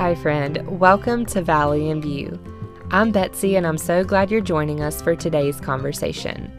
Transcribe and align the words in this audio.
Hi, 0.00 0.14
friend. 0.14 0.80
Welcome 0.80 1.26
to 1.26 1.42
Valley 1.42 1.90
in 1.90 2.00
View. 2.00 2.40
I'm 2.90 3.12
Betsy, 3.12 3.56
and 3.56 3.66
I'm 3.66 3.76
so 3.76 4.02
glad 4.02 4.30
you're 4.30 4.40
joining 4.40 4.80
us 4.80 5.02
for 5.02 5.14
today's 5.14 5.60
conversation. 5.60 6.50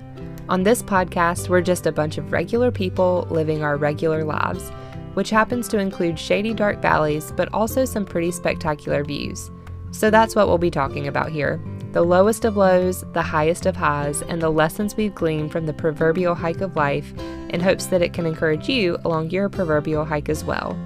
On 0.48 0.62
this 0.62 0.84
podcast, 0.84 1.50
we're 1.50 1.62
just 1.62 1.88
a 1.88 1.92
bunch 1.92 2.20
of 2.20 2.32
regular 2.32 2.70
people 2.70 3.28
living 3.32 3.64
our 3.64 3.78
regular 3.78 4.24
lives, 4.24 4.70
which 5.16 5.32
happens 5.32 5.68
to 5.70 5.80
include 5.80 6.20
shady, 6.20 6.54
dark 6.54 6.84
valleys, 6.84 7.32
but 7.32 7.52
also 7.52 7.84
some 7.84 8.06
pretty 8.06 8.30
spectacular 8.30 9.04
views. 9.04 9.50
So 9.90 10.12
that's 10.12 10.36
what 10.36 10.48
we'll 10.48 10.60
be 10.60 10.70
talking 10.70 11.08
about 11.08 11.32
here 11.32 11.60
the 11.94 12.04
lowest 12.04 12.46
of 12.46 12.58
lows, 12.58 13.04
the 13.14 13.24
highest 13.24 13.66
of 13.66 13.76
highs, 13.76 14.22
and 14.22 14.40
the 14.40 14.52
lessons 14.52 14.96
we've 14.96 15.16
gleaned 15.16 15.52
from 15.52 15.66
the 15.66 15.74
proverbial 15.74 16.36
hike 16.36 16.62
of 16.62 16.76
life 16.76 17.12
in 17.50 17.60
hopes 17.60 17.88
that 17.88 18.04
it 18.04 18.14
can 18.14 18.28
encourage 18.28 18.70
you 18.70 19.00
along 19.04 19.32
your 19.32 19.50
proverbial 19.50 20.06
hike 20.06 20.30
as 20.30 20.44
well. 20.44 20.78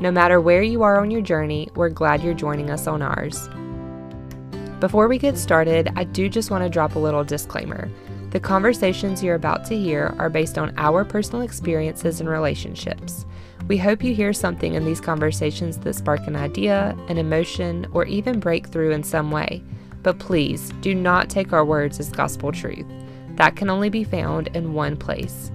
No 0.00 0.12
matter 0.12 0.40
where 0.40 0.62
you 0.62 0.84
are 0.84 1.00
on 1.00 1.10
your 1.10 1.20
journey, 1.20 1.68
we're 1.74 1.88
glad 1.88 2.22
you're 2.22 2.32
joining 2.32 2.70
us 2.70 2.86
on 2.86 3.02
ours. 3.02 3.48
Before 4.78 5.08
we 5.08 5.18
get 5.18 5.36
started, 5.36 5.90
I 5.96 6.04
do 6.04 6.28
just 6.28 6.52
want 6.52 6.62
to 6.62 6.70
drop 6.70 6.94
a 6.94 7.00
little 7.00 7.24
disclaimer. 7.24 7.90
The 8.30 8.38
conversations 8.38 9.24
you're 9.24 9.34
about 9.34 9.64
to 9.64 9.76
hear 9.76 10.14
are 10.20 10.30
based 10.30 10.56
on 10.56 10.72
our 10.76 11.04
personal 11.04 11.42
experiences 11.42 12.20
and 12.20 12.28
relationships. 12.28 13.26
We 13.66 13.76
hope 13.76 14.04
you 14.04 14.14
hear 14.14 14.32
something 14.32 14.74
in 14.74 14.84
these 14.84 15.00
conversations 15.00 15.78
that 15.78 15.94
spark 15.94 16.28
an 16.28 16.36
idea, 16.36 16.96
an 17.08 17.18
emotion, 17.18 17.88
or 17.92 18.04
even 18.04 18.38
breakthrough 18.38 18.92
in 18.92 19.02
some 19.02 19.32
way. 19.32 19.64
But 20.04 20.20
please 20.20 20.70
do 20.80 20.94
not 20.94 21.28
take 21.28 21.52
our 21.52 21.64
words 21.64 21.98
as 21.98 22.10
gospel 22.10 22.52
truth. 22.52 22.86
That 23.30 23.56
can 23.56 23.68
only 23.68 23.88
be 23.88 24.04
found 24.04 24.46
in 24.54 24.74
one 24.74 24.96
place. 24.96 25.50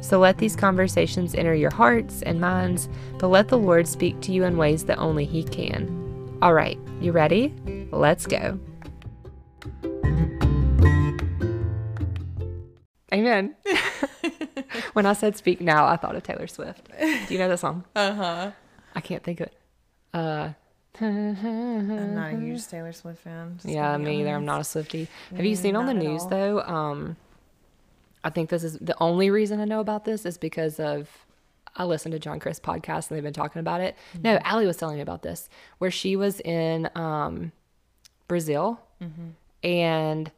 So 0.00 0.18
let 0.18 0.38
these 0.38 0.56
conversations 0.56 1.34
enter 1.34 1.54
your 1.54 1.72
hearts 1.72 2.22
and 2.22 2.40
minds, 2.40 2.88
but 3.18 3.28
let 3.28 3.48
the 3.48 3.58
Lord 3.58 3.86
speak 3.86 4.20
to 4.22 4.32
you 4.32 4.44
in 4.44 4.56
ways 4.56 4.84
that 4.84 4.98
only 4.98 5.24
He 5.24 5.44
can. 5.44 6.38
All 6.42 6.54
right, 6.54 6.78
you 7.00 7.12
ready? 7.12 7.54
Let's 7.92 8.26
go. 8.26 8.58
Amen. 13.12 13.54
when 14.92 15.04
I 15.04 15.12
said 15.12 15.36
speak 15.36 15.60
now, 15.60 15.86
I 15.86 15.96
thought 15.96 16.16
of 16.16 16.22
Taylor 16.22 16.46
Swift. 16.46 16.88
Do 16.98 17.26
you 17.28 17.38
know 17.38 17.48
that 17.48 17.58
song? 17.58 17.84
Uh 17.94 18.12
huh. 18.12 18.50
I 18.94 19.00
can't 19.00 19.22
think 19.22 19.40
of 19.40 19.48
it. 19.48 19.56
Uh, 20.12 20.50
I'm 21.00 22.14
not 22.14 22.34
a 22.34 22.36
huge 22.36 22.66
Taylor 22.66 22.92
Swift 22.92 23.20
fan. 23.22 23.58
yeah, 23.64 23.96
me 23.96 24.20
either. 24.20 24.34
I'm 24.34 24.44
not 24.44 24.60
a 24.60 24.64
Swifty. 24.64 25.08
Have 25.34 25.44
you 25.44 25.56
seen 25.56 25.76
on 25.76 25.86
the 25.86 25.94
news 25.94 26.22
all. 26.22 26.28
though? 26.28 26.60
Um, 26.60 27.16
I 28.24 28.30
think 28.30 28.50
this 28.50 28.64
is 28.64 28.78
the 28.78 28.96
only 29.00 29.30
reason 29.30 29.60
I 29.60 29.64
know 29.64 29.80
about 29.80 30.04
this 30.04 30.26
is 30.26 30.36
because 30.38 30.78
of 30.80 31.08
I 31.76 31.84
listened 31.84 32.12
to 32.12 32.18
John 32.18 32.40
Chris 32.40 32.58
podcast 32.60 33.08
and 33.08 33.16
they've 33.16 33.22
been 33.24 33.32
talking 33.32 33.60
about 33.60 33.80
it. 33.80 33.96
No, 34.22 34.36
Mm-hmm. 34.36 34.46
Allie 34.46 34.66
was 34.66 34.76
telling 34.76 34.96
me 34.96 35.02
about 35.02 35.22
this 35.22 35.48
where 35.78 35.90
she 35.90 36.16
was 36.16 36.40
in 36.40 36.88
um, 36.94 37.52
Brazil 38.28 38.80
Mm-hmm. 39.02 39.28
and 39.62 40.30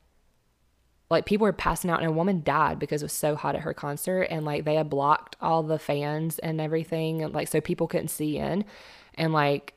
like 1.10 1.26
people 1.26 1.44
were 1.44 1.52
passing 1.52 1.90
out 1.90 2.00
and 2.00 2.08
a 2.08 2.12
woman 2.12 2.42
died 2.44 2.78
because 2.78 3.02
it 3.02 3.04
was 3.06 3.12
so 3.12 3.34
hot 3.34 3.54
at 3.56 3.62
her 3.62 3.74
concert 3.74 4.22
and 4.30 4.46
like 4.46 4.64
they 4.64 4.76
had 4.76 4.88
blocked 4.88 5.36
all 5.42 5.62
the 5.62 5.78
fans 5.78 6.38
and 6.38 6.60
everything 6.60 7.22
and 7.22 7.34
like 7.34 7.48
so 7.48 7.60
people 7.60 7.86
couldn't 7.86 8.08
see 8.08 8.38
in 8.38 8.64
and 9.16 9.32
like 9.32 9.74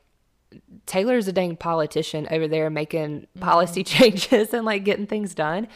Taylor's 0.86 1.26
a 1.28 1.32
dang 1.32 1.56
politician 1.56 2.26
over 2.30 2.46
there 2.48 2.70
making 2.70 3.26
policy 3.40 3.82
changes 3.94 4.54
and 4.54 4.64
like 4.64 4.84
getting 4.84 5.06
things 5.06 5.34
done. 5.34 5.68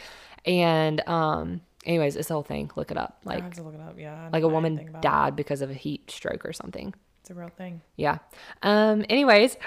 And 0.45 1.07
um 1.07 1.61
anyways, 1.85 2.15
it's 2.15 2.27
the 2.27 2.33
whole 2.33 2.43
thing, 2.43 2.71
look 2.75 2.91
it 2.91 2.97
up. 2.97 3.19
Like, 3.25 3.39
I 3.41 3.43
have 3.43 3.53
to 3.55 3.63
look 3.63 3.75
it 3.75 3.81
up. 3.81 3.95
Yeah. 3.97 4.29
Like 4.31 4.43
a 4.43 4.47
woman 4.47 4.77
it. 4.79 5.01
died 5.01 5.35
because 5.35 5.61
of 5.61 5.69
a 5.69 5.73
heat 5.73 6.09
stroke 6.11 6.45
or 6.45 6.53
something. 6.53 6.93
It's 7.21 7.29
a 7.29 7.33
real 7.33 7.49
thing. 7.49 7.81
Yeah. 7.97 8.19
Um 8.63 9.05
anyways, 9.09 9.57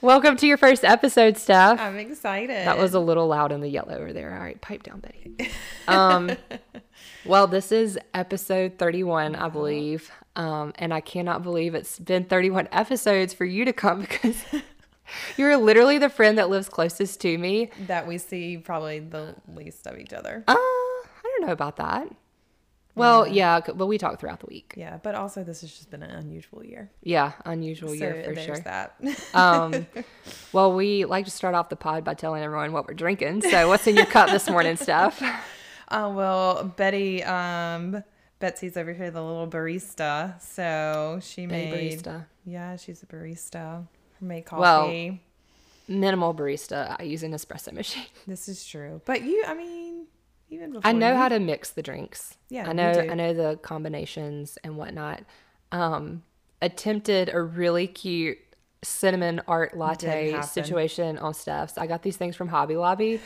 welcome 0.00 0.36
to 0.36 0.46
your 0.46 0.56
first 0.58 0.84
episode, 0.84 1.38
Steph. 1.38 1.80
I'm 1.80 1.96
excited. 1.98 2.66
That 2.66 2.78
was 2.78 2.94
a 2.94 3.00
little 3.00 3.26
loud 3.28 3.52
in 3.52 3.60
the 3.60 3.68
yellow 3.68 3.94
over 3.94 4.12
there. 4.12 4.34
All 4.34 4.40
right, 4.40 4.60
pipe 4.60 4.82
down, 4.82 5.00
Betty. 5.00 5.50
Um, 5.88 6.32
well, 7.24 7.46
this 7.46 7.72
is 7.72 7.98
episode 8.12 8.78
31, 8.78 9.34
I 9.36 9.48
believe. 9.48 10.10
Um, 10.36 10.72
and 10.76 10.92
I 10.92 11.00
cannot 11.00 11.42
believe 11.42 11.74
it's 11.74 11.98
been 11.98 12.24
31 12.24 12.68
episodes 12.72 13.34
for 13.34 13.44
you 13.44 13.64
to 13.64 13.72
come 13.72 14.00
because 14.02 14.42
you're 15.36 15.56
literally 15.56 15.98
the 15.98 16.08
friend 16.08 16.38
that 16.38 16.50
lives 16.50 16.68
closest 16.68 17.20
to 17.22 17.38
me. 17.38 17.70
that 17.86 18.06
we 18.06 18.18
see 18.18 18.58
probably 18.58 18.98
the 18.98 19.34
least 19.54 19.86
of 19.86 19.98
each 19.98 20.12
other. 20.12 20.44
I 20.48 20.81
don't 21.42 21.48
know 21.48 21.52
about 21.52 21.76
that. 21.76 22.08
Well, 22.94 23.26
yeah, 23.26 23.62
c- 23.64 23.72
but 23.74 23.86
we 23.86 23.96
talk 23.96 24.20
throughout 24.20 24.40
the 24.40 24.46
week. 24.46 24.74
Yeah, 24.76 24.98
but 25.02 25.14
also 25.14 25.42
this 25.42 25.62
has 25.62 25.70
just 25.70 25.90
been 25.90 26.02
an 26.02 26.10
unusual 26.10 26.62
year. 26.62 26.90
Yeah, 27.02 27.32
unusual 27.46 27.88
so 27.88 27.94
year 27.94 28.22
for 28.24 28.34
there's 28.34 28.44
sure. 28.46 28.58
that. 28.60 28.94
Um, 29.32 29.86
well, 30.52 30.74
we 30.74 31.06
like 31.06 31.24
to 31.24 31.30
start 31.30 31.54
off 31.54 31.70
the 31.70 31.76
pod 31.76 32.04
by 32.04 32.12
telling 32.14 32.42
everyone 32.42 32.72
what 32.72 32.86
we're 32.86 32.92
drinking. 32.94 33.42
So, 33.42 33.66
what's 33.68 33.86
in 33.86 33.96
your 33.96 34.04
cup 34.06 34.28
this 34.28 34.48
morning, 34.48 34.76
Steph? 34.76 35.22
uh, 35.88 36.12
well, 36.14 36.64
Betty, 36.64 37.24
um, 37.24 38.04
Betsy's 38.40 38.76
over 38.76 38.92
here, 38.92 39.10
the 39.10 39.22
little 39.22 39.48
barista. 39.48 40.38
So 40.42 41.18
she 41.22 41.46
Betty 41.46 41.70
made. 41.70 42.02
barista. 42.02 42.26
Yeah, 42.44 42.76
she's 42.76 43.02
a 43.02 43.06
barista. 43.06 43.86
Made 44.20 44.44
Well, 44.52 44.82
coffee. 44.82 45.22
Minimal 45.88 46.34
barista. 46.34 46.94
I 46.98 47.04
use 47.04 47.22
an 47.22 47.32
espresso 47.32 47.72
machine. 47.72 48.04
this 48.26 48.48
is 48.50 48.64
true. 48.66 49.00
But 49.06 49.22
you, 49.22 49.44
I 49.46 49.54
mean, 49.54 49.91
even 50.52 50.78
I 50.84 50.92
know 50.92 51.16
how 51.16 51.28
to 51.28 51.40
mix 51.40 51.70
the 51.70 51.82
drinks. 51.82 52.36
Yeah, 52.50 52.68
I 52.68 52.74
know. 52.74 52.90
I 52.90 53.14
know 53.14 53.32
the 53.32 53.58
combinations 53.62 54.58
and 54.62 54.76
whatnot. 54.76 55.22
Um, 55.72 56.22
attempted 56.60 57.30
a 57.32 57.40
really 57.40 57.86
cute 57.86 58.38
cinnamon 58.82 59.40
art 59.48 59.76
latte 59.76 60.40
situation 60.42 61.18
on 61.18 61.32
Steph's. 61.32 61.78
I 61.78 61.86
got 61.86 62.02
these 62.02 62.18
things 62.18 62.36
from 62.36 62.48
Hobby 62.48 62.76
Lobby, 62.76 63.20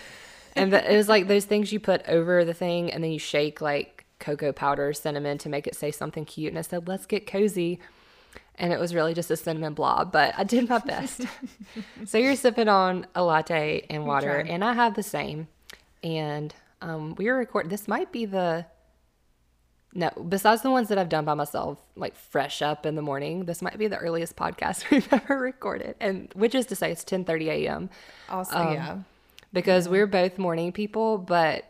and 0.54 0.72
the, 0.72 0.92
it 0.92 0.96
was 0.96 1.08
like 1.08 1.26
those 1.26 1.44
things 1.44 1.72
you 1.72 1.80
put 1.80 2.06
over 2.08 2.44
the 2.44 2.54
thing 2.54 2.92
and 2.92 3.02
then 3.02 3.10
you 3.10 3.18
shake 3.18 3.60
like 3.60 4.04
cocoa 4.20 4.52
powder, 4.52 4.92
cinnamon 4.92 5.36
to 5.38 5.48
make 5.48 5.66
it 5.66 5.74
say 5.74 5.90
something 5.90 6.24
cute. 6.24 6.52
And 6.52 6.58
I 6.58 6.62
said, 6.62 6.86
"Let's 6.86 7.06
get 7.06 7.26
cozy." 7.26 7.80
And 8.58 8.72
it 8.72 8.78
was 8.78 8.94
really 8.94 9.12
just 9.12 9.30
a 9.30 9.36
cinnamon 9.36 9.74
blob, 9.74 10.12
but 10.12 10.32
I 10.38 10.44
did 10.44 10.68
my 10.68 10.78
best. 10.78 11.22
so 12.06 12.16
you're 12.18 12.36
sipping 12.36 12.68
on 12.68 13.06
a 13.14 13.22
latte 13.22 13.84
and 13.90 14.06
water, 14.06 14.36
and 14.38 14.64
I 14.64 14.74
have 14.74 14.94
the 14.94 15.02
same. 15.02 15.48
And 16.02 16.54
um, 16.80 17.14
we 17.16 17.26
were 17.26 17.36
recording. 17.36 17.70
This 17.70 17.88
might 17.88 18.12
be 18.12 18.26
the 18.26 18.66
no. 19.94 20.10
Besides 20.28 20.62
the 20.62 20.70
ones 20.70 20.88
that 20.88 20.98
I've 20.98 21.08
done 21.08 21.24
by 21.24 21.34
myself, 21.34 21.78
like 21.96 22.14
fresh 22.14 22.60
up 22.60 22.84
in 22.84 22.96
the 22.96 23.02
morning, 23.02 23.46
this 23.46 23.62
might 23.62 23.78
be 23.78 23.88
the 23.88 23.96
earliest 23.96 24.36
podcast 24.36 24.88
we've 24.90 25.10
ever 25.12 25.38
recorded, 25.38 25.96
and 26.00 26.30
which 26.34 26.54
is 26.54 26.66
to 26.66 26.76
say, 26.76 26.92
it's 26.92 27.04
10:30 27.04 27.46
a.m. 27.48 27.90
Also, 28.28 28.56
um, 28.56 28.74
yeah. 28.74 28.98
because 29.52 29.88
we're 29.88 30.06
both 30.06 30.38
morning 30.38 30.72
people, 30.72 31.18
but 31.18 31.64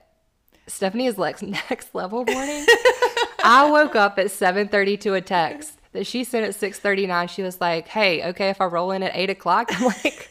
Stephanie 0.66 1.06
is 1.06 1.18
like 1.18 1.40
next 1.70 1.94
level 1.94 2.24
morning. 2.24 2.66
I 3.44 3.68
woke 3.70 3.94
up 3.94 4.18
at 4.18 4.26
7:30 4.26 5.00
to 5.00 5.14
a 5.14 5.20
text 5.20 5.78
that 5.92 6.06
she 6.06 6.24
sent 6.24 6.44
at 6.44 6.54
6:39. 6.54 7.28
She 7.30 7.42
was 7.42 7.60
like, 7.60 7.86
"Hey, 7.88 8.24
okay, 8.30 8.50
if 8.50 8.60
I 8.60 8.64
roll 8.64 8.90
in 8.90 9.02
at 9.02 9.12
eight 9.14 9.30
o'clock," 9.30 9.68
I'm 9.70 9.86
like. 9.86 10.30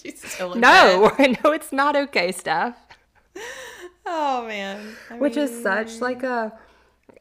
She's 0.00 0.22
still 0.22 0.52
in 0.52 0.60
No, 0.60 1.10
no, 1.18 1.50
it's 1.50 1.72
not 1.72 1.96
okay, 1.96 2.30
Steph. 2.30 2.76
Oh 4.08 4.46
man. 4.46 4.94
I 5.10 5.16
Which 5.18 5.36
is 5.36 5.62
such 5.62 6.00
like 6.00 6.22
a. 6.22 6.56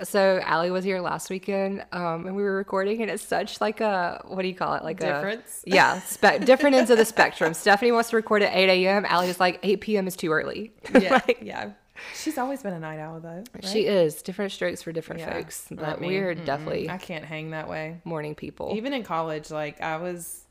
So 0.04 0.40
Allie 0.44 0.70
was 0.72 0.84
here 0.84 1.00
last 1.00 1.30
weekend, 1.32 1.84
um, 1.94 2.28
and 2.28 2.36
we 2.36 2.44
were 2.44 2.56
recording, 2.56 3.02
and 3.02 3.10
it's 3.10 3.24
such 3.24 3.60
like 3.62 3.82
a 3.82 4.22
what 4.28 4.42
do 4.44 4.48
you 4.48 4.54
call 4.54 4.76
it? 4.76 4.84
Like 4.84 5.00
Difference? 5.00 5.64
a 5.66 5.70
yeah, 5.74 6.00
spe- 6.02 6.44
different 6.46 6.76
ends 6.76 6.92
of 6.92 6.98
the 7.00 7.06
spectrum. 7.06 7.54
Stephanie 7.56 7.92
wants 7.92 8.10
to 8.12 8.18
record 8.18 8.44
at 8.44 8.54
eight 8.54 8.70
a.m. 8.86 9.04
Allie 9.06 9.30
is 9.30 9.40
like 9.40 9.60
eight 9.64 9.82
p.m. 9.82 10.06
is 10.06 10.16
too 10.16 10.32
early. 10.32 10.74
Yeah, 10.94 11.14
Like, 11.28 11.40
yeah. 11.42 11.72
She's 12.14 12.38
always 12.38 12.62
been 12.62 12.74
a 12.74 12.80
night 12.80 13.00
owl 13.00 13.20
though. 13.22 13.44
Right? 13.56 13.66
She 13.66 13.88
is 13.88 14.22
different 14.22 14.52
strokes 14.52 14.82
for 14.84 14.92
different 14.92 15.22
Yeah, 15.22 15.34
folks, 15.34 15.68
but 15.72 16.02
me. 16.02 16.08
we're 16.10 16.36
Mm-mm. 16.36 16.46
definitely 16.46 16.90
I 16.90 16.98
can't 16.98 17.24
hang 17.26 17.50
that 17.52 17.68
way. 17.70 18.02
morning 18.04 18.36
people. 18.36 18.74
Even 18.76 18.94
in 18.94 19.02
college, 19.04 19.50
like 19.50 19.82
I 19.82 19.96
was, 19.98 20.44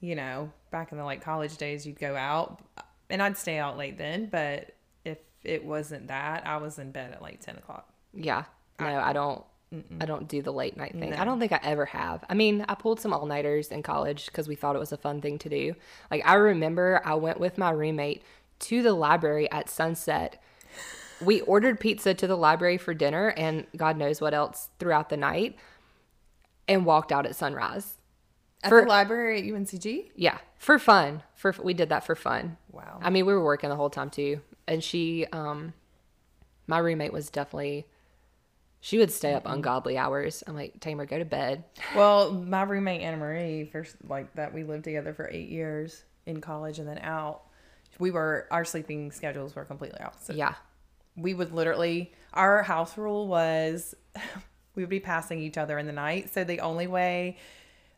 you 0.00 0.14
know, 0.14 0.50
back 0.70 0.92
in 0.92 0.98
the 0.98 1.04
like 1.04 1.20
college 1.20 1.56
days, 1.58 1.84
you'd 1.84 1.98
go 1.98 2.14
out, 2.16 2.60
and 3.10 3.20
I'd 3.22 3.36
stay 3.36 3.58
out 3.58 3.76
late 3.76 3.98
then. 3.98 4.26
But 4.30 4.70
it 5.48 5.64
wasn't 5.64 6.08
that, 6.08 6.46
I 6.46 6.58
was 6.58 6.78
in 6.78 6.92
bed 6.92 7.12
at 7.12 7.22
like 7.22 7.40
ten 7.40 7.56
o'clock. 7.56 7.88
Yeah. 8.14 8.44
No, 8.80 8.86
I 8.86 9.12
don't. 9.12 9.44
I 10.00 10.06
don't 10.06 10.26
do 10.26 10.40
the 10.40 10.52
late 10.52 10.78
night 10.78 10.92
thing. 10.92 11.12
I 11.12 11.26
don't 11.26 11.38
think 11.38 11.52
I 11.52 11.60
ever 11.62 11.84
have. 11.84 12.24
I 12.30 12.32
mean, 12.32 12.64
I 12.70 12.74
pulled 12.74 13.00
some 13.00 13.12
all 13.12 13.26
nighters 13.26 13.68
in 13.68 13.82
college 13.82 14.24
because 14.26 14.48
we 14.48 14.54
thought 14.54 14.74
it 14.76 14.78
was 14.78 14.92
a 14.92 14.96
fun 14.96 15.20
thing 15.20 15.38
to 15.40 15.50
do. 15.50 15.74
Like 16.10 16.22
I 16.26 16.34
remember, 16.34 17.02
I 17.04 17.14
went 17.16 17.38
with 17.38 17.58
my 17.58 17.70
roommate 17.70 18.22
to 18.60 18.82
the 18.82 18.94
library 18.94 19.50
at 19.50 19.68
sunset. 19.68 20.42
We 21.20 21.42
ordered 21.42 21.80
pizza 21.80 22.14
to 22.14 22.26
the 22.26 22.36
library 22.36 22.78
for 22.78 22.94
dinner 22.94 23.34
and 23.36 23.66
God 23.76 23.98
knows 23.98 24.22
what 24.22 24.32
else 24.32 24.70
throughout 24.78 25.10
the 25.10 25.18
night, 25.18 25.56
and 26.66 26.86
walked 26.86 27.12
out 27.12 27.26
at 27.26 27.36
sunrise. 27.36 27.98
At 28.62 28.70
For- 28.70 28.82
the 28.82 28.88
library 28.88 29.38
at 29.40 29.44
UNCG. 29.44 30.12
Yeah, 30.16 30.38
for 30.58 30.78
fun. 30.78 31.22
For 31.34 31.54
we 31.62 31.74
did 31.74 31.90
that 31.90 32.04
for 32.04 32.14
fun. 32.14 32.56
Wow. 32.72 33.00
I 33.02 33.10
mean, 33.10 33.26
we 33.26 33.32
were 33.34 33.44
working 33.44 33.68
the 33.68 33.76
whole 33.76 33.90
time 33.90 34.08
too, 34.10 34.40
and 34.68 34.84
she, 34.84 35.26
um, 35.32 35.72
my 36.66 36.78
roommate 36.78 37.12
was 37.12 37.30
definitely 37.30 37.86
She 38.80 38.98
would 38.98 39.10
stay 39.10 39.34
up 39.34 39.44
ungodly 39.46 39.98
hours. 39.98 40.44
I'm 40.46 40.54
like, 40.54 40.78
Tamer, 40.80 41.04
go 41.06 41.18
to 41.18 41.24
bed. 41.24 41.64
Well, 41.96 42.32
my 42.32 42.62
roommate 42.62 43.00
Anna 43.00 43.16
Marie, 43.16 43.64
first 43.72 43.96
like 44.06 44.32
that 44.34 44.54
we 44.54 44.62
lived 44.62 44.84
together 44.84 45.12
for 45.14 45.28
eight 45.32 45.48
years 45.48 46.04
in 46.26 46.40
college 46.40 46.78
and 46.78 46.86
then 46.86 46.98
out. 46.98 47.42
We 47.98 48.10
were 48.12 48.46
our 48.50 48.64
sleeping 48.64 49.10
schedules 49.10 49.56
were 49.56 49.64
completely 49.64 50.00
opposite. 50.00 50.36
Yeah. 50.36 50.54
We 51.16 51.34
would 51.34 51.52
literally 51.52 52.12
our 52.34 52.62
house 52.62 52.96
rule 52.96 53.26
was 53.26 53.94
we 54.76 54.82
would 54.82 54.90
be 54.90 55.00
passing 55.00 55.40
each 55.40 55.58
other 55.58 55.78
in 55.78 55.86
the 55.86 55.92
night. 55.92 56.32
So 56.32 56.44
the 56.44 56.60
only 56.60 56.86
way 56.86 57.38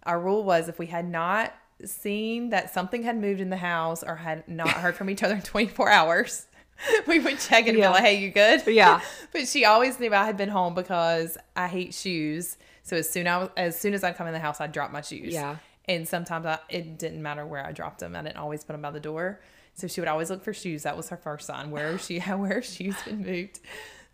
our 0.04 0.18
rule 0.18 0.44
was 0.44 0.68
if 0.68 0.78
we 0.78 0.86
had 0.86 1.06
not 1.06 1.52
seen 1.84 2.50
that 2.50 2.72
something 2.72 3.02
had 3.02 3.18
moved 3.20 3.40
in 3.40 3.50
the 3.50 3.56
house 3.56 4.02
or 4.02 4.16
had 4.16 4.46
not 4.48 4.70
heard 4.70 4.94
from 4.94 5.10
each 5.10 5.22
other 5.22 5.34
in 5.34 5.42
24 5.42 5.90
hours, 5.90 6.46
we 7.06 7.18
would 7.18 7.38
check 7.38 7.66
and 7.66 7.76
Yeah. 7.76 7.88
be 7.88 7.94
like, 7.94 8.04
"Hey, 8.04 8.14
you 8.18 8.30
good?" 8.30 8.66
Yeah. 8.66 9.00
but 9.32 9.46
she 9.48 9.64
always 9.64 9.98
knew 10.00 10.12
I 10.14 10.24
had 10.24 10.36
been 10.36 10.48
home 10.48 10.74
because 10.74 11.36
I 11.56 11.66
hate 11.68 11.94
shoes. 11.94 12.56
So 12.82 12.96
as 12.96 13.08
soon 13.08 13.26
I 13.28 13.38
was, 13.38 13.50
as 13.56 13.78
soon 13.78 13.94
as 13.94 14.02
I'd 14.04 14.16
come 14.16 14.26
in 14.26 14.32
the 14.32 14.38
house, 14.40 14.60
I'd 14.60 14.72
drop 14.72 14.90
my 14.90 15.00
shoes. 15.02 15.32
Yeah. 15.34 15.56
And 15.86 16.06
sometimes 16.08 16.46
I, 16.46 16.58
it 16.68 16.98
didn't 16.98 17.22
matter 17.22 17.44
where 17.46 17.64
I 17.66 17.72
dropped 17.72 18.00
them. 18.00 18.14
I 18.16 18.22
didn't 18.22 18.36
always 18.36 18.64
put 18.64 18.72
them 18.74 18.82
by 18.82 18.90
the 18.90 19.00
door. 19.00 19.40
So 19.74 19.86
she 19.86 20.00
would 20.00 20.08
always 20.08 20.30
look 20.30 20.42
for 20.44 20.52
shoes. 20.52 20.82
That 20.84 20.96
was 20.96 21.08
her 21.08 21.16
first 21.16 21.46
sign. 21.46 21.70
Where 21.70 21.98
she 21.98 22.18
where 22.20 22.54
her 22.54 22.62
shoes 22.62 22.96
been 23.02 23.22
moved. 23.24 23.60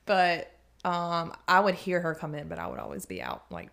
But 0.04 0.50
um, 0.84 1.32
I 1.48 1.60
would 1.60 1.74
hear 1.74 2.00
her 2.00 2.14
come 2.14 2.34
in, 2.34 2.48
but 2.48 2.58
I 2.58 2.66
would 2.66 2.78
always 2.78 3.06
be 3.06 3.20
out 3.22 3.44
like 3.50 3.70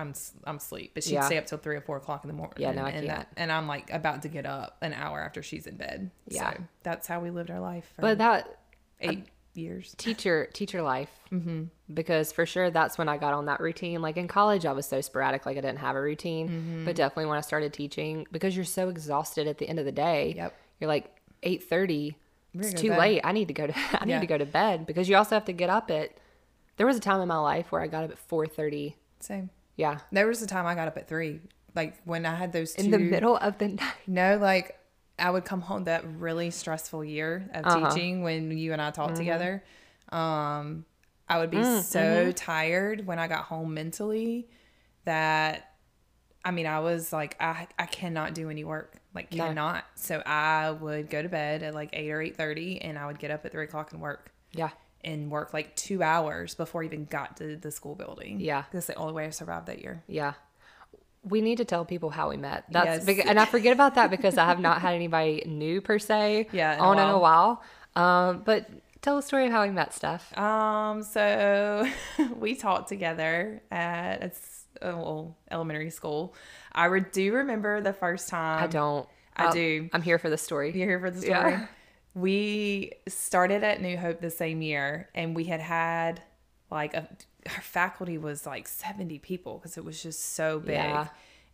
I'm 0.00 0.14
I'm 0.44 0.56
asleep. 0.56 0.92
But 0.94 1.04
she'd 1.04 1.14
Yeah. 1.14 1.26
stay 1.26 1.38
up 1.38 1.46
till 1.46 1.58
three 1.58 1.76
or 1.76 1.80
four 1.80 1.96
o'clock 1.96 2.24
in 2.24 2.28
the 2.28 2.34
morning. 2.34 2.54
Yeah, 2.58 2.72
no, 2.72 2.84
I 2.84 2.90
and 2.90 3.06
can't. 3.06 3.28
and 3.36 3.52
I'm 3.52 3.66
like 3.68 3.90
about 3.92 4.22
to 4.22 4.28
get 4.28 4.46
up 4.46 4.76
an 4.82 4.92
hour 4.94 5.20
after 5.20 5.42
she's 5.42 5.66
in 5.66 5.76
bed. 5.76 6.10
Yeah. 6.28 6.52
So 6.54 6.62
that's 6.82 7.06
how 7.06 7.20
we 7.20 7.30
lived 7.30 7.50
our 7.50 7.60
life 7.60 7.92
But 7.98 8.18
that 8.18 8.58
eight 9.00 9.26
years. 9.54 9.94
teacher 9.98 10.48
teacher 10.52 10.80
life 10.80 11.10
mm-hmm. 11.32 11.64
because 11.92 12.30
for 12.32 12.46
sure 12.46 12.70
that's 12.70 12.96
when 12.96 13.08
i 13.08 13.16
got 13.18 13.34
on 13.34 13.46
that 13.46 13.58
routine 13.58 14.00
like 14.00 14.16
in 14.16 14.28
college 14.28 14.64
i 14.64 14.70
was 14.72 14.86
so 14.86 15.00
sporadic 15.00 15.44
like 15.44 15.56
i 15.56 15.60
didn't 15.60 15.78
have 15.80 15.96
a 15.96 16.00
routine 16.00 16.48
Mm-hmm. 16.48 16.84
but 16.84 16.94
definitely 16.94 17.26
when 17.26 17.36
i 17.36 17.40
started 17.40 17.72
teaching 17.72 18.26
because 18.30 18.54
you're 18.54 18.64
so 18.64 18.88
exhausted 18.88 19.48
at 19.48 19.58
the 19.58 19.68
end 19.68 19.80
of 19.80 19.84
the 19.86 19.90
day 19.92 20.34
Yep. 20.36 20.54
you're 20.78 20.86
like 20.88 21.10
8.30 21.42 22.14
it's 22.54 22.74
too 22.80 22.90
to 22.90 22.96
late 22.96 23.22
i 23.24 23.32
need 23.32 23.48
to 23.48 23.54
go 23.54 23.66
to 23.66 23.74
i 24.00 24.04
need 24.04 24.12
Yeah. 24.12 24.20
to 24.20 24.26
go 24.26 24.38
to 24.38 24.46
bed 24.46 24.86
because 24.86 25.08
you 25.08 25.16
also 25.16 25.34
have 25.34 25.46
to 25.46 25.52
get 25.52 25.68
up 25.68 25.90
at 25.90 26.10
there 26.76 26.86
was 26.86 26.96
a 26.96 27.00
time 27.00 27.20
in 27.20 27.26
my 27.26 27.38
life 27.38 27.72
where 27.72 27.80
i 27.80 27.88
got 27.88 28.04
up 28.04 28.10
at 28.12 28.28
4.30 28.28 28.94
Same. 29.18 29.50
Yeah 29.80 29.96
There 30.12 30.26
was 30.26 30.40
a 30.42 30.46
time 30.46 30.66
I 30.66 30.74
got 30.74 30.86
up 30.88 30.96
at 31.02 31.06
three, 31.08 31.40
like 31.74 31.92
when 32.04 32.22
I 32.26 32.34
had 32.42 32.52
those 32.52 32.70
two. 32.74 32.82
in 32.84 32.90
the 32.90 32.98
middle 32.98 33.36
of 33.36 33.52
the 33.58 33.68
night 33.68 33.94
No, 34.06 34.36
like 34.36 34.76
I 35.18 35.28
would 35.30 35.44
come 35.44 35.60
home 35.60 35.84
that 35.84 36.02
really 36.26 36.50
stressful 36.50 37.04
year 37.04 37.32
of 37.54 37.66
Uh-huh. 37.66 37.88
teaching 37.94 38.22
when 38.22 38.56
you 38.56 38.72
and 38.74 38.80
I 38.82 38.90
talked 38.90 39.10
Mm-hmm. 39.14 39.24
together. 39.24 39.52
Um, 40.10 40.84
I 41.28 41.38
would 41.38 41.50
be 41.50 41.58
Mm, 41.58 41.82
so 41.94 42.00
mm-hmm. 42.00 42.30
tired 42.32 43.06
when 43.06 43.18
I 43.18 43.26
got 43.28 43.44
home 43.52 43.74
mentally 43.74 44.48
that 45.04 45.54
I 46.44 46.50
mean 46.50 46.66
I 46.66 46.80
was 46.80 47.12
like 47.12 47.36
I 47.40 47.66
I 47.78 47.86
cannot 47.86 48.34
do 48.34 48.50
any 48.50 48.64
work 48.64 48.96
like 49.14 49.30
No. 49.32 49.44
cannot. 49.46 49.84
So 49.94 50.22
I 50.24 50.70
would 50.70 51.10
go 51.10 51.20
to 51.22 51.28
bed 51.28 51.62
at 51.62 51.74
like 51.74 51.90
eight 51.92 52.10
or 52.10 52.20
eight 52.22 52.36
thirty, 52.36 52.80
and 52.82 52.98
I 52.98 53.06
would 53.06 53.18
get 53.18 53.30
up 53.30 53.44
at 53.44 53.52
three 53.52 53.64
o'clock 53.64 53.92
and 53.92 54.00
work 54.00 54.32
yeah 54.52 54.70
and 55.04 55.30
work 55.30 55.52
like 55.54 55.74
two 55.76 56.02
hours 56.02 56.54
before 56.54 56.82
I 56.82 56.86
even 56.86 57.04
got 57.06 57.36
to 57.38 57.56
the 57.56 57.70
school 57.70 57.94
building. 57.94 58.40
Yeah. 58.40 58.64
that's 58.72 58.86
the 58.86 58.94
only 58.94 59.12
way 59.12 59.26
I 59.26 59.30
survived 59.30 59.66
that 59.66 59.80
year. 59.80 60.02
Yeah. 60.06 60.34
We 61.22 61.40
need 61.42 61.56
to 61.58 61.64
tell 61.66 61.84
people 61.84 62.10
how 62.10 62.30
we 62.30 62.36
met. 62.38 62.64
That's 62.70 62.86
Yes. 62.86 63.04
big, 63.04 63.18
and 63.26 63.38
I 63.38 63.44
forget 63.44 63.72
about 63.74 63.94
that 63.96 64.10
because 64.10 64.38
I 64.38 64.46
have 64.46 64.58
not 64.60 64.80
had 64.80 64.94
anybody 64.94 65.42
new 65.46 65.80
per 65.82 65.98
se 65.98 66.48
Yeah, 66.52 66.74
in 66.74 66.80
on 66.80 66.98
in 66.98 67.08
a 67.08 67.18
while. 67.18 67.62
Um, 67.94 68.42
but 68.44 68.70
tell 69.02 69.16
the 69.16 69.22
story 69.22 69.46
of 69.46 69.52
how 69.52 69.62
we 69.64 69.70
met, 69.70 69.92
Steph. 69.92 70.36
Um, 70.38 71.02
so 71.02 71.86
we 72.36 72.54
taught 72.54 72.88
together 72.88 73.62
at 73.70 74.22
a 74.22 74.30
a 74.82 74.96
well, 74.96 75.36
elementary 75.50 75.90
school. 75.90 76.34
I 76.72 76.88
do 77.00 77.34
remember 77.34 77.82
the 77.82 77.92
first 77.92 78.30
time. 78.30 78.64
I 78.64 78.66
don't. 78.66 79.06
I 79.36 79.46
I'll- 79.46 79.52
do. 79.52 79.90
I'm 79.92 80.00
here 80.00 80.18
for 80.18 80.30
the 80.30 80.38
story. 80.38 80.72
You're 80.74 80.88
here 80.88 81.00
for 81.00 81.10
the 81.10 81.20
story. 81.20 81.52
Yeah. 81.52 81.66
We 82.14 82.92
started 83.08 83.62
at 83.62 83.80
New 83.80 83.96
Hope 83.96 84.20
the 84.20 84.30
same 84.30 84.62
year, 84.62 85.08
and 85.14 85.34
we 85.34 85.44
had 85.44 85.60
had 85.60 86.22
like 86.70 86.94
a, 86.94 87.08
our 87.46 87.62
faculty 87.62 88.18
was 88.18 88.46
like 88.46 88.68
70 88.68 89.18
people 89.18 89.58
because 89.58 89.76
it 89.76 89.84
was 89.84 90.02
just 90.02 90.34
so 90.34 90.58
big. 90.58 90.74
Yeah. 90.74 91.08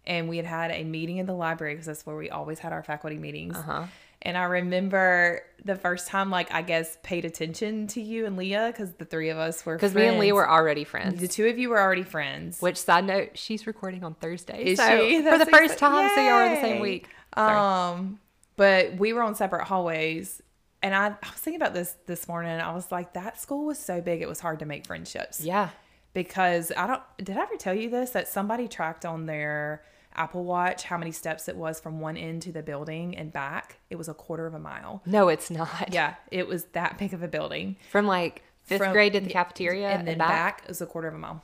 And 0.06 0.29
we 0.29 0.37
had 0.37 0.47
had 0.47 0.70
a 0.70 0.85
meeting 0.85 1.17
in 1.17 1.26
the 1.26 1.35
library 1.35 1.75
because 1.75 1.87
that's 1.87 2.06
where 2.06 2.17
we 2.17 2.31
always 2.31 2.61
had 2.61 2.73
our 2.73 2.82
faculty 2.82 3.17
meetings. 3.17 3.56
Uh-huh. 3.56 3.87
And 4.23 4.37
I 4.37 4.44
remember 4.44 5.43
the 5.64 5.76
first 5.76 6.08
time, 6.08 6.31
like, 6.31 6.53
I 6.53 6.62
guess, 6.62 6.97
paid 7.02 7.25
attention 7.25 7.87
to 7.88 8.00
you 8.00 8.26
and 8.26 8.37
Leah 8.37 8.70
because 8.73 8.93
the 8.94 9.05
three 9.05 9.29
of 9.29 9.38
us 9.38 9.64
were 9.67 9.76
Because 9.76 9.94
me 9.94 10.06
and 10.06 10.19
Leah 10.19 10.35
were 10.35 10.49
already 10.49 10.85
friends. 10.85 11.20
The 11.20 11.29
two 11.29 11.47
of 11.47 11.59
you 11.59 11.69
were 11.69 11.81
already 11.81 12.02
friends. 12.02 12.61
Which 12.61 12.76
side 12.76 13.05
note, 13.05 13.31
she's 13.35 13.67
recording 13.67 14.05
on 14.05 14.14
Thursday. 14.14 14.64
Is 14.64 14.79
so 14.79 15.06
she? 15.06 15.23
For 15.23 15.38
the 15.38 15.47
first 15.47 15.75
exci- 15.75 15.79
time, 15.79 16.11
so 16.14 16.20
y'all 16.20 16.32
are 16.32 16.47
in 16.47 16.55
the 16.55 16.61
same 16.61 16.81
week. 16.81 17.09
Sorry. 17.37 17.56
Um, 17.56 18.19
but 18.56 18.97
we 18.97 19.12
were 19.12 19.23
on 19.23 19.35
separate 19.35 19.64
hallways, 19.64 20.43
and 20.87 20.94
I, 20.94 21.06
I 21.09 21.31
was 21.31 21.41
thinking 21.41 21.61
about 21.61 21.75
this 21.75 21.97
this 22.06 22.29
morning. 22.29 22.59
I 22.61 22.73
was 22.73 22.91
like, 22.93 23.12
that 23.15 23.41
school 23.41 23.65
was 23.67 23.79
so 23.79 24.00
big, 24.00 24.23
it 24.23 24.29
was 24.29 24.41
hard 24.41 24.59
to 24.61 24.67
make 24.67 24.87
friendships. 24.87 25.41
yeah. 25.41 25.71
Because 26.15 26.73
I 26.77 26.87
don't. 26.87 27.03
Did 27.19 27.37
I 27.37 27.43
ever 27.43 27.56
tell 27.56 27.75
you 27.75 27.91
this? 27.91 28.11
That 28.11 28.27
somebody 28.27 28.69
tracked 28.69 29.05
on 29.05 29.27
their 29.27 29.83
Apple 30.15 30.44
Watch 30.44 30.85
how 30.85 30.97
many 30.97 31.12
steps 31.12 31.47
it 31.47 31.56
was 31.56 31.79
from 31.79 32.00
one 32.00 32.17
end 32.17 32.41
to 32.43 32.53
the 32.53 32.62
building 32.62 33.15
and 33.19 33.31
back. 33.31 33.77
It 33.91 33.97
was 33.97 34.09
a 34.09 34.15
quarter 34.15 34.47
of 34.47 34.55
a 34.55 34.59
mile. 34.59 35.03
No, 35.05 35.29
it's 35.29 35.50
not. 35.50 35.93
Yeah, 35.93 36.15
it 36.31 36.49
was 36.49 36.65
that 36.73 36.97
big 36.97 37.12
of 37.12 37.23
a 37.23 37.29
building. 37.29 37.77
From 37.91 38.06
like 38.06 38.43
fifth 38.65 38.79
From- 38.79 38.93
grade 38.93 39.12
to 39.12 39.21
the 39.21 39.29
cafeteria 39.29 39.91
and 39.91 40.09
then 40.09 40.17
back. 40.17 40.62
is 40.69 40.81
a 40.81 40.87
quarter 40.87 41.09
of 41.09 41.15
a 41.15 41.19
mile. 41.19 41.43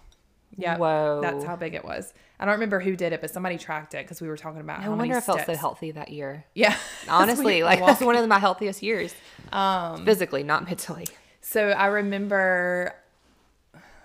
Yeah. 0.57 0.77
Whoa. 0.77 1.21
That's 1.23 1.45
how 1.45 1.57
big 1.57 1.75
it 1.75 1.85
was. 1.85 2.13
I 2.39 2.45
don't 2.45 2.55
remember 2.55 2.81
who 2.81 2.97
did 2.97 3.13
it, 3.13 3.21
but 3.21 3.31
somebody 3.31 3.57
tracked 3.59 3.95
it 3.95 4.05
because 4.05 4.21
we 4.21 4.29
were 4.29 4.37
talking 4.37 4.61
about 4.61 4.81
No 4.81 4.91
how 4.91 4.97
many 4.97 5.13
I 5.15 5.21
felt 5.21 5.45
so 5.47 5.55
healthy 5.55 5.93
that 5.93 6.11
year. 6.11 6.45
Yeah. 6.55 6.77
Honestly, 7.09 7.63
like 7.63 7.81
that's 7.81 8.01
one 8.01 8.17
of 8.17 8.27
my 8.29 8.39
healthiest 8.39 8.83
years. 8.83 9.15
Um, 9.53 10.05
Physically, 10.05 10.43
not 10.43 10.65
mentally. 10.65 11.07
So 11.41 11.71
I 11.71 11.87
remember, 11.87 12.95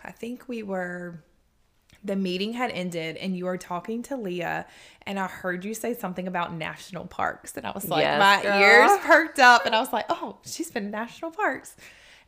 I 0.03 0.11
think 0.11 0.47
we 0.47 0.63
were, 0.63 1.23
the 2.03 2.15
meeting 2.15 2.53
had 2.53 2.71
ended 2.71 3.17
and 3.17 3.35
you 3.35 3.45
were 3.45 3.57
talking 3.57 4.03
to 4.03 4.15
Leah, 4.17 4.65
and 5.05 5.19
I 5.19 5.27
heard 5.27 5.65
you 5.65 5.73
say 5.73 5.93
something 5.93 6.27
about 6.27 6.53
national 6.53 7.05
parks. 7.05 7.57
And 7.57 7.65
I 7.65 7.71
was 7.71 7.87
like, 7.89 8.01
Yes, 8.03 8.19
my 8.19 8.41
girl. 8.43 8.61
ears 8.61 8.91
perked 9.03 9.39
up, 9.39 9.65
and 9.65 9.75
I 9.75 9.79
was 9.79 9.91
like, 9.91 10.05
oh, 10.09 10.37
she's 10.45 10.71
been 10.71 10.85
to 10.85 10.89
national 10.89 11.31
parks. 11.31 11.75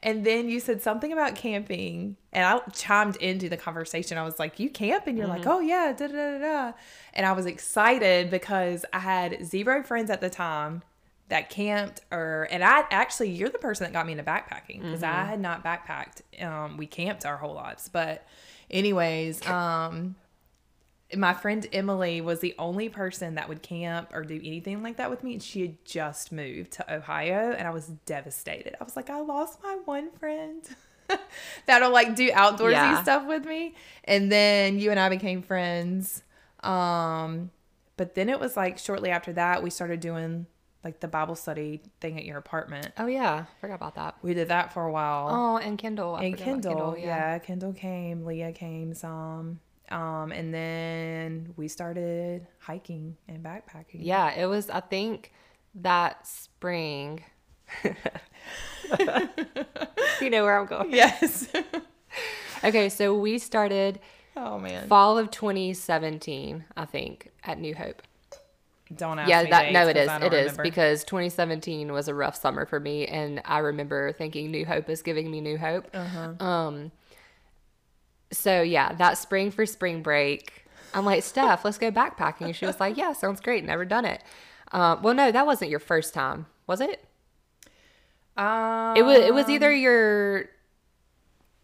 And 0.01 0.25
then 0.25 0.47
you 0.47 0.59
said 0.61 0.81
something 0.81 1.11
about 1.11 1.35
camping, 1.35 2.15
and 2.31 2.45
I 2.45 2.59
chimed 2.71 3.17
into 3.17 3.49
the 3.49 3.57
conversation. 3.57 4.17
I 4.17 4.23
was 4.23 4.39
like, 4.39 4.57
"You 4.59 4.69
camp?" 4.69 5.07
And 5.07 5.17
you're 5.17 5.27
like, 5.27 5.41
Mm-hmm. 5.41 5.49
"Oh 5.51 5.59
yeah, 5.59 5.91
da 5.91 6.07
da 6.07 6.13
da 6.13 6.37
da." 6.39 6.71
And 7.13 7.25
I 7.25 7.33
was 7.33 7.45
excited 7.45 8.29
because 8.29 8.85
I 8.94 8.99
had 8.99 9.45
zero 9.45 9.83
friends 9.83 10.09
at 10.09 10.21
the 10.21 10.29
time 10.29 10.83
that 11.27 11.49
camped, 11.49 11.99
or 12.11 12.47
and 12.49 12.63
I 12.63 12.85
actually, 12.91 13.31
you're 13.31 13.49
the 13.49 13.57
person 13.57 13.83
that 13.83 13.91
got 13.94 14.06
me 14.06 14.13
into 14.13 14.23
backpacking 14.23 14.81
because 14.81 15.03
I 15.03 15.07
Mm-hmm. 15.11 15.29
had 15.29 15.39
not 15.41 15.63
backpacked. 15.65 16.44
Um, 16.44 16.77
we 16.77 16.85
camped 16.87 17.25
our 17.25 17.35
whole 17.37 17.53
lives, 17.53 17.89
but 17.89 18.25
anyways, 18.71 19.45
um, 19.47 20.15
my 21.16 21.33
friend 21.33 21.66
Emily 21.73 22.21
was 22.21 22.39
the 22.39 22.54
only 22.59 22.87
person 22.89 23.35
that 23.35 23.49
would 23.49 23.61
camp 23.63 24.11
or 24.13 24.23
do 24.23 24.35
anything 24.35 24.83
like 24.83 24.97
that 24.97 25.09
with 25.09 25.23
me. 25.23 25.33
And 25.33 25.42
she 25.44 25.61
had 25.61 25.83
just 25.83 26.31
moved 26.31 26.71
to 26.73 26.94
Ohio 26.94 27.51
and 27.51 27.68
I 27.68 27.71
was 27.71 27.87
devastated. 28.06 28.75
I 28.80 28.83
was 28.83 28.95
like, 28.95 29.09
I 29.09 29.19
lost 29.21 29.59
my 29.63 29.78
one 29.85 30.11
friend 30.11 30.61
that'll 31.66 31.92
like 31.92 32.16
do 32.16 32.30
outdoorsy 32.30 32.71
Yeah. 32.73 33.01
stuff 33.01 33.25
with 33.28 33.45
me. 33.45 33.73
And 34.04 34.31
then 34.31 34.78
you 34.80 34.92
and 34.92 34.99
I 34.99 35.09
became 35.09 35.42
friends. 35.42 36.21
Um, 36.61 37.51
but 37.97 38.16
then 38.16 38.30
it 38.30 38.39
was 38.39 38.56
like 38.56 38.78
shortly 38.78 39.09
after 39.09 39.33
that, 39.33 39.63
we 39.63 39.69
started 39.69 39.99
doing 39.99 40.45
like 40.83 40.99
the 41.01 41.07
Bible 41.07 41.35
study 41.35 41.81
thing 41.99 42.18
at 42.18 42.23
your 42.25 42.37
apartment. 42.37 42.89
Oh 42.97 43.07
yeah, 43.07 43.45
forgot 43.59 43.75
about 43.75 43.95
that. 43.95 44.16
We 44.21 44.33
did 44.33 44.47
that 44.49 44.73
for 44.73 44.85
a 44.85 44.92
while 44.92 45.28
Oh, 45.30 45.57
and 45.57 45.78
Kendall. 45.78 46.16
I 46.16 46.23
and 46.25 46.35
about 46.35 46.45
Kendall, 46.45 46.97
yeah. 46.97 47.39
Kendall 47.39 47.73
came, 47.73 48.23
Leah 48.25 48.51
came 48.54 48.94
some. 48.94 49.59
Um, 49.89 50.31
and 50.31 50.53
then 50.53 51.53
we 51.57 51.67
started 51.67 52.45
hiking 52.59 53.17
and 53.27 53.43
backpacking. 53.43 54.01
Yeah, 54.01 54.31
it 54.33 54.45
was. 54.45 54.69
I 54.69 54.81
think 54.81 55.33
that 55.75 56.27
spring. 56.27 57.23
you 57.83 57.93
know 60.29 60.43
where 60.43 60.59
I'm 60.59 60.65
going. 60.65 60.91
Yes. 60.91 61.47
Okay, 62.63 62.89
so 62.89 63.17
we 63.17 63.37
started 63.37 63.99
oh 64.35 64.59
man. 64.59 64.87
fall 64.87 65.17
of 65.17 65.31
2017, 65.31 66.65
I 66.75 66.85
think, 66.85 67.31
at 67.43 67.59
New 67.59 67.75
Hope. 67.75 68.01
Don't 68.95 69.19
ask 69.19 69.29
yeah, 69.29 69.43
me 69.43 69.49
that 69.51 69.71
no, 69.71 69.87
it 69.87 69.95
is. 69.95 70.09
It 70.09 70.33
is 70.33 70.51
remember. 70.51 70.63
because 70.63 71.03
2017 71.03 71.91
was 71.91 72.07
a 72.07 72.15
rough 72.15 72.35
summer 72.35 72.65
for 72.65 72.79
me, 72.79 73.05
and 73.05 73.41
I 73.45 73.59
remember 73.59 74.11
thinking 74.13 74.51
New 74.51 74.65
Hope 74.65 74.89
is 74.89 75.01
giving 75.01 75.29
me 75.29 75.41
new 75.41 75.57
hope. 75.57 75.87
Uh-huh. 75.93 76.43
Um. 76.43 76.91
So 78.31 78.62
yeah, 78.62 78.94
that 78.94 79.18
spring 79.18 79.52
for 79.52 79.66
spring 79.66 80.02
break, 80.04 80.66
I'm 80.94 81.06
like 81.06 81.24
Steph, 81.24 81.66
let's 81.66 81.78
go 81.78 81.92
backpacking. 81.92 82.54
She 82.56 82.66
was 82.66 82.80
like, 82.80 82.98
Yeah, 82.98 83.14
sounds 83.14 83.42
great. 83.42 83.64
Never 83.64 83.86
done 83.86 84.06
it. 84.06 84.24
Um, 84.71 85.02
well, 85.02 85.14
no, 85.16 85.31
that 85.31 85.45
wasn't 85.48 85.71
your 85.71 85.80
first 85.80 86.14
time, 86.14 86.45
was 86.68 86.80
it? 86.81 87.04
um, 88.38 88.95
It 88.95 89.04
was. 89.04 89.18
It 89.19 89.33
was 89.33 89.50
either 89.50 89.71
your 89.74 90.45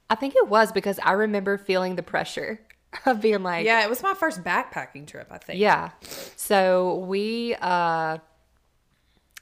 I 0.10 0.16
think 0.16 0.36
it 0.36 0.48
was 0.48 0.72
because 0.72 1.00
I 1.04 1.14
remember 1.14 1.58
feeling 1.58 1.96
the 1.96 2.04
pressure 2.04 2.60
of 3.06 3.22
being 3.22 3.44
like, 3.44 3.66
Yeah, 3.66 3.84
it 3.84 3.90
was 3.90 4.02
my 4.04 4.14
first 4.14 4.44
backpacking 4.44 5.08
trip, 5.08 5.28
I 5.32 5.38
think. 5.38 5.60
yeah. 5.60 5.92
So 6.36 6.96
we 7.08 7.56
uh 7.62 8.18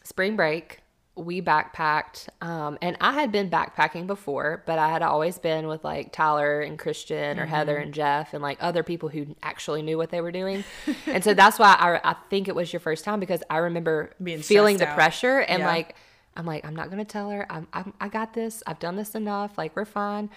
spring 0.03 0.35
break, 0.35 0.79
we 1.15 1.41
backpacked. 1.41 2.27
Um 2.41 2.77
and 2.81 2.97
I 2.99 3.13
had 3.13 3.31
been 3.31 3.49
backpacking 3.49 4.07
before, 4.07 4.63
but 4.65 4.79
I 4.79 4.89
had 4.89 5.01
always 5.03 5.37
been 5.37 5.67
with 5.67 5.83
like 5.83 6.11
Tyler 6.11 6.61
and 6.61 6.77
Christian 6.79 7.39
or 7.39 7.45
Heather 7.45 7.75
Mm-hmm. 7.75 7.83
and 7.83 7.93
Jeff 7.93 8.33
and 8.33 8.41
like 8.41 8.57
other 8.61 8.83
people 8.83 9.09
who 9.09 9.35
actually 9.43 9.81
knew 9.83 9.97
what 9.97 10.09
they 10.09 10.21
were 10.21 10.31
doing. 10.31 10.63
and 11.05 11.23
so 11.23 11.33
that's 11.33 11.59
why 11.59 11.75
I 11.79 11.99
I 12.11 12.15
think 12.29 12.47
it 12.47 12.55
was 12.55 12.73
your 12.73 12.79
first 12.79 13.05
time 13.05 13.19
because 13.19 13.43
I 13.49 13.57
remember 13.57 14.11
Being 14.21 14.41
feeling 14.41 14.77
the 14.77 14.87
out. 14.87 14.95
pressure 14.95 15.39
and 15.39 15.59
Yeah. 15.59 15.67
like 15.67 15.95
I'm 16.35 16.45
like 16.47 16.65
I'm 16.65 16.75
not 16.75 16.87
going 16.89 16.97
to 16.97 17.05
tell 17.11 17.29
her. 17.29 17.45
I'm, 17.47 17.67
I'm 17.73 17.93
I 18.01 18.07
got 18.09 18.33
this. 18.33 18.63
I've 18.65 18.79
done 18.79 18.95
this 18.95 19.13
enough. 19.13 19.55
Like 19.57 19.75
we're 19.75 19.85
fine. 19.85 20.31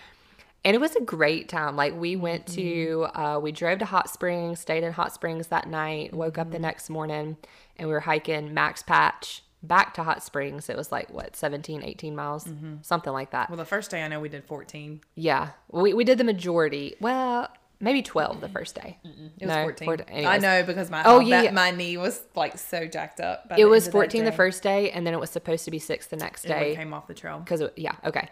And 0.63 0.75
it 0.75 0.79
was 0.81 0.95
a 0.97 1.01
great 1.01 1.49
time. 1.49 1.77
Like 1.77 1.95
we 1.95 2.17
went 2.17 2.49
to, 2.49 3.07
uh, 3.15 3.39
we 3.41 3.53
drove 3.53 3.79
to 3.79 3.85
Hot 3.85 4.11
Springs, 4.11 4.59
stayed 4.59 4.83
in 4.83 4.93
Hot 4.93 5.15
Springs 5.15 5.47
that 5.47 5.69
night, 5.69 6.13
woke 6.13 6.39
up 6.39 6.51
the 6.51 6.59
next 6.59 6.91
morning, 6.91 7.37
and 7.77 7.87
we 7.87 7.95
were 7.95 8.01
hiking 8.01 8.53
Max 8.53 8.83
Patch 8.83 9.43
back 9.67 9.95
to 9.95 10.03
Hot 10.03 10.23
Springs. 10.23 10.69
It 10.69 10.77
was 10.77 10.91
like 10.93 11.11
what 11.13 11.37
17, 11.37 11.83
18 11.83 12.15
miles, 12.17 12.49
something 12.83 13.13
like 13.13 13.31
that. 13.33 13.51
Well, 13.51 13.57
the 13.57 13.65
first 13.65 13.91
day 13.91 14.03
I 14.03 14.09
know 14.09 14.21
we 14.21 14.29
did 14.29 14.45
14. 14.45 15.01
Yeah, 15.15 15.51
we 15.71 15.93
we 15.95 16.05
did 16.05 16.19
the 16.19 16.25
majority. 16.25 16.95
Well, 17.01 17.49
maybe 17.81 18.01
twelve 18.03 18.41
the 18.41 18.49
first 18.49 18.75
day. 18.75 18.99
It 19.05 19.47
was 19.47 19.49
No, 19.57 19.63
14. 19.65 19.87
14 19.87 20.27
I 20.27 20.39
know 20.39 20.63
because 20.63 20.91
my 20.91 21.03
Oh, 21.05 21.21
yeah, 21.21 21.43
yeah. 21.43 21.51
my 21.51 21.71
knee 21.71 21.97
was 21.99 22.23
like 22.35 22.57
so 22.59 22.87
jacked 22.87 23.21
up. 23.21 23.49
by 23.49 23.57
It 23.57 23.59
the 23.59 23.65
was 23.69 23.83
end 23.85 23.89
of 23.89 23.93
that 23.93 23.99
fourteen 23.99 24.25
the 24.25 24.33
first 24.33 24.63
day, 24.63 24.91
and 24.93 25.07
then 25.07 25.13
it 25.15 25.21
was 25.21 25.31
supposed 25.31 25.65
to 25.67 25.71
be 25.71 25.79
six 25.79 26.07
the 26.07 26.17
next 26.17 26.43
day. 26.43 26.75
came 26.75 26.95
off 26.95 27.07
the 27.07 27.15
trail. 27.15 27.39
because 27.41 27.63
yeah 27.77 27.97
okay 28.05 28.29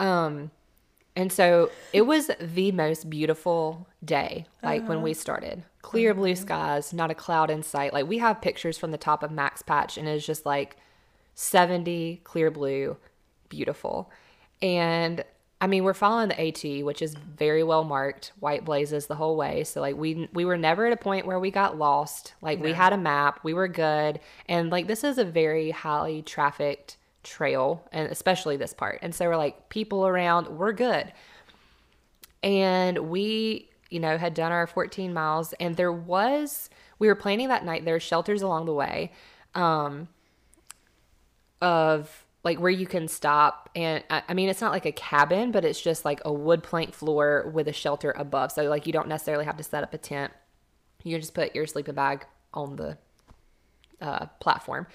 um 0.00 0.50
and 1.16 1.32
so 1.32 1.70
it 1.94 2.02
was 2.02 2.30
the 2.38 2.70
most 2.72 3.08
beautiful 3.08 3.88
day 4.04 4.46
like 4.62 4.86
when 4.86 5.00
we 5.02 5.12
uh-huh. 5.12 5.20
started. 5.20 5.62
Clear 5.80 6.12
blue 6.12 6.32
uh-huh. 6.32 6.42
skies 6.42 6.92
not 6.92 7.10
a 7.10 7.14
cloud 7.14 7.50
in 7.50 7.62
sight. 7.62 7.94
Like 7.94 8.06
we 8.06 8.18
have 8.18 8.42
pictures 8.42 8.76
from 8.76 8.90
the 8.90 8.98
top 8.98 9.22
of 9.22 9.30
max 9.30 9.62
patch 9.62 9.96
and 9.96 10.06
it's 10.06 10.26
just 10.26 10.44
like 10.44 10.76
70 11.34 12.20
clear 12.22 12.50
blue 12.50 12.96
beautiful. 13.48 14.10
And 14.60 15.24
i 15.58 15.66
mean 15.66 15.84
we're 15.84 15.94
following 15.94 16.28
the 16.28 16.38
at 16.38 16.84
which 16.84 17.00
is 17.00 17.14
very 17.14 17.62
well 17.62 17.82
marked. 17.82 18.32
White 18.40 18.66
blazes 18.66 19.06
the 19.06 19.14
whole 19.14 19.36
way. 19.36 19.64
So 19.64 19.80
like 19.80 19.96
we 19.96 20.28
we 20.34 20.44
were 20.44 20.58
never 20.58 20.86
AT 20.86 20.92
a 20.92 20.98
point 20.98 21.26
where 21.26 21.40
we 21.40 21.50
got 21.50 21.78
lost. 21.78 22.34
Like 22.42 22.60
we 22.60 22.74
had 22.74 22.92
a 22.92 22.98
map. 22.98 23.40
We 23.42 23.54
were 23.54 23.68
good. 23.68 24.20
And 24.50 24.68
like 24.68 24.86
this 24.86 25.02
is 25.02 25.16
a 25.16 25.24
very 25.24 25.70
highly 25.70 26.20
trafficked 26.20 26.98
trail 27.26 27.86
and 27.92 28.10
especially 28.10 28.56
this 28.56 28.72
part. 28.72 29.00
And 29.02 29.14
so 29.14 29.26
we're 29.26 29.36
like 29.36 29.68
people 29.68 30.06
around 30.06 30.48
we're 30.48 30.72
good. 30.72 31.12
And 32.42 33.10
we 33.10 33.68
you 33.90 34.00
know 34.00 34.18
had 34.18 34.34
done 34.34 34.52
our 34.52 34.66
14 34.66 35.12
miles 35.12 35.52
and 35.60 35.76
there 35.76 35.92
was 35.92 36.70
we 36.98 37.06
were 37.06 37.14
planning 37.14 37.48
that 37.48 37.64
night 37.64 37.84
there 37.84 37.94
were 37.94 38.00
shelters 38.00 38.42
along 38.42 38.66
the 38.66 38.72
way 38.72 39.12
um 39.54 40.08
of 41.62 42.26
like 42.46 42.60
where 42.60 42.70
you 42.70 42.86
can 42.86 43.08
stop 43.08 43.70
and 43.74 44.04
I, 44.08 44.22
I 44.28 44.34
mean 44.34 44.48
it's 44.48 44.60
not 44.60 44.72
like 44.72 44.86
a 44.86 44.92
cabin 44.92 45.50
but 45.50 45.64
it's 45.64 45.80
just 45.80 46.04
like 46.04 46.20
a 46.24 46.32
wood 46.32 46.62
plank 46.62 46.94
floor 46.94 47.50
with 47.52 47.66
a 47.66 47.72
shelter 47.72 48.12
above. 48.16 48.52
So 48.52 48.62
like 48.64 48.86
you 48.86 48.92
don't 48.92 49.08
necessarily 49.08 49.44
have 49.44 49.56
to 49.56 49.64
set 49.64 49.82
up 49.82 49.92
a 49.92 49.98
tent. 49.98 50.32
You 51.02 51.18
just 51.18 51.34
put 51.34 51.54
your 51.54 51.66
sleeping 51.66 51.94
bag 51.94 52.24
on 52.54 52.76
the 52.76 52.98
uh, 54.00 54.26
platform. 54.40 54.86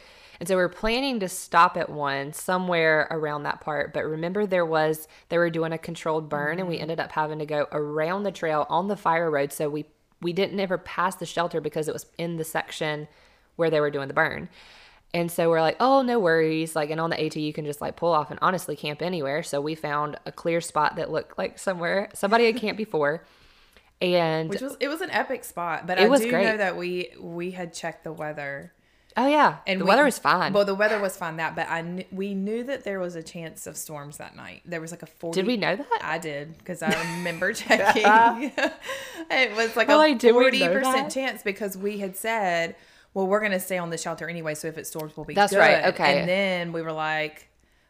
And 0.41 0.48
so 0.48 0.55
we 0.55 0.63
are 0.63 0.69
planning 0.69 1.19
to 1.19 1.29
stop 1.29 1.77
at 1.77 1.88
one 1.88 2.33
somewhere 2.33 3.07
around 3.12 3.43
that 3.43 3.62
part. 3.62 3.93
But 3.93 4.05
remember, 4.05 4.48
there 4.48 4.65
was, 4.65 5.07
they 5.29 5.38
were 5.38 5.51
doing 5.51 5.71
a 5.71 5.77
controlled 5.77 6.29
burn 6.29 6.57
and 6.57 6.67
we 6.67 6.77
mm-hmm. 6.77 6.81
ended 6.81 7.00
up 7.00 7.12
having 7.12 7.38
to 7.38 7.45
go 7.45 7.67
around 7.71 8.24
the 8.24 8.31
trail 8.31 8.65
on 8.67 8.88
the 8.88 8.98
fire 8.98 9.29
road. 9.29 9.53
So 9.53 9.69
we, 9.69 9.86
we 10.19 10.33
didn't 10.33 10.60
ever 10.60 10.79
pass 10.79 11.13
the 11.13 11.27
shelter 11.27 11.62
because 11.62 11.88
it 11.88 11.93
was 11.93 12.07
in 12.17 12.38
the 12.38 12.43
section 12.43 13.07
where 13.55 13.69
they 13.69 13.79
were 13.79 13.91
doing 13.91 14.07
the 14.07 14.15
burn. 14.15 14.50
And 15.13 15.31
so 15.31 15.48
we're 15.48 15.62
like, 15.62 15.77
oh, 15.79 16.01
no 16.01 16.17
worries. 16.17 16.75
Like, 16.75 16.89
and 16.89 17.00
on 17.00 17.12
the 17.12 17.24
AT, 17.24 17.36
you 17.36 17.53
can 17.53 17.65
just 17.65 17.79
like 17.79 17.95
pull 17.95 18.12
off 18.12 18.31
and 18.31 18.39
honestly 18.41 18.75
camp 18.75 19.03
anywhere. 19.03 19.43
So 19.43 19.62
we 19.62 19.75
found 19.75 20.17
a 20.25 20.31
clear 20.31 20.60
spot 20.60 20.95
that 20.95 21.12
looked 21.12 21.38
like 21.38 21.60
somewhere 21.60 22.10
somebody 22.15 22.48
had 22.48 22.55
camped 22.57 22.79
before. 22.79 23.24
And 24.01 24.50
Which 24.50 24.62
was 24.62 24.75
it 24.79 24.88
was 24.88 25.01
an 25.01 25.12
epic 25.12 25.43
spot, 25.43 25.86
but 25.86 26.00
I 26.00 26.07
do 26.07 26.31
great. 26.31 26.45
know 26.45 26.57
that 26.57 26.75
we 26.75 27.12
we 27.19 27.51
had 27.51 27.75
checked 27.75 28.03
the 28.03 28.12
weather 28.12 28.74
oh, 29.18 29.27
yeah. 29.27 29.58
and 29.68 29.80
the 29.82 29.86
we- 29.86 29.89
weather 29.89 30.03
was 30.03 30.20
fine. 30.20 30.53
Well, 30.53 30.65
the 30.65 30.75
weather 30.75 31.00
was 31.00 31.18
fine 31.18 31.38
that, 31.38 31.56
but 31.56 31.68
I 31.70 31.82
kn- 31.82 32.06
we 32.12 32.34
knew 32.34 32.63
that 32.65 32.84
there 32.84 33.00
was 33.00 33.15
a 33.15 33.24
chance 33.24 33.68
of 33.68 33.77
storms 33.77 34.18
that 34.18 34.36
night. 34.36 34.62
There 34.65 34.82
was 34.82 34.91
like 34.91 35.03
a 35.03 35.08
forty. 35.08 35.39
Did 35.39 35.48
we 35.48 35.58
know 35.58 35.75
that? 35.75 36.00
I 36.01 36.18
did 36.18 36.58
because 36.58 36.82
I 36.82 36.89
remember 37.18 37.53
checking. 37.53 38.03
it 39.30 39.56
was 39.56 39.75
like 39.75 39.89
Oh, 39.89 39.96
a 39.96 39.98
like, 39.98 40.20
did 40.20 40.34
we 40.36 40.41
forty 40.44 40.68
percent 40.68 41.12
chance 41.12 41.44
because 41.44 41.77
we 41.77 42.00
had 42.00 42.15
said, 42.15 42.75
"Well, 43.13 43.27
we're 43.27 43.39
going 43.39 43.51
to 43.53 43.60
stay 43.60 43.77
on 43.77 43.89
the 43.89 43.98
shelter 43.98 44.30
anyway, 44.30 44.56
so 44.56 44.68
if 44.68 44.77
it 44.77 44.88
storms, 44.88 45.15
we'll 45.15 45.25
be 45.25 45.34
That's 45.34 45.51
good." 45.53 45.60
right, 45.60 45.86
okay. 45.94 46.20
And 46.20 46.30
then 46.30 46.72
we 46.74 46.82
were 46.82 46.91
like. 46.94 47.48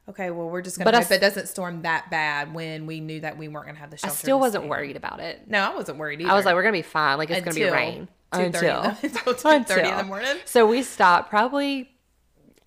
Okay, 0.10 0.32
well, 0.32 0.50
we're 0.50 0.64
just 0.64 0.78
gonna 0.80 0.90
I 0.90 0.94
hope 0.96 1.04
s- 1.04 1.12
it 1.12 1.22
doesn't 1.22 1.48
storm 1.48 1.84
that 1.84 2.10
bad 2.10 2.54
when 2.56 2.88
we 2.88 3.00
knew 3.00 3.22
that 3.22 3.38
we 3.38 3.48
weren't 3.48 3.68
gonna 3.68 3.78
have 3.78 3.92
the 3.92 3.98
shelter. 3.98 4.12
I 4.14 4.18
still 4.18 4.40
wasn't 4.40 4.68
worried 4.68 4.98
about 4.98 5.20
it. 5.20 5.48
No, 5.48 5.60
I 5.60 5.76
wasn't 5.76 6.00
worried 6.00 6.20
either. 6.20 6.32
I 6.32 6.34
was 6.34 6.44
like, 6.44 6.56
we're 6.56 6.64
gonna 6.64 6.74
be 6.74 6.82
fine. 6.82 7.20
Like 7.20 7.30
it's 7.30 7.46
gonna 7.46 7.54
be 7.54 7.64
rain 7.70 8.08
2:30 8.34 8.46
until 8.46 8.84
until 9.04 9.34
2:30 9.34 9.92
in 9.92 9.98
the 9.98 10.04
morning. 10.08 10.38
So 10.46 10.66
we 10.66 10.84
stopped 10.84 11.30
probably, 11.30 11.92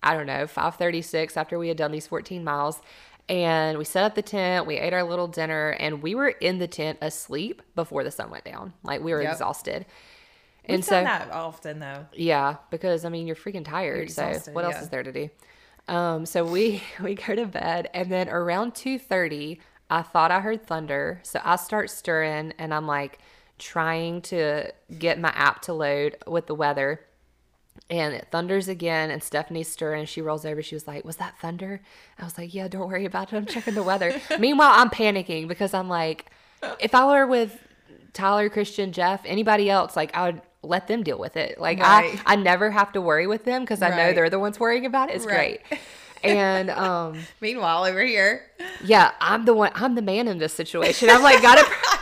I 0.03 0.15
don't 0.15 0.27
know, 0.27 0.47
five 0.47 0.75
thirty 0.75 1.01
six 1.01 1.37
after 1.37 1.57
we 1.57 1.67
had 1.67 1.77
done 1.77 1.91
these 1.91 2.07
fourteen 2.07 2.43
miles, 2.43 2.81
and 3.29 3.77
we 3.77 3.85
set 3.85 4.03
up 4.03 4.15
the 4.15 4.21
tent. 4.21 4.65
We 4.67 4.77
ate 4.77 4.93
our 4.93 5.03
little 5.03 5.27
dinner, 5.27 5.71
and 5.79 6.01
we 6.03 6.13
were 6.15 6.29
in 6.29 6.59
the 6.59 6.67
tent 6.67 6.99
asleep 7.01 7.61
before 7.75 8.03
the 8.03 8.11
sun 8.11 8.29
went 8.29 8.43
down. 8.45 8.73
Like 8.83 9.01
we 9.01 9.13
were 9.13 9.21
Yep. 9.21 9.31
exhausted, 9.33 9.85
We've 10.67 10.75
and 10.75 10.85
so 10.85 11.03
that 11.03 11.31
often 11.31 11.79
though. 11.79 12.05
yeah, 12.13 12.57
because 12.69 13.05
I 13.05 13.09
mean 13.09 13.25
you're 13.27 13.35
freaking 13.35 13.65
tired. 13.65 13.97
You're 13.97 14.07
so 14.07 14.51
what 14.53 14.65
else 14.65 14.75
yeah. 14.75 14.81
is 14.83 14.89
there 14.89 15.03
to 15.03 15.11
do? 15.11 15.29
Um, 15.87 16.25
so 16.25 16.43
we 16.45 16.83
we 17.01 17.15
go 17.15 17.35
to 17.35 17.45
bed, 17.47 17.89
and 17.93 18.11
then 18.11 18.29
around 18.29 18.75
two 18.75 18.99
thirty, 18.99 19.59
I 19.89 20.01
thought 20.03 20.29
I 20.31 20.39
heard 20.41 20.65
thunder. 20.65 21.19
So 21.23 21.39
I 21.43 21.55
start 21.55 21.89
stirring, 21.89 22.53
and 22.59 22.73
I'm 22.73 22.85
like 22.87 23.19
trying 23.59 24.21
to 24.23 24.71
get 24.99 25.19
my 25.19 25.29
app 25.29 25.61
to 25.63 25.73
load 25.73 26.17
with 26.27 26.47
the 26.47 26.55
weather. 26.55 27.01
And 27.89 28.13
it 28.15 28.27
thunders 28.31 28.67
again, 28.67 29.11
and 29.11 29.21
Stephanie's 29.21 29.67
stirring. 29.67 30.05
She 30.05 30.21
rolls 30.21 30.45
over. 30.45 30.63
She 30.63 30.75
was 30.75 30.87
like, 30.87 31.05
"Was 31.05 31.17
that 31.17 31.37
thunder?" 31.39 31.81
I 32.17 32.23
was 32.23 32.35
like, 32.37 32.53
"Yeah, 32.53 32.67
don't 32.67 32.87
worry 32.89 33.05
about 33.05 33.31
it. 33.31 33.35
I'm 33.35 33.45
checking 33.45 33.75
the 33.75 33.83
weather." 33.83 34.19
Meanwhile, 34.39 34.71
I'm 34.73 34.89
panicking 34.89 35.47
because 35.47 35.73
I'm 35.73 35.87
like, 35.89 36.25
if 36.79 36.95
I 36.95 37.05
were 37.05 37.27
with 37.27 37.59
Tyler, 38.13 38.49
Christian, 38.49 38.91
Jeff, 38.91 39.21
anybody 39.25 39.69
else, 39.69 39.95
like 39.95 40.15
I 40.15 40.25
would 40.31 40.41
let 40.63 40.87
them 40.87 41.03
deal 41.03 41.19
with 41.19 41.37
it. 41.37 41.59
Like 41.59 41.79
Right. 41.79 42.19
I, 42.25 42.33
I 42.33 42.35
never 42.37 42.71
have 42.71 42.91
to 42.93 43.01
worry 43.01 43.27
with 43.27 43.43
them 43.45 43.61
because 43.61 43.83
I 43.83 43.95
know 43.95 44.13
they're 44.13 44.31
the 44.31 44.39
ones 44.39 44.59
worrying 44.59 44.85
about 44.87 45.09
it. 45.11 45.17
It's 45.17 45.25
Right. 45.25 45.61
great. 45.69 45.79
And 46.23 46.71
um, 46.71 47.19
Meanwhile, 47.41 47.85
over 47.85 48.01
here, 48.03 48.47
yeah, 48.83 49.11
I'm 49.21 49.45
the 49.45 49.53
one. 49.53 49.71
I'm 49.75 49.93
the 49.93 50.01
man 50.01 50.27
in 50.27 50.39
this 50.39 50.53
situation. 50.53 51.09
I'm 51.11 51.21
like, 51.21 51.39
gotta, 51.43 51.63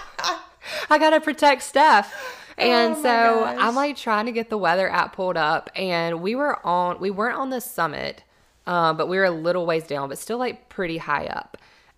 I 0.90 0.98
gotta 0.98 1.20
protect 1.22 1.64
Steph. 1.64 2.40
And 2.58 2.94
Oh 2.96 2.98
so 2.98 3.04
gosh. 3.04 3.58
I'm 3.60 3.76
like 3.76 3.98
trying 3.98 4.28
to 4.28 4.32
get 4.32 4.50
the 4.50 4.58
weather 4.58 4.88
app 4.90 5.16
pulled 5.16 5.38
up, 5.38 5.70
and 5.76 6.22
we 6.22 6.36
were 6.36 6.64
on. 6.66 7.00
We 7.00 7.10
weren't 7.10 7.38
on 7.38 7.50
the 7.50 7.60
summit, 7.62 8.24
uh, 8.68 8.94
but 8.94 9.08
we 9.08 9.18
were 9.18 9.26
a 9.26 9.32
little 9.32 9.66
ways 9.66 9.86
down, 9.88 10.10
but 10.10 10.18
still 10.20 10.38
like 10.38 10.70
pretty 10.70 10.98
high 10.98 11.26
up. 11.26 11.58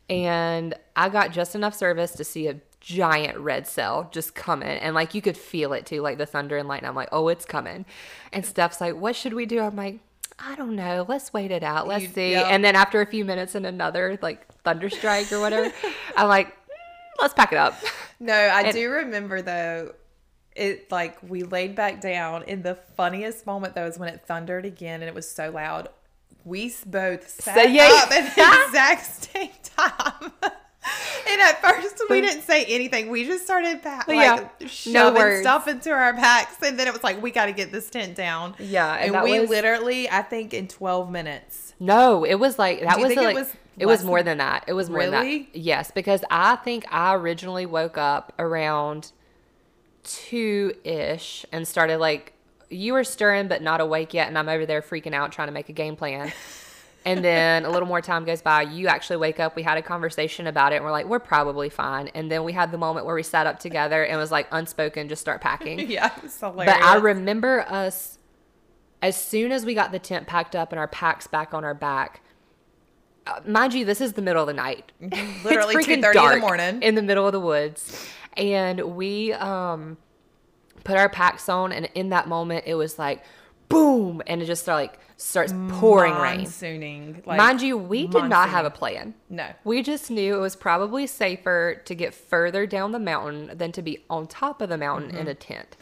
And 0.09 0.73
I 0.95 1.09
got 1.09 1.31
just 1.31 1.55
enough 1.55 1.75
service 1.75 2.11
to 2.13 2.23
see 2.23 2.47
a 2.47 2.57
giant 2.79 3.37
red 3.39 3.65
cell 3.67 4.07
just 4.13 4.33
coming, 4.35 4.67
and 4.77 4.95
like 4.95 5.13
you 5.13 5.21
could 5.21 5.37
feel 5.37 5.73
it 5.73 5.85
too, 5.85 6.01
like 6.01 6.17
the 6.17 6.25
thunder 6.25 6.55
and 6.57 6.67
lightning. 6.69 6.87
I'm 6.87 6.95
like, 6.95 7.09
oh, 7.11 7.27
it's 7.27 7.43
coming. 7.45 7.85
And 8.31 8.45
Steph's 8.45 8.79
like, 8.79 8.95
what 8.95 9.15
should 9.15 9.33
we 9.33 9.45
do? 9.45 9.59
I'm 9.61 9.75
like. 9.75 9.99
I 10.37 10.55
don't 10.55 10.75
know. 10.75 11.05
Let's 11.07 11.31
wait 11.31 11.49
it 11.49 11.63
out. 11.63 11.87
Let's 11.87 12.03
You- 12.03 12.09
see. 12.09 12.31
yeah. 12.33 12.41
And 12.49 12.61
then 12.61 12.75
after 12.75 12.99
a 12.99 13.05
few 13.05 13.23
minutes 13.23 13.55
and 13.55 13.65
another 13.65 14.19
like 14.21 14.45
thunder 14.63 14.89
strike 14.89 15.31
or 15.31 15.39
whatever, 15.39 15.73
I'm 16.17 16.27
like, 16.27 16.49
"Mm, 16.49 16.51
let's 17.19 17.33
pack 17.33 17.51
it 17.51 17.57
up. 17.57 17.75
no, 18.19 18.33
I 18.33 18.61
And- 18.63 18.73
do 18.73 18.89
remember 18.89 19.41
though. 19.41 19.93
It 20.55 20.89
like 20.89 21.17
we 21.21 21.43
laid 21.43 21.75
back 21.75 21.99
down, 21.99 22.43
and 22.47 22.63
the 22.63 22.75
funniest 22.95 23.45
moment 23.45 23.75
though 23.75 23.87
is 23.87 23.99
when 23.99 24.07
it 24.07 24.21
thundered 24.25 24.65
again, 24.65 25.01
and 25.01 25.09
it 25.09 25.13
was 25.13 25.29
so 25.29 25.49
loud. 25.51 25.89
We 26.45 26.73
both 26.85 27.27
sat 27.27 27.55
So, 27.55 27.61
yeah. 27.63 27.89
up 28.03 28.09
at 28.11 28.35
the 28.35 28.63
exact 28.67 29.05
same 29.05 29.49
time. 29.63 30.31
And 31.27 31.41
at 31.41 31.59
first, 31.63 31.99
we 32.11 32.21
didn't 32.21 32.43
say 32.43 32.63
anything. 32.65 33.09
We 33.09 33.25
just 33.25 33.43
started 33.43 33.83
like 33.83 34.07
Yeah. 34.09 34.47
Shoving 34.67 35.15
words. 35.19 35.41
stuff 35.41 35.67
into 35.67 35.89
our 35.89 36.13
packs, 36.13 36.61
and 36.61 36.77
then 36.77 36.87
it 36.87 36.93
was 36.93 37.03
like, 37.03 37.19
we 37.23 37.31
got 37.31 37.47
to 37.47 37.51
get 37.51 37.71
this 37.71 37.89
tent 37.89 38.15
down. 38.15 38.53
Yeah, 38.59 38.93
and 38.93 39.15
and, 39.15 39.23
we 39.23 39.39
was- 39.39 39.49
literally, 39.49 40.07
I 40.07 40.21
think, 40.21 40.53
in 40.53 40.67
twelve 40.67 41.09
minutes. 41.09 41.73
No, 41.79 42.23
it 42.23 42.35
was 42.35 42.59
like 42.59 42.81
that 42.81 42.99
was 42.99 43.15
like 43.15 43.35
was 43.35 43.51
it 43.77 43.85
was 43.85 44.03
more 44.03 44.23
than- 44.23 44.37
that. 44.39 44.65
It 44.67 44.73
was 44.73 44.89
more 44.89 45.03
than 45.05 45.11
that. 45.11 45.55
Yes, 45.55 45.91
because 45.91 46.23
I 46.29 46.55
think 46.57 46.85
I 46.91 47.15
originally 47.15 47.65
woke 47.65 47.97
up 47.97 48.33
around 48.39 49.11
two 50.03 50.73
ish 50.83 51.45
and 51.51 51.67
started 51.67 51.97
like 51.97 52.33
you 52.69 52.93
were 52.93 53.03
stirring 53.03 53.47
but 53.47 53.61
not 53.61 53.81
awake 53.81 54.13
yet, 54.13 54.27
and 54.27 54.37
I'm 54.37 54.49
over 54.49 54.65
there 54.65 54.81
freaking 54.81 55.13
out 55.13 55.31
trying 55.31 55.47
to 55.47 55.53
make 55.53 55.69
a 55.69 55.73
game 55.73 55.95
plan. 55.95 56.31
And 57.05 57.23
then 57.23 57.65
a 57.65 57.69
little 57.69 57.87
more 57.87 58.01
time 58.01 58.25
goes 58.25 58.41
by. 58.41 58.63
You 58.63 58.87
actually 58.87 59.17
wake 59.17 59.39
up. 59.39 59.55
We 59.55 59.61
had 59.61 59.77
a 59.77 59.81
conversation 59.83 60.47
about 60.47 60.73
it. 60.73 60.77
And 60.77 60.85
we're 60.85 60.91
like, 60.91 61.05
we're 61.05 61.19
probably 61.19 61.69
fine. 61.69 62.07
And 62.15 62.31
then 62.31 62.43
we 62.43 62.51
had 62.51 62.71
the 62.71 62.79
moment 62.79 63.05
where 63.05 63.13
we 63.13 63.21
sat 63.21 63.45
up 63.45 63.59
together 63.59 64.03
and 64.03 64.19
was 64.19 64.31
like, 64.31 64.47
unspoken, 64.51 65.07
just 65.07 65.21
start 65.21 65.39
packing. 65.39 65.79
yeah, 65.89 66.11
it's 66.23 66.39
hilarious. 66.39 66.73
But 66.73 66.83
I 66.83 66.95
remember 66.95 67.61
us, 67.69 68.17
as 69.03 69.15
soon 69.15 69.51
as 69.51 69.65
we 69.65 69.75
got 69.75 69.91
the 69.91 69.99
tent 69.99 70.25
packed 70.25 70.55
up 70.55 70.71
and 70.71 70.79
our 70.79 70.87
packs 70.87 71.27
back 71.27 71.53
on 71.53 71.63
our 71.63 71.75
back, 71.75 72.21
uh, 73.27 73.39
mind 73.47 73.73
you, 73.73 73.85
this 73.85 74.01
is 74.01 74.13
the 74.13 74.21
middle 74.21 74.41
of 74.41 74.47
the 74.47 74.53
night. 74.53 74.91
Mm-hmm. 75.01 75.45
Literally 75.47 75.75
It's 75.75 75.87
2:30 75.87 75.93
in 75.93 76.01
the 76.01 76.37
morning. 76.41 76.81
In 76.81 76.95
the 76.95 77.01
middle 77.01 77.25
of 77.25 77.33
the 77.33 77.39
woods. 77.39 78.07
And 78.37 78.95
we 78.95 79.31
um, 79.33 79.97
put 80.83 80.97
our 80.97 81.09
packs 81.09 81.47
on, 81.49 81.71
and 81.71 81.89
in 81.95 82.09
that 82.09 82.27
moment, 82.27 82.65
it 82.67 82.75
was 82.75 82.99
like, 82.99 83.23
boom, 83.69 84.21
and 84.27 84.41
it 84.41 84.45
just 84.45 84.61
started, 84.63 84.89
like 84.91 84.99
starts 85.17 85.53
pouring 85.69 86.13
rain. 86.15 86.45
Like, 87.25 87.37
Mind 87.37 87.61
you, 87.61 87.77
we 87.77 88.07
did 88.07 88.25
not 88.25 88.49
have 88.49 88.65
a 88.65 88.69
plan. 88.69 89.13
No. 89.29 89.47
We 89.63 89.81
just 89.81 90.11
knew 90.11 90.35
it 90.35 90.39
was 90.39 90.55
probably 90.55 91.07
safer 91.07 91.81
to 91.85 91.95
get 91.95 92.13
further 92.13 92.65
down 92.65 92.91
the 92.91 92.99
mountain 92.99 93.57
than 93.57 93.71
to 93.71 93.81
be 93.81 94.03
on 94.09 94.27
top 94.27 94.61
of 94.61 94.69
the 94.69 94.77
mountain 94.77 95.11
Mm-hmm. 95.11 95.19
in 95.19 95.27
a 95.29 95.33
tent. 95.35 95.77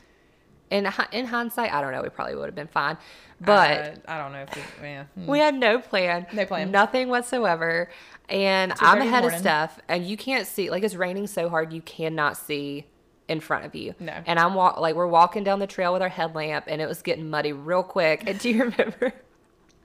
In 0.70 0.90
in 1.12 1.26
hindsight, 1.26 1.72
I 1.74 1.82
don't 1.82 1.92
know. 1.92 2.02
We 2.02 2.10
probably 2.10 2.36
would 2.36 2.46
have 2.46 2.56
been 2.56 2.68
fine, 2.68 2.98
but 3.46 3.80
Uh, 3.80 3.92
I 4.08 4.18
don't 4.18 4.32
know 4.32 4.46
if 4.50 4.56
we, 4.82 4.88
yeah. 4.88 5.04
hmm. 5.16 5.28
we 5.28 5.40
had 5.40 5.56
no 5.56 5.80
plan. 5.80 6.28
No 6.34 6.46
plan. 6.46 6.72
Nothing 6.72 7.10
whatsoever. 7.10 7.90
And 8.30 8.74
I'm 8.80 9.02
ahead 9.02 9.26
of. 9.26 9.34
Steph, 9.34 9.80
and 9.88 10.06
you 10.06 10.18
can't 10.18 10.48
see. 10.48 10.70
Like 10.70 10.84
it's 10.84 10.96
raining 10.96 11.28
so 11.28 11.50
hard, 11.50 11.74
you 11.74 11.82
cannot 11.82 12.38
see 12.38 12.86
in 13.28 13.40
front 13.40 13.66
of 13.66 13.76
you. 13.76 13.96
No. 14.00 14.14
And 14.26 14.40
I'm 14.40 14.54
walk 14.54 14.80
like 14.80 14.96
we're 14.96 15.08
walking 15.08 15.44
down 15.44 15.60
the 15.60 15.68
trail 15.68 15.94
with 15.94 16.02
our 16.02 16.10
headlamp, 16.10 16.66
and 16.68 16.82
it 16.82 16.88
was 16.88 17.02
getting 17.02 17.30
muddy 17.30 17.54
real 17.54 17.84
quick. 17.84 18.24
And 18.26 18.40
do 18.40 18.50
you 18.50 18.64
remember? 18.64 19.14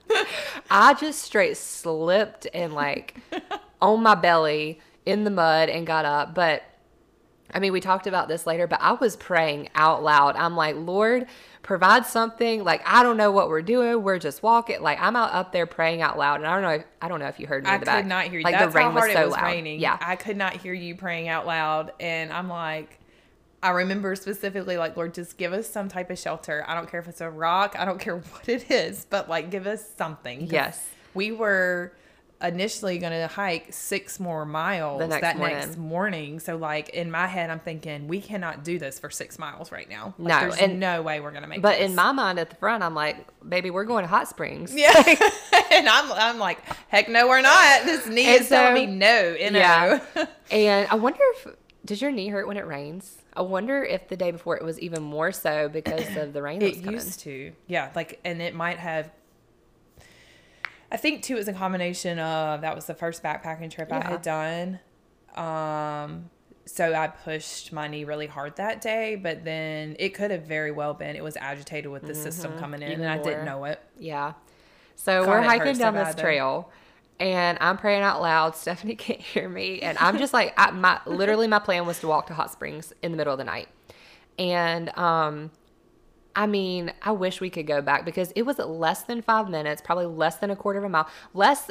I 0.71 0.93
just 0.95 1.21
straight 1.21 1.57
slipped 1.57 2.47
and 2.53 2.73
like 2.73 3.17
on 3.81 4.01
my 4.01 4.15
belly 4.15 4.79
in 5.05 5.23
the 5.23 5.31
mud 5.31 5.69
and 5.69 5.85
got 5.85 6.05
up. 6.05 6.33
But 6.33 6.63
I 7.53 7.59
mean, 7.59 7.73
we 7.73 7.81
talked 7.81 8.07
about 8.07 8.27
this 8.27 8.45
later, 8.45 8.67
but 8.67 8.79
I 8.81 8.93
was 8.93 9.15
praying 9.15 9.69
out 9.75 10.03
loud. 10.03 10.35
I'm 10.35 10.55
like, 10.55 10.75
Lord, 10.75 11.27
provide 11.63 12.05
something. 12.05 12.63
Like, 12.63 12.81
I 12.85 13.03
don't 13.03 13.17
know 13.17 13.31
what 13.31 13.49
we're 13.49 13.61
doing. 13.61 14.03
We're 14.03 14.19
just 14.19 14.43
walking. 14.43 14.81
Like, 14.81 14.99
I'm 15.01 15.15
out 15.15 15.33
up 15.33 15.51
there 15.51 15.65
praying 15.65 16.01
out 16.01 16.17
loud. 16.17 16.35
And 16.35 16.47
I 16.47 16.53
don't 16.53 16.61
know. 16.61 16.69
If, 16.69 16.85
I 17.01 17.07
don't 17.07 17.19
know 17.19 17.27
if 17.27 17.39
you 17.39 17.47
heard 17.47 17.63
me 17.63 17.69
I 17.69 17.75
in 17.75 17.79
the 17.79 17.85
could 17.85 17.91
back. 17.91 18.05
not 18.05 18.25
hear 18.25 18.39
you. 18.39 18.43
Like, 18.43 18.59
That's 18.59 18.73
the 18.73 18.79
rain 18.79 18.93
was 18.93 19.11
so 19.11 19.21
it 19.21 19.25
was 19.25 19.33
loud. 19.33 19.43
raining. 19.43 19.79
Yeah. 19.79 19.97
I 19.99 20.15
could 20.15 20.37
not 20.37 20.53
hear 20.57 20.73
you 20.73 20.95
praying 20.95 21.27
out 21.27 21.45
loud. 21.47 21.91
And 21.99 22.31
I'm 22.31 22.49
like, 22.49 22.99
I 23.61 23.71
remember 23.71 24.15
specifically, 24.15 24.77
like, 24.77 24.95
Lord, 24.95 25.13
just 25.13 25.37
give 25.37 25.51
us 25.51 25.67
some 25.67 25.89
type 25.89 26.09
of 26.09 26.17
shelter. 26.19 26.63
I 26.67 26.75
don't 26.75 26.89
care 26.89 26.99
if 26.99 27.07
it's 27.07 27.21
a 27.21 27.29
rock. 27.29 27.75
I 27.77 27.85
don't 27.85 27.99
care 28.01 28.17
what 28.17 28.47
it 28.47 28.69
is, 28.71 29.05
but 29.09 29.27
like, 29.27 29.49
give 29.49 29.67
us 29.67 29.83
something. 29.97 30.47
Yes. 30.47 30.87
We 31.13 31.31
were 31.31 31.93
initially 32.41 32.97
going 32.99 33.11
to 33.11 33.27
hike 33.27 33.67
six 33.73 34.19
more 34.19 34.45
miles 34.45 35.01
next 35.09 35.21
that 35.21 35.37
morning. 35.37 35.57
next 35.57 35.77
morning. 35.77 36.39
So, 36.39 36.55
like, 36.55 36.89
in 36.89 37.11
my 37.11 37.27
head, 37.27 37.49
I'm 37.49 37.59
thinking, 37.59 38.07
we 38.07 38.21
cannot 38.21 38.63
do 38.63 38.79
this 38.79 38.97
for 38.97 39.09
six 39.09 39.37
miles 39.37 39.71
right 39.71 39.89
now. 39.89 40.13
Like, 40.17 40.27
No, 40.29 40.39
There's 40.49 40.57
and- 40.61 40.79
no 40.79 41.01
way 41.01 41.19
we're 41.19 41.31
going 41.31 41.43
to 41.43 41.49
make 41.49 41.57
it. 41.57 41.61
But 41.61 41.79
this. 41.79 41.89
in 41.89 41.95
my 41.95 42.11
mind 42.13 42.39
at 42.39 42.49
the 42.49 42.55
front, 42.55 42.81
I'm 42.83 42.95
like, 42.95 43.27
baby, 43.47 43.69
we're 43.71 43.83
going 43.83 44.03
to 44.03 44.07
hot 44.07 44.27
springs. 44.29 44.73
Yeah. 44.73 44.93
and 45.71 45.89
I'm, 45.89 46.11
I'm 46.13 46.39
like, 46.39 46.59
heck 46.87 47.09
no, 47.09 47.27
we're 47.27 47.41
not. 47.41 47.83
This 47.85 48.05
knee 48.07 48.25
And 48.27 48.41
is 48.41 48.49
telling 48.49 48.75
so- 48.75 48.87
me 48.91 48.95
no, 48.95 49.35
you 49.39 49.51
know. 49.51 49.59
Yeah. 49.59 50.25
And 50.51 50.87
I 50.89 50.95
wonder 50.95 51.19
if, 51.35 51.47
does 51.85 52.01
your 52.01 52.09
knee 52.11 52.29
hurt 52.29 52.47
when 52.47 52.57
it 52.57 52.65
rains? 52.65 53.17
I 53.35 53.43
wonder 53.43 53.83
if 53.83 54.07
the 54.07 54.17
day 54.17 54.31
before 54.31 54.57
it 54.57 54.63
was 54.63 54.79
even 54.79 55.03
more 55.03 55.31
so 55.31 55.69
because 55.69 56.05
of 56.17 56.33
the 56.33 56.41
rain 56.41 56.59
that 56.59 56.69
was 56.75 56.77
It 56.79 56.91
used 56.91 57.19
to, 57.19 57.51
yeah. 57.67 57.91
Like, 57.95 58.19
and 58.25 58.41
it 58.41 58.55
might 58.55 58.79
have. 58.79 59.11
I 60.91 60.97
think 60.97 61.23
too, 61.23 61.35
it 61.35 61.37
was 61.37 61.47
a 61.47 61.53
combination 61.53 62.19
of 62.19 62.61
that 62.61 62.75
was 62.75 62.85
the 62.85 62.95
first 62.95 63.21
backpacking 63.21 63.71
trip 63.71 63.91
I 63.91 64.01
had 64.01 64.21
done. 64.21 64.79
Um, 65.35 66.29
so 66.65 66.93
I 66.93 67.07
pushed 67.07 67.71
my 67.73 67.87
knee 67.87 68.03
really 68.03 68.27
hard 68.27 68.55
that 68.57 68.81
day, 68.81 69.15
but 69.15 69.43
then 69.43 69.95
it 69.99 70.09
could 70.13 70.31
have 70.31 70.43
very 70.43 70.71
well 70.71 70.93
been 70.93 71.15
it 71.15 71.23
was 71.23 71.37
agitated 71.37 71.91
with 71.91 72.03
the 72.03 72.15
system 72.15 72.57
coming 72.57 72.81
in, 72.81 72.89
Mm-hmm. 72.89 73.01
Even 73.01 73.05
and 73.05 73.19
I 73.19 73.23
didn't 73.23 73.45
know 73.45 73.65
it. 73.65 73.81
Yeah. 73.97 74.33
So 74.95 75.23
God, 75.23 75.29
we're 75.29 75.41
hiking 75.41 75.77
down 75.77 75.95
this 75.95 76.15
trail 76.15 76.69
and 77.19 77.57
I'm 77.61 77.77
praying 77.77 78.01
out 78.01 78.21
loud. 78.21 78.55
Stephanie 78.55 78.95
can't 78.95 79.21
hear 79.21 79.49
me. 79.49 79.81
And 79.81 79.97
I'm 79.97 80.17
just 80.17 80.33
like, 80.33 80.53
I, 80.57 80.71
my 80.71 80.99
literally, 81.05 81.47
my 81.47 81.59
plan 81.59 81.85
was 81.85 81.99
to 81.99 82.07
walk 82.07 82.27
to 82.27 82.33
Hot 82.33 82.51
Springs 82.51 82.93
in 83.01 83.11
the 83.11 83.17
middle 83.17 83.33
of 83.33 83.37
the 83.37 83.45
night. 83.45 83.67
And, 84.37 84.95
um, 84.97 85.51
I 86.39 86.47
mean, 86.47 86.93
I 87.01 87.11
wish 87.11 87.41
we 87.41 87.49
could 87.49 87.67
go 87.67 87.81
back 87.81 88.05
because 88.05 88.31
it 88.35 88.43
was 88.43 88.57
less 88.59 89.03
than 89.03 89.21
five 89.21 89.49
minutes, 89.49 89.81
probably 89.83 90.05
less 90.05 90.37
than 90.37 90.49
a 90.49 90.55
quarter 90.55 90.79
of 90.79 90.85
a 90.85 90.89
mile, 90.89 91.09
less 91.33 91.69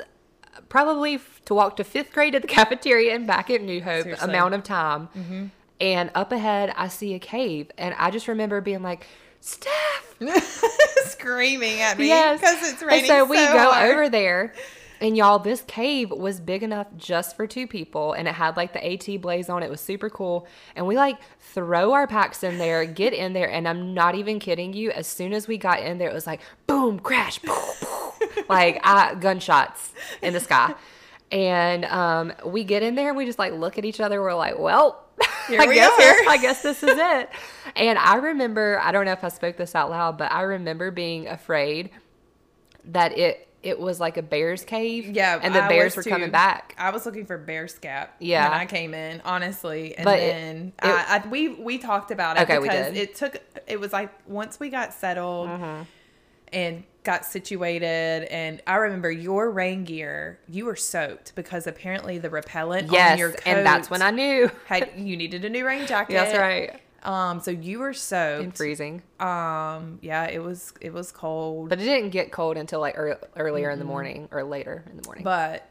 probably 0.68 1.18
to 1.46 1.54
walk 1.54 1.76
to 1.76 1.84
fifth 1.84 2.12
grade 2.12 2.34
at 2.34 2.42
the 2.42 2.48
cafeteria 2.58 3.14
and 3.14 3.26
back 3.26 3.48
at 3.48 3.62
New 3.62 3.80
Hope 3.82 4.02
Seriously. 4.02 4.28
amount 4.28 4.52
of 4.54 4.62
time. 4.64 5.08
Mm-hmm. 5.16 5.46
And 5.80 6.10
up 6.14 6.32
ahead, 6.32 6.74
I 6.76 6.88
see 6.88 7.14
a 7.14 7.18
cave. 7.18 7.70
And 7.78 7.94
I 7.98 8.10
just 8.10 8.28
remember 8.28 8.60
being 8.60 8.82
like, 8.82 9.06
Steph, 9.40 10.16
Screaming 11.04 11.80
at 11.80 11.96
me 11.98 12.08
Yes. 12.08 12.40
because 12.40 12.70
it's 12.72 12.82
And 12.82 12.90
raining. 12.90 13.06
so 13.06 13.24
we 13.24 13.36
so 13.38 13.52
go 13.52 13.70
hard. 13.72 13.90
over 13.90 14.08
there. 14.08 14.52
And 15.00 15.16
y'all, 15.16 15.38
this 15.38 15.62
cave 15.62 16.10
was 16.10 16.40
big 16.40 16.62
enough 16.62 16.88
just 16.96 17.36
for 17.36 17.46
two 17.46 17.66
people, 17.66 18.12
and 18.14 18.26
it 18.26 18.34
had 18.34 18.56
like 18.56 18.72
the 18.72 18.84
AT 18.84 19.20
blaze 19.20 19.48
on. 19.48 19.62
It 19.62 19.70
was 19.70 19.80
super 19.80 20.10
cool. 20.10 20.46
And 20.74 20.86
we 20.86 20.96
like 20.96 21.18
throw 21.40 21.92
our 21.92 22.06
packs 22.06 22.42
in 22.42 22.58
there, 22.58 22.84
get 22.84 23.12
in 23.12 23.32
there, 23.32 23.50
and 23.50 23.68
I'm 23.68 23.94
not 23.94 24.14
even 24.14 24.38
kidding 24.38 24.72
you. 24.72 24.90
As 24.90 25.06
soon 25.06 25.32
as 25.32 25.46
we 25.46 25.56
got 25.56 25.80
in 25.80 25.98
there, 25.98 26.08
it 26.08 26.14
was 26.14 26.26
like 26.26 26.40
boom, 26.66 26.98
crash, 26.98 27.38
boom, 27.38 27.54
boom, 27.80 28.44
like 28.48 28.80
I, 28.84 29.14
gunshots 29.14 29.92
in 30.22 30.32
the 30.32 30.40
sky. 30.40 30.74
And 31.30 31.84
um, 31.84 32.32
we 32.44 32.64
get 32.64 32.82
in 32.82 32.94
there 32.94 33.08
and 33.08 33.16
we 33.16 33.26
just 33.26 33.38
like 33.38 33.52
look 33.52 33.78
at 33.78 33.84
each 33.84 34.00
other. 34.00 34.20
We're 34.20 34.34
like, 34.34 34.58
well, 34.58 35.04
Here 35.48 35.60
I 35.60 35.66
we 35.66 35.74
guess 35.74 35.92
are. 35.92 36.28
I 36.28 36.38
guess 36.40 36.62
this 36.62 36.82
is 36.82 36.96
it. 36.96 37.30
And 37.76 37.98
I 37.98 38.16
remember, 38.16 38.80
I 38.82 38.92
don't 38.92 39.04
know 39.04 39.12
if 39.12 39.24
I 39.24 39.28
spoke 39.28 39.56
this 39.56 39.74
out 39.74 39.90
loud, 39.90 40.18
but 40.18 40.30
I 40.32 40.42
remember 40.42 40.90
being 40.90 41.26
afraid 41.26 41.90
that 42.84 43.16
it 43.16 43.47
it 43.62 43.78
was 43.80 43.98
like 43.98 44.16
a 44.16 44.22
bear's 44.22 44.64
cave. 44.64 45.06
Yeah, 45.08 45.40
and 45.42 45.54
the 45.54 45.64
I 45.64 45.68
bears 45.68 45.96
were 45.96 46.00
was 46.00 46.06
coming 46.06 46.30
back. 46.30 46.74
I 46.78 46.90
was 46.90 47.04
looking 47.06 47.26
for 47.26 47.36
bear 47.38 47.66
scat. 47.68 48.14
Yeah. 48.20 48.48
when 48.50 48.58
I 48.60 48.66
came 48.66 48.94
in, 48.94 49.20
honestly, 49.24 49.96
and 49.96 50.04
But 50.04 50.16
then 50.18 50.72
it- 50.82 50.84
I, 50.86 51.20
I, 51.24 51.28
we 51.28 51.48
we 51.48 51.78
talked 51.78 52.10
about 52.10 52.36
it 52.36 52.42
Okay, 52.44 52.58
we 52.58 52.68
because 52.68 52.92
did. 52.92 52.96
it 52.96 53.14
took. 53.16 53.36
It 53.66 53.80
was 53.80 53.92
like 53.92 54.10
once 54.28 54.60
we 54.60 54.68
got 54.70 54.94
settled 54.94 55.48
Mm-hmm. 55.48 55.82
and 56.52 56.84
got 57.04 57.24
situated, 57.24 58.24
and 58.30 58.60
I 58.66 58.76
remember 58.76 59.10
your 59.10 59.50
rain 59.50 59.84
gear. 59.84 60.38
You 60.48 60.66
were 60.66 60.76
soaked 60.76 61.34
because 61.34 61.66
apparently 61.66 62.18
the 62.18 62.28
repellent 62.30 62.88
on 62.88 62.94
Yes, 62.94 63.18
your 63.18 63.30
coat 63.32 63.42
and 63.46 63.66
that's 63.66 63.88
when 63.90 64.02
I 64.02 64.10
knew. 64.10 64.50
had 64.66 64.90
you 64.96 65.16
needed 65.16 65.44
a 65.44 65.48
new 65.48 65.66
rain 65.66 65.86
jacket. 65.86 66.12
That's 66.14 66.36
right. 66.38 66.80
Um, 67.02 67.40
so 67.40 67.50
you 67.50 67.78
were 67.78 67.92
soaked. 67.94 68.42
And 68.44 68.56
freezing, 68.56 69.02
Um, 69.20 69.98
yeah, 70.02 70.24
it 70.24 70.42
was 70.42 70.72
it 70.80 70.92
was 70.92 71.12
cold. 71.12 71.68
but 71.68 71.80
it 71.80 71.84
didn't 71.84 72.10
get 72.10 72.32
cold 72.32 72.56
until 72.56 72.80
like 72.80 72.94
ear 72.96 73.18
earlier 73.36 73.70
in 73.70 73.78
the 73.78 73.84
morning 73.84 74.28
or 74.32 74.42
later 74.44 74.84
in 74.90 74.96
the 74.96 75.04
morning. 75.06 75.24
But 75.24 75.68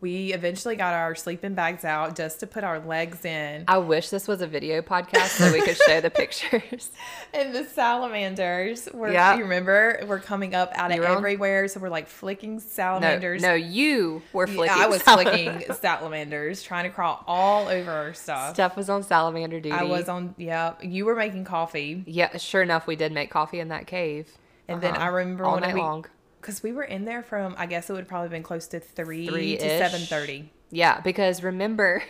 we 0.00 0.32
eventually 0.32 0.76
got 0.76 0.94
our 0.94 1.14
sleeping 1.14 1.54
bags 1.54 1.84
out 1.84 2.16
just 2.16 2.40
to 2.40 2.46
put 2.46 2.64
our 2.64 2.78
legs 2.80 3.24
in. 3.24 3.64
I 3.68 3.78
wish 3.78 4.08
this 4.08 4.26
was 4.26 4.40
a 4.40 4.46
video 4.46 4.80
podcast 4.80 5.28
so 5.38 5.52
we 5.52 5.60
could 5.60 5.76
show 5.76 6.00
the 6.00 6.10
pictures. 6.22 6.90
And 7.34 7.54
the 7.54 7.64
salamanders 7.64 8.88
were, 8.94 9.12
Yeah. 9.12 9.36
you 9.36 9.42
remember, 9.42 10.00
were 10.06 10.18
coming 10.18 10.54
up 10.54 10.72
out 10.74 10.90
of 10.90 10.96
You 10.96 11.02
were 11.02 11.08
on- 11.08 11.16
everywhere. 11.18 11.68
So 11.68 11.80
we're 11.80 11.88
like 11.90 12.08
flicking 12.08 12.60
salamanders. 12.60 13.42
no, 13.42 13.54
you 13.54 14.22
were 14.32 14.46
Yeah, 14.48 14.54
flicking. 14.54 14.76
I 14.78 14.86
was 14.86 15.02
flicking 15.02 15.64
salamanders, 15.74 16.62
trying 16.62 16.84
to 16.84 16.90
crawl 16.90 17.22
all 17.26 17.68
over 17.68 17.90
our 17.90 18.14
stuff. 18.14 18.54
Steph 18.54 18.76
was 18.76 18.88
on 18.88 19.02
salamander 19.02 19.60
duty. 19.60 19.72
I 19.76 19.82
was 19.84 20.08
on, 20.08 20.34
yeah. 20.38 20.74
You 20.80 21.04
were 21.04 21.14
making 21.14 21.44
coffee. 21.44 22.02
Yeah, 22.06 22.36
sure 22.38 22.62
enough, 22.62 22.86
we 22.86 22.96
did 22.96 23.12
make 23.12 23.30
coffee 23.30 23.60
in 23.60 23.68
that 23.68 23.86
cave. 23.86 24.28
And 24.68 24.80
then 24.80 24.94
Uh-huh. 24.94 25.04
I 25.04 25.08
remember 25.08 25.44
all 25.44 25.54
when 25.54 25.62
night 25.62 25.74
we, 25.74 25.80
long. 25.80 26.06
Because 26.40 26.62
we 26.62 26.72
were 26.72 26.84
in 26.84 27.04
there 27.04 27.22
from, 27.22 27.54
I 27.58 27.66
guess 27.66 27.90
it 27.90 27.92
would 27.92 28.08
probably 28.08 28.30
been 28.30 28.42
close 28.42 28.66
to 28.68 28.80
3 28.80 29.26
to 29.26 29.32
Three-ish. 29.32 29.60
7.30. 29.62 30.48
Yeah, 30.70 31.00
because 31.00 31.42
remember, 31.42 32.02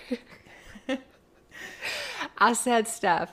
I 2.38 2.52
said, 2.52 2.86
stuff. 2.86 3.32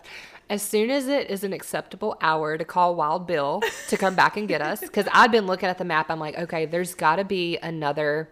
as 0.49 0.61
soon 0.61 0.89
as 0.89 1.07
it 1.07 1.29
is 1.29 1.43
an 1.43 1.53
acceptable 1.53 2.17
hour 2.21 2.57
to 2.57 2.65
call 2.65 2.95
Wild 2.95 3.27
Bill 3.27 3.61
to 3.89 3.97
come 3.97 4.15
back 4.15 4.37
and 4.37 4.47
get 4.47 4.61
us, 4.61 4.79
because 4.79 5.07
I'd 5.11 5.31
been 5.31 5.45
looking 5.47 5.69
at 5.69 5.77
the 5.77 5.85
map, 5.85 6.09
I'm 6.09 6.19
like, 6.19 6.37
okay, 6.37 6.65
there's 6.65 6.95
got 6.95 7.17
to 7.17 7.25
be 7.25 7.57
another, 7.57 8.29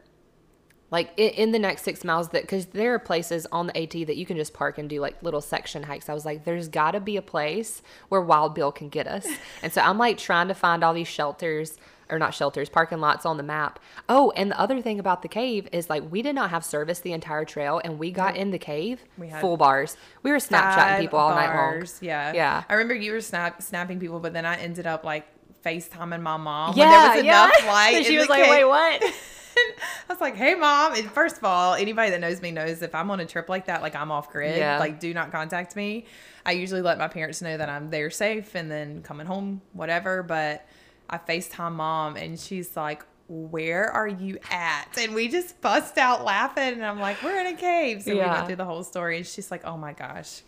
like 0.90 1.12
in, 1.18 1.30
in 1.32 1.52
the 1.52 1.60
next 1.60 1.84
six 1.84 2.04
miles 2.06 2.30
that, 2.30 2.44
because 2.44 2.68
there 2.68 2.94
are 2.94 3.00
places 3.00 3.46
on 3.52 3.68
the 3.68 3.78
AT 3.78 4.08
that 4.08 4.16
you 4.16 4.26
can 4.26 4.38
just 4.38 4.54
park 4.54 4.78
and 4.78 4.90
do 4.90 5.02
like 5.02 5.22
little 5.22 5.42
section 5.42 5.84
hikes. 5.84 6.08
I 6.08 6.14
was 6.14 6.26
like, 6.26 6.46
there's 6.46 6.70
got 6.70 6.92
to 6.92 7.02
be 7.02 7.18
a 7.18 7.22
place 7.22 7.82
where 8.10 8.22
Wild 8.22 8.56
Bill 8.56 8.72
can 8.72 8.88
get 8.90 9.08
us. 9.08 9.28
And 9.62 9.74
so 9.74 9.82
I'm 9.82 9.98
like 9.98 10.18
trying 10.18 10.48
to 10.48 10.56
find 10.56 10.84
all 10.84 10.94
these 10.94 11.08
shelters 11.10 11.78
or 12.10 12.20
not 12.20 12.34
shelters, 12.34 12.70
parking 12.70 13.00
lots 13.00 13.26
on 13.26 13.38
the 13.38 13.44
map. 13.44 13.80
Oh, 14.10 14.32
and 14.36 14.52
the 14.52 14.60
other 14.60 14.82
thing 14.82 15.00
about 15.00 15.22
the 15.22 15.28
cave 15.28 15.68
is 15.72 15.90
like 15.90 16.04
we 16.12 16.22
did 16.22 16.36
not 16.36 16.50
have 16.52 16.64
service 16.66 17.00
the 17.00 17.14
entire 17.14 17.46
trail, 17.46 17.82
and 17.84 17.98
we 18.00 18.12
got 18.12 18.36
in 18.36 18.52
the 18.52 18.60
cave 18.60 19.04
full 19.42 19.58
bars. 19.58 19.98
We 20.24 20.32
were 20.32 20.38
Snapchatting 20.38 21.00
people 21.00 21.20
all 21.20 21.32
night 21.32 21.48
long. 21.48 21.56
bars, 21.80 22.00
Yeah. 22.02 22.34
Yeah. 22.34 22.64
I 22.70 22.74
remember 22.74 22.94
you 22.96 23.12
were 23.14 23.22
snap 23.22 23.62
snapping 23.62 24.00
people, 24.00 24.20
but 24.20 24.34
then 24.34 24.46
I 24.46 24.56
ended 24.58 24.86
up 24.88 25.04
like 25.04 25.26
FaceTiming 25.66 26.22
my 26.22 26.38
mom. 26.38 26.76
Yeah, 26.78 26.86
when 27.16 27.24
there 27.24 27.34
was 27.34 27.52
enough 27.60 27.68
light. 27.74 28.06
She 28.06 28.14
in 28.14 28.20
was 28.20 28.28
the 28.28 28.34
like, 28.34 28.44
cave. 28.44 28.52
"Wait, 28.52 28.66
what?" 28.66 29.02
I 29.58 29.74
was 30.10 30.20
like, 30.22 30.36
"Hey, 30.36 30.54
mom!" 30.54 30.94
And 30.96 31.10
first 31.10 31.38
of 31.38 31.44
all, 31.46 31.74
anybody 31.76 32.12
that 32.12 32.20
knows 32.20 32.42
me 32.42 32.52
knows 32.52 32.82
if 32.82 32.94
I'm 32.94 33.10
on 33.10 33.20
a 33.20 33.26
trip 33.26 33.50
like 33.50 33.66
that, 33.68 33.82
like 33.82 33.96
I'm 33.96 34.12
off 34.12 34.30
grid, 34.32 34.58
Yeah. 34.58 34.78
like 34.80 35.00
do 35.00 35.14
not 35.14 35.32
contact 35.32 35.76
me. 35.76 36.06
I 36.46 36.52
usually 36.52 36.82
let 36.82 36.98
my 37.00 37.08
parents 37.08 37.42
know 37.42 37.58
that 37.58 37.70
I'm 37.70 37.90
there 37.90 38.10
safe 38.12 38.54
and 38.54 38.70
then 38.70 39.02
coming 39.02 39.26
home, 39.26 39.62
whatever. 39.74 40.22
But 40.24 40.68
I 41.10 41.18
Facetime 41.18 41.74
mom, 41.74 42.16
and 42.16 42.40
she's 42.40 42.76
like, 42.76 43.04
"Where 43.28 43.90
are 43.92 44.08
you 44.08 44.38
at?" 44.52 44.88
And 44.98 45.14
we 45.16 45.28
just 45.28 45.60
bust 45.62 45.98
out 45.98 46.24
laughing, 46.24 46.74
and 46.74 46.86
I'm 46.86 47.00
like, 47.00 47.22
"We're 47.24 47.40
in 47.40 47.48
a 47.48 47.58
cave." 47.58 48.04
So 48.04 48.12
we 48.12 48.18
Yeah. 48.18 48.34
went 48.34 48.48
through 48.48 48.56
the 48.58 48.66
whole 48.66 48.84
story, 48.84 49.18
and 49.18 49.26
she's 49.26 49.52
like, 49.52 49.66
"Oh 49.66 49.78
my 49.78 49.94
gosh." 49.94 50.42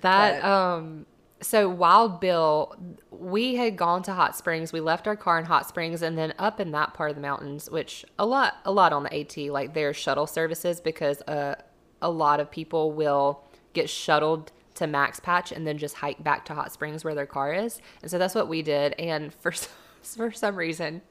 That 0.00 0.42
But- 0.42 0.48
um 0.48 1.06
so 1.40 1.68
Wild 1.68 2.20
Bill, 2.20 2.76
we 3.10 3.56
had 3.56 3.76
gone 3.76 4.02
to 4.04 4.12
Hot 4.12 4.36
Springs. 4.36 4.72
We 4.72 4.80
left 4.80 5.08
our 5.08 5.16
car 5.16 5.40
in 5.40 5.44
Hot 5.46 5.66
Springs 5.68 6.00
and 6.00 6.16
then 6.16 6.32
up 6.38 6.60
in 6.60 6.70
that 6.70 6.94
part 6.94 7.10
of 7.10 7.16
the 7.16 7.20
mountains, 7.22 7.68
which 7.68 8.04
a 8.16 8.24
lot 8.24 8.58
a 8.64 8.70
lot 8.70 8.92
on 8.92 9.02
the 9.02 9.12
AT, 9.12 9.50
like 9.50 9.74
there's 9.74 9.96
shuttle 9.96 10.28
services 10.28 10.80
because 10.80 11.20
uh, 11.22 11.56
a 12.00 12.08
lot 12.10 12.38
of 12.38 12.48
people 12.50 12.92
will 12.92 13.42
get 13.72 13.90
shuttled 13.90 14.52
to 14.74 14.86
Max 14.86 15.18
Patch 15.18 15.50
and 15.52 15.66
then 15.66 15.78
just 15.78 15.96
hike 15.96 16.22
back 16.22 16.44
to 16.46 16.54
Hot 16.54 16.72
Springs 16.72 17.04
where 17.04 17.14
their 17.14 17.26
car 17.26 17.52
is. 17.52 17.80
And 18.02 18.10
so 18.10 18.18
that's 18.18 18.34
what 18.36 18.46
we 18.48 18.62
did. 18.62 18.92
And 18.98 19.34
for 19.40 19.50
s- 19.52 19.68
for 20.16 20.32
some 20.32 20.56
reason, 20.56 21.02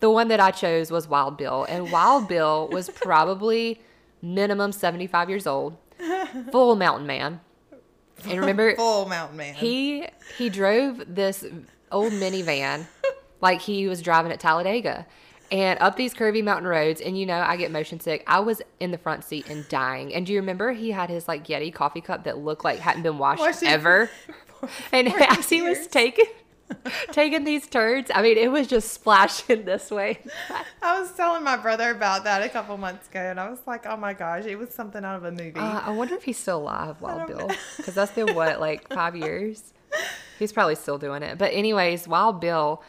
the 0.00 0.10
one 0.10 0.28
that 0.28 0.40
I 0.40 0.50
chose 0.50 0.90
was 0.90 1.08
Wild 1.08 1.36
Bill. 1.36 1.64
And 1.68 1.90
Wild 1.90 2.28
Bill 2.28 2.68
was 2.68 2.90
probably 2.90 3.80
minimum 4.22 4.72
75 4.72 5.28
years 5.30 5.46
old, 5.46 5.76
full 6.52 6.76
mountain 6.76 7.06
man. 7.06 7.40
And 8.24 8.38
remember, 8.38 8.76
Full 8.76 9.06
mountain 9.08 9.38
man. 9.38 9.54
he 9.54 10.06
he 10.36 10.50
drove 10.50 11.02
this 11.08 11.44
old 11.90 12.12
minivan 12.12 12.86
like 13.40 13.62
he 13.62 13.86
was 13.88 14.02
driving 14.02 14.30
at 14.30 14.38
Talladega 14.38 15.06
and 15.50 15.78
up 15.80 15.96
these 15.96 16.12
curvy 16.14 16.44
mountain 16.44 16.66
roads 16.68 17.00
and 17.00 17.18
you 17.18 17.24
know 17.26 17.38
I 17.40 17.56
get 17.56 17.70
motion 17.70 17.98
sick. 17.98 18.22
I 18.26 18.40
was 18.40 18.60
in 18.78 18.90
the 18.90 18.98
front 18.98 19.24
seat 19.24 19.48
and 19.48 19.66
dying. 19.68 20.14
And 20.14 20.26
do 20.26 20.32
you 20.34 20.40
remember 20.40 20.72
he 20.72 20.90
had 20.90 21.08
his 21.08 21.28
like 21.28 21.46
Yeti 21.46 21.72
coffee 21.72 22.02
cup 22.02 22.24
that 22.24 22.38
looked 22.38 22.62
like 22.64 22.78
hadn't 22.78 23.02
been 23.02 23.18
washed 23.18 23.62
ever? 23.62 24.10
and 24.92 25.08
as 25.08 25.48
he 25.48 25.62
was 25.62 25.86
taking 25.86 26.26
taking 27.12 27.44
these 27.44 27.66
turds, 27.66 28.10
I 28.14 28.22
mean 28.22 28.36
it 28.36 28.50
was 28.50 28.66
just 28.66 28.92
splashing 28.92 29.64
this 29.64 29.90
way. 29.90 30.18
I 30.82 31.00
was 31.00 31.12
telling 31.12 31.42
my 31.42 31.56
brother 31.56 31.90
about 31.90 32.24
that 32.24 32.42
a 32.42 32.48
couple 32.48 32.76
months 32.76 33.08
ago, 33.08 33.20
and 33.20 33.38
I 33.38 33.50
was 33.50 33.60
like, 33.66 33.86
"Oh 33.86 33.96
my 33.96 34.12
gosh, 34.12 34.44
it 34.44 34.56
was 34.56 34.70
something 34.70 35.04
out 35.04 35.16
of 35.16 35.24
a 35.24 35.30
movie." 35.30 35.58
Uh, 35.58 35.80
I 35.84 35.90
wonder 35.90 36.14
if 36.14 36.24
he's 36.24 36.38
still 36.38 36.58
alive, 36.58 37.00
Wild 37.00 37.26
Bill, 37.26 37.50
because 37.76 37.94
that's 37.94 38.12
been 38.12 38.34
what 38.34 38.60
like 38.60 38.88
five 38.92 39.16
years. 39.16 39.72
He's 40.38 40.52
probably 40.52 40.74
still 40.74 40.98
doing 40.98 41.22
it. 41.22 41.36
But 41.38 41.52
anyways, 41.52 42.08
Wild 42.08 42.40
Bill, 42.40 42.82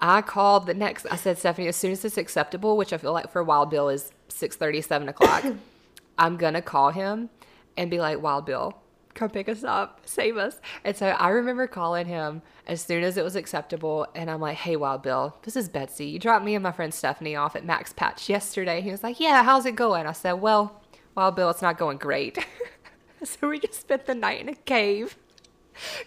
I 0.00 0.22
called 0.22 0.66
the 0.66 0.74
next. 0.74 1.06
I 1.10 1.16
said, 1.16 1.38
Stephanie, 1.38 1.68
as 1.68 1.76
soon 1.76 1.92
as 1.92 2.04
it's 2.04 2.18
acceptable, 2.18 2.76
which 2.76 2.92
I 2.92 2.98
feel 2.98 3.12
like 3.12 3.30
for 3.30 3.42
Wild 3.42 3.70
Bill 3.70 3.88
is 3.88 4.12
six 4.28 4.56
thirty, 4.56 4.80
seven 4.80 5.08
o'clock, 5.08 5.44
I'm 6.18 6.36
gonna 6.36 6.62
call 6.62 6.90
him 6.90 7.30
and 7.76 7.90
be 7.90 7.98
like, 7.98 8.20
Wild 8.20 8.44
Bill, 8.44 8.76
come 9.18 9.30
pick 9.30 9.48
us 9.48 9.64
up, 9.64 10.00
save 10.04 10.36
us. 10.36 10.60
And 10.84 10.96
so 10.96 11.08
I 11.08 11.28
remember 11.30 11.66
calling 11.66 12.06
him 12.06 12.40
as 12.66 12.80
soon 12.80 13.02
as 13.02 13.16
it 13.16 13.24
was 13.24 13.34
acceptable, 13.34 14.06
and 14.14 14.30
I'm 14.30 14.40
like, 14.40 14.58
Hey, 14.58 14.76
Wild 14.76 15.02
Bill, 15.02 15.36
this 15.42 15.56
is 15.56 15.68
Betsy. 15.68 16.06
You 16.06 16.18
dropped 16.18 16.44
me 16.44 16.54
and 16.54 16.62
my 16.62 16.72
friend 16.72 16.94
Stephanie 16.94 17.34
off 17.34 17.56
at 17.56 17.64
Max 17.64 17.92
Patch 17.92 18.28
yesterday. 18.28 18.80
He 18.80 18.90
was 18.90 19.02
like, 19.02 19.18
Yeah, 19.18 19.42
how's 19.42 19.66
it 19.66 19.74
going? 19.74 20.06
I 20.06 20.12
said, 20.12 20.34
Well, 20.34 20.80
Wild 21.14 21.34
Bill, 21.34 21.50
it's 21.50 21.62
not 21.62 21.78
going 21.78 21.98
great. 21.98 22.38
so 23.24 23.48
we 23.48 23.58
just 23.58 23.80
spent 23.80 24.06
the 24.06 24.14
night 24.14 24.40
in 24.40 24.48
a 24.48 24.54
cave. 24.54 25.16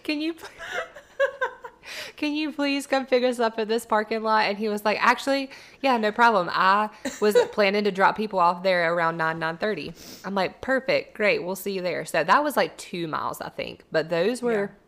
Can 0.02 0.20
you? 0.20 0.34
Can 2.16 2.34
you 2.34 2.52
please 2.52 2.86
come 2.86 3.06
pick 3.06 3.24
us 3.24 3.38
up 3.38 3.58
at 3.58 3.68
this 3.68 3.86
parking 3.86 4.22
lot? 4.22 4.44
And 4.44 4.58
he 4.58 4.68
was 4.68 4.84
like, 4.84 4.98
actually, 5.00 5.50
yeah, 5.80 5.96
no 5.96 6.12
problem. 6.12 6.50
I 6.52 6.90
was 7.20 7.36
planning 7.52 7.84
to 7.84 7.90
drop 7.90 8.16
people 8.16 8.38
off 8.38 8.62
there 8.62 8.92
around 8.92 9.16
9, 9.16 9.38
9.30. 9.38 10.22
I'm 10.24 10.34
like, 10.34 10.60
perfect, 10.60 11.14
great, 11.14 11.42
we'll 11.42 11.56
see 11.56 11.72
you 11.72 11.82
there. 11.82 12.04
So 12.04 12.24
that 12.24 12.44
was 12.44 12.56
like 12.56 12.76
two 12.76 13.06
miles, 13.08 13.40
I 13.40 13.48
think. 13.48 13.84
But 13.90 14.08
those 14.10 14.42
were 14.42 14.52
Yeah. 14.52 14.81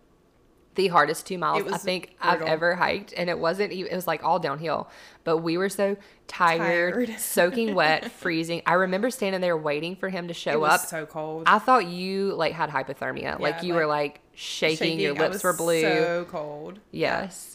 The 0.75 0.89
hardest 0.89 1.27
two 1.27 1.39
miles 1.39 1.71
I 1.71 1.79
think 1.79 2.17
I've 2.21 2.43
ever 2.43 2.75
hiked. 2.75 3.15
And 3.17 3.31
it 3.31 3.39
wasn't 3.39 3.73
even, 3.73 3.93
it 3.93 3.95
was 3.95 4.07
like 4.07 4.25
all 4.25 4.39
downhill. 4.39 4.89
But 5.25 5.39
we 5.39 5.57
were 5.57 5.69
so 5.69 5.97
tired, 6.27 6.95
Tired. 7.07 7.15
soaking 7.21 7.75
wet, 7.75 8.11
freezing. 8.11 8.63
I 8.67 8.75
remember 8.75 9.11
standing 9.11 9.41
there 9.41 9.57
waiting 9.57 9.97
for 9.97 10.09
him 10.09 10.27
to 10.29 10.33
it 10.33 10.37
show 10.37 10.59
was 10.61 10.73
up. 10.73 10.81
so 10.89 11.07
cold. 11.07 11.45
I 11.47 11.59
thought 11.59 11.87
you 11.87 12.35
like 12.35 12.53
had 12.53 12.71
hypothermia. 12.71 13.39
like 13.39 13.63
you 13.63 13.75
like, 13.75 13.81
were 13.81 13.87
like 13.87 14.21
shaking, 14.35 14.99
your 14.99 15.15
Shaking. 15.15 15.25
I 15.25 15.29
lips 15.29 15.45
were 15.45 15.53
blue. 15.53 15.81
So 15.81 16.27
cold. 16.31 16.79
yes. 16.91 17.54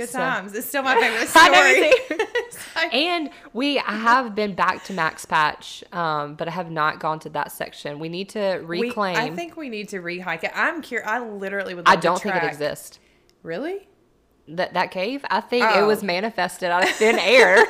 Good 0.00 0.08
So- 0.10 0.18
times. 0.18 0.54
It's 0.54 0.66
still 0.66 0.82
my 0.82 0.94
favorite 1.00 1.28
story. 1.28 1.46
I 1.46 1.48
know, 1.48 1.80
me 1.80 1.94
too. 2.08 2.24
Like- 2.76 2.94
And 2.94 3.30
we 3.52 3.78
I 3.78 3.92
have 3.96 4.34
been 4.34 4.54
back 4.54 4.84
to 4.84 4.92
Max 4.92 5.24
Patch, 5.24 5.82
um, 5.92 6.34
but 6.34 6.48
I 6.48 6.52
have 6.52 6.70
not 6.70 6.98
gone 7.00 7.18
to 7.20 7.28
that 7.30 7.52
section. 7.52 7.98
We 7.98 8.08
need 8.08 8.28
to 8.30 8.64
we- 8.66 8.80
reclaim. 8.82 9.16
I 9.16 9.30
think 9.30 9.56
we 9.56 9.68
need 9.68 9.88
to 9.90 10.00
rehike 10.00 10.44
it. 10.44 10.52
I'm 10.54 10.80
curious. 10.82 11.08
I 11.08 11.18
literally 11.20 11.74
would. 11.74 11.86
Love 11.86 11.96
I 11.96 12.00
don't 12.00 12.20
think 12.20 12.34
it 12.36 12.44
exists. 12.44 12.98
Really? 13.42 13.88
That 14.48 14.74
that 14.74 14.90
cave, 14.90 15.24
I 15.30 15.40
think 15.40 15.64
it 15.64 15.76
Oh. 15.78 15.86
was 15.86 16.02
manifested 16.02 16.70
out 16.70 16.82
of 16.82 16.90
thin 16.90 17.18
air. 17.20 17.64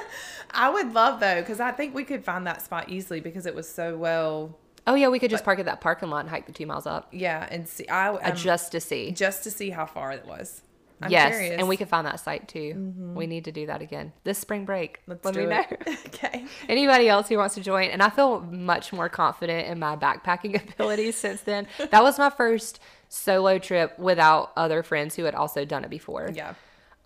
I 0.52 0.70
would 0.70 0.94
love 0.94 1.20
though, 1.20 1.40
because 1.40 1.60
I 1.60 1.72
think 1.72 1.94
we 1.94 2.04
could 2.04 2.24
find 2.24 2.46
that 2.46 2.62
spot 2.62 2.88
easily 2.88 3.20
because 3.20 3.46
it 3.46 3.54
was 3.54 3.68
so 3.68 3.96
well. 3.96 4.56
Oh 4.86 4.94
yeah, 4.94 5.08
we 5.08 5.18
could 5.18 5.30
just 5.30 5.44
park 5.44 5.58
at 5.58 5.66
that 5.66 5.80
parking 5.80 6.08
lot 6.10 6.20
and 6.20 6.28
hike 6.30 6.46
the 6.46 6.52
two 6.52 6.66
miles 6.66 6.86
up, 6.86 7.08
Yeah, 7.12 7.46
and 7.50 7.68
see. 7.68 7.86
I 7.86 8.08
uh, 8.08 8.30
um, 8.30 8.36
just 8.36 8.72
to 8.72 8.80
see. 8.80 9.12
just 9.12 9.44
to 9.44 9.50
see 9.50 9.70
how 9.70 9.84
far 9.86 10.10
it 10.12 10.24
was. 10.26 10.62
I'm 11.02 11.10
yes, 11.10 11.32
curious. 11.34 11.58
and 11.58 11.68
we 11.68 11.76
could 11.76 11.88
find 11.88 12.06
that 12.06 12.20
site 12.20 12.46
too. 12.48 12.92
We 13.14 13.26
need 13.26 13.44
to 13.46 13.52
do 13.52 13.66
that 13.66 13.80
again 13.80 14.12
this 14.24 14.38
spring 14.38 14.64
break. 14.64 15.00
Let's 15.06 15.24
Let 15.24 15.34
do 15.34 15.46
me 15.46 15.54
it. 15.54 15.86
know. 15.86 15.92
okay. 16.06 16.44
Anybody 16.68 17.08
else 17.08 17.28
who 17.28 17.38
wants 17.38 17.54
to 17.54 17.62
join, 17.62 17.90
and 17.90 18.02
I 18.02 18.10
feel 18.10 18.40
much 18.40 18.92
more 18.92 19.08
confident 19.08 19.68
in 19.68 19.78
my 19.78 19.96
backpacking 19.96 20.62
abilities 20.74 21.16
since 21.16 21.40
then. 21.42 21.66
That 21.90 22.02
was 22.02 22.18
my 22.18 22.30
first 22.30 22.80
solo 23.08 23.58
trip 23.58 23.98
without 23.98 24.52
other 24.56 24.82
friends 24.82 25.16
who 25.16 25.24
had 25.24 25.34
also 25.34 25.64
done 25.64 25.84
it 25.84 25.90
before. 25.90 26.30
Yeah. 26.34 26.54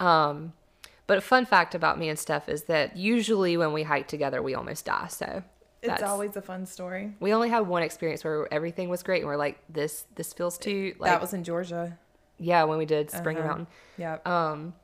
Um, 0.01 0.53
but 1.07 1.19
a 1.19 1.21
fun 1.21 1.47
fact 1.47 1.75
about 1.75 1.99
me 1.99 2.09
and 2.09 2.19
Steph 2.19 2.49
is 2.49 2.65
that 2.65 2.97
usually 2.97 3.57
when 3.57 3.73
we 3.73 3.83
hike 3.85 4.09
together, 4.09 4.43
we 4.43 4.55
almost 4.55 4.87
die. 4.87 5.07
So 5.09 5.43
It's 5.83 6.03
always 6.03 6.35
a 6.37 6.43
fun 6.43 6.67
story. 6.67 7.15
we 7.21 7.33
only 7.35 7.49
had 7.51 7.61
one 7.69 7.83
experience 7.83 8.25
where 8.25 8.53
everything 8.53 8.89
was 8.89 9.03
great, 9.03 9.21
and 9.21 9.29
we're 9.29 9.37
like, 9.37 9.59
this 9.69 10.07
this 10.17 10.33
feels 10.33 10.59
too 10.59 10.95
like 10.99 11.11
that 11.11 11.21
was 11.21 11.33
in 11.35 11.45
Georgia. 11.45 11.99
Yeah 12.39 12.65
when 12.65 12.79
we 12.79 12.87
did 12.87 13.11
Springer 13.11 13.41
Uh-huh. 13.41 13.49
Mountain. 13.49 13.67
Yeah. 13.97 14.19
Um, 14.25 14.75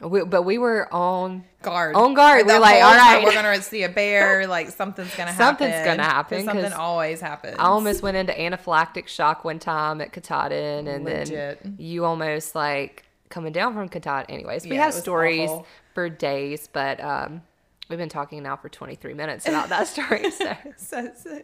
we, 0.00 0.22
but 0.24 0.42
we 0.42 0.58
were 0.58 0.92
on 0.92 1.44
guard. 1.62 1.94
on 1.96 2.12
guard. 2.12 2.46
We're 2.46 2.58
like, 2.58 2.82
all 2.82 2.94
right. 2.94 3.24
we're 3.24 3.32
gonna 3.32 3.62
see 3.62 3.82
a 3.82 3.88
bear. 3.88 4.46
Like 4.56 4.68
something's 4.68 5.14
gonna 5.16 5.32
happen. 5.32 5.46
Something's 5.46 5.84
gonna 5.86 6.02
happen, 6.02 6.44
Something 6.44 6.72
always 6.74 7.20
happens. 7.22 7.56
I 7.58 7.64
almost 7.64 8.02
went 8.02 8.16
into 8.18 8.32
anaphylactic 8.34 9.06
shock 9.06 9.42
one 9.44 9.58
time 9.58 10.02
at 10.02 10.12
Katahdin, 10.12 10.86
and 10.86 11.04
Legit. 11.04 11.62
then 11.62 11.76
you 11.78 12.04
almost 12.04 12.54
like 12.54 13.04
coming 13.30 13.52
down 13.52 13.72
from 13.72 13.88
Katahdin. 13.88 14.34
Anyways, 14.34 14.64
we 14.66 14.76
Yeah, 14.76 14.84
have 14.84 14.94
stories 14.94 15.48
awful. 15.48 15.66
for 15.94 16.10
days, 16.10 16.68
but 16.70 17.00
um, 17.02 17.40
we've 17.88 17.98
been 17.98 18.08
talking 18.10 18.42
now 18.42 18.56
for 18.56 18.68
23 18.68 19.14
minutes 19.14 19.48
about 19.48 19.70
that 19.70 19.88
story. 19.88 20.30
So, 20.30 20.54
so, 20.76 21.10
so, 21.16 21.40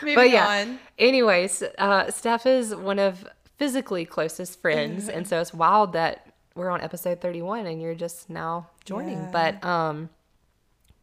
but 0.00 0.30
yeah. 0.30 0.62
on. 0.66 0.78
Anyways, 0.98 1.62
uh, 1.76 2.10
Steph 2.10 2.46
is 2.46 2.74
one 2.74 2.98
of 2.98 3.24
physically 3.58 4.04
closest 4.04 4.60
friends, 4.60 5.08
and 5.08 5.26
so 5.26 5.40
it's 5.40 5.54
wild 5.54 5.92
that 5.94 6.26
we're 6.54 6.70
on 6.70 6.80
episode 6.82 7.20
31 7.20 7.66
and 7.66 7.80
you're 7.80 7.94
just 7.94 8.28
now 8.28 8.68
joining. 8.84 9.18
Yeah. 9.18 9.30
But 9.32 9.64
um, 9.64 10.10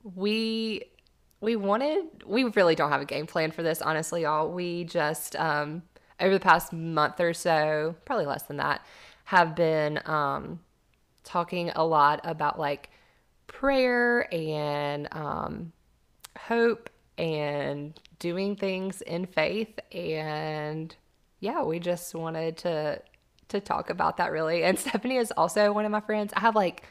we 0.04 0.84
we 1.42 1.56
wanted 1.56 2.06
we 2.26 2.44
really 2.44 2.76
don't 2.76 2.92
have 2.92 3.02
a 3.02 3.06
game 3.06 3.26
plan 3.26 3.52
for 3.52 3.64
this 3.64 3.82
honestly 3.82 4.24
y'all 4.24 4.52
we 4.52 4.84
just 4.84 5.36
um 5.38 5.82
over 6.20 6.34
the 6.34 6.40
past 6.40 6.74
month 6.74 7.20
or 7.20 7.34
so 7.34 7.96
probably 8.06 8.26
less 8.26 8.44
than 8.44 8.58
that 8.58 8.86
have 9.26 9.56
been 9.56 10.00
um 10.06 10.60
talking 11.24 11.70
a 11.76 11.86
lot 11.86 12.20
about 12.24 12.60
like 12.60 12.90
prayer 13.48 14.28
and 14.34 15.08
um 15.14 15.72
hope 16.38 16.90
and 17.18 18.00
doing 18.20 18.56
things 18.56 19.02
in 19.02 19.26
faith 19.26 19.80
and 19.92 20.96
yeah 21.40 21.64
we 21.64 21.80
just 21.80 22.14
wanted 22.16 22.58
to 22.58 23.02
to 23.48 23.60
talk 23.60 23.90
about 23.90 24.18
that 24.18 24.32
really 24.32 24.64
and 24.64 24.78
stephanie 24.86 25.18
is 25.18 25.32
also 25.36 25.72
one 25.72 25.86
of 25.86 25.92
my 25.92 26.02
friends 26.02 26.34
i 26.36 26.40
have 26.40 26.56
like 26.56 26.84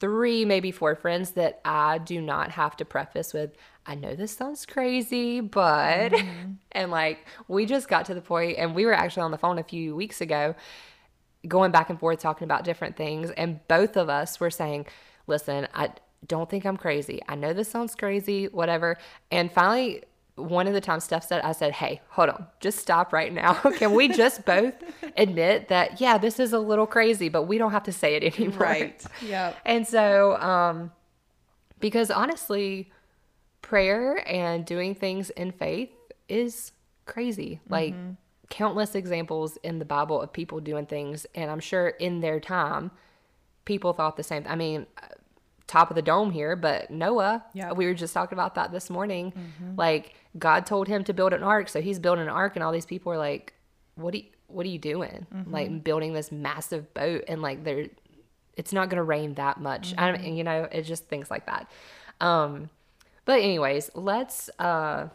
three, 0.00 0.44
maybe 0.44 0.70
four 0.70 0.94
friends 0.94 1.32
that 1.32 1.60
I 1.64 1.98
do 1.98 2.20
not 2.20 2.52
have 2.52 2.76
to 2.76 2.84
preface 2.84 3.32
with, 3.32 3.50
I 3.86 3.94
know 3.94 4.14
this 4.14 4.36
sounds 4.36 4.66
crazy, 4.66 5.40
but, 5.40 6.12
mm-hmm. 6.12 6.52
and 6.72 6.90
like, 6.90 7.26
we 7.48 7.66
just 7.66 7.88
got 7.88 8.06
to 8.06 8.14
the 8.14 8.20
point, 8.20 8.58
and 8.58 8.74
we 8.74 8.86
were 8.86 8.92
actually 8.92 9.22
on 9.22 9.30
the 9.30 9.38
phone 9.38 9.58
a 9.58 9.64
few 9.64 9.96
weeks 9.96 10.20
ago 10.20 10.54
going 11.46 11.70
back 11.70 11.88
and 11.88 11.98
forth 11.98 12.18
talking 12.18 12.44
about 12.44 12.64
different 12.64 12.96
things. 12.96 13.30
And 13.30 13.60
both 13.68 13.96
of 13.96 14.08
us 14.08 14.40
were 14.40 14.50
saying, 14.50 14.86
listen, 15.26 15.68
I 15.72 15.90
don't 16.26 16.50
think 16.50 16.66
I'm 16.66 16.76
crazy. 16.76 17.22
I 17.28 17.36
know 17.36 17.52
this 17.52 17.68
sounds 17.68 17.94
crazy, 17.94 18.46
whatever. 18.46 18.98
And 19.30 19.50
finally, 19.50 20.02
one 20.38 20.66
of 20.66 20.72
the 20.74 20.80
times 20.80 21.04
Steph 21.04 21.24
said, 21.26 21.42
I 21.42 21.52
said, 21.52 21.72
hey, 21.72 22.00
hold 22.10 22.28
on, 22.30 22.46
just 22.60 22.78
stop 22.78 23.12
right 23.12 23.32
now. 23.32 23.54
Can 23.76 23.92
we 23.94 24.08
just 24.08 24.44
both 24.46 24.74
admit 25.16 25.68
that, 25.68 26.00
yeah, 26.00 26.16
this 26.18 26.38
is 26.40 26.52
a 26.52 26.58
little 26.58 26.86
crazy, 26.86 27.28
but 27.28 27.42
we 27.44 27.58
don't 27.58 27.72
have 27.72 27.82
to 27.84 27.92
say 27.92 28.14
it 28.14 28.22
anymore? 28.38 28.58
Right. 28.58 29.04
Yeah. 29.22 29.52
And 29.64 29.86
so, 29.86 30.36
um, 30.40 30.92
Because 31.80 32.10
honestly, 32.10 32.90
prayer 33.62 34.22
and 34.28 34.64
doing 34.64 34.94
things 34.94 35.30
in 35.30 35.52
faith 35.52 35.90
is 36.28 36.72
crazy. 37.06 37.60
Like 37.68 37.94
countless 38.50 38.94
examples 38.94 39.56
in 39.58 39.78
the 39.78 39.84
Bible 39.84 40.20
of 40.22 40.32
people 40.32 40.60
doing 40.60 40.86
things, 40.86 41.26
and 41.34 41.50
I'm 41.50 41.60
sure 41.60 41.88
in 41.88 42.20
their 42.20 42.40
time, 42.40 42.90
people 43.64 43.92
thought 43.92 44.16
the 44.16 44.22
same. 44.22 44.44
I 44.48 44.56
mean, 44.56 44.86
top 45.66 45.90
of 45.90 45.96
the 45.96 46.02
dome 46.02 46.30
here, 46.30 46.56
but 46.56 46.90
Noah, 46.90 47.44
Yeah. 47.52 47.72
we 47.72 47.84
were 47.84 47.92
just 47.92 48.14
talking 48.14 48.34
about 48.36 48.54
that 48.54 48.72
this 48.72 48.88
morning. 48.88 49.34
Like 49.76 50.14
God 50.38 50.66
told 50.66 50.88
him 50.88 51.04
to 51.04 51.12
build 51.12 51.32
an 51.32 51.42
ark, 51.42 51.68
so 51.68 51.80
he's 51.80 51.98
building 51.98 52.22
an 52.22 52.30
ark, 52.30 52.54
and 52.56 52.62
all 52.62 52.72
these 52.72 52.86
people 52.86 53.12
are 53.12 53.18
like, 53.18 53.54
"What 53.96 54.14
are 54.14 54.18
you, 54.18 54.24
what 54.48 54.64
are 54.66 54.68
you 54.68 54.78
doing? 54.78 55.26
Like 55.50 55.84
building 55.84 56.12
this 56.12 56.32
massive 56.32 56.92
boat, 56.94 57.24
and 57.28 57.42
like 57.42 57.64
they're, 57.64 57.88
it's 58.56 58.72
not 58.72 58.88
gonna 58.88 59.04
rain 59.04 59.34
that 59.34 59.60
much. 59.60 59.94
I 59.96 60.10
don't, 60.10 60.24
you 60.36 60.44
know, 60.44 60.68
it's 60.70 60.88
just 60.88 61.06
things 61.06 61.30
like 61.30 61.46
that. 61.46 61.70
Um, 62.20 62.70
but 63.24 63.40
anyways, 63.40 63.90
let's 63.94 64.50
uh, 64.58 65.08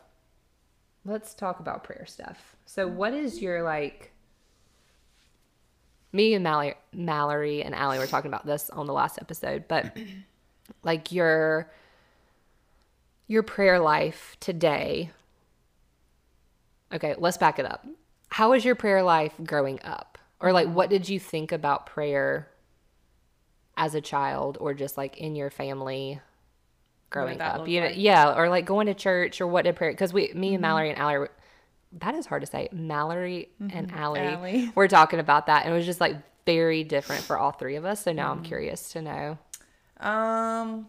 let's 1.05 1.33
talk 1.33 1.59
about 1.59 1.83
prayer 1.83 2.05
stuff. 2.07 2.55
So, 2.65 2.88
what 2.88 3.13
is 3.13 3.41
your 3.41 3.63
like? 3.63 4.12
Me 6.12 6.36
and 6.36 6.43
Mallory, 6.43 6.75
Mallory 6.93 7.63
and 7.63 7.73
Allie 7.73 7.97
were 7.97 8.05
talking 8.05 8.29
about 8.29 8.45
this 8.45 8.69
on 8.69 8.86
the 8.86 8.93
last 8.93 9.17
episode, 9.19 9.67
but 9.67 9.97
like 10.83 11.12
your 11.12 11.71
your 13.34 13.43
prayer 13.43 13.80
life 13.80 14.38
today. 14.39 15.10
Okay, 16.93 17.15
let's 17.17 17.38
back 17.38 17.60
it 17.60 17.65
up. 17.65 17.86
How 18.30 18.52
was 18.52 18.63
your 18.63 18.76
prayer 18.76 19.04
life 19.04 19.34
growing 19.43 19.80
up? 19.84 20.17
Or 20.39 20.52
like 20.54 20.67
what 20.67 20.89
did 20.89 21.10
you 21.10 21.19
think 21.19 21.52
about 21.52 21.86
prayer 21.88 22.48
as 23.76 23.96
a 23.96 24.02
child 24.02 24.58
or 24.62 24.74
just 24.74 24.98
like 24.98 25.17
in 25.17 25.36
your 25.36 25.50
family 25.50 26.19
growing 27.10 27.41
up? 27.41 27.67
You 27.67 27.82
know, 27.82 27.88
like? 27.88 27.96
yeah, 27.98 28.36
or 28.38 28.50
like 28.50 28.65
going 28.65 28.88
to 28.88 28.93
church 28.93 29.41
or 29.41 29.48
what 29.48 29.63
did 29.63 29.76
prayer 29.76 29.93
cuz 29.96 30.13
we 30.13 30.32
me 30.34 30.54
and 30.54 30.56
Mm-hmm. 30.56 30.62
Mallory 30.62 30.89
and 30.91 31.00
Allie 31.00 31.28
that 32.00 32.15
is 32.15 32.26
hard 32.26 32.41
to 32.41 32.48
say. 32.48 32.69
Mallory 32.72 33.50
and 33.60 33.91
Allie, 33.91 34.19
Mm-hmm. 34.19 34.36
Allie. 34.36 34.72
were 34.76 34.88
talking 34.88 35.19
about 35.19 35.46
that 35.48 35.65
and 35.65 35.74
it 35.74 35.78
was 35.78 35.86
just 35.86 36.02
like 36.02 36.15
very 36.46 36.84
different 36.84 37.24
for 37.24 37.38
all 37.38 37.52
three 37.52 37.76
of 37.78 37.86
us. 37.86 38.04
So 38.04 38.12
now 38.13 38.30
Mm-hmm. 38.32 38.39
I'm 38.39 38.43
curious 38.46 38.91
to 38.93 39.02
know. 39.02 39.38
Um, 40.00 40.88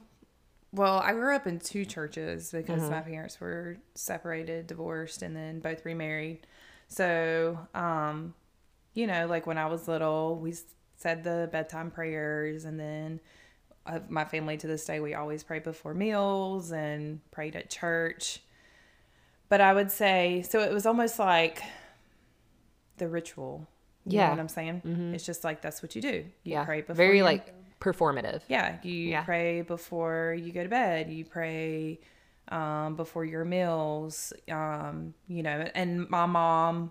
well, 0.75 0.99
I 0.99 1.13
grew 1.13 1.35
up 1.35 1.47
in 1.47 1.59
two 1.61 1.85
churches 1.85 2.51
because 2.53 2.89
my 2.91 3.01
parents 3.01 3.41
were 3.41 3.77
separated, 3.95 4.67
divorced, 4.67 5.23
and 5.23 5.35
then 5.37 5.61
both 5.61 5.85
remarried. 5.85 6.47
So, 6.89 7.59
um, 7.75 8.35
you 8.93 9.07
know, 9.07 9.27
like 9.27 9.47
when 9.47 9.57
I 9.59 9.67
was 9.67 9.87
little, 9.89 10.37
we 10.37 10.55
said 10.97 11.25
the 11.25 11.49
bedtime 11.53 11.91
prayers, 11.91 12.65
and 12.65 12.79
then 12.79 13.21
uh, 13.87 14.01
my 14.09 14.25
family 14.25 14.57
to 14.57 14.67
this 14.67 14.85
day, 14.85 15.01
we 15.01 15.15
always 15.15 15.43
pray 15.45 15.59
before 15.59 15.95
meals 15.95 16.73
and 16.73 17.21
prayed 17.31 17.55
at 17.57 17.71
church. 17.71 18.41
But 19.49 19.61
I 19.61 19.73
would 19.75 19.91
say, 19.91 20.43
so 20.49 20.61
it 20.61 20.73
was 20.73 20.87
almost 20.87 21.19
like 21.19 21.63
the 22.97 23.09
ritual. 23.09 23.67
You 24.07 24.19
Yeah. 24.19 24.25
know 24.27 24.31
what 24.33 24.41
I'm 24.41 24.49
saying? 24.49 25.13
It's 25.15 25.25
just 25.25 25.45
like 25.45 25.63
that's 25.63 25.83
what 25.83 25.95
you 25.97 26.03
do. 26.03 26.09
You 26.43 26.53
yeah. 26.53 26.65
pray 26.65 26.81
before 26.81 26.95
very 26.95 27.19
you- 27.19 27.25
like 27.25 27.53
performative. 27.81 28.43
yeah, 28.49 28.77
you 28.83 28.93
Yeah. 29.11 29.23
pray 29.25 29.63
before 29.63 30.37
you 30.39 30.53
go 30.53 30.63
to 30.63 30.69
bed. 30.69 31.11
You 31.11 31.25
pray 31.25 32.01
um, 32.49 32.97
before 32.97 33.25
your 33.25 33.45
meals. 33.45 34.33
Um, 34.51 35.15
you 35.29 35.43
know, 35.43 35.69
and 35.75 36.09
my 36.11 36.27
mom, 36.27 36.91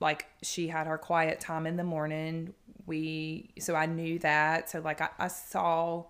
like, 0.00 0.26
she 0.42 0.68
had 0.68 0.86
her 0.86 0.98
quiet 0.98 1.40
time 1.40 1.66
in 1.66 1.76
the 1.76 1.84
morning. 1.84 2.54
We 2.86 3.50
so 3.58 3.74
I 3.74 3.86
knew 3.86 4.18
that. 4.20 4.68
So 4.70 4.80
like 4.80 5.00
I, 5.00 5.10
I 5.18 5.28
saw 5.28 6.04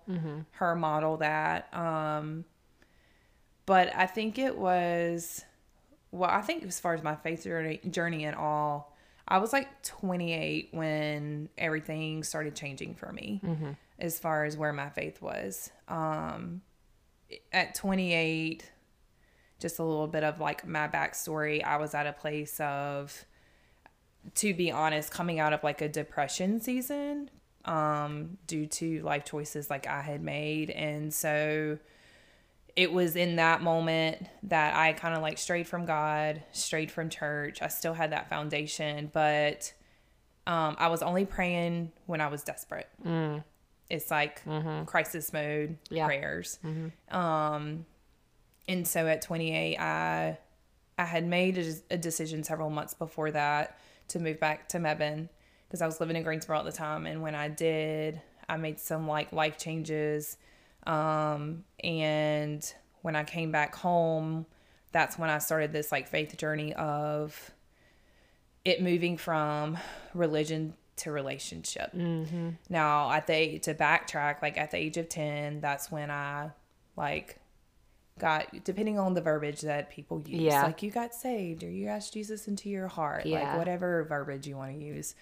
her 0.51 0.75
model 0.75 1.17
that. 1.17 1.71
Um, 1.73 2.45
but 3.65 3.93
I 3.95 4.05
think 4.07 4.39
it 4.39 4.57
was, 4.57 5.43
well, 6.11 6.29
I 6.29 6.41
think 6.41 6.63
as 6.63 6.79
far 6.79 6.93
as 6.93 7.03
my 7.03 7.15
faith 7.15 7.43
journey, 7.43 7.79
journey 7.89 8.25
and 8.25 8.35
all, 8.35 8.90
I 9.31 9.37
was 9.37 9.53
like 9.53 9.81
28 9.83 10.69
when 10.73 11.47
everything 11.57 12.21
started 12.21 12.53
changing 12.53 12.95
for 12.95 13.13
me 13.13 13.39
as 13.97 14.19
far 14.19 14.43
as 14.43 14.57
where 14.57 14.73
my 14.73 14.89
faith 14.89 15.21
was. 15.21 15.71
Um, 15.87 16.61
at 17.53 17.73
28, 17.73 18.69
just 19.57 19.79
a 19.79 19.83
little 19.83 20.07
bit 20.07 20.25
of 20.25 20.41
like 20.41 20.67
my 20.67 20.89
backstory, 20.89 21.63
I 21.63 21.77
was 21.77 21.93
at 21.93 22.07
a 22.07 22.11
place 22.11 22.59
of, 22.59 23.25
to 24.35 24.53
be 24.53 24.69
honest, 24.69 25.11
coming 25.11 25.39
out 25.39 25.53
of 25.53 25.63
like 25.63 25.79
a 25.79 25.87
depression 25.87 26.59
season 26.59 27.29
um, 27.63 28.37
due 28.47 28.65
to 28.65 29.01
life 29.01 29.23
choices 29.23 29.69
like 29.69 29.87
I 29.87 30.01
had 30.01 30.21
made. 30.21 30.71
And 30.71 31.13
so 31.13 31.79
it 32.75 32.91
was 32.91 33.15
in 33.15 33.35
that 33.37 33.61
moment 33.61 34.25
that 34.43 34.75
I 34.75 34.93
kind 34.93 35.15
of 35.15 35.21
like 35.21 35.37
strayed 35.37 35.67
from 35.67 35.85
God, 35.85 36.41
strayed 36.51 36.91
from 36.91 37.09
church. 37.09 37.61
I 37.61 37.67
still 37.67 37.93
had 37.93 38.11
that 38.11 38.29
foundation, 38.29 39.09
but 39.13 39.73
um, 40.47 40.75
I 40.79 40.87
was 40.87 41.01
only 41.01 41.25
praying 41.25 41.91
when 42.05 42.21
I 42.21 42.27
was 42.27 42.43
desperate. 42.43 42.89
It's 43.89 44.09
like 44.09 44.41
crisis 44.85 45.33
mode 45.33 45.77
Yeah. 45.89 46.05
prayers. 46.05 46.59
Um, 47.09 47.85
and 48.67 48.87
so 48.87 49.07
at 49.07 49.21
28, 49.21 49.77
I 49.77 50.37
I 50.97 51.05
had 51.05 51.25
made 51.25 51.57
a, 51.57 51.73
a 51.91 51.97
decision 51.97 52.43
several 52.43 52.69
months 52.69 52.93
before 52.93 53.31
that 53.31 53.79
to 54.09 54.19
move 54.19 54.39
back 54.39 54.69
to 54.69 54.77
Mebane 54.77 55.29
because 55.67 55.81
I 55.81 55.85
was 55.87 55.99
living 55.99 56.15
in 56.15 56.21
Greensboro 56.23 56.59
at 56.59 56.65
the 56.65 56.71
time. 56.71 57.05
And 57.07 57.21
when 57.23 57.33
I 57.33 57.47
did, 57.47 58.21
I 58.47 58.57
made 58.57 58.79
some 58.79 59.07
like 59.07 59.31
life 59.33 59.57
changes. 59.57 60.37
Um, 60.87 61.63
and 61.83 62.73
when 63.01 63.15
I 63.15 63.23
came 63.23 63.51
back 63.51 63.75
home, 63.75 64.45
that's 64.91 65.17
when 65.17 65.29
I 65.29 65.37
started 65.37 65.71
this 65.71 65.91
like 65.91 66.07
faith 66.07 66.35
journey 66.37 66.73
of 66.73 67.51
it 68.65 68.81
moving 68.81 69.17
from 69.17 69.77
religion 70.13 70.73
to 70.97 71.11
relationship. 71.11 71.93
Now, 72.69 73.11
at 73.11 73.25
the 73.27 73.57
to 73.59 73.73
backtrack, 73.73 74.41
like 74.41 74.57
at 74.57 74.71
the 74.71 74.77
age 74.77 74.97
of 74.97 75.09
ten, 75.09 75.61
that's 75.61 75.91
when 75.91 76.11
I 76.11 76.51
like 76.95 77.37
got 78.19 78.63
depending 78.63 78.99
on 78.99 79.13
the 79.15 79.21
verbiage 79.21 79.61
that 79.61 79.89
people 79.89 80.21
use, 80.27 80.41
Yeah. 80.41 80.63
like 80.63 80.83
you 80.83 80.91
got 80.91 81.15
saved 81.15 81.63
or 81.63 81.69
you 81.71 81.87
asked 81.87 82.13
Jesus 82.13 82.47
into 82.47 82.69
your 82.69 82.87
heart, 82.87 83.25
Yeah. 83.25 83.39
like 83.49 83.57
whatever 83.57 84.03
verbiage 84.03 84.45
you 84.45 84.57
want 84.57 84.77
to 84.77 84.83
use. 84.85 85.15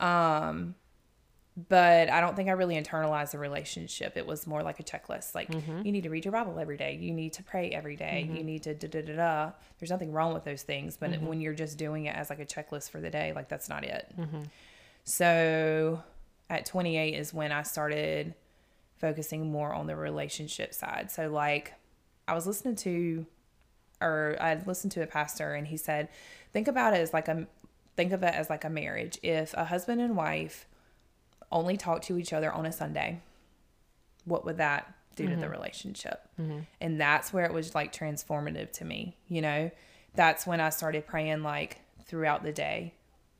Um, 0.00 0.74
but 1.56 2.08
I 2.08 2.20
don't 2.20 2.34
think 2.34 2.48
I 2.48 2.52
really 2.52 2.80
internalized 2.80 3.32
the 3.32 3.38
relationship. 3.38 4.16
It 4.16 4.26
was 4.26 4.46
more 4.46 4.62
like 4.62 4.80
a 4.80 4.82
checklist. 4.82 5.34
Like 5.34 5.50
mm-hmm. 5.50 5.84
you 5.84 5.92
need 5.92 6.04
to 6.04 6.10
read 6.10 6.24
your 6.24 6.32
Bible 6.32 6.58
every 6.58 6.78
day. 6.78 6.98
You 7.00 7.12
need 7.12 7.34
to 7.34 7.42
pray 7.42 7.70
every 7.70 7.94
day. 7.94 8.26
You 8.26 8.36
mm-hmm. 8.36 8.46
need 8.46 8.62
to 8.62 8.74
da 8.74 8.88
da 8.88 9.02
da 9.02 9.16
da. 9.16 9.50
There's 9.78 9.90
nothing 9.90 10.12
wrong 10.12 10.32
with 10.32 10.44
those 10.44 10.62
things, 10.62 10.96
but 10.96 11.10
mm-hmm. 11.10 11.26
when 11.26 11.40
you're 11.40 11.52
just 11.52 11.76
doing 11.76 12.06
it 12.06 12.16
as 12.16 12.30
like 12.30 12.40
a 12.40 12.46
checklist 12.46 12.90
for 12.90 13.00
the 13.00 13.10
day, 13.10 13.32
like 13.34 13.48
that's 13.48 13.68
not 13.68 13.84
it. 13.84 14.14
So 15.04 16.02
at 16.48 16.66
28 16.66 17.14
is 17.14 17.34
when 17.34 17.52
I 17.52 17.62
started 17.62 18.34
focusing 18.96 19.50
more 19.50 19.74
on 19.74 19.86
the 19.86 19.96
relationship 19.96 20.72
side. 20.72 21.10
So 21.10 21.28
like 21.28 21.74
I 22.28 22.34
was 22.34 22.46
listening 22.46 22.76
to 22.76 23.26
or 24.00 24.36
I 24.40 24.60
listened 24.66 24.92
to 24.92 25.02
a 25.02 25.06
pastor 25.06 25.54
and 25.54 25.66
he 25.66 25.76
said, 25.76 26.08
think 26.52 26.68
about 26.68 26.94
it 26.94 27.00
as 27.00 27.12
like 27.12 27.28
a 27.28 27.46
think 27.94 28.12
of 28.12 28.22
it 28.22 28.34
as 28.34 28.48
like 28.48 28.64
a 28.64 28.70
marriage. 28.70 29.18
If 29.22 29.54
a 29.54 29.66
husband 29.66 30.00
and 30.00 30.16
wife 30.16 30.66
only 31.52 31.76
talk 31.76 32.02
to 32.02 32.18
each 32.18 32.32
other 32.32 32.52
on 32.52 32.66
a 32.66 32.72
Sunday, 32.72 33.20
what 34.24 34.44
would 34.44 34.58
that 34.58 34.92
do 35.16 35.28
to 35.28 35.36
the 35.36 35.42
mm-hmm. 35.42 35.52
relationship? 35.52 36.28
Mm-hmm. 36.40 36.60
And 36.80 37.00
that's 37.00 37.32
where 37.32 37.44
it 37.44 37.52
was 37.52 37.74
like 37.74 37.92
transformative 37.92 38.72
to 38.72 38.84
me, 38.84 39.16
you 39.28 39.42
know? 39.42 39.70
That's 40.14 40.46
when 40.46 40.60
I 40.60 40.70
started 40.70 41.06
praying 41.06 41.42
like 41.42 41.80
throughout 42.04 42.42
the 42.42 42.52
day, 42.52 42.94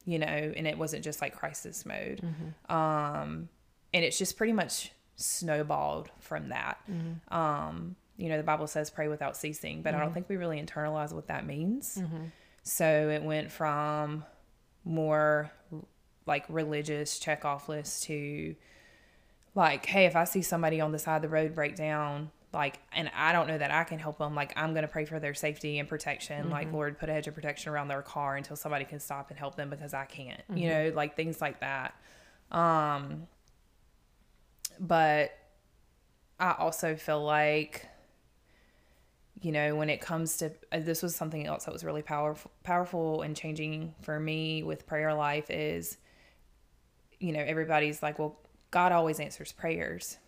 you 0.05 0.19
know, 0.19 0.27
and 0.27 0.67
it 0.67 0.79
wasn't 0.79 1.05
just 1.05 1.21
like 1.21 1.37
crisis 1.37 1.85
mode. 1.87 2.21
Mm-hmm. 2.23 2.75
Um 2.75 3.49
and 3.95 4.05
it's 4.05 4.19
just 4.19 4.37
pretty 4.37 4.53
much 4.53 4.93
snowballed 5.17 6.11
from 6.19 6.49
that. 6.49 6.79
Um, 7.29 7.97
you 8.17 8.29
know, 8.29 8.37
the 8.37 8.43
Bible 8.43 8.67
says 8.67 8.91
pray 8.91 9.09
without 9.09 9.37
ceasing, 9.37 9.83
but 9.83 9.95
I 9.95 10.01
don't 10.01 10.15
think 10.15 10.29
we 10.29 10.37
really 10.37 10.61
internalize 10.61 11.13
what 11.13 11.29
that 11.29 11.47
means. 11.47 11.97
So 12.63 13.11
it 13.11 13.23
went 13.23 13.51
from 13.51 14.25
more 14.85 15.51
like 16.27 16.45
religious 16.49 17.19
check 17.19 17.45
off 17.45 17.69
list 17.69 18.05
to 18.05 18.55
like, 19.55 19.87
hey, 19.87 20.07
if 20.07 20.17
I 20.17 20.25
see 20.25 20.43
somebody 20.43 20.81
on 20.81 20.93
the 20.93 20.99
side 20.99 21.17
of 21.17 21.23
the 21.23 21.29
road 21.29 21.55
break 21.55 21.77
down, 21.77 22.31
like, 22.55 22.79
and 22.93 23.11
I 23.17 23.33
don't 23.33 23.49
know 23.49 23.57
that 23.57 23.71
I 23.71 23.85
can 23.85 23.99
help 23.99 24.19
them, 24.19 24.35
like, 24.35 24.53
I'm 24.57 24.73
going 24.73 24.83
to 24.83 24.89
pray 24.89 25.05
for 25.05 25.19
their 25.19 25.35
safety 25.35 25.79
and 25.79 25.89
protection. 25.89 26.51
Like, 26.51 26.71
Lord, 26.73 26.99
put 26.99 27.09
a 27.09 27.13
hedge 27.13 27.27
of 27.27 27.35
protection 27.35 27.73
around 27.73 27.89
their 27.89 28.03
car 28.03 28.37
until 28.37 28.57
somebody 28.57 28.85
can 28.85 29.01
stop 29.01 29.31
and 29.31 29.39
help 29.39 29.57
them 29.57 29.71
because 29.71 29.95
I 29.95 30.05
can't, 30.05 30.43
you 30.55 30.69
know, 30.69 30.93
like 30.95 31.17
things 31.17 31.41
like 31.41 31.61
that. 31.61 31.95
Um, 32.51 33.27
but 34.79 35.33
I 36.39 36.55
also 36.59 36.95
feel 36.97 37.23
like, 37.25 37.89
you 39.41 39.53
know, 39.53 39.75
when 39.75 39.89
it 39.89 40.01
comes 40.01 40.37
to 40.39 40.53
uh, 40.73 40.79
this 40.81 41.03
was 41.03 41.17
something 41.17 41.47
else 41.47 41.65
that 41.65 41.73
was 41.73 41.85
really 41.85 42.03
powerful, 42.03 42.51
powerful 42.65 43.23
and 43.23 43.35
changing 43.35 43.95
for 44.03 44.21
me 44.21 44.63
with 44.63 44.87
prayer 44.87 45.15
life 45.15 45.51
is, 45.51 45.97
you 47.23 47.33
know, 47.33 47.41
everybody's 47.41 48.03
like, 48.03 48.19
well, 48.19 48.37
God 48.71 48.93
always 48.93 49.21
answers 49.21 49.53
prayers. 49.53 50.19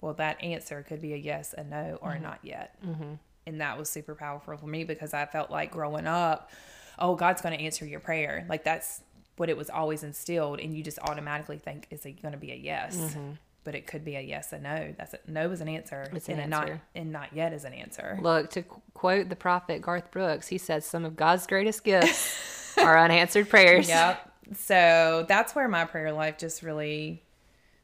well, 0.00 0.14
that 0.14 0.42
answer 0.42 0.84
could 0.86 1.00
be 1.00 1.14
a 1.14 1.16
yes, 1.16 1.54
a 1.56 1.64
no, 1.64 1.98
or 2.02 2.12
a 2.12 2.20
not 2.20 2.38
yet. 2.42 2.76
Mm-hmm. 2.86 3.14
And 3.46 3.60
that 3.60 3.78
was 3.78 3.88
super 3.88 4.14
powerful 4.14 4.56
for 4.56 4.66
me 4.66 4.84
because 4.84 5.14
I 5.14 5.24
felt 5.26 5.50
like 5.50 5.70
growing 5.70 6.06
up, 6.06 6.50
oh, 6.98 7.14
God's 7.14 7.40
going 7.42 7.56
to 7.56 7.64
answer 7.64 7.86
your 7.86 8.00
prayer. 8.00 8.44
Like 8.48 8.64
that's 8.64 9.00
what 9.36 9.48
it 9.48 9.56
was 9.56 9.70
always 9.70 10.02
instilled. 10.02 10.60
And 10.60 10.74
you 10.76 10.82
just 10.82 10.98
automatically 10.98 11.58
think, 11.58 11.86
is 11.90 12.04
it 12.06 12.20
going 12.22 12.32
to 12.32 12.38
be 12.38 12.52
a 12.52 12.56
yes? 12.56 12.96
Mm-hmm. 12.96 13.30
But 13.64 13.74
it 13.74 13.86
could 13.86 14.04
be 14.04 14.16
a 14.16 14.20
yes, 14.20 14.52
a 14.52 14.58
no. 14.58 14.94
That's 14.98 15.14
a 15.14 15.18
no 15.26 15.50
is 15.50 15.62
an 15.62 15.68
answer, 15.68 16.06
It's 16.12 16.28
an 16.28 16.38
and 16.38 16.42
a 16.42 16.46
not 16.48 16.70
and 16.94 17.10
not 17.10 17.32
yet 17.34 17.54
is 17.54 17.64
an 17.64 17.72
answer. 17.72 18.18
Look, 18.20 18.50
to 18.50 18.62
qu- 18.62 18.82
quote 18.92 19.30
the 19.30 19.36
prophet 19.36 19.80
Garth 19.80 20.10
Brooks, 20.10 20.48
he 20.48 20.58
said, 20.58 20.84
Some 20.84 21.06
of 21.06 21.16
God's 21.16 21.46
greatest 21.46 21.82
gifts 21.82 22.76
are 22.76 22.98
unanswered 22.98 23.48
prayers. 23.48 23.88
Yep. 23.94 24.30
So 24.54 25.24
that's 25.28 25.54
where 25.54 25.68
my 25.68 25.84
prayer 25.84 26.12
life 26.12 26.38
just 26.38 26.62
really 26.62 27.22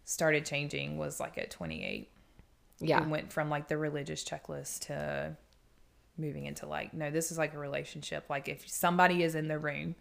started 0.04 0.44
changing. 0.44 0.98
Was 0.98 1.20
like 1.20 1.38
at 1.38 1.50
28. 1.50 2.10
Yeah. 2.80 3.02
It 3.02 3.08
went 3.08 3.32
from 3.32 3.50
like 3.50 3.68
the 3.68 3.76
religious 3.76 4.24
checklist 4.24 4.86
to 4.86 5.36
moving 6.16 6.46
into 6.46 6.66
like, 6.66 6.94
no, 6.94 7.10
this 7.10 7.30
is 7.30 7.38
like 7.38 7.54
a 7.54 7.58
relationship. 7.58 8.24
Like 8.28 8.48
if 8.48 8.68
somebody 8.68 9.22
is 9.22 9.34
in 9.34 9.48
the 9.48 9.58
room, 9.58 9.94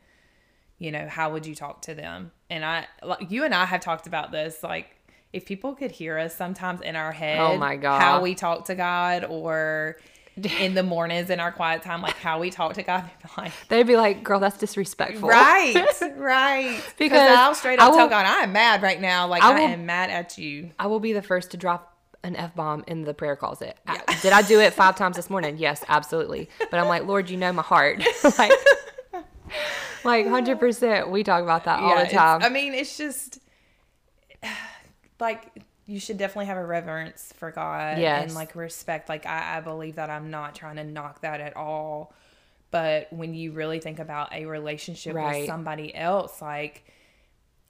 you 0.78 0.92
know, 0.92 1.08
how 1.08 1.32
would 1.32 1.46
you 1.46 1.56
talk 1.56 1.82
to 1.84 1.94
them? 1.94 2.32
And 2.50 2.64
I, 2.64 2.88
like 3.04 3.32
you 3.32 3.44
and 3.44 3.54
I 3.54 3.66
have 3.66 3.82
talked 3.82 4.08
about 4.08 4.32
this. 4.32 4.64
Like 4.64 4.96
if 5.34 5.46
people 5.46 5.76
could 5.76 5.92
hear 5.92 6.18
us 6.18 6.36
sometimes 6.36 6.82
in 6.82 6.96
our 6.96 7.10
oh 7.10 7.14
head, 7.14 7.40
Oh 7.40 7.58
my 7.58 7.76
God. 7.76 8.02
how 8.02 8.22
we 8.22 8.34
talk 8.36 8.66
to 8.66 8.76
God 8.76 9.26
or 9.26 9.98
in 10.60 10.74
the 10.74 10.84
mornings 10.84 11.30
in 11.30 11.40
our 11.40 11.52
quiet 11.52 11.82
time, 11.84 12.02
like 12.02 12.16
how 12.18 12.40
we 12.40 12.50
talk 12.50 12.74
to 12.74 12.84
God, 12.84 13.04
they'd 13.04 13.28
be 13.28 13.42
like, 13.42 13.52
They'd 13.68 13.88
be 13.88 13.96
like, 13.96 14.24
Girl, 14.24 14.40
that's 14.40 14.58
disrespectful. 14.58 15.30
Right, 15.30 15.86
right. 16.18 16.82
Because 16.98 17.38
I'll 17.38 17.56
straight 17.56 17.80
I 17.80 17.88
up 17.88 17.94
tell 17.94 18.08
God, 18.10 18.26
I'm 18.26 18.52
mad 18.52 18.82
right 18.82 19.00
now. 19.00 19.28
Like 19.28 19.44
I 19.44 19.54
I, 19.54 19.60
am 19.62 19.86
mad 19.86 20.10
at 20.10 20.38
you. 20.38 20.72
I 20.80 20.88
will 20.88 21.00
be 21.00 21.14
the 21.14 21.22
first 21.22 21.52
to 21.52 21.58
drop 21.58 21.98
an 22.24 22.36
F 22.36 22.54
bomb 22.56 22.84
in 22.88 23.04
the 23.04 23.14
prayer 23.14 23.36
closet. 23.36 23.78
I- 23.88 24.18
Did 24.22 24.34
I 24.34 24.42
do 24.42 24.60
it 24.60 24.74
five 24.74 24.96
times 24.96 25.16
this 25.16 25.30
morning? 25.30 25.58
Yes, 25.60 25.84
absolutely. 25.88 26.50
But 26.60 26.80
I'm 26.80 26.88
like, 26.88 27.06
Lord, 27.06 27.30
you 27.30 27.38
know 27.38 27.52
my 27.54 27.62
heart. 27.64 28.04
like, 28.38 28.52
like 30.04 30.26
100%. 30.26 31.10
We 31.10 31.24
talk 31.24 31.44
about 31.44 31.66
that 31.66 31.80
all 31.80 31.98
the 31.98 32.10
time. 32.10 32.42
I 32.44 32.50
mean, 32.50 32.74
it's 32.74 32.98
just 32.98 33.40
like 35.20 35.64
you 35.90 36.00
should 36.00 36.18
definitely 36.18 36.46
have 36.46 36.58
a 36.58 36.66
reverence 36.66 37.34
for 37.38 37.52
God 37.52 37.98
Yes. 37.98 38.26
and 38.28 38.36
like 38.36 38.56
respect. 38.56 39.10
Like 39.10 39.26
I, 39.26 39.58
I 39.58 39.62
believe 39.62 39.96
that 39.96 40.10
I'm 40.10 40.30
not 40.30 40.56
trying 40.56 40.76
to 40.78 40.84
knock 40.84 41.22
that 41.22 41.42
at 41.42 41.56
all. 41.58 42.14
But 42.72 43.12
when 43.12 43.34
you 43.34 43.52
really 43.52 43.80
think 43.80 43.98
about 44.00 44.32
a 44.32 44.46
relationship 44.46 45.16
Right. 45.16 45.40
with 45.42 45.48
somebody 45.48 45.94
else, 45.96 46.42
like 46.42 46.86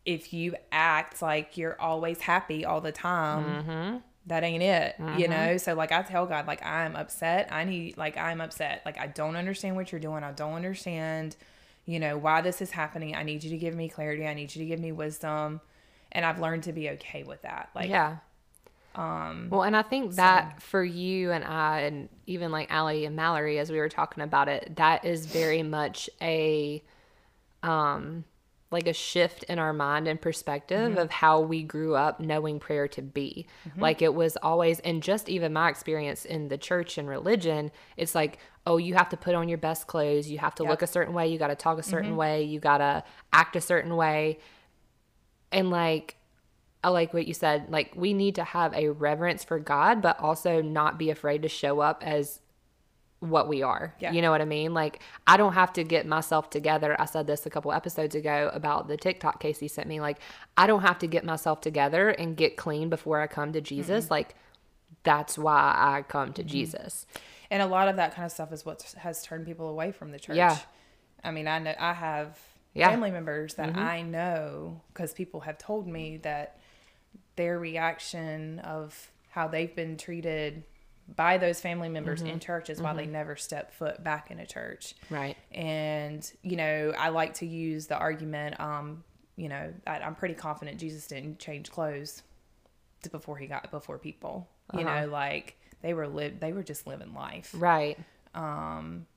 if 0.06 0.34
you 0.34 0.56
act 0.72 1.22
like 1.22 1.58
you're 1.58 1.80
always 1.80 2.20
happy 2.22 2.66
all 2.66 2.82
the 2.82 2.92
time, 2.92 3.64
Mm-hmm. 3.64 3.98
that 4.28 4.44
ain't 4.44 4.64
it 4.64 4.96
you 5.18 5.28
know 5.28 5.58
so 5.58 5.74
like 5.74 5.92
i 5.92 6.02
tell 6.04 6.26
god 6.26 6.46
like 6.46 6.64
i'm 6.66 6.96
upset 6.96 7.48
i 7.52 7.64
need 7.64 7.98
like 7.98 8.16
i'm 8.18 8.42
upset 8.42 8.82
like 8.86 8.98
i 9.00 9.08
don't 9.08 9.36
understand 9.36 9.76
what 9.76 9.92
you're 9.92 10.02
doing 10.02 10.24
i 10.24 10.32
don't 10.32 10.54
understand 10.54 11.36
you 11.86 12.00
know 12.00 12.16
why 12.18 12.42
this 12.42 12.62
is 12.62 12.72
happening 12.72 13.16
i 13.16 13.24
need 13.24 13.44
you 13.44 13.50
to 13.50 13.58
give 13.58 13.74
me 13.74 13.88
clarity 13.90 14.28
i 14.28 14.34
need 14.34 14.54
you 14.54 14.62
to 14.62 14.66
give 14.68 14.80
me 14.80 14.92
wisdom 14.92 15.62
and 16.12 16.26
i've 16.26 16.40
learned 16.40 16.64
to 16.64 16.74
be 16.74 16.90
okay 16.90 17.24
with 17.24 17.42
that 17.44 17.70
like 17.76 17.90
yeah. 17.90 18.18
Um, 18.96 19.50
well, 19.50 19.64
and 19.64 19.78
I 19.78 19.84
think 19.84 20.16
that 20.16 20.62
for 20.62 20.84
you 20.84 21.32
and 21.32 21.44
I, 21.46 21.82
and 21.82 22.10
even 22.26 22.52
like 22.52 22.72
Allie 22.72 23.06
and 23.06 23.16
Mallory, 23.16 23.60
as 23.60 23.72
we 23.72 23.78
were 23.78 23.88
talking 23.88 24.24
about 24.24 24.50
it, 24.50 24.76
that 24.78 25.06
is 25.06 25.26
very 25.28 25.64
much 25.64 26.10
a, 26.22 26.84
um, 27.64 28.26
like 28.72 28.88
a 28.88 28.94
shift 28.94 29.44
in 29.44 29.58
our 29.58 29.74
mind 29.74 30.08
and 30.08 30.20
perspective 30.20 30.98
of 30.98 31.12
how 31.12 31.40
we 31.40 31.64
grew 31.64 31.96
up 31.96 32.20
knowing 32.20 32.60
prayer 32.60 32.88
to 32.90 33.02
be. 33.02 33.46
Like 33.82 34.02
it 34.02 34.14
was 34.14 34.38
always, 34.42 34.80
and 34.82 35.02
just 35.02 35.30
even 35.30 35.54
my 35.54 35.70
experience 35.70 36.26
in 36.26 36.50
the 36.50 36.58
church 36.58 36.98
and 36.98 37.08
religion, 37.08 37.72
it's 37.96 38.16
like, 38.16 38.40
oh, 38.66 38.78
you 38.78 38.96
have 38.96 39.10
to 39.10 39.18
put 39.18 39.34
on 39.36 39.48
your 39.50 39.58
best 39.60 39.88
clothes, 39.88 40.30
you 40.30 40.40
have 40.40 40.56
to 40.56 40.64
look 40.64 40.82
a 40.82 40.88
certain 40.88 41.14
way, 41.14 41.28
you 41.30 41.38
got 41.40 41.48
to 41.48 41.56
talk 41.56 41.78
a 41.78 41.84
certain 41.84 42.18
way, 42.18 42.44
you 42.44 42.60
got 42.60 42.80
to 42.80 43.04
act 43.32 43.56
a 43.56 43.62
certain 43.62 43.96
way. 43.96 44.40
And 45.52 45.70
like, 45.70 46.16
I 46.84 46.90
like 46.90 47.14
what 47.14 47.28
you 47.28 47.34
said. 47.34 47.70
Like, 47.70 47.94
we 47.96 48.14
need 48.14 48.36
to 48.36 48.44
have 48.44 48.74
a 48.74 48.90
reverence 48.90 49.44
for 49.44 49.60
God, 49.60 50.02
but 50.02 50.20
also 50.20 50.62
not 50.62 50.98
be 50.98 51.10
afraid 51.10 51.42
to 51.42 51.50
show 51.50 51.80
up 51.82 52.04
as 52.06 52.40
what 53.20 53.50
we 53.50 53.62
are. 53.62 53.94
Yeah. 54.00 54.14
You 54.14 54.22
know 54.22 54.32
what 54.32 54.42
I 54.42 54.46
mean? 54.46 54.74
Like, 54.74 55.02
I 55.28 55.36
don't 55.36 55.54
have 55.54 55.74
to 55.74 55.84
get 55.84 56.08
myself 56.08 56.50
together. 56.50 56.96
I 57.00 57.04
said 57.06 57.28
this 57.28 57.46
a 57.46 57.50
couple 57.50 57.74
episodes 57.74 58.16
ago 58.16 58.50
about 58.54 58.88
the 58.88 58.96
TikTok 58.96 59.42
Casey 59.42 59.68
sent 59.68 59.90
me. 59.90 60.00
Like, 60.00 60.20
I 60.56 60.68
don't 60.68 60.84
have 60.84 61.00
to 61.00 61.08
get 61.08 61.26
myself 61.26 61.60
together 61.60 62.10
and 62.10 62.38
get 62.38 62.56
clean 62.56 62.90
before 62.90 63.20
I 63.20 63.28
come 63.28 63.52
to 63.52 63.60
Jesus. 63.60 64.06
Mm-hmm. 64.06 64.14
Like, 64.14 64.36
that's 65.04 65.38
why 65.38 65.74
I 65.78 66.04
come 66.04 66.34
to 66.34 66.42
mm-hmm. 66.42 66.50
Jesus. 66.50 67.06
and 67.52 67.62
a 67.62 67.66
lot 67.68 67.88
of 67.88 67.96
that 67.96 68.14
kind 68.16 68.26
of 68.26 68.32
stuff 68.32 68.52
is 68.52 68.66
what 68.66 68.94
has 69.00 69.24
turned 69.24 69.46
people 69.46 69.70
away 69.70 69.92
from 69.92 70.12
the 70.12 70.20
church 70.20 70.36
Yeah. 70.38 70.58
i 71.24 71.32
mean 71.32 71.48
i 71.48 71.60
know 71.60 71.74
i 71.80 71.94
have 71.94 72.38
Yeah. 72.80 72.88
Mm-hmm. 72.88 72.94
family 72.96 73.12
members 73.12 73.54
that 73.56 73.76
i 73.78 74.02
know 74.02 74.82
because 74.94 75.14
people 75.14 75.42
have 75.42 75.58
told 75.58 75.88
me 75.88 76.18
that 76.18 76.60
their 77.36 77.60
reaction 77.60 78.60
of 78.60 79.12
how 79.30 79.48
they've 79.48 79.76
been 79.76 79.98
treated 79.98 80.64
by 81.16 81.38
those 81.38 81.60
family 81.62 81.90
members 81.90 82.20
Mm-hmm. 82.22 82.34
in 82.34 82.40
church 82.40 82.70
is 82.70 82.82
why 82.82 82.94
they 82.94 83.06
never 83.08 83.36
step 83.36 83.74
foot 83.74 84.04
back 84.04 84.30
in 84.32 84.40
a 84.40 84.46
church 84.46 84.94
Right. 85.10 85.36
and 85.52 86.30
you 86.44 86.56
know 86.56 86.94
i 86.98 87.10
like 87.10 87.34
to 87.36 87.46
use 87.46 87.88
the 87.88 87.98
argument 87.98 88.60
um 88.60 89.04
you 89.36 89.50
know 89.50 89.74
I, 89.88 90.00
i'm 90.00 90.16
pretty 90.16 90.36
confident 90.36 90.80
jesus 90.80 91.08
didn't 91.08 91.40
change 91.40 91.72
clothes 91.72 92.24
to- 93.04 93.10
before 93.10 93.38
he 93.38 93.48
got 93.48 93.72
before 93.72 93.98
people 93.98 94.48
you 94.74 94.82
Uh-huh. 94.82 95.02
know 95.02 95.08
like 95.08 95.56
they 95.82 95.94
were 95.94 96.08
live 96.08 96.40
they 96.40 96.52
were 96.54 96.64
just 96.64 96.86
living 96.86 97.14
life 97.14 97.52
Right. 97.58 97.98
Um, 98.36 99.08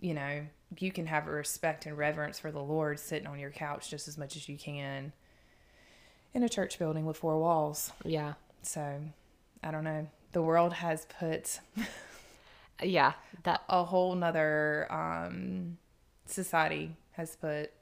you 0.00 0.14
know 0.14 0.46
you 0.78 0.90
can 0.92 1.06
have 1.06 1.26
a 1.26 1.30
respect 1.30 1.86
and 1.86 1.96
reverence 1.96 2.38
for 2.38 2.50
the 2.50 2.60
lord 2.62 2.98
sitting 2.98 3.26
on 3.28 3.38
your 3.38 3.50
couch 3.50 3.88
just 3.90 4.08
as 4.08 4.18
much 4.18 4.34
as 4.36 4.48
you 4.48 4.56
can 4.58 5.12
in 6.34 6.42
a 6.42 6.48
church 6.48 6.78
building 6.78 7.06
with 7.06 7.16
four 7.16 7.38
walls 7.38 7.92
Yeah. 8.04 8.34
so 8.62 9.00
i 9.62 9.70
don't 9.70 9.84
know 9.84 10.08
the 10.32 10.42
world 10.42 10.72
has 10.74 11.06
put 11.18 11.60
Yeah. 12.82 13.14
That, 13.44 13.62
a 13.70 13.84
whole 13.84 14.14
nother 14.14 14.86
um 14.92 15.78
society 16.26 16.94
has 17.12 17.34
put 17.36 17.72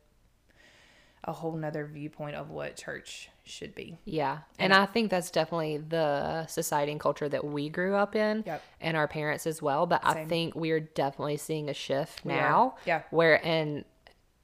a 1.24 1.32
whole 1.32 1.56
nother 1.56 1.84
viewpoint 1.86 2.36
of 2.36 2.50
what 2.50 2.76
church 2.76 3.28
should 3.46 3.74
be 3.74 3.98
Yeah. 4.04 4.38
And 4.58 4.72
I 4.72 4.86
think 4.86 5.10
that's 5.10 5.30
definitely 5.30 5.76
the 5.78 6.46
society 6.46 6.92
and 6.92 7.00
culture 7.00 7.28
that 7.28 7.44
we 7.44 7.68
grew 7.68 7.94
up 7.94 8.16
in 8.16 8.42
Yep. 8.46 8.62
and 8.80 8.96
our 8.96 9.06
parents 9.06 9.46
as 9.46 9.60
well. 9.60 9.84
But 9.86 10.00
I 10.02 10.24
think 10.24 10.54
we're 10.54 10.80
definitely 10.80 11.36
seeing 11.36 11.68
a 11.68 11.74
shift 11.74 12.24
now. 12.24 12.76
Yeah. 12.86 13.02
Where, 13.10 13.44
and, 13.44 13.84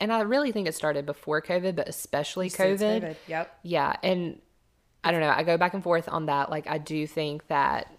and 0.01 0.13
I 0.13 0.21
really 0.21 0.53
think 0.53 0.69
it 0.69 0.75
started 0.75 1.07
before 1.07 1.41
COVID, 1.41 1.77
but 1.77 1.89
especially 1.89 2.49
Since 2.51 2.83
COVID. 2.83 3.17
yep 3.27 3.59
Yeah. 3.63 3.97
And 4.03 4.41
I 5.03 5.13
don't 5.13 5.21
know. 5.23 5.31
I 5.35 5.45
go 5.45 5.57
back 5.57 5.73
and 5.73 5.83
forth 5.83 6.07
on 6.09 6.27
that. 6.27 6.51
Like, 6.51 6.67
I 6.67 6.77
do 6.77 7.07
think 7.07 7.47
that 7.47 7.91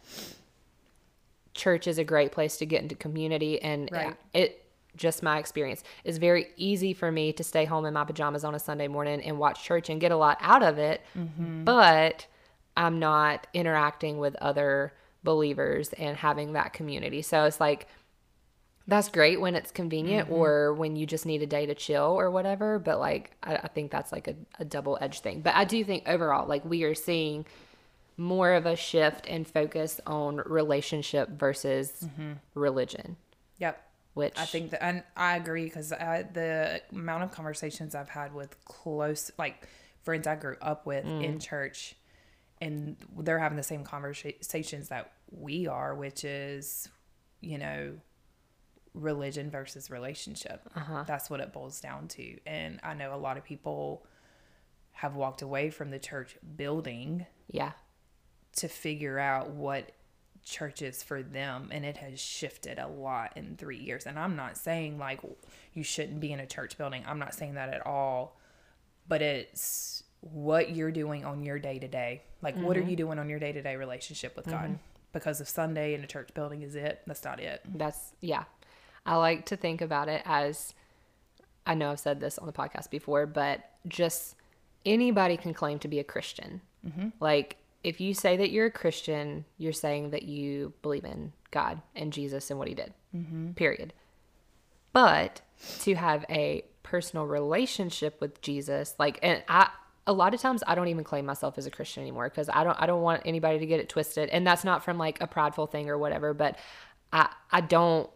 church 1.54 1.88
is 1.88 1.98
a 1.98 2.04
great 2.04 2.32
place 2.32 2.58
to 2.58 2.66
get 2.66 2.82
into 2.82 2.96
community. 2.96 3.62
And 3.62 3.90
Right. 3.92 4.16
it, 4.34 4.64
just 4.96 5.24
my 5.24 5.40
experience, 5.40 5.84
is 6.04 6.18
very 6.18 6.48
easy 6.58 6.94
for 6.94 7.12
me 7.12 7.32
to 7.34 7.44
stay 7.44 7.66
home 7.66 7.86
in 7.86 7.94
my 7.94 8.04
pajamas 8.04 8.44
on 8.44 8.56
a 8.56 8.60
Sunday 8.60 8.88
morning 8.88 9.22
and 9.24 9.40
watch 9.40 9.64
church 9.64 9.90
and 9.90 10.02
get 10.02 10.12
a 10.12 10.18
lot 10.18 10.38
out 10.42 10.64
of 10.64 10.78
it. 10.78 11.02
Mm-hmm. 11.18 11.64
But 11.64 12.28
I'm 12.76 13.00
not 13.00 13.48
interacting 13.54 14.18
with 14.18 14.36
other 14.36 14.94
believers 15.24 15.94
and 15.94 16.18
having 16.18 16.54
that 16.54 16.74
community. 16.74 17.22
So 17.22 17.46
it's 17.46 17.60
like, 17.60 17.88
that's 18.88 19.10
great 19.10 19.40
when 19.40 19.56
it's 19.56 19.72
convenient 19.72 20.28
mm-hmm. 20.28 20.38
or 20.38 20.74
when 20.74 20.96
you 20.96 21.06
just 21.06 21.26
need 21.26 21.42
a 21.42 21.48
day 21.48 21.66
to 21.66 21.76
chill 21.76 22.20
or 22.20 22.30
whatever. 22.32 22.80
But 22.80 23.00
like, 23.00 23.32
I, 23.44 23.56
I 23.58 23.68
think 23.68 23.92
that's 23.92 24.12
like 24.12 24.28
a, 24.28 24.36
a 24.60 24.66
double 24.66 24.98
edged 25.00 25.24
thing. 25.24 25.42
But 25.42 25.56
I 25.56 25.64
do 25.64 25.84
think 25.84 26.04
overall, 26.08 26.48
like, 26.48 26.66
we 26.66 26.84
are 26.84 26.96
seeing 26.96 27.46
more 28.18 28.54
of 28.54 28.66
a 28.66 28.76
shift 28.76 29.26
and 29.28 29.48
focus 29.48 30.02
on 30.06 30.38
relationship 30.46 31.30
versus 31.30 31.92
mm-hmm. 32.04 32.34
religion, 32.56 33.16
yep 33.58 33.82
which 34.14 34.38
I 34.38 34.46
think 34.46 34.72
that, 34.72 34.84
and 34.84 35.04
I 35.16 35.36
agree 35.38 35.66
because 35.66 35.90
the 35.90 36.82
amount 36.92 37.24
of 37.24 37.32
conversations 37.32 37.96
I've 37.96 38.10
had 38.10 38.34
with 38.34 38.64
close, 38.66 39.32
like 39.38 39.68
friends 40.04 40.28
I 40.28 40.36
grew 40.36 40.58
up 40.62 40.86
with 40.86 41.06
Mm. 41.06 41.24
in 41.24 41.40
church, 41.40 41.96
and 42.60 42.98
they're 43.18 43.40
having 43.40 43.58
the 43.58 43.64
same 43.64 43.84
conversations 43.84 44.90
that 44.90 45.12
we 45.32 45.68
are, 45.68 45.96
which 45.96 46.24
is, 46.24 46.90
you 47.40 47.58
know, 47.58 47.98
religion 48.94 49.50
versus 49.50 49.90
relationship. 49.90 50.70
Uh-huh. 50.76 51.04
That's 51.08 51.30
what 51.30 51.40
it 51.40 51.54
boils 51.54 51.80
down 51.80 52.08
to. 52.10 52.38
And 52.46 52.80
I 52.84 52.94
know 52.94 53.16
a 53.16 53.18
lot 53.18 53.38
of 53.38 53.44
people 53.44 54.06
have 54.92 55.16
walked 55.16 55.42
away 55.42 55.70
from 55.70 55.90
the 55.90 55.98
church 56.00 56.36
building 56.58 57.26
yeah, 57.48 57.72
to 58.58 58.68
figure 58.68 59.18
out 59.18 59.52
what 59.52 59.92
church 60.44 60.82
is 60.82 61.04
for 61.04 61.22
them 61.22 61.70
and 61.72 61.86
it 61.86 61.98
has 61.98 62.20
shifted 62.20 62.80
a 62.80 62.88
lot 62.88 63.32
in 63.36 63.56
three 63.58 63.78
years 63.78 64.06
and 64.06 64.18
i'm 64.18 64.36
not 64.36 64.58
saying 64.58 64.98
like 64.98 65.20
you 65.74 65.84
shouldn't 65.84 66.20
be 66.20 66.32
in 66.32 66.40
a 66.40 66.46
church 66.48 66.78
building 66.78 67.04
i'm 67.08 67.20
not 67.20 67.34
saying 67.34 67.54
that 67.54 67.70
at 67.70 67.86
all 67.86 68.38
but 69.08 69.22
it's 69.22 70.04
what 70.22 70.76
you're 70.76 70.92
doing 70.92 71.26
on 71.26 71.44
your 71.44 71.60
day 71.60 71.80
to 71.80 71.88
day. 71.88 72.22
Like, 72.42 72.56
what 72.56 72.78
are 72.78 72.82
mm-hmm. 72.82 72.90
you 72.92 72.96
doing 72.96 73.20
on 73.20 73.30
your 73.30 73.40
day 73.40 73.52
to 73.52 73.62
day 73.62 73.76
relationship 73.76 74.36
with 74.36 74.46
God? 74.46 74.66
Mm-hmm. 74.66 74.74
Because 75.14 75.42
if 75.42 75.48
Sunday 75.48 75.94
in 75.94 76.04
a 76.04 76.08
church 76.08 76.30
building 76.34 76.62
is 76.62 76.76
it, 76.76 77.02
that's 77.06 77.24
not 77.24 77.40
it. 77.40 77.62
That's 77.76 78.14
yeah. 78.22 78.44
I 79.06 79.18
like 79.18 79.48
to 79.48 79.58
think 79.58 79.82
about 79.82 80.08
it 80.08 80.22
as 80.26 80.74
I 81.66 81.74
know 81.74 81.92
I've 81.92 82.00
said 82.00 82.20
this 82.20 82.38
on 82.38 82.46
the 82.46 82.54
podcast 82.54 82.90
before, 82.90 83.26
but 83.26 83.72
just 83.88 84.36
anybody 84.86 85.38
can 85.38 85.54
claim 85.54 85.80
to 85.80 85.88
be 85.88 86.00
a 86.00 86.04
Christian. 86.04 86.62
Mm-hmm. 86.88 87.10
Like 87.20 87.58
if 87.84 88.00
you 88.00 88.14
say 88.14 88.38
that 88.38 88.52
you're 88.52 88.68
a 88.68 88.72
Christian, 88.72 89.46
you're 89.58 89.74
saying 89.74 90.12
that 90.12 90.24
you 90.24 90.74
believe 90.82 91.06
in 91.06 91.34
God 91.50 91.82
and 91.96 92.14
Jesus 92.14 92.50
and 92.50 92.60
what 92.60 92.68
He 92.68 92.76
did. 92.76 92.94
Mm-hmm. 93.16 93.52
Period. 93.52 93.94
But 94.94 95.42
to 95.82 95.96
have 95.96 96.26
a 96.30 96.66
personal 96.84 97.26
relationship 97.26 98.20
with 98.20 98.42
Jesus, 98.42 98.96
like, 99.00 99.20
and 99.24 99.44
I, 99.48 99.70
a 100.06 100.14
lot 100.14 100.34
of 100.34 100.42
times 100.42 100.64
I 100.68 100.76
don't 100.76 100.90
even 100.90 101.04
claim 101.04 101.26
myself 101.26 101.58
as 101.58 101.66
a 101.66 101.72
Christian 101.72 102.02
anymore 102.02 102.30
because 102.30 102.50
I 102.50 102.64
don't, 102.64 102.78
I 102.80 102.86
don't 102.86 103.02
want 103.02 103.22
anybody 103.26 103.60
to 103.60 103.66
get 103.66 103.80
it 103.80 103.90
twisted. 103.90 104.30
And 104.30 104.46
that's 104.46 104.64
not 104.64 104.84
from 104.84 104.98
like 104.98 105.22
a 105.22 105.28
prideful 105.28 105.68
thing 105.68 105.90
or 105.90 105.98
whatever, 105.98 106.34
but 106.34 106.58
I, 107.14 107.30
I 107.52 107.62
don't, 107.62 108.10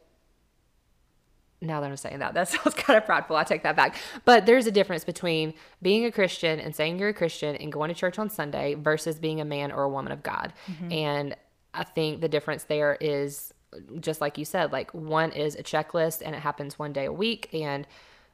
now 1.61 1.81
that 1.81 1.89
I'm 1.89 1.97
saying 1.97 2.19
that, 2.19 2.33
that 2.33 2.47
sounds 2.49 2.75
kind 2.75 2.97
of 2.97 3.05
prideful. 3.05 3.35
I 3.35 3.43
take 3.43 3.63
that 3.63 3.75
back. 3.75 3.95
But 4.23 4.45
there's 4.45 4.67
a 4.67 4.71
difference 4.71 5.03
between 5.03 5.53
being 5.81 6.05
a 6.05 6.11
Christian 6.11 6.59
and 6.59 6.75
saying 6.75 6.99
you're 6.99 7.09
a 7.09 7.13
Christian 7.13 7.55
and 7.55 7.71
going 7.71 7.89
to 7.89 7.95
church 7.95 8.19
on 8.19 8.29
Sunday 8.29 8.75
versus 8.75 9.19
being 9.19 9.41
a 9.41 9.45
man 9.45 9.71
or 9.71 9.83
a 9.83 9.89
woman 9.89 10.11
of 10.11 10.23
God. 10.23 10.53
Mm-hmm. 10.67 10.91
And 10.91 11.35
I 11.73 11.83
think 11.83 12.21
the 12.21 12.29
difference 12.29 12.63
there 12.63 12.97
is 12.99 13.53
just 13.99 14.21
like 14.21 14.37
you 14.37 14.45
said, 14.45 14.71
like 14.71 14.93
one 14.93 15.31
is 15.31 15.55
a 15.55 15.63
checklist 15.63 16.21
and 16.23 16.35
it 16.35 16.39
happens 16.39 16.79
one 16.79 16.93
day 16.93 17.05
a 17.05 17.13
week 17.13 17.49
and 17.53 17.85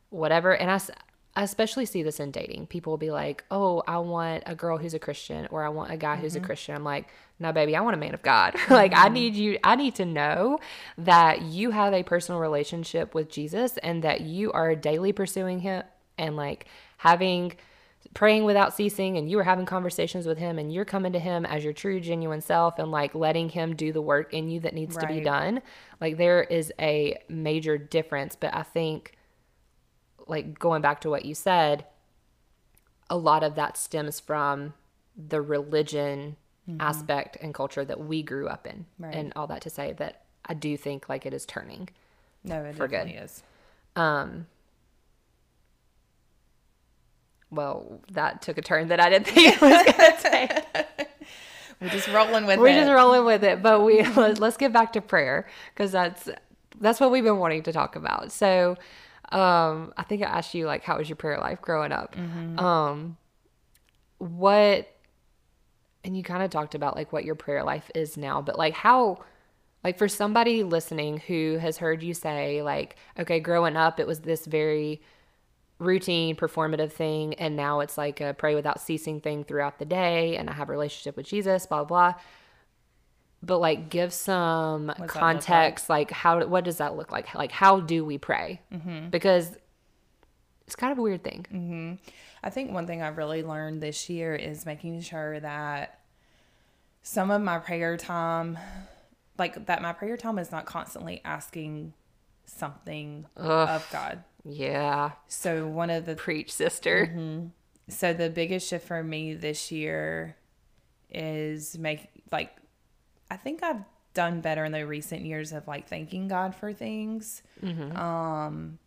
whatever. 0.10 0.56
And 0.56 0.70
I 0.70 0.80
especially 1.44 1.86
see 1.86 2.04
this 2.04 2.20
in 2.20 2.32
dating. 2.32 2.68
People 2.68 2.92
will 2.92 2.98
be 2.98 3.12
like, 3.12 3.44
oh, 3.50 3.84
I 3.88 3.98
want 4.00 4.44
a 4.46 4.56
girl 4.56 4.78
who's 4.78 4.94
a 4.94 5.00
Christian 5.00 5.48
or 5.50 5.64
I 5.64 5.70
want 5.70 5.92
a 5.92 5.98
guy 5.98 6.16
who's 6.18 6.36
a 6.36 6.40
mm-hmm. 6.40 6.46
Christian. 6.46 6.76
I'm 6.76 6.84
like, 6.84 7.08
no, 7.42 7.52
baby, 7.52 7.76
I 7.76 7.82
want 7.82 7.96
a 7.96 8.00
man 8.00 8.14
of 8.14 8.22
God. 8.22 8.56
like, 8.70 8.94
I 8.94 9.06
mm-hmm. 9.06 9.14
need 9.14 9.36
you, 9.36 9.58
I 9.64 9.76
need 9.76 9.96
to 9.96 10.06
know 10.06 10.60
that 10.98 11.42
you 11.42 11.72
have 11.72 11.94
a 11.94 12.04
personal 12.04 12.40
relationship 12.40 13.16
with 13.16 13.30
Jesus 13.30 13.78
and 13.80 14.04
that 14.04 14.22
you 14.22 14.52
are 14.52 14.76
daily 14.76 15.12
pursuing 15.12 15.60
him 15.62 15.84
and 16.18 16.36
like 16.36 16.68
having 16.98 17.54
praying 18.14 18.44
without 18.44 18.76
ceasing 18.76 19.18
and 19.18 19.30
you 19.30 19.40
are 19.40 19.44
having 19.44 19.66
conversations 19.66 20.26
with 20.26 20.38
him 20.38 20.60
and 20.60 20.74
you're 20.74 20.86
coming 20.86 21.14
to 21.14 21.20
him 21.20 21.46
as 21.46 21.64
your 21.64 21.72
true 21.72 22.00
genuine 22.00 22.42
self 22.42 22.78
and 22.78 22.92
like 22.92 23.16
letting 23.16 23.50
him 23.50 23.76
do 23.76 23.94
the 23.94 24.02
work 24.02 24.34
in 24.34 24.50
you 24.50 24.60
that 24.60 24.74
needs 24.74 24.98
to 24.98 25.08
be 25.08 25.22
done. 25.22 25.62
Like 26.00 26.18
there 26.18 26.44
is 26.44 26.74
a 26.80 27.18
major 27.30 27.78
difference 27.78 28.36
but 28.36 28.54
i 28.54 28.64
think 28.64 29.16
like 30.28 30.58
going 30.60 30.82
back 30.82 31.02
to 31.02 31.10
what 31.10 31.26
you 31.26 31.34
said 31.36 31.86
a 33.10 33.18
lot 33.18 33.44
of 33.44 33.56
that 33.56 33.78
stems 33.78 34.20
from 34.20 34.74
the 35.16 35.42
religion 35.42 36.38
aspect 36.80 37.38
and 37.42 37.54
culture 37.54 37.84
that 37.86 38.00
we 38.00 38.24
grew 38.24 38.48
up 38.48 38.66
in 38.68 38.86
Right. 39.00 39.14
and 39.16 39.34
all 39.36 39.48
that 39.48 39.62
to 39.62 39.70
say 39.70 39.94
that 39.94 40.22
i 40.46 40.54
do 40.54 40.78
think 40.78 41.10
like 41.10 41.26
it 41.26 41.34
is 41.34 41.46
turning 41.46 41.90
No, 42.44 42.64
it 42.64 42.76
For 42.76 42.88
good. 42.88 42.98
definitely 43.08 43.22
is. 43.22 43.44
um 43.96 44.46
well 47.50 48.00
that 48.12 48.42
took 48.42 48.58
a 48.58 48.62
turn 48.62 48.88
that 48.88 49.00
i 49.00 49.10
didn't 49.10 49.28
think 49.28 49.56
it 49.56 49.62
was 49.62 49.72
going 49.72 50.12
to 50.18 50.18
take 50.22 51.08
We're 51.82 51.90
just 51.90 52.08
rolling 52.08 52.46
with 52.46 52.60
we're 52.60 52.68
it. 52.68 52.76
just 52.76 52.92
rolling 52.92 53.26
with 53.26 53.44
it 53.44 53.62
but 53.62 53.84
we 53.84 54.04
let's, 54.16 54.40
let's 54.40 54.58
get 54.58 54.72
back 54.72 54.94
to 54.94 55.02
prayer 55.02 55.48
because 55.74 55.92
that's 55.92 56.30
that's 56.80 57.00
what 57.00 57.12
we've 57.12 57.24
been 57.24 57.38
wanting 57.40 57.64
to 57.64 57.74
talk 57.74 57.96
about 57.96 58.32
so 58.32 58.78
um 59.32 59.94
i 59.98 60.04
think 60.04 60.22
i 60.22 60.26
asked 60.26 60.54
you 60.54 60.66
like 60.66 60.84
how 60.84 60.98
was 60.98 61.10
your 61.10 61.16
prayer 61.16 61.38
life 61.40 61.62
growing 61.62 61.92
up 61.92 62.16
um 62.58 63.18
what 64.20 64.88
and 66.04 66.16
you 66.16 66.24
kind 66.24 66.44
of 66.44 66.50
talked 66.50 66.76
about 66.76 66.96
like 66.96 67.12
what 67.14 67.24
your 67.24 67.36
prayer 67.36 67.64
life 67.64 67.90
is 67.96 68.18
now 68.18 68.42
but 68.42 68.58
like 68.58 68.74
how 68.74 69.18
like 69.84 69.98
for 69.98 70.08
somebody 70.08 70.64
listening 70.64 71.18
who 71.18 71.58
has 71.60 71.78
heard 71.78 72.04
you 72.04 72.14
say 72.14 72.62
like 72.62 72.96
okay 73.20 73.40
growing 73.40 73.76
up 73.76 74.00
it 74.00 74.08
was 74.08 74.20
this 74.22 74.46
very 74.46 75.02
routine 75.80 76.36
performative 76.36 76.92
thing 76.92 77.34
and 77.36 77.56
now 77.56 77.80
it's 77.80 77.98
like 77.98 78.22
a 78.22 78.34
pray 78.36 78.54
without 78.54 78.80
ceasing 78.80 79.20
thing 79.20 79.44
throughout 79.44 79.80
the 79.80 79.86
day 79.86 80.38
and 80.38 80.50
i 80.50 80.54
have 80.54 80.70
a 80.70 80.72
relationship 80.72 81.18
with 81.18 81.26
jesus 81.26 81.66
blah 81.66 81.84
blah 81.84 82.14
but 83.44 83.58
like 83.58 83.90
give 83.90 84.14
some 84.14 84.94
context 85.08 85.90
like? 85.90 86.12
how 86.12 86.46
what 86.46 86.64
does 86.64 86.78
that 86.78 86.96
look 86.96 87.12
like? 87.12 87.34
Like 87.34 87.52
how 87.52 87.80
do 87.80 88.06
we 88.06 88.18
pray? 88.18 88.62
Because 89.10 89.50
it's 90.68 90.76
kind 90.76 90.92
of 90.92 91.00
a 91.00 91.02
weird 91.02 91.24
thing 91.24 92.00
I 92.44 92.50
think 92.50 92.72
one 92.72 92.88
thing 92.88 93.02
I've 93.02 93.18
really 93.18 93.44
learned 93.44 93.82
this 93.82 94.10
year 94.10 94.36
is 94.36 94.66
making 94.66 95.02
sure 95.02 95.40
that 95.40 96.00
some 97.04 97.30
of 97.32 97.42
my 97.42 97.60
prayer 97.60 97.98
time, 97.98 98.58
like 99.38 99.66
that 99.68 99.82
my 99.82 99.94
prayer 99.94 100.18
time 100.18 100.40
is 100.40 100.52
not 100.52 100.66
constantly 100.66 101.22
asking 101.24 101.94
something 102.46 103.26
of 103.38 103.88
God. 103.92 104.24
yeah 104.44 105.12
So 105.28 105.68
one 105.68 105.90
of 105.90 106.06
the 106.06 106.16
preach 106.16 106.52
sister 106.52 107.08
Mm-hmm. 107.14 107.48
so 107.88 108.14
the 108.14 108.30
biggest 108.30 108.68
shift 108.68 108.88
for 108.88 109.04
me 109.04 109.34
this 109.36 109.72
year 109.72 110.36
is 111.10 111.78
make 111.78 112.10
like 112.32 112.56
I 113.30 113.38
think 113.38 113.64
I've 113.64 113.84
done 114.14 114.42
better 114.42 114.66
in 114.66 114.72
the 114.74 114.86
recent 114.86 115.22
years 115.26 115.52
of 115.54 115.68
like 115.68 115.88
thanking 115.88 116.28
God 116.28 116.54
for 116.56 116.74
things. 116.74 117.42
Um 117.96 118.80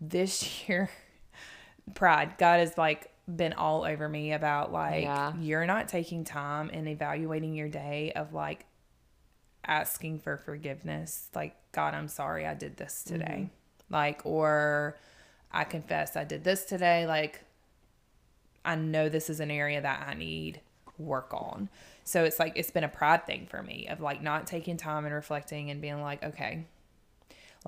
this 0.00 0.60
year 0.68 0.90
pride. 1.94 2.34
God 2.38 2.60
has 2.60 2.76
like 2.78 3.10
been 3.34 3.52
all 3.52 3.84
over 3.84 4.08
me 4.08 4.32
about 4.32 4.72
like 4.72 5.04
Yeah. 5.04 5.34
you're 5.38 5.66
not 5.66 5.88
taking 5.88 6.24
time 6.24 6.70
and 6.72 6.88
evaluating 6.88 7.54
your 7.54 7.68
day 7.68 8.12
of 8.16 8.32
like 8.32 8.64
asking 9.66 10.18
for 10.20 10.36
forgiveness. 10.36 11.28
Like 11.34 11.54
God 11.72 11.94
I'm 11.94 12.08
sorry 12.08 12.46
I 12.46 12.54
did 12.54 12.76
this 12.76 13.02
today. 13.04 13.50
Mm-hmm. 13.50 13.94
Like 13.94 14.22
or 14.24 14.96
I 15.52 15.64
confess 15.64 16.16
I 16.16 16.24
did 16.24 16.44
this 16.44 16.64
today. 16.64 17.06
Like 17.06 17.44
I 18.64 18.74
know 18.74 19.08
this 19.08 19.30
is 19.30 19.40
an 19.40 19.50
area 19.50 19.80
that 19.80 20.06
I 20.08 20.14
need 20.14 20.60
work 20.98 21.32
on. 21.32 21.68
So 22.04 22.24
it's 22.24 22.38
like 22.38 22.54
it's 22.56 22.70
been 22.70 22.84
a 22.84 22.88
pride 22.88 23.26
thing 23.26 23.46
for 23.50 23.62
me 23.62 23.86
of 23.88 24.00
like 24.00 24.22
not 24.22 24.46
taking 24.46 24.76
time 24.76 25.04
and 25.04 25.14
reflecting 25.14 25.70
and 25.70 25.80
being 25.80 26.00
like, 26.00 26.22
okay, 26.24 26.64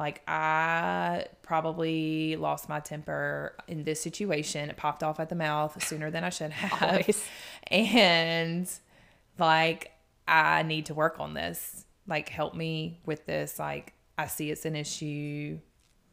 like 0.01 0.23
I 0.27 1.27
probably 1.43 2.35
lost 2.37 2.71
my 2.71 2.81
temper 2.81 3.55
in 3.69 3.85
this 3.85 4.01
situation. 4.01 4.71
It 4.71 4.79
popped 4.79 5.03
off 5.03 5.21
at 5.21 5.29
the 5.29 5.35
mouth 5.35 5.85
sooner 5.87 6.11
than 6.11 6.25
I 6.25 6.31
should 6.31 6.51
have. 6.51 6.83
Always. 6.83 7.23
And 7.71 8.69
like 9.39 9.93
I 10.27 10.63
need 10.63 10.87
to 10.87 10.95
work 10.95 11.21
on 11.21 11.35
this. 11.35 11.85
Like 12.09 12.31
help 12.31 12.55
me 12.55 12.99
with 13.05 13.27
this. 13.27 13.59
Like 13.59 13.93
I 14.17 14.27
see 14.27 14.51
it's 14.51 14.65
an 14.65 14.75
issue, 14.75 15.59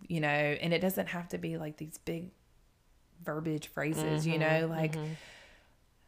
you 0.08 0.20
know, 0.20 0.28
and 0.28 0.74
it 0.74 0.80
doesn't 0.80 1.08
have 1.08 1.30
to 1.30 1.38
be 1.38 1.58
like 1.58 1.78
these 1.78 1.98
big 1.98 2.32
verbiage 3.24 3.68
phrases, 3.68 4.28
you 4.28 4.34
mm-hmm, 4.34 4.42
know, 4.42 4.68
like 4.68 4.98
mm-hmm. 4.98 5.14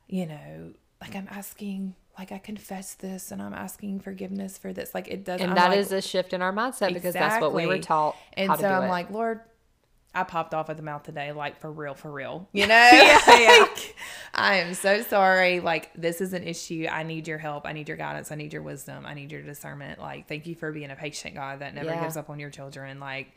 you 0.09 0.25
know, 0.25 0.73
like 0.99 1.15
I'm 1.15 1.29
asking 1.31 1.95
like 2.19 2.31
I 2.33 2.37
confess 2.37 2.95
this 2.95 3.31
and 3.31 3.41
I'm 3.41 3.53
asking 3.53 4.01
forgiveness 4.01 4.57
for 4.57 4.73
this. 4.73 4.93
Like 4.93 5.07
it 5.07 5.23
doesn't 5.23 5.41
and 5.41 5.51
I'm 5.51 5.55
that 5.55 5.69
like, 5.69 5.79
is 5.79 5.91
a 5.93 6.01
shift 6.01 6.33
in 6.33 6.41
our 6.41 6.51
mindset 6.53 6.93
because 6.93 7.13
that's 7.13 7.41
what 7.41 7.53
we 7.53 7.65
were 7.65 7.79
taught 7.79 8.15
and 8.33 8.49
how 8.49 8.55
to 8.57 8.61
so 8.61 8.67
I'm 8.67 8.83
it. 8.83 8.87
like, 8.89 9.09
Lord, 9.09 9.39
I 10.13 10.23
popped 10.23 10.53
off 10.53 10.69
at 10.69 10.75
the 10.75 10.83
mouth 10.83 11.03
today, 11.03 11.31
like 11.31 11.61
for 11.61 11.71
real, 11.71 11.93
for 11.93 12.11
real. 12.11 12.49
You 12.53 12.67
know? 12.67 12.89
Yeah, 12.93 13.19
yeah. 13.37 13.59
Like, 13.61 13.95
I 14.33 14.55
am 14.57 14.73
so 14.73 15.01
sorry. 15.01 15.61
Like, 15.61 15.91
this 15.95 16.19
is 16.19 16.33
an 16.33 16.43
issue. 16.43 16.87
I 16.91 17.03
need 17.03 17.25
your 17.27 17.37
help. 17.37 17.65
I 17.65 17.71
need 17.71 17.87
your 17.87 17.95
guidance. 17.97 18.31
I 18.31 18.35
need 18.35 18.51
your 18.51 18.63
wisdom. 18.63 19.05
I 19.05 19.13
need 19.13 19.31
your 19.31 19.41
discernment. 19.41 19.99
Like, 19.99 20.27
thank 20.27 20.45
you 20.45 20.55
for 20.55 20.73
being 20.73 20.91
a 20.91 20.95
patient 20.97 21.35
God 21.35 21.59
that 21.59 21.73
never 21.73 21.91
Yeah. 21.91 22.01
gives 22.01 22.17
up 22.17 22.29
on 22.29 22.37
your 22.39 22.49
children. 22.49 22.99
Like, 22.99 23.31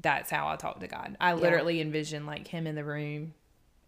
that's 0.00 0.30
how 0.30 0.46
I 0.48 0.54
talk 0.56 0.78
to 0.80 0.86
God. 0.86 1.16
I 1.20 1.32
literally 1.32 1.80
envision 1.80 2.24
like 2.26 2.46
him 2.46 2.66
in 2.68 2.74
the 2.76 2.84
room 2.84 3.34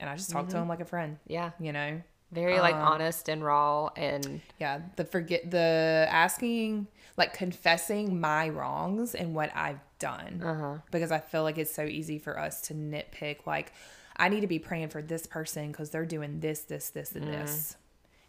and 0.00 0.08
I 0.10 0.16
just 0.16 0.30
talk 0.30 0.44
Mm-hmm. 0.46 0.52
to 0.52 0.58
him 0.58 0.68
like 0.68 0.80
a 0.80 0.84
friend, 0.86 1.18
yeah 1.26 1.50
you 1.60 1.72
know? 1.72 2.00
Very 2.30 2.60
like 2.60 2.74
Um, 2.74 2.82
honest 2.82 3.28
and 3.28 3.42
raw 3.44 3.88
and 3.96 4.40
Yeah, 4.58 4.80
the 4.96 5.04
forget 5.04 5.50
the 5.50 6.06
asking, 6.10 6.86
like 7.16 7.32
confessing 7.32 8.20
my 8.20 8.48
wrongs 8.48 9.14
and 9.14 9.34
what 9.34 9.50
I've 9.54 9.80
done, 9.98 10.42
uh-huh 10.44 10.78
because 10.90 11.10
I 11.10 11.18
feel 11.18 11.42
like 11.42 11.58
it's 11.58 11.74
so 11.74 11.82
easy 11.84 12.18
for 12.18 12.38
us 12.38 12.60
to 12.68 12.74
nitpick. 12.74 13.46
Like, 13.46 13.72
I 14.16 14.28
need 14.28 14.40
to 14.42 14.46
be 14.46 14.58
praying 14.58 14.88
for 14.88 15.02
this 15.02 15.26
person 15.26 15.68
because 15.72 15.90
they're 15.90 16.06
doing 16.06 16.40
this, 16.40 16.60
this, 16.62 16.90
this, 16.90 17.14
and 17.16 17.26
this, 17.26 17.76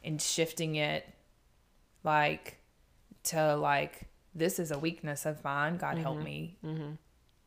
and 0.04 0.22
shifting 0.22 0.76
it, 0.76 1.08
like, 2.04 2.58
to 3.24 3.56
like 3.56 4.08
this 4.34 4.60
is 4.60 4.72
a 4.72 4.80
weakness 4.80 5.26
of 5.26 5.44
mine. 5.44 5.78
God 5.78 5.98
help 5.98 6.18
me 6.24 6.58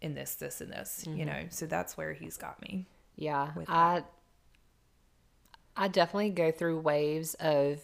in 0.00 0.14
this, 0.14 0.34
this, 0.34 0.60
and 0.60 0.70
this. 0.70 1.04
You 1.06 1.24
know, 1.24 1.44
so 1.50 1.66
that's 1.66 1.96
where 1.96 2.12
He's 2.12 2.36
got 2.36 2.60
me. 2.60 2.86
Yeah, 3.16 3.50
I 3.68 4.02
I 5.76 5.88
definitely 5.88 6.30
go 6.30 6.50
through 6.50 6.80
waves 6.80 7.34
of 7.34 7.80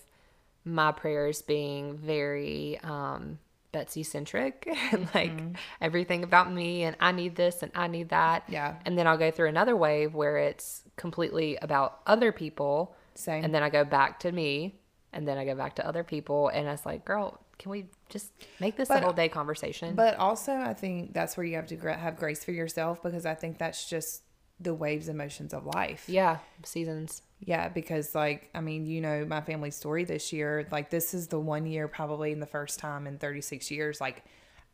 my 0.65 0.93
prayers 0.93 1.41
being 1.43 1.97
very 1.97 2.79
um 2.83 3.39
Betsy 3.71 4.03
centric 4.03 4.67
and 4.93 5.09
like 5.15 5.33
everything 5.81 6.25
about 6.25 6.51
me 6.53 6.85
and 6.85 6.97
I 7.01 7.13
need 7.13 7.37
this 7.37 7.63
and 7.63 7.71
I 7.75 7.87
need 7.87 8.09
that. 8.09 8.45
Yeah. 8.49 8.77
And 8.87 8.97
then 8.97 9.07
I'll 9.07 9.19
go 9.19 9.31
through 9.31 9.49
another 9.49 9.77
wave 9.77 10.15
where 10.15 10.39
it's 10.39 10.83
completely 10.97 11.57
about 11.61 12.01
other 12.07 12.33
people. 12.33 12.97
Same. 13.15 13.45
And 13.45 13.55
then 13.55 13.63
I 13.63 13.69
go 13.69 13.85
back 13.85 14.21
to 14.21 14.33
me 14.33 14.81
and 15.13 15.29
then 15.29 15.37
I 15.37 15.45
go 15.45 15.55
back 15.55 15.77
to 15.77 15.87
other 15.87 16.03
people 16.03 16.49
and 16.49 16.67
it's 16.67 16.87
like, 16.87 17.05
girl, 17.05 17.41
can 17.59 17.71
we 17.71 17.87
just 18.09 18.33
make 18.59 18.77
this 18.77 18.89
But- 18.89 19.03
a 19.03 19.05
whole 19.05 19.13
day 19.13 19.29
conversation? 19.29 19.95
But 19.95 20.17
also, 20.17 20.55
I 20.55 20.73
think 20.73 21.13
that's 21.13 21.37
where 21.37 21.45
you 21.45 21.57
have 21.57 21.67
to 21.67 21.77
have 21.77 22.17
grace 22.17 22.43
for 22.43 22.53
yourself 22.53 23.03
because 23.03 23.27
I 23.27 23.35
think 23.35 23.59
that's 23.59 23.89
just 23.89 24.23
the 24.61 24.75
waves 24.75 25.09
and 25.09 25.17
motions 25.17 25.55
of 25.55 25.67
life. 25.67 26.05
yeah, 26.09 26.39
seasons. 26.65 27.23
Yeah, 27.41 27.69
because 27.69 28.15
like 28.15 28.51
I 28.55 28.61
mean, 28.61 28.87
you 28.87 29.01
know, 29.01 29.25
my 29.25 29.41
family 29.41 29.71
story 29.71 30.05
this 30.05 30.33
year, 30.33 30.67
like 30.73 30.91
this 30.91 31.15
is 31.15 31.29
the 31.29 31.39
one 31.39 31.67
year 31.67 31.87
probably 31.87 32.33
in 32.33 32.41
the 32.41 32.47
first 32.47 32.79
time 32.79 33.07
in 33.07 33.19
36 33.19 33.71
years 33.71 34.01
like 34.01 34.25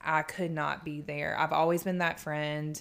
I 0.01 0.23
could 0.23 0.51
not 0.51 0.85
be 0.85 1.01
there. 1.01 1.37
I've 1.39 1.53
always 1.53 1.83
been 1.83 1.99
that 1.99 2.21
friend 2.21 2.81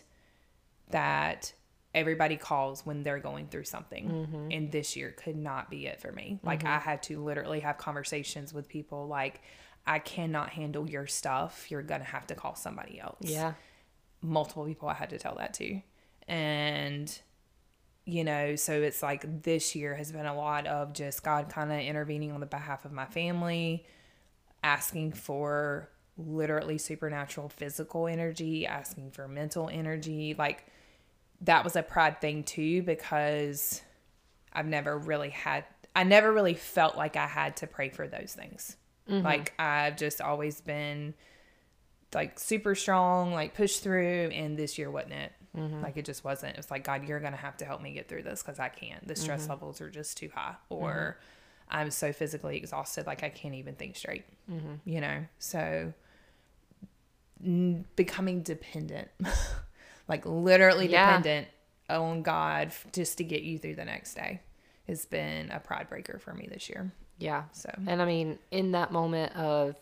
that 0.92 1.54
everybody 1.96 2.38
calls 2.38 2.86
when 2.86 3.04
they're 3.04 3.20
going 3.20 3.48
through 3.48 3.64
something. 3.66 4.10
Mm-hmm. 4.10 4.48
And 4.52 4.72
this 4.72 4.96
year 4.96 5.12
could 5.12 5.36
not 5.36 5.70
be 5.70 5.88
it 5.88 6.02
for 6.02 6.12
me. 6.12 6.40
Like 6.44 6.60
mm-hmm. 6.60 6.70
I 6.70 6.80
had 6.80 7.04
to 7.04 7.24
literally 7.24 7.60
have 7.62 7.78
conversations 7.78 8.54
with 8.54 8.68
people 8.68 9.08
like 9.08 9.42
I 9.86 10.00
cannot 10.00 10.50
handle 10.50 10.90
your 10.90 11.08
stuff. 11.08 11.70
You're 11.70 11.84
going 11.84 12.02
to 12.02 12.08
have 12.08 12.28
to 12.28 12.36
call 12.36 12.56
somebody 12.56 13.00
else 13.00 13.18
Yeah. 13.22 13.54
multiple 14.22 14.66
people 14.66 14.90
I 14.90 14.94
had 14.94 15.10
to 15.12 15.18
tell 15.18 15.36
that 15.36 15.54
to. 15.56 15.82
And, 16.28 17.16
you 18.06 18.24
know, 18.24 18.56
so 18.56 18.82
it's 18.82 19.04
like 19.04 19.44
this 19.44 19.76
year 19.76 19.96
has 19.96 20.12
been 20.12 20.26
a 20.26 20.36
lot 20.36 20.68
of 20.68 20.94
just 20.94 21.24
God 21.24 21.50
kind 21.50 21.72
of 21.72 21.80
intervening 21.80 22.32
on 22.32 22.40
the 22.40 22.46
behalf 22.46 22.86
of 22.86 22.92
my 22.92 23.06
family, 23.06 23.86
asking 24.64 25.14
for 25.14 25.90
literally 26.18 26.78
supernatural 26.78 27.50
physical 27.50 28.08
energy, 28.08 28.66
asking 28.66 29.12
for 29.12 29.28
mental 29.28 29.70
energy. 29.72 30.36
Like, 30.38 30.66
that 31.42 31.64
was 31.64 31.76
a 31.76 31.84
pride 31.84 32.22
thing 32.22 32.44
too, 32.44 32.84
because 32.84 33.82
I've 34.54 34.68
never 34.68 34.98
really 34.98 35.32
had, 35.32 35.66
I 35.94 36.04
never 36.04 36.32
really 36.32 36.54
felt 36.54 36.96
like 36.96 37.18
I 37.18 37.28
had 37.28 37.58
to 37.58 37.68
pray 37.68 37.90
for 37.90 38.08
those 38.08 38.34
things. 38.34 38.78
Mm-hmm. 39.10 39.26
Like, 39.26 39.54
I've 39.60 39.98
just 39.98 40.22
always 40.22 40.62
been 40.62 41.14
like 42.14 42.40
super 42.40 42.76
strong, 42.76 43.34
like 43.34 43.56
push 43.56 43.78
through. 43.78 44.30
And 44.32 44.56
this 44.56 44.78
year 44.78 44.90
wasn't 44.90 45.14
it. 45.14 45.32
Mm-hmm. 45.58 45.82
Like 45.82 45.98
it 45.98 46.06
just 46.06 46.24
wasn't. 46.24 46.54
It 46.54 46.58
was 46.58 46.72
like 46.72 46.84
God, 46.84 47.08
you're 47.08 47.20
gonna 47.20 47.38
have 47.38 47.58
to 47.58 47.66
help 47.66 47.82
me 47.82 47.94
get 47.94 48.08
through 48.10 48.24
this 48.24 48.42
because 48.42 48.60
I 48.60 48.70
can't. 48.70 49.08
The 49.08 49.16
stress 49.16 49.44
mm-hmm. 49.44 49.52
levels 49.52 49.82
are 49.82 49.90
just 49.90 50.18
too 50.18 50.30
high, 50.34 50.56
or 50.70 51.18
mm-hmm. 51.72 51.78
I'm 51.78 51.92
so 51.92 52.12
physically 52.12 52.58
exhausted, 52.58 53.06
like 53.06 53.24
I 53.24 53.30
can't 53.30 53.56
even 53.56 53.76
think 53.76 53.96
straight. 53.96 54.26
You 54.86 55.02
know, 55.02 55.26
so 55.40 55.94
n- 57.44 57.86
becoming 57.96 58.42
dependent, 58.42 59.10
like 60.08 60.26
literally 60.26 60.90
Yeah. 60.90 61.06
dependent 61.18 61.48
on 61.90 62.24
God 62.24 62.68
f- 62.68 62.88
just 62.92 63.18
to 63.20 63.24
get 63.24 63.44
you 63.44 63.58
through 63.60 63.76
the 63.76 63.86
next 63.86 64.16
day, 64.16 64.42
has 64.88 65.06
been 65.06 65.52
a 65.52 65.60
pride 65.60 65.90
breaker 65.90 66.20
for 66.20 66.34
me 66.34 66.48
this 66.52 66.70
year. 66.70 66.92
Yeah. 67.18 67.44
So 67.52 67.70
And 67.88 68.02
I 68.02 68.06
mean, 68.06 68.40
in 68.52 68.72
that 68.72 68.92
moment 68.92 69.36
of 69.36 69.76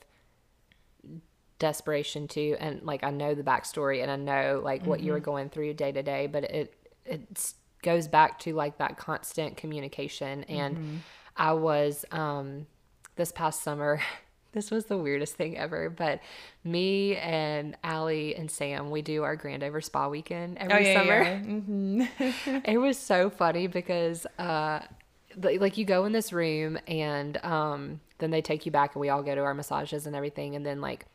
desperation 1.62 2.28
too, 2.28 2.57
and 2.59 2.84
like 2.84 3.03
I 3.03 3.12
know 3.12 3.34
the 3.36 3.43
backstory 3.43 4.01
and 4.01 4.12
I 4.12 4.18
know 4.18 4.59
like 4.64 4.86
what 4.86 4.99
you 5.01 5.14
were 5.14 5.20
going 5.22 5.49
through 5.49 5.74
day 5.76 5.91
to 5.93 6.03
day, 6.03 6.28
but 6.28 6.43
it 6.45 6.74
it 7.05 7.53
goes 7.82 8.07
back 8.07 8.39
to 8.39 8.53
like 8.53 8.78
that 8.80 8.97
constant 8.97 9.55
communication. 9.57 10.43
And 10.45 10.78
I 11.38 11.53
was 11.53 12.03
um 12.12 12.68
this 13.16 13.32
past 13.32 13.64
summer. 13.64 14.01
This 14.53 14.70
was 14.70 14.88
the 14.88 14.97
weirdest 14.97 15.36
thing 15.36 15.57
ever, 15.57 15.89
but 15.89 16.20
me 16.66 17.16
and 17.16 17.78
Allie 17.86 18.36
and 18.36 18.51
Sam, 18.51 18.91
we 18.91 19.01
do 19.01 19.24
our 19.24 19.38
Grandover 19.38 19.82
Spa 19.82 20.09
weekend 20.09 20.57
every 20.57 20.84
summer. 20.93 21.38
hmm 21.38 22.01
it 22.66 22.78
was 22.78 22.97
so 22.97 23.30
funny 23.30 23.68
because 23.68 24.26
uh 24.38 24.82
the- 25.38 25.57
like 25.57 25.78
you 25.78 25.86
go 25.86 26.03
in 26.03 26.12
this 26.12 26.34
room 26.34 26.78
and 26.86 27.38
um 27.45 28.01
then 28.18 28.30
they 28.30 28.41
take 28.41 28.66
you 28.66 28.74
back 28.74 28.93
and 28.93 28.99
we 28.99 29.07
all 29.07 29.24
go 29.24 29.34
to 29.36 29.41
our 29.41 29.53
massages 29.53 30.05
and 30.05 30.18
everything 30.18 30.53
and 30.57 30.66
then 30.66 30.82
like 30.82 31.05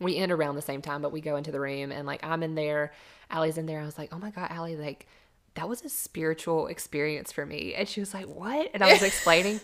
we 0.00 0.16
end 0.16 0.32
around 0.32 0.56
the 0.56 0.62
same 0.62 0.82
time 0.82 1.02
but 1.02 1.12
we 1.12 1.20
go 1.20 1.36
into 1.36 1.50
the 1.50 1.60
room 1.60 1.90
and 1.92 2.06
like 2.06 2.22
i'm 2.24 2.42
in 2.42 2.54
there 2.54 2.92
Allie's 3.30 3.58
in 3.58 3.66
there. 3.66 3.80
I 3.80 3.84
was 3.84 3.98
like 3.98 4.10
oh 4.12 4.18
my 4.18 4.30
god 4.30 4.48
Allie 4.50 4.76
like 4.76 5.06
that 5.54 5.68
was 5.68 5.82
a 5.82 5.88
spiritual 5.88 6.66
experience 6.66 7.32
for 7.32 7.46
me. 7.46 7.72
And 7.74 7.88
she 7.88 8.00
was 8.00 8.12
like 8.12 8.26
what? 8.26 8.70
And 8.74 8.82
i 8.82 8.92
was 8.92 9.02
explaining. 9.10 9.60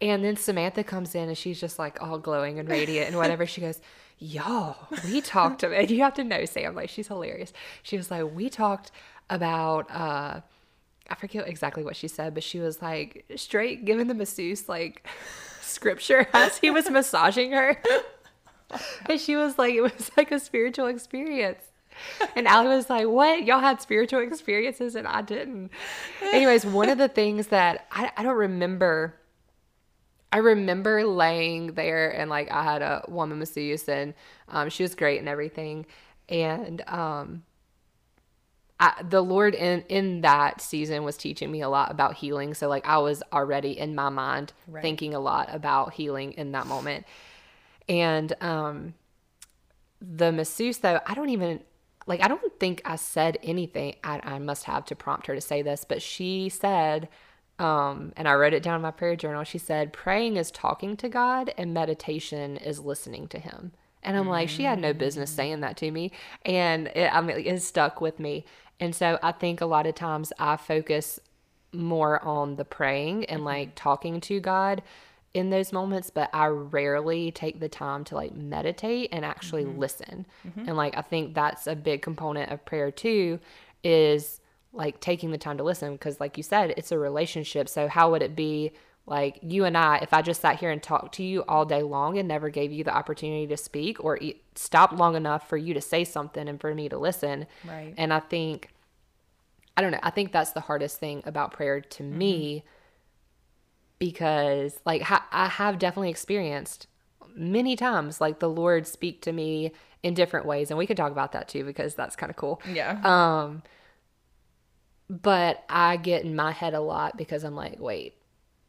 And 0.00 0.24
then 0.24 0.36
samantha 0.36 0.84
comes 0.84 1.14
in 1.14 1.28
and 1.28 1.36
she's 1.36 1.60
just 1.60 1.78
like 1.78 2.02
all 2.02 2.18
glowing 2.18 2.58
and 2.58 2.68
radiant 2.68 3.08
and 3.08 3.16
whatever. 3.16 3.46
She 3.46 3.60
goes 3.60 3.80
y'all 4.18 4.76
we 5.04 5.20
talked 5.20 5.64
about 5.64 5.76
and 5.76 5.90
you 5.90 6.00
have 6.00 6.14
to 6.14 6.22
know 6.22 6.44
sam 6.44 6.74
like 6.74 6.88
she's 6.88 7.08
hilarious. 7.08 7.52
She 7.82 7.96
was 7.96 8.10
like 8.10 8.32
we 8.32 8.48
talked 8.48 8.90
about 9.28 9.90
uh 9.90 10.40
I 11.10 11.14
forget 11.16 11.46
exactly 11.48 11.82
what 11.82 11.96
she 11.96 12.08
said, 12.08 12.32
but 12.32 12.42
she 12.42 12.60
was 12.60 12.80
like 12.80 13.26
straight 13.36 13.84
giving 13.84 14.06
the 14.06 14.14
masseuse 14.14 14.68
like 14.68 15.06
scripture 15.60 16.28
as 16.32 16.56
he 16.58 16.70
was 16.70 16.88
massaging 16.88 17.52
her. 17.52 17.76
and 19.08 19.20
she 19.20 19.36
was 19.36 19.58
like, 19.58 19.74
it 19.74 19.80
was 19.80 20.10
like 20.16 20.30
a 20.32 20.40
spiritual 20.40 20.86
experience. 20.86 21.62
And 22.34 22.48
Allie 22.48 22.68
was 22.68 22.88
like, 22.88 23.06
What? 23.06 23.44
Y'all 23.44 23.60
had 23.60 23.82
spiritual 23.82 24.20
experiences 24.20 24.94
and 24.96 25.06
I 25.06 25.20
didn't. 25.22 25.70
Anyways, 26.32 26.64
one 26.64 26.88
of 26.88 26.96
the 26.98 27.08
things 27.08 27.48
that 27.48 27.86
I, 27.92 28.10
I 28.16 28.22
don't 28.22 28.36
remember, 28.36 29.14
I 30.32 30.38
remember 30.38 31.04
laying 31.04 31.74
there 31.74 32.10
and 32.10 32.30
like 32.30 32.50
I 32.50 32.62
had 32.64 32.80
a 32.82 33.04
woman 33.08 33.38
masseuse 33.38 33.88
and 33.88 34.14
um, 34.48 34.70
she 34.70 34.82
was 34.82 34.94
great 34.94 35.18
and 35.18 35.28
everything. 35.28 35.84
And 36.30 36.82
um, 36.86 37.42
I, 38.80 39.02
the 39.08 39.20
Lord 39.20 39.54
in 39.54 39.82
in 39.88 40.22
that 40.22 40.60
season 40.62 41.04
was 41.04 41.16
teaching 41.16 41.50
me 41.52 41.60
a 41.60 41.68
lot 41.68 41.90
about 41.90 42.14
healing. 42.14 42.54
So 42.54 42.68
like 42.68 42.86
I 42.86 42.98
was 42.98 43.22
already 43.32 43.78
in 43.78 43.94
my 43.94 44.08
mind 44.08 44.52
Right. 44.66 44.80
thinking 44.82 45.14
a 45.14 45.20
lot 45.20 45.54
about 45.54 45.92
healing 45.92 46.32
in 46.32 46.52
that 46.52 46.66
moment. 46.66 47.04
And 47.88 48.34
um 48.40 48.94
the 50.00 50.32
masseuse 50.32 50.78
though, 50.78 51.00
I 51.06 51.14
don't 51.14 51.30
even 51.30 51.60
like 52.06 52.22
I 52.22 52.28
don't 52.28 52.58
think 52.58 52.82
I 52.84 52.96
said 52.96 53.38
anything. 53.42 53.94
I, 54.02 54.20
I 54.24 54.38
must 54.38 54.64
have 54.64 54.84
to 54.86 54.96
prompt 54.96 55.26
her 55.26 55.34
to 55.34 55.40
say 55.40 55.62
this, 55.62 55.84
but 55.88 56.02
she 56.02 56.48
said 56.48 57.08
um, 57.58 58.12
and 58.16 58.26
I 58.26 58.34
wrote 58.34 58.54
it 58.54 58.62
down 58.62 58.76
in 58.76 58.82
my 58.82 58.90
prayer 58.90 59.14
journal. 59.14 59.44
She 59.44 59.58
said, 59.58 59.92
praying 59.92 60.36
is 60.36 60.50
talking 60.50 60.96
to 60.96 61.08
God 61.08 61.54
and 61.56 61.72
meditation 61.72 62.56
is 62.56 62.80
listening 62.80 63.28
to 63.28 63.38
Him. 63.38 63.72
And 64.02 64.16
I'm 64.16 64.28
like, 64.28 64.48
she 64.48 64.64
had 64.64 64.80
no 64.80 64.92
business 64.92 65.30
saying 65.30 65.60
that 65.60 65.76
to 65.76 65.90
me. 65.90 66.10
And 66.44 66.88
it, 66.88 67.14
I 67.14 67.20
mean, 67.20 67.36
it 67.46 67.62
stuck 67.62 68.00
with 68.00 68.18
me. 68.18 68.44
And 68.80 68.96
so 68.96 69.16
I 69.22 69.30
think 69.30 69.60
a 69.60 69.66
lot 69.66 69.86
of 69.86 69.94
times 69.94 70.32
I 70.40 70.56
focus 70.56 71.20
more 71.72 72.22
on 72.24 72.56
the 72.56 72.64
praying 72.64 73.26
and 73.26 73.44
like 73.44 73.76
talking 73.76 74.20
to 74.22 74.40
God 74.40 74.82
in 75.34 75.50
those 75.50 75.72
moments, 75.72 76.10
but 76.10 76.30
I 76.32 76.46
rarely 76.46 77.30
take 77.30 77.58
the 77.60 77.68
time 77.68 78.04
to 78.04 78.14
like 78.14 78.34
meditate 78.34 79.08
and 79.12 79.24
actually 79.24 79.64
mm-hmm. 79.64 79.78
listen. 79.78 80.26
Mm-hmm. 80.46 80.68
And 80.68 80.76
like 80.76 80.96
I 80.96 81.02
think 81.02 81.34
that's 81.34 81.66
a 81.66 81.74
big 81.74 82.02
component 82.02 82.50
of 82.50 82.64
prayer 82.64 82.90
too 82.90 83.40
is 83.82 84.40
like 84.72 85.00
taking 85.00 85.30
the 85.30 85.38
time 85.38 85.58
to 85.58 85.64
listen 85.64 85.92
because 85.92 86.20
like 86.20 86.36
you 86.36 86.42
said, 86.42 86.74
it's 86.76 86.92
a 86.92 86.98
relationship. 86.98 87.68
So 87.68 87.88
how 87.88 88.10
would 88.10 88.22
it 88.22 88.36
be 88.36 88.72
like 89.06 89.38
you 89.42 89.64
and 89.64 89.76
I 89.76 89.98
if 89.98 90.12
I 90.12 90.22
just 90.22 90.40
sat 90.40 90.60
here 90.60 90.70
and 90.70 90.82
talked 90.82 91.14
to 91.16 91.22
you 91.22 91.44
all 91.48 91.64
day 91.64 91.82
long 91.82 92.18
and 92.18 92.28
never 92.28 92.50
gave 92.50 92.70
you 92.70 92.84
the 92.84 92.94
opportunity 92.94 93.46
to 93.48 93.56
speak 93.56 94.02
or 94.04 94.18
e- 94.18 94.40
stopped 94.54 94.94
long 94.94 95.16
enough 95.16 95.48
for 95.48 95.56
you 95.56 95.74
to 95.74 95.80
say 95.80 96.04
something 96.04 96.46
and 96.46 96.60
for 96.60 96.74
me 96.74 96.88
to 96.88 96.98
listen. 96.98 97.46
Right. 97.66 97.94
And 97.96 98.12
I 98.12 98.20
think 98.20 98.68
I 99.76 99.80
don't 99.80 99.92
know. 99.92 100.00
I 100.02 100.10
think 100.10 100.32
that's 100.32 100.52
the 100.52 100.60
hardest 100.60 101.00
thing 101.00 101.22
about 101.24 101.52
prayer 101.52 101.80
to 101.80 102.02
mm-hmm. 102.02 102.18
me 102.18 102.64
because, 104.02 104.80
like, 104.84 105.02
ha- 105.02 105.28
I 105.30 105.46
have 105.46 105.78
definitely 105.78 106.10
experienced 106.10 106.88
many 107.36 107.76
times, 107.76 108.20
like, 108.20 108.40
the 108.40 108.50
Lord 108.50 108.88
speak 108.88 109.22
to 109.22 109.30
me 109.30 109.70
in 110.02 110.12
different 110.12 110.44
ways. 110.44 110.72
And 110.72 110.78
we 110.78 110.88
could 110.88 110.96
talk 110.96 111.12
about 111.12 111.30
that 111.30 111.46
too 111.46 111.62
because 111.62 111.94
that's 111.94 112.16
kind 112.16 112.28
of 112.28 112.34
cool. 112.34 112.60
Yeah. 112.68 112.98
Um, 113.04 113.62
but 115.08 115.62
I 115.68 115.98
get 115.98 116.24
in 116.24 116.34
my 116.34 116.50
head 116.50 116.74
a 116.74 116.80
lot 116.80 117.16
because 117.16 117.44
I'm 117.44 117.54
like, 117.54 117.78
wait, 117.78 118.16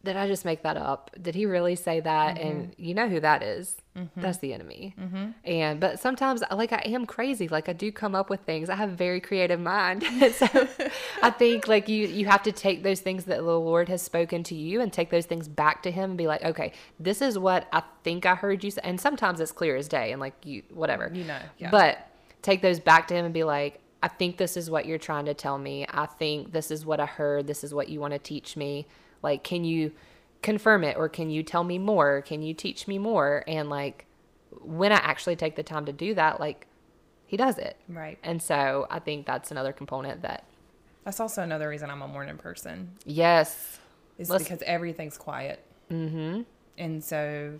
did 0.04 0.18
I 0.18 0.28
just 0.28 0.44
make 0.44 0.64
that 0.64 0.76
up? 0.76 1.12
Did 1.22 1.34
he 1.34 1.46
really 1.46 1.76
say 1.76 2.02
that? 2.02 2.38
And 2.38 2.72
mm-hmm. 2.72 2.84
you 2.84 2.94
know 2.94 3.08
who 3.08 3.20
that 3.22 3.42
is? 3.42 3.78
Mm-hmm. 3.98 4.22
That's 4.22 4.40
the 4.40 4.54
enemy. 4.54 4.96
Mm-hmm. 5.00 5.26
And 5.46 5.80
but 5.80 6.00
sometimes, 6.00 6.44
like 6.52 6.74
I 6.74 6.82
am 6.86 7.06
crazy. 7.06 7.48
Like 7.48 7.70
I 7.70 7.74
do 7.74 7.92
come 7.92 8.14
up 8.14 8.30
with 8.30 8.42
things. 8.42 8.70
I 8.70 8.76
have 8.76 8.90
a 8.90 8.96
very 8.96 9.22
creative 9.22 9.60
mind. 9.60 10.04
So 10.34 10.68
I 11.22 11.30
think 11.30 11.68
like 11.68 11.88
you 11.88 12.08
you 12.08 12.26
have 12.26 12.44
to 12.44 12.52
take 12.52 12.82
those 12.82 13.02
things 13.02 13.26
that 13.26 13.38
the 13.38 13.60
Lord 13.60 13.88
has 13.90 14.02
spoken 14.02 14.44
to 14.44 14.56
you 14.56 14.82
and 14.82 14.92
take 14.92 15.10
those 15.10 15.26
things 15.26 15.48
back 15.48 15.84
to 15.84 15.92
Him 15.92 16.12
and 16.12 16.18
be 16.18 16.28
like, 16.28 16.44
okay, 16.44 16.74
this 17.00 17.22
is 17.22 17.38
what 17.38 17.68
I 17.72 17.84
think 18.04 18.26
I 18.26 18.36
heard 18.36 18.64
you 18.64 18.72
say. 18.72 18.82
And 18.84 19.00
sometimes 19.00 19.40
it's 19.40 19.52
clear 19.52 19.76
as 19.76 19.88
day 19.88 20.12
and 20.12 20.20
like 20.20 20.34
you 20.44 20.64
whatever. 20.74 21.12
You 21.14 21.26
know, 21.26 21.40
yeah. 21.60 21.70
But 21.70 22.08
take 22.44 22.62
those 22.62 22.80
back 22.80 23.08
to 23.08 23.16
him 23.16 23.26
and 23.26 23.34
be 23.34 23.44
like, 23.44 23.80
I 24.04 24.10
think 24.10 24.38
this 24.38 24.58
is 24.58 24.70
what 24.70 24.86
you're 24.86 25.00
trying 25.00 25.26
to 25.26 25.34
tell 25.34 25.58
me. 25.58 25.88
I 25.90 26.06
think 26.06 26.52
this 26.52 26.70
is 26.70 26.86
what 26.86 27.00
I 27.00 27.06
heard. 27.06 27.48
This 27.48 27.64
is 27.64 27.74
what 27.74 27.90
you 27.90 28.00
want 28.00 28.14
to 28.14 28.20
teach 28.20 28.56
me. 28.58 28.86
Like, 29.24 29.44
can 29.44 29.64
you 29.64 29.92
confirm 30.44 30.84
it 30.84 30.98
or 30.98 31.10
can 31.10 31.30
you 31.30 31.42
tell 31.42 31.64
me 31.64 31.80
more? 31.80 32.22
Can 32.22 32.42
you 32.44 32.54
teach 32.54 32.88
me 32.88 33.00
more? 33.00 33.44
And 33.48 33.70
like, 33.70 34.06
when 34.62 34.92
I 34.92 34.98
actually 34.98 35.36
take 35.36 35.56
the 35.56 35.64
time 35.64 35.86
to 35.86 35.92
do 35.94 36.14
that, 36.14 36.40
like 36.40 36.68
he 37.26 37.38
does 37.38 37.58
it. 37.58 37.78
Right. 37.90 38.20
And 38.24 38.42
so 38.42 38.86
I 38.92 39.00
think 39.00 39.26
that's 39.26 39.50
another 39.50 39.74
component 39.74 40.22
that 40.22 40.44
That's 41.06 41.20
also 41.20 41.42
another 41.42 41.68
reason 41.70 41.90
I'm 41.90 42.02
a 42.02 42.08
morning 42.08 42.38
person. 42.38 42.92
yes. 43.06 43.80
Is 44.20 44.30
Let's- 44.30 44.44
because 44.44 44.62
everything's 44.64 45.18
quiet. 45.18 45.64
Mm-hmm. 45.92 46.42
And 46.78 47.04
so 47.04 47.60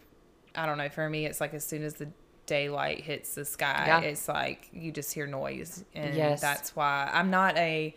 I 0.56 0.66
don't 0.68 0.78
know, 0.78 0.90
for 0.90 1.10
me 1.10 1.26
it's 1.26 1.42
like 1.42 1.54
as 1.56 1.66
soon 1.66 1.84
as 1.84 1.96
the 1.96 2.10
daylight 2.46 3.02
hits 3.02 3.34
the 3.36 3.44
sky, 3.46 3.86
Yeah. 3.88 4.02
it's 4.02 4.28
like 4.28 4.68
you 4.72 4.92
just 4.92 5.14
hear 5.14 5.26
noise. 5.26 5.84
And 5.96 6.16
Yes. 6.16 6.42
that's 6.42 6.76
why 6.76 7.10
I'm 7.12 7.32
not 7.32 7.58
a 7.58 7.96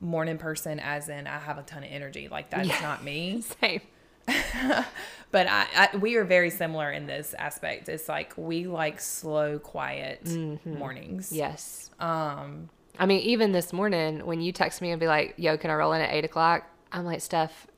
morning 0.00 0.38
person 0.38 0.80
as 0.80 1.08
in 1.08 1.26
I 1.26 1.38
have 1.38 1.58
a 1.58 1.62
ton 1.62 1.82
of 1.84 1.90
energy. 1.90 2.28
Like 2.28 2.50
that's 2.50 2.68
Yeah. 2.68 2.80
not 2.80 3.04
me. 3.04 3.42
Same. 3.60 3.80
But 5.32 5.46
I, 5.46 5.66
I 5.92 5.96
we 5.96 6.16
are 6.16 6.24
very 6.24 6.50
similar 6.50 6.90
in 6.90 7.06
this 7.06 7.34
aspect. 7.34 7.88
It's 7.88 8.08
like 8.08 8.32
we 8.36 8.66
like 8.66 9.00
slow, 9.00 9.60
quiet 9.60 10.26
mornings. 10.64 11.30
Yes. 11.32 11.90
Um 12.00 12.68
I 12.98 13.06
mean, 13.06 13.20
even 13.20 13.52
this 13.52 13.72
morning 13.72 14.26
when 14.26 14.40
you 14.40 14.50
text 14.50 14.82
me 14.82 14.90
and 14.90 14.98
be 14.98 15.06
like, 15.06 15.34
"Yo, 15.36 15.56
can 15.56 15.70
I 15.70 15.74
roll 15.74 15.92
in 15.92 16.00
at 16.00 16.12
eight 16.12 16.24
o'clock?" 16.24 16.64
I'm 16.90 17.04
like, 17.04 17.20
"Steph, 17.20 17.68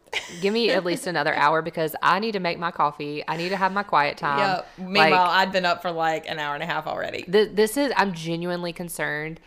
give 0.40 0.52
me 0.52 0.70
at 0.70 0.84
least 0.84 1.06
another 1.06 1.34
hour 1.34 1.62
because 1.62 1.94
I 2.02 2.18
need 2.18 2.32
to 2.32 2.40
make 2.40 2.58
my 2.58 2.70
coffee. 2.70 3.22
I 3.26 3.36
need 3.36 3.48
to 3.50 3.56
have 3.56 3.72
my 3.72 3.82
quiet 3.82 4.16
time." 4.18 4.38
yeah. 4.38 4.54
Like, 4.78 4.88
Meanwhile, 4.88 5.30
I'd 5.30 5.52
been 5.52 5.64
up 5.64 5.82
for 5.82 5.90
like 5.90 6.28
an 6.28 6.38
hour 6.38 6.54
and 6.54 6.62
a 6.62 6.66
half 6.66 6.86
already. 6.86 7.22
th- 7.22 7.50
this 7.54 7.76
is 7.76 7.92
I'm 7.96 8.12
genuinely 8.12 8.72
concerned 8.72 9.40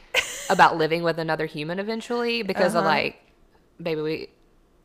about 0.49 0.77
living 0.77 1.03
with 1.03 1.17
another 1.19 1.45
human 1.45 1.79
eventually 1.79 2.41
because 2.43 2.73
of 2.75 2.79
Uh-huh. 2.79 2.89
like, 2.89 3.21
baby, 3.81 4.01
we. 4.01 4.29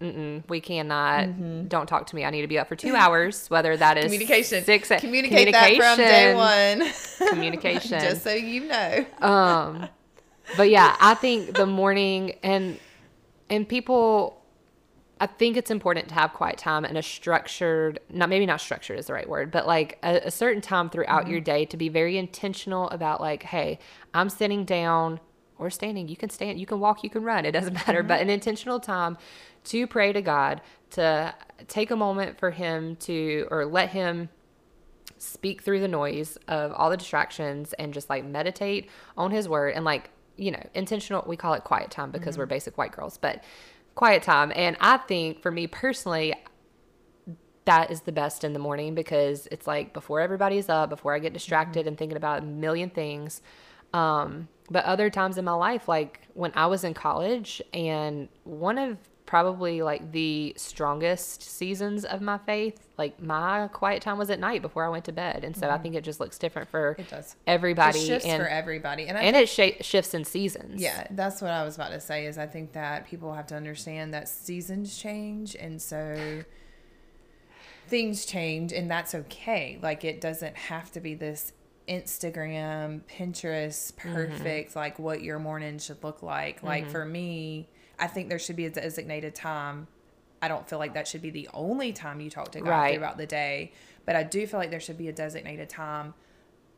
Mm-mm, 0.01 0.43
we 0.49 0.63
cannot. 0.63 1.69
Don't 1.69 1.87
talk 1.87 2.07
to 2.07 2.17
me. 2.17 2.25
I 2.25 2.31
need 2.31 2.41
to 2.41 2.47
be 2.49 2.59
up 2.59 2.69
for 2.69 2.75
two 2.75 2.97
hours, 3.03 3.49
whether 3.51 3.77
that 3.77 3.99
is 3.99 4.05
Mm-hmm. 4.05 4.13
Communication. 4.15 4.65
Six. 4.65 4.89
Communicate 4.99 5.53
that 5.53 5.77
from 5.77 5.99
day 5.99 6.35
one. 6.35 7.29
Communication. 7.29 8.01
Just 8.09 8.23
so 8.23 8.33
you 8.33 8.65
know. 8.65 9.05
um 9.21 9.89
but 10.57 10.69
yeah 10.71 10.97
i 11.01 11.15
think 11.15 11.55
the 11.55 11.65
morning 11.67 12.33
and 12.43 12.77
and 13.51 13.69
people 13.69 14.40
i 15.21 15.27
think 15.27 15.57
it's 15.57 15.71
important 15.71 16.09
to 16.09 16.15
have 16.15 16.33
quiet 16.33 16.59
time 16.59 16.85
and 16.85 16.99
a 16.99 17.03
structured 17.03 18.01
not 18.11 18.29
maybe 18.29 18.47
not 18.47 18.61
structured 18.61 18.99
is 18.99 19.07
the 19.07 19.13
right 19.13 19.29
word 19.29 19.51
but 19.51 19.67
like 19.67 19.99
a, 20.03 20.17
a 20.25 20.31
certain 20.31 20.61
time 20.61 20.91
throughout 20.91 21.29
your 21.29 21.39
mm-hmm. 21.39 21.45
day 21.45 21.65
to 21.65 21.77
be 21.77 21.89
very 21.89 22.19
intentional 22.19 22.91
about 22.91 23.21
like 23.21 23.45
hey 23.45 23.79
i'm 24.15 24.29
sitting 24.29 24.65
down 24.65 25.21
or 25.61 25.71
standing. 25.71 26.09
You 26.09 26.17
can 26.17 26.31
stand 26.31 26.59
you 26.59 26.67
can 26.67 26.81
walk 26.81 27.05
you 27.05 27.11
can 27.11 27.23
run. 27.23 27.45
It 27.45 27.53
doesn't 27.53 27.75
matter. 27.87 27.99
Mm-hmm. 28.01 28.09
But 28.09 28.21
an 28.23 28.31
intentional 28.31 28.81
time 28.81 29.19
to 29.65 29.87
pray 29.87 30.13
to 30.13 30.23
god 30.23 30.63
to 30.91 31.35
take 31.69 31.91
a 31.91 31.97
moment 31.97 32.39
for 32.39 32.51
him 32.51 32.97
to 32.97 33.47
or 33.51 33.67
let 33.67 33.91
him 33.91 34.29
speak 35.19 35.63
through 35.63 35.81
the 35.81 35.89
noise 35.89 36.39
of 36.49 36.73
all 36.73 36.89
the 36.91 36.97
distractions 36.97 37.75
and 37.75 37.93
just 37.93 38.09
like 38.09 38.25
meditate 38.25 38.89
on 39.19 39.31
his 39.31 39.49
word 39.49 39.75
and 39.75 39.85
like 39.85 40.11
you 40.37 40.51
know 40.51 40.63
intentional 40.75 41.23
we 41.27 41.37
call 41.37 41.53
it 41.53 41.63
quiet 41.63 41.91
time 41.91 42.11
because 42.11 42.39
we're 42.39 42.45
mm-hmm. 42.45 42.55
basic 42.55 42.79
white 42.79 42.91
girls 42.91 43.19
but 43.19 43.45
quiet 44.01 44.23
time 44.23 44.51
and 44.57 44.79
i 44.81 44.97
think 44.97 45.43
for 45.43 45.51
me 45.51 45.67
personally 45.67 46.33
that 47.67 47.91
is 47.91 48.01
the 48.01 48.13
best 48.13 48.45
in 48.45 48.55
the 48.55 48.59
morning 48.59 48.95
because 48.95 49.47
it's 49.53 49.67
like 49.67 49.93
before 49.93 50.21
everybody's 50.21 50.71
up 50.71 50.89
before 50.89 51.15
i 51.15 51.19
get 51.19 51.35
distracted 51.35 51.87
and 51.87 51.99
thinking 51.99 52.17
about 52.17 52.43
a 52.43 52.47
million 52.47 52.89
things. 52.89 53.43
Um, 53.93 54.49
but 54.71 54.87
other 54.87 55.11
times 55.11 55.37
in 55.37 55.45
my 55.45 55.53
life 55.53 55.87
like 55.87 56.27
when 56.33 56.51
i 56.55 56.65
was 56.65 56.83
in 56.83 56.95
college 56.95 57.61
and 57.75 58.31
one 58.45 58.79
of 58.79 58.97
probably 59.31 59.81
like 59.81 60.11
the 60.11 60.53
strongest 60.57 61.41
seasons 61.41 62.05
of 62.05 62.21
my 62.21 62.37
faith 62.37 62.89
like 62.99 63.23
my 63.23 63.69
quiet 63.73 64.03
time 64.03 64.19
was 64.19 64.29
at 64.29 64.41
night 64.41 64.61
before 64.61 64.85
i 64.85 64.89
went 64.89 65.05
to 65.05 65.13
bed 65.13 65.45
and 65.45 65.57
so 65.57 65.69
i 65.69 65.71
mm-hmm. 65.71 65.83
think 65.85 65.95
it 65.95 66.03
just 66.03 66.19
looks 66.19 66.37
different 66.37 66.69
for 66.69 66.97
It 66.99 67.09
does. 67.09 67.37
everybody 67.47 67.99
It 67.99 68.07
shifts 68.07 68.27
and, 68.27 68.43
for 68.43 68.49
everybody. 68.49 69.07
And 69.07 69.17
I 69.17 69.23
and 69.23 69.37
it 69.37 69.49
sh- 69.49 69.85
shifts 69.85 70.15
in 70.15 70.25
seasons 70.25 70.81
Yeah, 70.81 71.07
that's 71.11 71.41
what 71.41 71.51
I 71.51 71.65
was 71.65 71.77
about 71.77 71.91
to 71.93 72.01
say. 72.01 72.27
Is 72.27 72.39
I 72.39 72.47
think 72.47 72.73
that 72.73 73.07
people 73.07 73.33
have 73.35 73.47
to 73.49 73.55
understand 73.57 74.15
that 74.15 74.29
seasons 74.29 74.99
change, 74.99 75.55
and 75.55 75.81
so 75.81 76.43
things 77.89 78.25
change, 78.25 78.73
and 78.73 78.91
that's 78.91 79.15
okay. 79.15 79.79
Like 79.83 80.05
it 80.05 80.21
doesn't 80.21 80.57
have 80.57 80.91
to 80.93 81.01
be 81.01 81.15
this 81.15 81.53
Instagram, 81.89 83.03
Pinterest, 83.03 83.93
mm-hmm. 83.93 84.13
perfect 84.13 84.77
like 84.77 84.99
what 84.99 85.23
your 85.23 85.39
morning 85.39 85.79
should 85.79 86.03
look 86.03 86.23
like. 86.23 86.63
Like 86.63 86.85
mm-hmm. 86.85 86.93
for 86.93 87.05
me, 87.05 87.69
I 88.01 88.07
think 88.07 88.29
there 88.29 88.39
should 88.39 88.57
be 88.57 88.67
a 88.67 88.71
designated 88.71 89.35
time. 89.35 89.87
I 90.43 90.49
don't 90.49 90.69
feel 90.69 90.79
like 90.79 90.95
that 90.95 91.07
should 91.07 91.23
be 91.23 91.31
the 91.31 91.49
only 91.53 91.93
time 91.93 92.21
you 92.21 92.31
talk 92.31 92.53
to 92.53 92.61
God 92.61 92.71
Right. 92.71 92.97
throughout 92.97 93.19
the 93.19 93.27
day, 93.27 93.73
but 94.07 94.17
I 94.17 94.23
do 94.23 94.47
feel 94.47 94.59
like 94.59 94.71
there 94.71 94.81
should 94.81 94.99
be 94.99 95.09
a 95.09 95.13
designated 95.13 95.69
time 95.69 96.15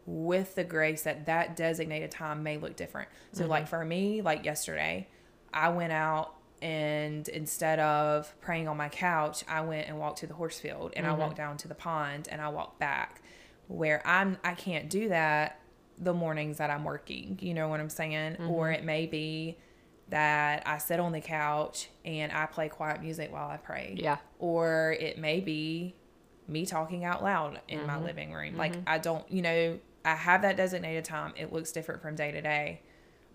with 0.05 0.57
the 0.57 0.65
grace 0.65 1.03
that 1.03 1.27
that 1.27 1.55
designated 1.55 2.11
time 2.11 2.43
may 2.43 2.59
look 2.59 2.75
different. 2.75 3.09
So, 3.33 3.43
mm-hmm. 3.43 3.51
like 3.51 3.69
for 3.69 3.85
me, 3.85 4.21
like 4.21 4.45
yesterday, 4.45 5.07
I 5.55 5.69
went 5.69 5.93
out 5.93 6.35
and 6.61 7.29
instead 7.29 7.81
of 7.81 8.33
praying 8.41 8.69
on 8.69 8.77
my 8.77 8.89
couch, 8.89 9.45
I 9.49 9.61
went 9.63 9.89
and 9.89 9.99
walked 9.99 10.19
to 10.19 10.27
the 10.27 10.35
horse 10.35 10.59
field 10.59 10.93
and 10.97 11.07
I 11.07 11.11
mm-hmm. 11.11 11.21
walked 11.21 11.37
down 11.37 11.57
to 11.59 11.69
the 11.69 11.75
pond 11.75 12.29
and 12.31 12.41
I 12.41 12.49
walked 12.49 12.79
back. 12.79 13.23
Where 13.69 14.07
I'm, 14.07 14.39
I 14.45 14.55
can't 14.55 14.91
do 14.91 15.09
that 15.09 15.61
the 15.99 16.13
mornings 16.13 16.59
that 16.59 16.71
I'm 16.71 16.85
working. 16.85 17.39
You 17.41 17.55
know 17.55 17.69
what 17.69 17.81
I'm 17.81 17.91
saying? 17.91 18.37
Or 18.49 18.67
mm-hmm. 18.67 18.75
it 18.75 18.85
may 18.85 19.07
be 19.07 19.59
that 20.13 20.63
I 20.65 20.79
sit 20.79 21.01
on 21.01 21.13
the 21.13 21.21
couch 21.21 21.89
and 22.05 22.31
I 22.31 22.47
play 22.47 22.69
quiet 22.69 23.03
music 23.03 23.33
while 23.33 23.51
I 23.51 23.57
pray 23.57 23.97
yeah 23.99 24.19
or 24.39 24.97
it 25.01 25.19
may 25.19 25.41
be 25.41 25.95
me 26.49 26.67
talking 26.67 27.05
out 27.05 27.23
loud 27.23 27.61
in 27.69 27.87
my 27.87 27.95
mm-hmm. 27.95 28.05
living 28.05 28.33
room. 28.33 28.57
Like 28.57 28.73
mm-hmm. 28.73 28.89
I 28.89 28.99
don't, 28.99 29.29
you 29.31 29.43
know, 29.43 29.79
I 30.05 30.15
have 30.15 30.43
that 30.43 30.57
designated 30.57 31.05
time. 31.05 31.33
It 31.37 31.53
looks 31.53 31.73
different 31.73 32.03
from 32.03 32.15
day 32.15 32.33
to 32.33 32.41
day. 32.41 32.83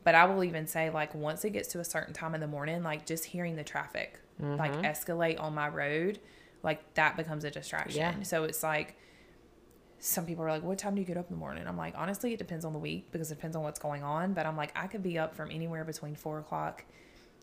But 0.03 0.15
I 0.15 0.25
will 0.25 0.43
even 0.43 0.67
say 0.67 0.89
like 0.89 1.13
once 1.13 1.43
it 1.43 1.51
gets 1.51 1.69
to 1.69 1.79
a 1.79 1.83
certain 1.83 2.13
time 2.13 2.33
in 2.33 2.41
the 2.41 2.47
morning, 2.47 2.83
like 2.83 3.05
just 3.05 3.25
hearing 3.25 3.55
the 3.55 3.63
traffic 3.63 4.19
like 4.39 4.71
mm-hmm. 4.71 4.85
escalate 4.85 5.41
on 5.41 5.55
my 5.55 5.67
road, 5.67 6.19
like 6.61 6.93
that 6.93 7.17
becomes 7.17 7.43
a 7.43 7.49
distraction. 7.49 7.99
Yeah. 7.99 8.21
So 8.21 8.43
it's 8.43 8.61
like 8.61 8.95
some 9.99 10.25
people 10.25 10.43
are 10.43 10.49
like, 10.49 10.63
What 10.63 10.77
time 10.77 10.95
do 10.95 11.01
you 11.01 11.07
get 11.07 11.17
up 11.17 11.29
in 11.29 11.35
the 11.35 11.39
morning? 11.39 11.67
I'm 11.67 11.77
like, 11.77 11.93
honestly, 11.97 12.33
it 12.33 12.37
depends 12.37 12.65
on 12.65 12.73
the 12.73 12.79
week 12.79 13.11
because 13.11 13.31
it 13.31 13.35
depends 13.35 13.55
on 13.55 13.63
what's 13.63 13.79
going 13.79 14.03
on. 14.03 14.33
But 14.33 14.45
I'm 14.45 14.57
like, 14.57 14.71
I 14.75 14.87
could 14.87 15.03
be 15.03 15.17
up 15.17 15.35
from 15.35 15.51
anywhere 15.51 15.83
between 15.83 16.15
four 16.15 16.39
o'clock 16.39 16.85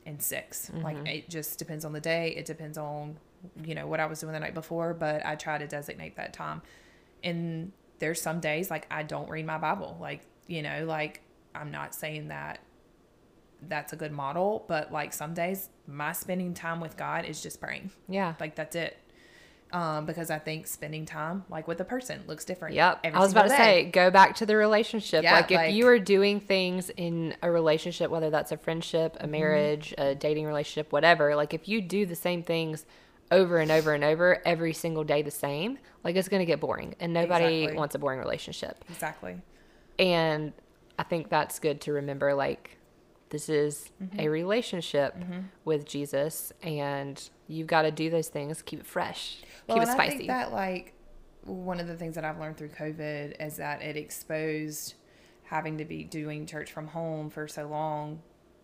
and 0.07 0.21
6 0.21 0.71
Like 0.83 0.97
mm-hmm. 0.97 1.07
it 1.07 1.29
just 1.29 1.59
depends 1.59 1.85
on 1.85 1.93
the 1.93 2.01
day. 2.01 2.35
It 2.37 2.47
depends 2.47 2.79
on, 2.79 3.17
you 3.65 3.75
know, 3.75 3.87
what 3.87 4.01
I 4.01 4.07
was 4.07 4.21
doing 4.21 4.33
the 4.33 4.41
night 4.41 4.55
before, 4.55 4.95
but 4.95 5.25
I 5.25 5.35
try 5.35 5.59
to 5.59 5.67
designate 5.67 6.17
that 6.17 6.33
time. 6.33 6.63
And 7.23 7.73
there's 7.99 8.21
some 8.21 8.41
days 8.41 8.71
like 8.71 8.87
I 8.91 9.03
don't 9.03 9.29
read 9.29 9.47
my 9.47 9.59
Bible. 9.59 9.97
Like, 10.01 10.21
you 10.47 10.63
know, 10.63 10.85
like 10.85 11.23
I'm 11.55 11.71
not 11.71 11.95
saying 11.95 12.29
that 12.29 12.61
that's 13.67 13.93
a 13.93 13.97
good 13.97 14.13
model, 14.13 14.65
but 14.69 14.93
like 14.93 15.13
some 15.13 15.33
days 15.33 15.71
my 15.87 16.13
spending 16.13 16.55
time 16.55 16.81
with 16.81 16.97
God 16.97 17.25
is 17.25 17.43
just 17.43 17.61
praying. 17.61 17.91
yeah 18.09 18.35
Like 18.39 18.55
that's 18.55 18.77
it. 18.77 18.99
Um, 19.75 20.07
because 20.07 20.31
I 20.31 20.39
think 20.39 20.68
spending 20.68 21.05
time 21.05 21.45
like 21.51 21.66
with 21.66 21.81
a 21.81 21.85
person 21.85 22.22
looks 22.29 22.45
different. 22.45 22.77
Yep. 22.77 23.01
I 23.12 23.18
was 23.18 23.33
about 23.33 23.43
to 23.45 23.49
say, 23.51 23.85
go 23.91 24.09
back 24.09 24.37
to 24.37 24.47
the 24.47 24.55
relationship. 24.57 25.25
Yeah, 25.25 25.35
like 25.35 25.51
if 25.51 25.57
like- 25.57 25.75
you 25.75 25.89
are 25.89 25.99
doing 25.99 26.39
things 26.39 26.91
in 26.91 27.35
a 27.43 27.51
relationship, 27.51 28.09
whether 28.09 28.31
that's 28.31 28.53
a 28.53 28.57
friendship, 28.57 29.14
Mm-hmm. 29.16 29.25
a 29.25 29.27
marriage, 29.27 29.95
a 29.99 30.14
dating 30.14 30.47
relationship, 30.47 30.93
whatever, 30.93 31.35
like 31.35 31.53
if 31.55 31.66
you 31.68 31.81
do 31.81 32.07
the 32.07 32.14
same 32.14 32.45
things 32.45 32.87
over 33.33 33.59
and 33.59 33.72
over 33.72 33.93
and 33.95 34.05
over 34.05 34.41
every 34.47 34.72
single 34.72 35.03
day 35.03 35.22
the 35.22 35.31
same, 35.33 35.79
like 36.05 36.14
it's 36.14 36.29
going 36.29 36.41
to 36.41 36.47
get 36.47 36.61
boring 36.61 36.95
and 37.01 37.12
nobody 37.12 37.62
Exactly. 37.62 37.77
wants 37.77 37.95
a 37.97 37.99
boring 37.99 38.20
relationship. 38.20 38.85
Exactly. 38.89 39.37
And 39.99 40.53
I 40.99 41.03
think 41.03 41.31
that's 41.31 41.59
good 41.59 41.81
to 41.83 41.93
remember 41.95 42.33
like 42.35 42.79
this 43.35 43.49
is 43.49 43.91
Mm-hmm. 44.03 44.20
a 44.20 44.28
relationship 44.28 45.16
with 45.64 45.85
Jesus 45.87 46.53
and 46.62 47.28
you've 47.49 47.66
got 47.66 47.82
to 47.82 47.91
do 47.91 48.09
those 48.11 48.28
things, 48.28 48.62
keep 48.62 48.80
it 48.80 48.87
fresh, 48.87 49.43
Well, 49.66 49.76
keep 49.78 49.82
it 49.82 49.91
and 49.91 50.01
I 50.01 50.05
spicy. 50.07 50.16
think 50.18 50.28
that 50.28 50.53
like 50.53 50.95
one 51.45 51.78
of 51.80 51.87
the 51.87 51.97
things 51.97 52.14
that 52.14 52.24
I've 52.24 52.39
learned 52.39 52.57
through 52.57 52.70
COVID 52.70 53.45
is 53.45 53.57
that 53.59 53.82
it 53.82 53.97
exposed 53.97 54.95
having 55.45 55.78
to 55.78 55.85
be 55.85 56.05
doing 56.05 56.47
church 56.47 56.72
from 56.72 56.87
home 56.89 57.28
for 57.30 57.47
so 57.49 57.66
long. 57.66 58.22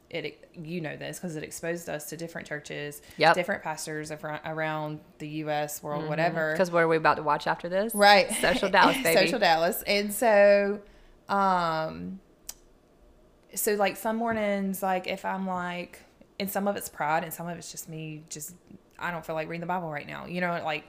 It 0.08 0.48
you 0.54 0.80
know 0.80 0.96
this 0.96 1.18
because 1.18 1.36
it 1.36 1.44
exposed 1.44 1.88
us 1.88 2.08
to 2.10 2.16
different 2.16 2.48
churches, 2.48 3.00
Yep. 3.18 3.34
different 3.34 3.62
pastors 3.62 4.10
around, 4.10 4.98
the 5.18 5.28
U.S. 5.44 5.82
world, 5.84 6.08
whatever. 6.08 6.52
Because 6.52 6.70
what 6.72 6.82
are 6.82 6.88
we 6.88 6.96
about 6.96 7.16
to 7.18 7.22
watch 7.22 7.46
after 7.46 7.68
this? 7.68 7.94
right 7.94 8.28
Social 8.40 8.68
Dallas, 8.70 8.96
baby. 9.04 9.20
social 9.20 9.38
dallas 9.38 9.82
and 9.86 10.12
so 10.12 10.80
um 11.28 12.18
so 13.54 13.74
like 13.74 13.96
some 13.96 14.16
mornings 14.16 14.82
like 14.82 15.06
if 15.06 15.24
i'm 15.24 15.46
like 15.46 16.00
and 16.38 16.50
some 16.50 16.68
of 16.68 16.76
it's 16.76 16.88
pride 16.88 17.24
and 17.24 17.32
some 17.32 17.48
of 17.48 17.56
it's 17.56 17.70
just 17.70 17.88
me 17.88 18.22
just 18.28 18.54
i 18.98 19.10
don't 19.10 19.24
feel 19.24 19.34
like 19.34 19.48
reading 19.48 19.60
the 19.60 19.66
bible 19.66 19.90
right 19.90 20.06
now 20.06 20.26
you 20.26 20.40
know 20.40 20.60
like 20.64 20.84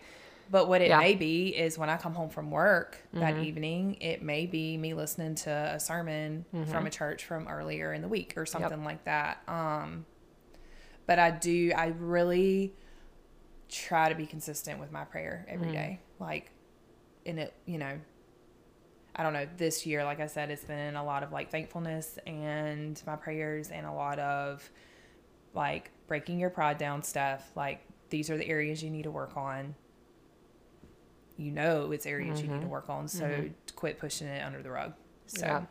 but 0.50 0.68
what 0.68 0.82
it 0.82 0.90
Yeah. 0.90 1.00
may 1.00 1.16
be 1.16 1.50
is 1.50 1.78
when 1.78 1.90
i 1.90 1.98
come 1.98 2.14
home 2.14 2.30
from 2.30 2.52
work 2.52 2.98
that 3.14 3.36
mm-hmm. 3.36 3.44
evening 3.44 3.98
it 4.02 4.22
may 4.22 4.46
be 4.46 4.78
me 4.78 4.94
listening 4.94 5.36
to 5.36 5.50
a 5.50 5.80
sermon 5.80 6.46
from 6.52 6.66
mm-hmm. 6.66 6.86
a 6.86 6.90
church 6.90 7.26
from 7.26 7.48
earlier 7.48 7.94
in 7.94 8.02
the 8.02 8.08
week 8.08 8.34
or 8.38 8.46
something 8.46 8.84
like 8.84 9.04
that 9.06 9.42
um 9.48 10.06
but 11.08 11.20
i 11.20 11.32
do 11.32 11.72
i 11.76 11.88
really 12.00 12.74
try 13.70 14.10
to 14.10 14.16
be 14.16 14.26
consistent 14.26 14.80
with 14.80 14.92
my 14.92 15.06
prayer 15.06 15.46
every 15.48 15.68
mm-hmm. 15.68 15.76
day 15.76 16.00
like 16.20 16.52
and 17.26 17.40
it 17.40 17.54
you 17.66 17.78
know 17.78 18.00
I 19.16 19.24
don't 19.24 19.34
know, 19.34 19.48
this 19.58 19.86
year, 19.86 20.04
like 20.06 20.20
I 20.20 20.28
said, 20.28 20.50
it's 20.52 20.64
been 20.64 20.96
a 20.96 21.04
lot 21.04 21.24
of 21.24 21.32
like 21.32 21.52
thankfulness 21.52 22.18
and 22.26 23.02
my 23.06 23.16
prayers 23.16 23.70
and 23.70 23.86
a 23.86 23.92
lot 23.92 24.20
of 24.20 24.70
like 25.54 25.92
breaking 26.08 26.40
your 26.40 26.50
pride 26.50 26.78
down 26.78 27.04
stuff. 27.04 27.52
Like 27.56 27.86
these 28.10 28.30
are 28.30 28.38
the 28.38 28.48
areas 28.48 28.82
you 28.82 28.90
need 28.90 29.04
to 29.04 29.12
work 29.12 29.36
on. 29.36 29.76
You 31.38 31.52
know, 31.52 31.92
it's 31.92 32.06
areas 32.06 32.40
mm-hmm. 32.40 32.48
you 32.48 32.54
need 32.54 32.60
to 32.60 32.66
mm-hmm. 32.66 32.72
work 32.72 32.90
on. 32.90 33.08
So 33.08 33.26
mm-hmm. 33.26 33.48
quit 33.76 34.00
pushing 34.00 34.28
it 34.28 34.44
under 34.44 34.62
the 34.62 34.72
rug. 34.72 34.94
So, 35.26 35.46
yeah. 35.46 35.62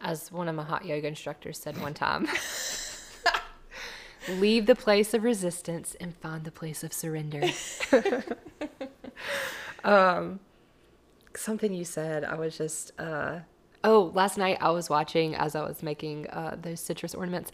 as 0.00 0.32
one 0.32 0.48
of 0.48 0.54
my 0.54 0.64
hot 0.64 0.84
yoga 0.84 1.06
instructors 1.06 1.58
said 1.58 1.80
one 1.80 1.94
time, 1.94 2.26
leave 4.28 4.66
the 4.66 4.74
place 4.74 5.14
of 5.14 5.24
resistance 5.24 5.94
and 6.00 6.16
find 6.16 6.44
the 6.44 6.50
place 6.50 6.82
of 6.82 6.92
surrender. 6.92 7.48
um, 9.84 10.40
something 11.36 11.72
you 11.72 11.84
said, 11.84 12.24
I 12.24 12.34
was 12.34 12.56
just, 12.56 12.92
uh, 12.98 13.40
oh, 13.84 14.10
last 14.14 14.38
night 14.38 14.58
I 14.60 14.70
was 14.70 14.88
watching 14.90 15.34
as 15.34 15.54
I 15.54 15.62
was 15.62 15.82
making 15.82 16.28
uh, 16.30 16.56
those 16.60 16.80
citrus 16.80 17.14
ornaments. 17.14 17.52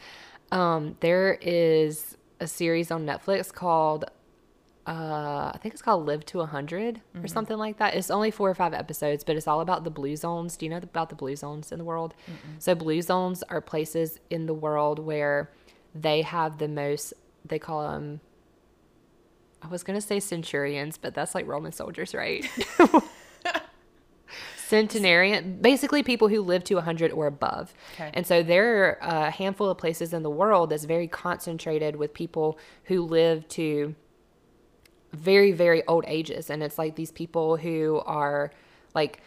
Um, 0.50 0.96
there 1.00 1.38
is 1.40 2.16
a 2.40 2.46
series 2.46 2.90
on 2.90 3.04
Netflix 3.04 3.52
called, 3.52 4.04
uh, 4.86 5.52
I 5.54 5.58
think 5.60 5.74
it's 5.74 5.82
called 5.82 6.06
Live 6.06 6.24
to 6.26 6.38
100 6.38 6.94
mm-hmm. 6.94 7.24
or 7.24 7.28
something 7.28 7.58
like 7.58 7.78
that. 7.78 7.94
It's 7.94 8.10
only 8.10 8.30
four 8.30 8.48
or 8.48 8.54
five 8.54 8.72
episodes, 8.72 9.24
but 9.24 9.36
it's 9.36 9.46
all 9.46 9.60
about 9.60 9.84
the 9.84 9.90
blue 9.90 10.16
zones. 10.16 10.56
Do 10.56 10.66
you 10.66 10.70
know 10.70 10.78
about 10.78 11.10
the 11.10 11.14
blue 11.14 11.36
zones 11.36 11.72
in 11.72 11.78
the 11.78 11.84
world? 11.84 12.14
Mm-mm. 12.26 12.60
So, 12.60 12.74
blue 12.74 13.02
zones 13.02 13.42
are 13.44 13.60
places 13.60 14.18
in 14.30 14.46
the 14.46 14.54
world 14.54 14.98
where 14.98 15.50
they 15.94 16.22
have 16.22 16.58
the 16.58 16.68
most, 16.68 17.12
they 17.44 17.58
call 17.58 17.90
them, 17.90 18.20
I 19.60 19.66
was 19.68 19.82
going 19.82 19.98
to 19.98 20.06
say 20.06 20.20
centurions, 20.20 20.96
but 20.96 21.14
that's 21.14 21.34
like 21.34 21.46
Roman 21.46 21.72
soldiers, 21.72 22.14
right? 22.14 22.48
centenarian, 24.68 25.58
basically 25.60 26.02
people 26.02 26.28
who 26.28 26.42
live 26.42 26.62
to 26.64 26.74
100 26.74 27.10
or 27.12 27.26
above. 27.26 27.72
Okay. 27.94 28.10
And 28.12 28.26
so 28.26 28.42
there 28.42 28.98
are 29.00 29.26
a 29.26 29.30
handful 29.30 29.70
of 29.70 29.78
places 29.78 30.12
in 30.12 30.22
the 30.22 30.30
world 30.30 30.70
that's 30.70 30.84
very 30.84 31.08
concentrated 31.08 31.96
with 31.96 32.12
people 32.12 32.58
who 32.84 33.02
live 33.02 33.48
to 33.48 33.94
very, 35.12 35.52
very 35.52 35.86
old 35.86 36.04
ages. 36.06 36.50
And 36.50 36.62
it's 36.62 36.76
like 36.76 36.96
these 36.96 37.10
people 37.10 37.56
who 37.56 38.02
are 38.04 38.52
like, 38.94 39.22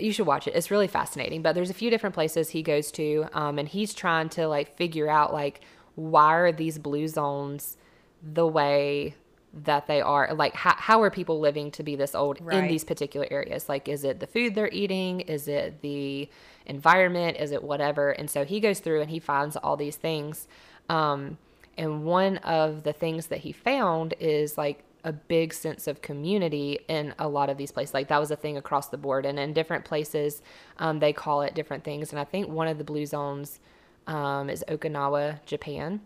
you 0.00 0.12
should 0.12 0.26
watch 0.26 0.48
it. 0.48 0.56
It's 0.56 0.70
really 0.70 0.88
fascinating. 0.88 1.42
But 1.42 1.54
there's 1.54 1.70
a 1.70 1.74
few 1.74 1.88
different 1.88 2.14
places 2.14 2.50
he 2.50 2.62
goes 2.62 2.90
to, 2.92 3.26
um, 3.32 3.60
and 3.60 3.68
he's 3.68 3.94
trying 3.94 4.30
to 4.30 4.48
like 4.48 4.76
figure 4.76 5.08
out 5.08 5.32
like 5.32 5.60
why 5.94 6.34
are 6.34 6.50
these 6.50 6.78
blue 6.78 7.06
zones 7.06 7.76
the 8.20 8.46
way 8.46 9.14
that 9.52 9.86
they 9.86 10.00
are 10.00 10.32
like 10.34 10.54
how, 10.54 10.74
how 10.76 11.02
are 11.02 11.10
people 11.10 11.38
living 11.38 11.70
to 11.72 11.82
be 11.82 11.94
this 11.94 12.14
old 12.14 12.38
right. 12.40 12.58
in 12.58 12.68
these 12.68 12.84
particular 12.84 13.26
areas? 13.30 13.68
Like 13.68 13.88
is 13.88 14.04
it 14.04 14.20
the 14.20 14.26
food 14.26 14.54
they're 14.54 14.70
eating? 14.70 15.20
Is 15.20 15.48
it 15.48 15.82
the 15.82 16.28
environment? 16.66 17.36
Is 17.38 17.52
it 17.52 17.62
whatever? 17.62 18.10
And 18.10 18.30
so 18.30 18.44
he 18.44 18.60
goes 18.60 18.80
through 18.80 19.02
and 19.02 19.10
he 19.10 19.18
finds 19.18 19.56
all 19.56 19.76
these 19.76 19.96
things. 19.96 20.48
Um, 20.88 21.38
and 21.76 22.04
one 22.04 22.38
of 22.38 22.82
the 22.82 22.92
things 22.92 23.26
that 23.26 23.40
he 23.40 23.52
found 23.52 24.14
is 24.20 24.56
like 24.56 24.84
a 25.04 25.12
big 25.12 25.52
sense 25.52 25.86
of 25.86 26.00
community 26.00 26.78
in 26.88 27.12
a 27.18 27.28
lot 27.28 27.50
of 27.50 27.56
these 27.56 27.72
places. 27.72 27.92
Like 27.92 28.08
that 28.08 28.20
was 28.20 28.30
a 28.30 28.36
thing 28.36 28.56
across 28.56 28.88
the 28.88 28.96
board. 28.96 29.26
And 29.26 29.38
in 29.38 29.52
different 29.52 29.84
places 29.84 30.42
um, 30.78 30.98
they 30.98 31.12
call 31.12 31.42
it 31.42 31.54
different 31.54 31.84
things. 31.84 32.10
And 32.10 32.18
i 32.18 32.24
think 32.24 32.48
one 32.48 32.68
of 32.68 32.78
the 32.78 32.84
blue 32.84 33.04
zones 33.04 33.60
um, 34.06 34.48
is 34.48 34.64
okinawa 34.68 35.44
japan. 35.44 36.00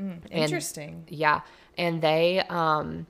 Mm, 0.00 0.20
interesting. 0.30 1.04
and, 1.08 1.10
yeah 1.10 1.40
and 1.78 2.02
they 2.02 2.40
um 2.50 3.06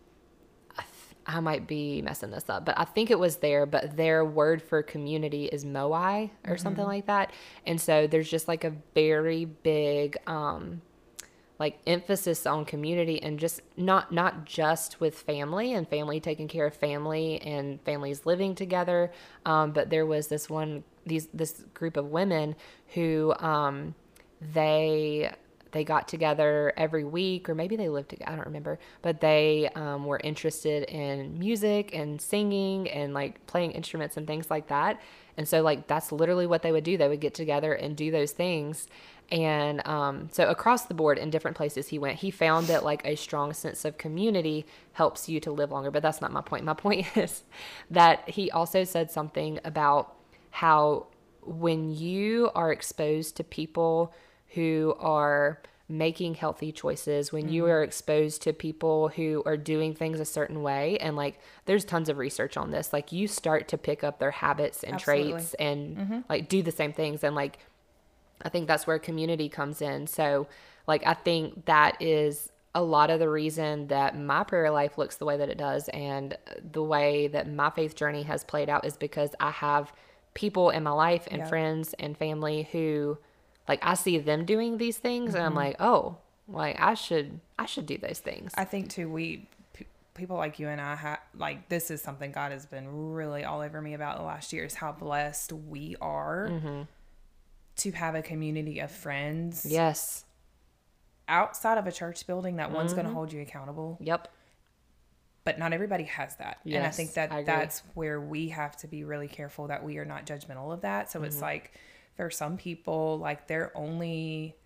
I 1.31 1.41
might 1.41 1.67
be 1.67 2.01
messing 2.01 2.31
this 2.31 2.49
up, 2.49 2.65
but 2.65 2.79
I 2.79 2.85
think 2.85 3.11
it 3.11 3.19
was 3.19 3.37
there, 3.37 3.67
but 3.67 3.99
their 3.99 4.25
word 4.25 4.63
for 4.63 4.83
community 4.83 5.45
is 5.45 5.63
moai 5.63 6.31
or 6.47 6.55
mm-hmm. 6.55 6.63
something 6.63 6.87
like 6.87 7.07
that. 7.07 7.33
And 7.67 7.79
so 7.79 8.07
there's 8.07 8.31
just 8.31 8.49
like 8.49 8.65
a 8.65 8.73
very 8.95 9.45
big 9.45 10.17
um 10.27 10.81
like 11.59 11.81
emphasis 11.87 12.47
on 12.47 12.65
community 12.65 13.21
and 13.23 13.39
just 13.39 13.61
not 13.77 14.13
not 14.13 14.45
just 14.45 15.01
with 15.01 15.19
family 15.19 15.73
and 15.73 15.89
family 15.89 16.21
taking 16.21 16.49
care 16.49 16.67
of 16.67 16.75
family 16.75 17.41
and 17.43 17.81
families 17.83 18.25
living 18.25 18.55
together 18.55 19.11
um, 19.45 19.73
but 19.73 19.91
there 19.91 20.07
was 20.07 20.29
this 20.29 20.49
one 20.49 20.85
these 21.05 21.27
this 21.35 21.65
group 21.75 21.97
of 21.97 22.07
women 22.07 22.55
who 22.95 23.35
um, 23.41 23.95
they 24.41 25.33
they 25.73 25.85
got 25.85 26.09
together 26.09 26.73
every 26.77 27.05
week, 27.05 27.49
or 27.49 27.55
maybe 27.55 27.77
they 27.77 27.89
lived 27.89 28.11
together. 28.11 28.33
I 28.33 28.37
don't 28.37 28.47
remember, 28.47 28.79
but 29.03 29.21
they 29.21 29.69
um, 29.75 30.05
were 30.07 30.21
interested 30.23 30.85
in 30.85 31.39
music 31.39 31.95
and 31.95 32.21
singing 32.21 32.89
and 32.91 33.15
like 33.15 33.47
playing 33.47 33.73
instruments 33.73 34.17
and 34.17 34.27
things 34.27 34.51
like 34.51 34.69
that. 34.69 35.01
And 35.37 35.47
so, 35.47 35.63
like, 35.63 35.87
that's 35.87 36.11
literally 36.11 36.47
what 36.47 36.63
they 36.63 36.73
would 36.73 36.85
do. 36.85 36.97
They 36.97 37.09
would 37.09 37.21
get 37.21 37.35
together 37.35 37.73
and 37.73 37.97
do 37.97 38.11
those 38.11 38.33
things. 38.33 38.89
And 39.31 39.87
um, 39.87 40.29
so, 40.33 40.49
across 40.49 40.87
the 40.87 40.95
board 40.95 41.19
in 41.19 41.31
different 41.31 41.57
places 41.57 41.89
he 41.89 41.99
went, 41.99 42.19
he 42.19 42.31
found 42.31 42.67
that 42.69 42.83
like 42.83 43.03
a 43.05 43.15
strong 43.15 43.53
sense 43.53 43.85
of 43.85 43.99
community 43.99 44.67
helps 44.93 45.29
you 45.29 45.39
to 45.41 45.53
live 45.53 45.71
longer. 45.71 45.91
But 45.91 46.03
that's 46.03 46.21
not 46.21 46.33
my 46.33 46.41
point. 46.41 46.65
My 46.65 46.75
point 46.75 47.07
is 47.17 47.45
that 47.91 48.29
he 48.29 48.51
also 48.51 48.85
said 48.85 49.11
something 49.11 49.61
about 49.65 50.15
how 50.51 51.07
when 51.43 51.95
you 51.95 52.51
are 52.55 52.73
exposed 52.73 53.37
to 53.37 53.45
people 53.45 54.13
who 54.49 54.95
are 54.99 55.61
making 55.89 56.35
healthy 56.35 56.71
choices, 56.71 57.33
when 57.33 57.45
mm-hmm. 57.45 57.53
you 57.55 57.67
are 57.67 57.83
exposed 57.83 58.43
to 58.43 58.53
people 58.53 59.09
who 59.09 59.43
are 59.47 59.57
doing 59.57 59.95
things 59.95 60.21
a 60.21 60.25
certain 60.25 60.63
way, 60.63 60.99
and 60.99 61.17
like 61.17 61.41
there's 61.65 61.85
tons 61.85 62.09
of 62.09 62.19
research 62.19 62.57
on 62.57 62.71
this, 62.71 62.93
like 62.93 63.11
you 63.11 63.27
start 63.27 63.69
to 63.69 63.79
pick 63.79 64.05
up 64.05 64.19
their 64.19 64.31
habits 64.31 64.83
and 64.83 64.95
Absolutely. 64.95 65.33
traits 65.33 65.55
and 65.55 65.97
mm-hmm. 65.97 66.21
like 66.29 66.49
do 66.49 66.63
the 66.63 66.73
same 66.73 66.93
things. 66.93 67.25
And 67.25 67.35
like, 67.35 67.59
I 68.43 68.51
think 68.51 68.69
that's 68.69 68.87
where 68.87 68.99
community 68.99 69.49
comes 69.49 69.81
in. 69.81 70.07
So, 70.07 70.47
like, 70.87 71.07
I 71.07 71.15
think 71.15 71.65
that 71.65 72.01
is 72.01 72.51
a 72.75 72.83
lot 72.83 73.11
of 73.11 73.19
the 73.19 73.29
reason 73.29 73.89
that 73.89 74.17
my 74.17 74.45
prayer 74.45 74.71
life 74.71 74.99
looks 74.99 75.17
the 75.17 75.25
way 75.25 75.37
that 75.37 75.49
it 75.49 75.59
does 75.59 75.89
and 75.89 76.37
the 76.71 76.83
way 76.83 77.27
that 77.29 77.51
my 77.51 77.71
faith 77.71 77.97
journey 77.97 78.23
has 78.25 78.45
played 78.45 78.69
out 78.69 78.85
is 78.85 78.97
because 78.97 79.31
I 79.41 79.51
have 79.51 79.93
people 80.35 80.71
in 80.71 80.83
my 80.83 80.91
life 80.91 81.27
and 81.31 81.41
yeah. 81.41 81.49
friends 81.49 81.95
and 81.99 82.17
family 82.17 82.69
who 82.71 83.19
like 83.69 83.81
I 83.83 83.95
see 83.95 84.19
them 84.19 84.45
doing 84.45 84.79
these 84.79 84.97
things 84.97 85.31
mm-hmm. 85.31 85.37
and 85.37 85.45
I'm 85.45 85.51
mm-hmm. 85.51 85.59
like, 85.59 85.77
oh, 85.81 86.17
like 86.49 86.81
I 86.81 86.95
should 86.95 87.41
I 87.59 87.67
should 87.67 87.87
do 87.87 87.99
those 87.99 88.19
things. 88.19 88.53
I 88.57 88.65
think 88.65 88.89
too 88.91 89.11
we 89.11 89.47
p- 89.75 89.87
people 90.15 90.37
like 90.37 90.59
you 90.59 90.69
and 90.69 90.81
I 90.81 90.97
have 90.97 91.21
like 91.37 91.69
this 91.69 91.91
is 91.91 92.03
something 92.03 92.33
God 92.33 92.53
has 92.53 92.67
been 92.67 93.13
really 93.13 93.45
all 93.45 93.61
over 93.61 93.81
me 93.81 93.95
about 93.95 94.17
the 94.17 94.25
last 94.25 94.53
year 94.53 94.65
is 94.65 94.75
how 94.75 94.93
blessed 94.93 95.53
we 95.53 95.97
are 96.01 96.49
mm-hmm. 96.51 96.83
to 97.77 97.93
have 97.93 98.15
a 98.15 98.23
community 98.23 98.81
of 98.81 98.91
friends. 98.91 99.67
Yes. 99.69 100.25
Outside 101.29 101.77
of 101.77 101.87
a 101.87 101.93
church 101.93 102.27
building 102.27 102.57
that 102.57 102.69
mm-hmm. 102.69 102.77
one's 102.77 102.95
going 102.95 103.07
to 103.07 103.13
hold 103.13 103.33
you 103.33 103.43
accountable. 103.43 103.99
Yep. 104.01 104.29
But 105.45 105.59
not 105.59 105.75
everybody 105.75 106.05
has 106.05 106.37
that. 106.37 106.59
Yes, 106.65 106.77
and 106.77 106.87
I 106.87 106.91
think 106.91 107.15
that 107.15 107.33
I 107.33 107.43
that's 107.43 107.83
where 107.95 108.21
we 108.21 108.49
have 108.49 108.77
to 108.79 108.87
be 108.87 109.05
really 109.05 109.29
careful 109.29 109.69
that 109.69 109.83
we 109.83 109.97
are 109.99 110.05
not 110.05 110.27
judgmental 110.27 110.73
of 110.73 110.83
that. 110.83 111.11
So 111.11 111.23
it's 111.23 111.37
mm-hmm. 111.37 111.45
Like 112.19 112.27
for 112.27 112.31
some 112.31 112.57
people, 112.57 113.19
like 113.19 113.47
their 113.47 113.77
only 113.77 114.57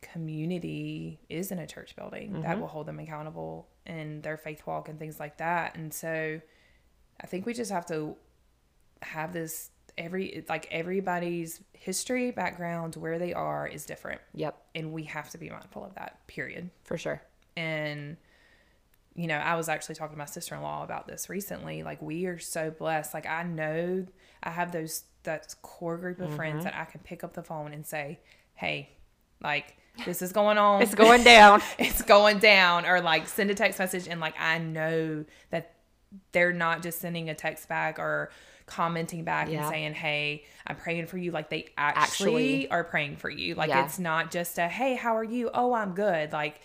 community 0.00 1.18
is 1.28 1.50
in 1.50 1.58
a 1.58 1.66
church 1.66 1.96
building 1.96 2.30
mm-hmm. 2.30 2.42
that 2.42 2.60
will 2.60 2.68
hold 2.68 2.86
them 2.86 2.98
accountable 2.98 3.68
in 3.86 4.20
their 4.22 4.36
faith 4.36 4.62
walk 4.66 4.88
and 4.88 4.98
things 4.98 5.18
like 5.18 5.38
that. 5.38 5.76
And 5.76 5.92
so 5.92 6.40
I 7.20 7.26
think 7.26 7.46
we 7.46 7.54
just 7.54 7.70
have 7.70 7.86
to 7.86 8.16
have 9.02 9.32
this 9.32 9.70
every 9.96 10.44
like 10.48 10.68
everybody's 10.70 11.60
history 11.72 12.30
background 12.30 12.94
where 12.96 13.18
they 13.18 13.32
are 13.32 13.66
is 13.66 13.84
different 13.84 14.20
yep 14.32 14.62
and 14.74 14.92
we 14.92 15.02
have 15.02 15.28
to 15.30 15.38
be 15.38 15.50
mindful 15.50 15.84
of 15.84 15.94
that 15.94 16.24
period 16.28 16.70
for 16.84 16.96
sure 16.96 17.20
and 17.56 18.16
you 19.18 19.26
know 19.26 19.36
i 19.36 19.56
was 19.56 19.68
actually 19.68 19.94
talking 19.94 20.14
to 20.14 20.18
my 20.18 20.24
sister-in-law 20.24 20.84
about 20.84 21.06
this 21.06 21.28
recently 21.28 21.82
like 21.82 22.00
we 22.00 22.26
are 22.26 22.38
so 22.38 22.70
blessed 22.70 23.12
like 23.12 23.26
i 23.26 23.42
know 23.42 24.06
i 24.42 24.50
have 24.50 24.72
those 24.72 25.04
that 25.28 25.54
core 25.62 25.98
group 25.98 26.20
of 26.20 26.28
mm-hmm. 26.28 26.36
friends 26.36 26.64
that 26.64 26.74
I 26.74 26.84
can 26.84 27.00
pick 27.00 27.22
up 27.22 27.34
the 27.34 27.42
phone 27.42 27.72
and 27.72 27.86
say, 27.86 28.18
"Hey, 28.54 28.90
like 29.42 29.76
this 30.04 30.22
is 30.22 30.32
going 30.32 30.58
on. 30.58 30.82
it's 30.82 30.94
going 30.94 31.22
down. 31.22 31.62
it's 31.78 32.02
going 32.02 32.38
down." 32.38 32.86
Or 32.86 33.00
like 33.00 33.28
send 33.28 33.50
a 33.50 33.54
text 33.54 33.78
message 33.78 34.08
and 34.08 34.20
like 34.20 34.34
I 34.40 34.58
know 34.58 35.24
that 35.50 35.74
they're 36.32 36.52
not 36.52 36.82
just 36.82 37.00
sending 37.00 37.28
a 37.28 37.34
text 37.34 37.68
back 37.68 37.98
or 37.98 38.30
commenting 38.64 39.24
back 39.24 39.48
yeah. 39.48 39.58
and 39.58 39.68
saying, 39.68 39.94
"Hey, 39.94 40.44
I'm 40.66 40.76
praying 40.76 41.06
for 41.06 41.18
you." 41.18 41.30
Like 41.30 41.50
they 41.50 41.68
actually, 41.76 42.64
actually. 42.64 42.70
are 42.70 42.84
praying 42.84 43.16
for 43.16 43.30
you. 43.30 43.54
Like 43.54 43.68
yeah. 43.68 43.84
it's 43.84 43.98
not 43.98 44.30
just 44.30 44.58
a, 44.58 44.66
"Hey, 44.66 44.94
how 44.94 45.16
are 45.16 45.24
you?" 45.24 45.50
"Oh, 45.52 45.72
I'm 45.72 45.94
good." 45.94 46.32
Like 46.32 46.60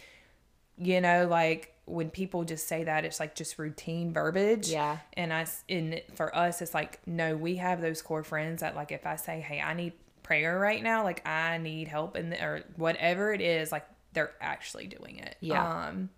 you 0.77 1.01
know, 1.01 1.27
like 1.27 1.72
when 1.85 2.09
people 2.09 2.43
just 2.43 2.67
say 2.67 2.83
that 2.83 3.03
it's 3.03 3.19
like 3.19 3.35
just 3.35 3.59
routine 3.59 4.13
verbiage 4.13 4.69
yeah 4.69 4.97
and 5.13 5.33
i 5.33 5.45
in 5.67 5.99
for 6.15 6.35
us 6.35 6.61
it's 6.61 6.73
like 6.73 6.99
no 7.05 7.35
we 7.35 7.55
have 7.55 7.81
those 7.81 8.01
core 8.01 8.23
friends 8.23 8.61
that 8.61 8.75
like 8.75 8.91
if 8.91 9.05
i 9.05 9.15
say 9.15 9.39
hey 9.41 9.59
i 9.59 9.73
need 9.73 9.93
prayer 10.21 10.57
right 10.57 10.81
now 10.81 11.03
like 11.03 11.25
i 11.27 11.57
need 11.57 11.87
help 11.87 12.15
and 12.15 12.33
or 12.33 12.63
whatever 12.77 13.33
it 13.33 13.41
is 13.41 13.71
like 13.71 13.85
they're 14.13 14.31
actually 14.39 14.87
doing 14.87 15.17
it 15.17 15.35
yeah 15.41 15.87
um 15.87 16.09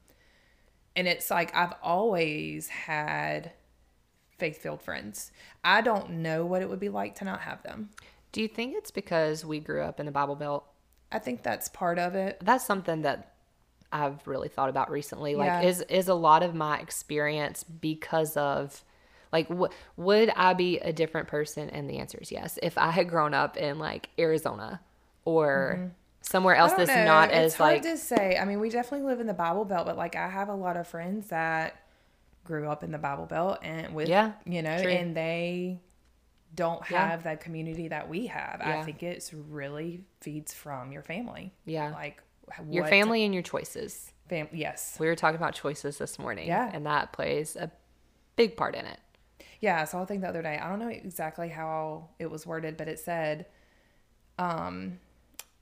and 0.95 1.07
it's 1.07 1.31
like 1.31 1.55
i've 1.55 1.73
always 1.81 2.67
had 2.67 3.51
faith 4.37 4.61
filled 4.61 4.81
friends. 4.81 5.31
I 5.63 5.81
don't 5.81 6.09
know 6.09 6.45
what 6.45 6.61
it 6.61 6.69
would 6.69 6.79
be 6.79 6.89
like 6.89 7.15
to 7.15 7.25
not 7.25 7.41
have 7.41 7.63
them. 7.63 7.89
Do 8.31 8.41
you 8.41 8.47
think 8.47 8.75
it's 8.75 8.91
because 8.91 9.45
we 9.45 9.59
grew 9.59 9.81
up 9.81 9.99
in 9.99 10.05
the 10.05 10.11
Bible 10.11 10.35
Belt? 10.35 10.65
I 11.11 11.19
think 11.19 11.43
that's 11.43 11.69
part 11.69 11.99
of 11.99 12.15
it. 12.15 12.39
That's 12.43 12.65
something 12.65 13.03
that 13.03 13.34
I've 14.03 14.25
really 14.27 14.49
thought 14.49 14.69
about 14.69 14.89
recently. 14.91 15.35
Like, 15.35 15.47
Yeah. 15.47 15.61
is 15.61 15.81
is 15.81 16.07
a 16.07 16.13
lot 16.15 16.43
of 16.43 16.53
my 16.53 16.79
experience 16.79 17.63
because 17.63 18.35
of, 18.37 18.83
like, 19.31 19.47
w- 19.49 19.71
would 19.97 20.29
I 20.35 20.53
be 20.53 20.79
a 20.79 20.91
different 20.93 21.27
person? 21.27 21.69
And 21.69 21.89
the 21.89 21.97
answer 21.99 22.17
is 22.21 22.31
yes. 22.31 22.59
If 22.61 22.77
I 22.77 22.91
had 22.91 23.09
grown 23.09 23.33
up 23.33 23.57
in 23.57 23.79
like 23.79 24.09
Arizona 24.19 24.81
or 25.23 25.91
somewhere 26.21 26.55
else 26.55 26.71
Mm-hmm. 26.73 26.81
That's 26.85 26.95
know. 26.97 27.05
not 27.05 27.29
it's 27.29 27.37
as 27.37 27.55
hard 27.55 27.73
like 27.73 27.81
to 27.83 27.97
say. 27.97 28.37
I 28.37 28.45
mean, 28.45 28.59
we 28.59 28.69
definitely 28.69 29.05
live 29.07 29.19
in 29.19 29.27
the 29.27 29.33
Bible 29.33 29.65
Belt, 29.65 29.85
but 29.85 29.95
like 29.97 30.15
I 30.15 30.27
have 30.27 30.49
a 30.49 30.55
lot 30.55 30.75
of 30.77 30.87
friends 30.87 31.27
that 31.29 31.79
grew 32.43 32.67
up 32.69 32.83
in 32.83 32.91
the 32.91 32.97
Bible 32.97 33.25
Belt 33.25 33.59
and 33.63 33.93
with 33.95 34.07
Yeah, 34.09 34.33
you 34.45 34.61
know, 34.61 34.81
true. 34.81 34.91
and 34.91 35.15
they 35.15 35.79
don't 36.53 36.81
Yeah. 36.89 37.09
have 37.09 37.23
that 37.23 37.41
community 37.41 37.87
that 37.89 38.07
we 38.07 38.27
have. 38.27 38.61
Yeah. 38.61 38.79
I 38.79 38.83
think 38.83 39.03
it's 39.03 39.33
really 39.33 40.03
feeds 40.21 40.53
from 40.53 40.91
your 40.91 41.01
family. 41.03 41.53
Yeah. 41.65 41.91
like 41.91 42.21
your 42.69 42.85
family 42.85 43.23
and 43.23 43.33
your 43.33 43.43
choices. 43.43 44.11
Fam- 44.29 44.49
yes, 44.51 44.97
We 44.99 45.07
were 45.07 45.15
talking 45.15 45.35
about 45.35 45.53
choices 45.53 45.97
this 45.97 46.17
morning. 46.17 46.47
Yeah. 46.47 46.69
And 46.73 46.85
that 46.85 47.13
plays 47.13 47.55
a 47.55 47.71
big 48.35 48.57
part 48.57 48.75
in 48.75 48.85
it. 48.85 48.99
Yeah, 49.61 49.85
So 49.85 49.99
I 50.01 50.05
a 50.05 50.21
the 50.21 50.27
other 50.27 50.41
day. 50.41 50.59
I 50.61 50.69
don't 50.69 50.79
know 50.79 50.89
exactly 50.89 51.49
how 51.49 52.09
it 52.19 52.29
was 52.29 52.45
worded, 52.45 52.77
but 52.77 52.87
it 52.87 52.99
said, 52.99 53.45
um, 54.37 54.99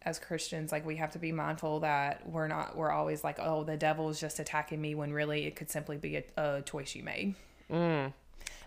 as 0.01 0.19
Christians, 0.19 0.71
like 0.71 0.85
we 0.85 0.97
have 0.97 1.11
to 1.11 1.19
be 1.19 1.31
mindful 1.31 1.81
that 1.81 2.27
we're 2.27 2.47
not, 2.47 2.75
we're 2.75 2.91
always 2.91 3.23
like, 3.23 3.39
oh, 3.39 3.63
the 3.63 3.77
devil 3.77 4.09
is 4.09 4.19
just 4.19 4.39
attacking 4.39 4.81
me 4.81 4.95
when 4.95 5.13
really 5.13 5.45
it 5.45 5.55
could 5.55 5.69
simply 5.69 5.97
be 5.97 6.17
a, 6.17 6.23
a 6.37 6.61
choice 6.63 6.95
you 6.95 7.03
made. 7.03 7.35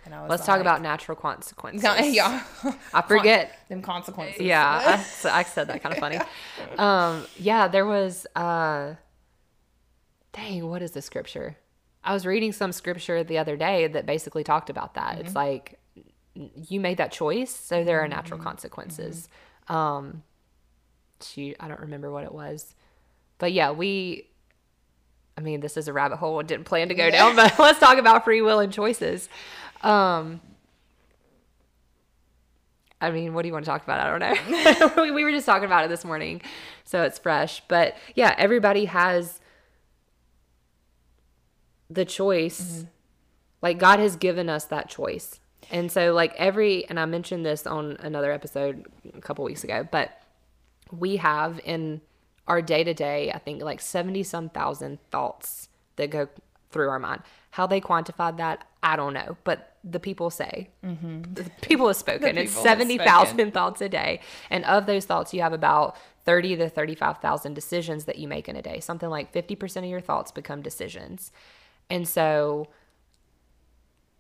And 0.07 0.15
I 0.15 0.23
was 0.23 0.31
Let's 0.31 0.47
talk 0.47 0.61
about 0.61 0.81
natural 0.81 1.17
consequences. 1.17 1.83
yeah, 2.15 2.45
I 2.95 3.03
forget. 3.03 3.59
them 3.69 3.83
consequences. 3.83 4.41
Yeah, 4.41 5.03
I, 5.25 5.41
I 5.41 5.43
said 5.43 5.67
that 5.67 5.83
kind 5.83 5.93
of 5.93 5.99
funny. 5.99 6.19
Um, 6.79 7.27
yeah, 7.37 7.67
there 7.67 7.85
was. 7.85 8.27
Uh, 8.37 8.95
dang, 10.33 10.67
what 10.69 10.81
is 10.81 10.93
the 10.93 11.03
scripture? 11.03 11.57
I 12.05 12.15
was 12.15 12.25
reading 12.25 12.53
some 12.53 12.71
scripture 12.71 13.25
the 13.25 13.39
other 13.39 13.57
day 13.57 13.89
that 13.89 14.07
basically 14.07 14.45
talked 14.45 14.71
about 14.71 14.95
that. 14.95 15.19
It's 15.19 15.35
like 15.35 15.81
you 16.35 16.79
made 16.79 16.99
that 16.99 17.11
choice, 17.11 17.51
so 17.51 17.83
there 17.83 18.01
are 18.01 18.07
natural 18.07 18.39
consequences. 18.39 19.29
Um, 19.67 20.23
shoot, 21.21 21.57
I 21.59 21.67
don't 21.67 21.81
remember 21.81 22.13
what 22.13 22.23
it 22.23 22.33
was, 22.33 22.77
but 23.39 23.53
yeah, 23.53 23.73
we. 23.73 24.29
I 25.39 25.43
mean, 25.43 25.61
this 25.61 25.77
is 25.77 25.87
a 25.87 25.93
rabbit 25.93 26.17
hole. 26.17 26.39
I 26.39 26.45
didn't 26.45 26.65
plan 26.65 26.89
to 26.89 26.95
go 26.95 27.11
down, 27.11 27.37
but 27.37 27.59
let's 27.59 27.79
talk 27.79 27.99
about 27.99 28.25
free 28.25 28.41
will 28.41 28.61
and 28.61 28.73
choices. 28.73 29.29
Um, 29.87 30.41
I 33.01 33.11
mean, 33.11 33.35
what 33.35 33.43
do 33.43 33.49
you 33.49 33.53
want 33.53 33.65
to 33.65 33.71
talk 33.71 33.85
about? 33.85 34.01
I 34.01 34.19
don't 34.19 34.51
know. 34.97 35.03
we, 35.03 35.11
we 35.13 35.25
were 35.25 35.31
just 35.31 35.47
talking 35.47 35.67
about 35.67 35.85
it 35.85 35.89
this 35.89 36.05
morning, 36.05 36.43
so 36.85 37.03
it's 37.03 37.19
fresh. 37.19 37.63
But 37.69 37.97
yeah, 38.15 38.35
everybody 38.37 38.87
has 38.87 39.41
the 41.89 42.05
choice. 42.05 42.85
Like 43.63 43.79
God 43.79 44.01
has 44.01 44.17
given 44.17 44.49
us 44.49 44.65
that 44.67 44.89
choice. 44.89 45.41
And 45.71 45.91
so 45.91 46.13
like 46.13 46.35
every 46.37 46.89
and 46.89 46.99
I 46.99 47.05
mentioned 47.07 47.45
this 47.45 47.67
on 47.67 47.97
another 48.01 48.33
episode 48.33 48.87
a 49.17 49.21
couple 49.21 49.45
weeks 49.45 49.65
ago, 49.65 49.87
but 49.91 50.21
we 50.91 51.17
have 51.17 51.61
in 51.65 52.01
our 52.47 52.63
day 52.63 52.85
to 52.85 52.95
day, 52.95 53.33
I 53.33 53.39
think 53.39 53.63
like 53.63 53.81
70 53.81 54.23
some 54.23 54.49
thousand 54.49 54.99
thoughts 55.11 55.69
that 55.97 56.11
go 56.11 56.29
through 56.71 56.89
our 56.89 56.99
mind. 56.99 57.23
How 57.57 57.67
they 57.67 57.81
quantified 57.81 58.37
that, 58.37 58.69
I 58.83 58.97
don't 58.97 59.15
know. 59.15 59.39
But 59.43 59.79
the 59.83 59.99
people 59.99 60.29
say, 60.29 60.69
mm-hmm. 60.85 61.23
the 61.33 61.51
people 61.63 61.87
have 61.87 61.97
spoken. 61.97 62.37
it's 62.37 62.53
people 62.53 62.69
have 62.69 62.79
70,000 62.81 63.55
thoughts 63.55 63.81
a 63.81 63.89
day. 63.89 64.21
And 64.51 64.63
of 64.67 64.85
those 64.85 65.07
thoughts, 65.07 65.33
you 65.33 65.41
have 65.41 65.55
about 65.55 65.97
30 66.27 66.57
to 66.57 66.69
35,000 66.69 67.55
decisions 67.55 68.05
that 68.05 68.19
you 68.19 68.29
make 68.29 68.51
in 68.51 68.57
a 68.57 68.61
day. 68.61 68.79
Something 68.81 69.09
like 69.09 69.33
50% 69.33 69.79
of 69.79 69.85
your 69.85 70.03
thoughts 70.03 70.31
become 70.31 70.61
decisions. 70.61 71.33
And 71.89 72.07
so, 72.07 72.69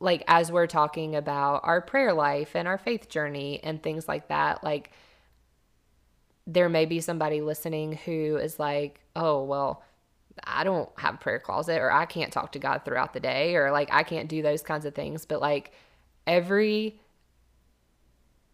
like, 0.01 0.25
as 0.27 0.51
we're 0.51 0.67
talking 0.67 1.15
about 1.15 1.61
our 1.63 1.83
prayer 1.83 2.15
life 2.15 2.57
and 2.57 2.67
our 2.67 2.79
faith 2.79 3.11
journey 3.11 3.61
and 3.63 3.83
things 3.83 4.09
like 4.09 4.29
that, 4.29 4.65
like, 4.65 4.93
there 6.47 6.71
may 6.71 6.87
be 6.87 7.03
somebody 7.03 7.43
listening 7.43 7.99
who 8.07 8.39
is 8.39 8.59
like, 8.59 8.99
oh, 9.15 9.45
well, 9.45 9.83
I 10.45 10.65
don't 10.65 10.89
have 10.99 11.15
a 11.15 11.19
prayer 11.19 11.39
closet 11.39 11.79
or 11.79 11.91
I 11.91 12.07
can't 12.07 12.33
talk 12.33 12.53
to 12.53 12.59
God 12.59 12.83
throughout 12.85 13.13
the 13.13 13.21
day 13.21 13.57
or 13.57 13.71
like 13.71 13.89
I 13.93 14.03
can't 14.03 14.29
do 14.29 14.43
those 14.43 14.63
kinds 14.63 14.85
of 14.85 14.95
things. 14.95 15.25
But 15.25 15.41
like 15.41 15.73
every 16.27 17.01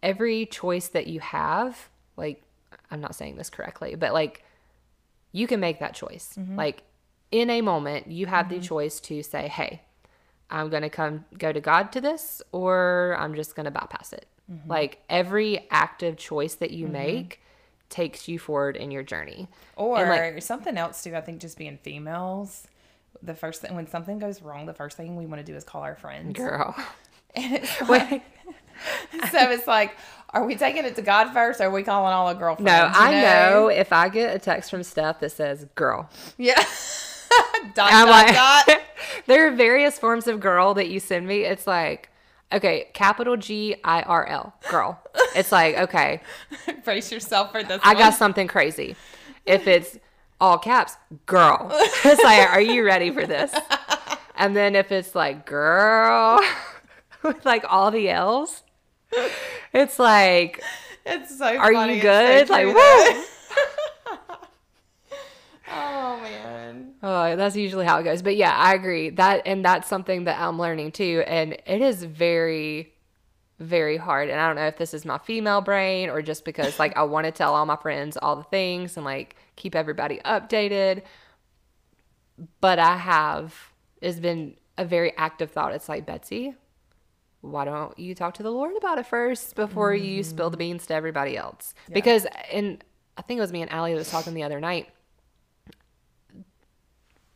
every 0.01 0.45
choice 0.45 0.89
that 0.89 1.07
you 1.07 1.19
have, 1.19 1.89
like 2.17 2.43
I'm 2.91 3.01
not 3.01 3.15
saying 3.15 3.37
this 3.37 3.49
correctly, 3.49 3.95
but 3.95 4.13
like 4.13 4.43
you 5.31 5.47
can 5.47 5.59
make 5.59 5.79
that 5.79 5.93
choice. 5.93 6.35
Mm-hmm. 6.37 6.57
Like 6.57 6.83
in 7.31 7.49
a 7.49 7.61
moment, 7.61 8.11
you 8.11 8.27
have 8.27 8.49
the 8.49 8.55
mm-hmm. 8.55 8.63
choice 8.63 8.99
to 9.01 9.23
say, 9.23 9.47
"Hey, 9.47 9.81
I'm 10.49 10.69
going 10.69 10.83
to 10.83 10.89
come 10.89 11.25
go 11.37 11.51
to 11.51 11.59
God 11.59 11.91
to 11.93 12.01
this 12.01 12.41
or 12.51 13.15
I'm 13.19 13.33
just 13.35 13.55
going 13.55 13.65
to 13.65 13.71
bypass 13.71 14.13
it." 14.13 14.27
Mm-hmm. 14.51 14.69
Like 14.69 14.99
every 15.09 15.67
active 15.71 16.17
choice 16.17 16.55
that 16.55 16.71
you 16.71 16.87
make 16.87 17.41
takes 17.89 18.27
you 18.27 18.39
forward 18.39 18.75
in 18.75 18.91
your 18.91 19.03
journey. 19.03 19.47
Or 19.75 20.07
like- 20.07 20.41
something 20.41 20.77
else 20.77 21.03
too. 21.03 21.15
I 21.15 21.21
think 21.21 21.41
just 21.41 21.57
being 21.57 21.77
females, 21.77 22.67
the 23.21 23.35
first 23.35 23.61
thing 23.61 23.75
when 23.75 23.87
something 23.87 24.19
goes 24.19 24.41
wrong, 24.41 24.65
the 24.65 24.73
first 24.73 24.97
thing 24.97 25.15
we 25.15 25.25
want 25.25 25.45
to 25.45 25.51
do 25.51 25.55
is 25.55 25.63
call 25.63 25.81
our 25.83 25.95
friends. 25.95 26.37
Girl. 26.37 26.75
And 27.35 27.55
it's 27.55 27.81
like, 27.89 28.21
so 29.31 29.39
it's 29.49 29.65
like, 29.65 29.95
are 30.29 30.45
we 30.45 30.55
taking 30.55 30.85
it 30.85 30.95
to 30.97 31.01
God 31.01 31.33
first, 31.33 31.59
or 31.61 31.63
are 31.63 31.71
we 31.71 31.81
calling 31.81 32.13
all 32.13 32.27
our 32.27 32.35
girlfriends? 32.35 32.67
No, 32.71 32.85
you 32.85 32.91
I 32.93 33.21
know 33.23 33.67
if 33.69 33.91
I 33.91 34.09
get 34.09 34.35
a 34.35 34.37
text 34.37 34.69
from 34.69 34.83
Steph 34.83 35.19
that 35.21 35.31
says 35.31 35.65
girl, 35.73 36.07
Yeah. 36.37 36.53
dot 37.73 37.89
dot 37.89 38.07
like, 38.07 38.35
dot. 38.35 38.81
there 39.25 39.47
are 39.47 39.51
various 39.51 39.97
forms 39.97 40.27
of 40.27 40.39
girl 40.39 40.75
that 40.75 40.89
you 40.89 40.99
send 40.99 41.25
me. 41.25 41.43
It's 41.43 41.65
like, 41.65 42.11
okay, 42.53 42.87
capital 42.93 43.35
G 43.37 43.75
I 43.83 44.01
R 44.03 44.25
L, 44.27 44.53
girl. 44.69 44.99
It's 45.35 45.51
like, 45.51 45.77
okay, 45.77 46.21
Brace 46.83 47.11
yourself 47.11 47.51
for 47.51 47.63
this. 47.63 47.79
I 47.83 47.93
one. 47.93 47.97
got 48.03 48.13
something 48.15 48.47
crazy. 48.47 48.95
If 49.45 49.67
it's 49.67 49.97
all 50.39 50.57
caps, 50.57 50.95
girl. 51.25 51.69
It's 52.05 52.23
like, 52.23 52.49
are 52.49 52.61
you 52.61 52.85
ready 52.85 53.11
for 53.11 53.25
this? 53.25 53.53
And 54.35 54.55
then 54.55 54.75
if 54.75 54.91
it's 54.91 55.15
like, 55.15 55.45
girl, 55.45 56.39
with 57.23 57.45
like 57.45 57.63
all 57.69 57.91
the 57.91 58.09
L's, 58.09 58.63
it's 59.73 59.99
like, 59.99 60.61
It's 61.05 61.37
so. 61.37 61.45
are 61.57 61.71
funny. 61.73 61.95
you 61.95 62.01
good? 62.01 62.47
so 62.47 62.53
like, 62.53 62.67
woo. 62.67 62.73
though. 62.73 63.23
oh 65.71 66.19
Oh, 67.01 67.35
that's 67.35 67.55
usually 67.55 67.85
how 67.85 67.99
it 67.99 68.03
goes. 68.03 68.21
But 68.21 68.35
yeah, 68.35 68.55
I 68.55 68.73
agree. 68.73 69.09
That 69.09 69.43
and 69.45 69.63
that's 69.63 69.87
something 69.87 70.25
that 70.25 70.39
I'm 70.39 70.57
learning 70.59 70.91
too. 70.91 71.23
And 71.27 71.53
it 71.53 71.81
is 71.81 72.03
very, 72.03 72.93
very 73.59 73.97
hard. 73.97 74.29
And 74.29 74.39
I 74.39 74.47
don't 74.47 74.55
know 74.55 74.67
if 74.67 74.77
this 74.77 74.93
is 74.93 75.05
my 75.05 75.17
female 75.17 75.61
brain 75.61 76.09
or 76.09 76.21
just 76.21 76.45
because 76.45 76.79
like 76.79 76.95
I 76.97 77.03
want 77.03 77.25
to 77.25 77.31
tell 77.31 77.55
all 77.55 77.65
my 77.65 77.75
friends 77.75 78.17
all 78.17 78.35
the 78.35 78.43
things 78.43 78.97
and 78.97 79.05
like 79.05 79.35
keep 79.55 79.75
everybody 79.75 80.19
updated. 80.25 81.03
But 82.61 82.79
I 82.79 82.97
have 82.97 83.73
it's 84.01 84.19
been 84.19 84.55
a 84.77 84.85
very 84.85 85.15
active 85.17 85.51
thought. 85.51 85.73
It's 85.73 85.87
like, 85.87 86.05
Betsy, 86.05 86.55
why 87.41 87.65
don't 87.65 87.97
you 87.97 88.15
talk 88.15 88.33
to 88.35 88.43
the 88.43 88.51
Lord 88.51 88.75
about 88.77 88.97
it 88.97 89.05
first 89.05 89.55
before 89.55 89.93
you 89.93 90.23
spill 90.23 90.49
the 90.49 90.55
mm-hmm. 90.55 90.71
beans 90.71 90.87
to 90.87 90.93
everybody 90.93 91.37
else? 91.37 91.73
Because 91.91 92.25
and 92.51 92.83
I 93.17 93.21
think 93.21 93.37
it 93.37 93.41
was 93.41 93.51
me 93.51 93.61
and 93.61 93.71
Allie 93.71 93.91
that 93.93 93.97
was 93.97 94.09
talking 94.09 94.33
the 94.33 94.43
other 94.43 94.59
night 94.59 94.89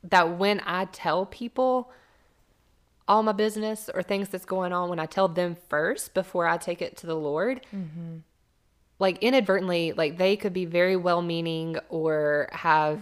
that 0.10 0.38
when 0.38 0.62
I 0.66 0.86
tell 0.86 1.26
people 1.26 1.92
all 3.08 3.24
my 3.24 3.32
business 3.32 3.90
or 3.94 4.04
things 4.04 4.30
that's 4.30 4.46
going 4.46 4.74
on, 4.74 4.90
when 4.90 5.00
I 5.00 5.06
tell 5.06 5.28
them 5.28 5.56
first 5.70 6.14
before 6.14 6.48
I 6.48 6.58
take 6.58 6.82
it 6.82 6.98
to 6.98 7.08
the 7.08 7.16
Lord, 7.16 7.62
like 9.00 9.18
inadvertently, 9.20 9.94
like 9.94 10.18
they 10.18 10.36
could 10.36 10.54
be 10.54 10.66
very 10.66 10.96
well 10.96 11.22
meaning 11.22 11.78
or 11.90 12.50
have 12.52 13.02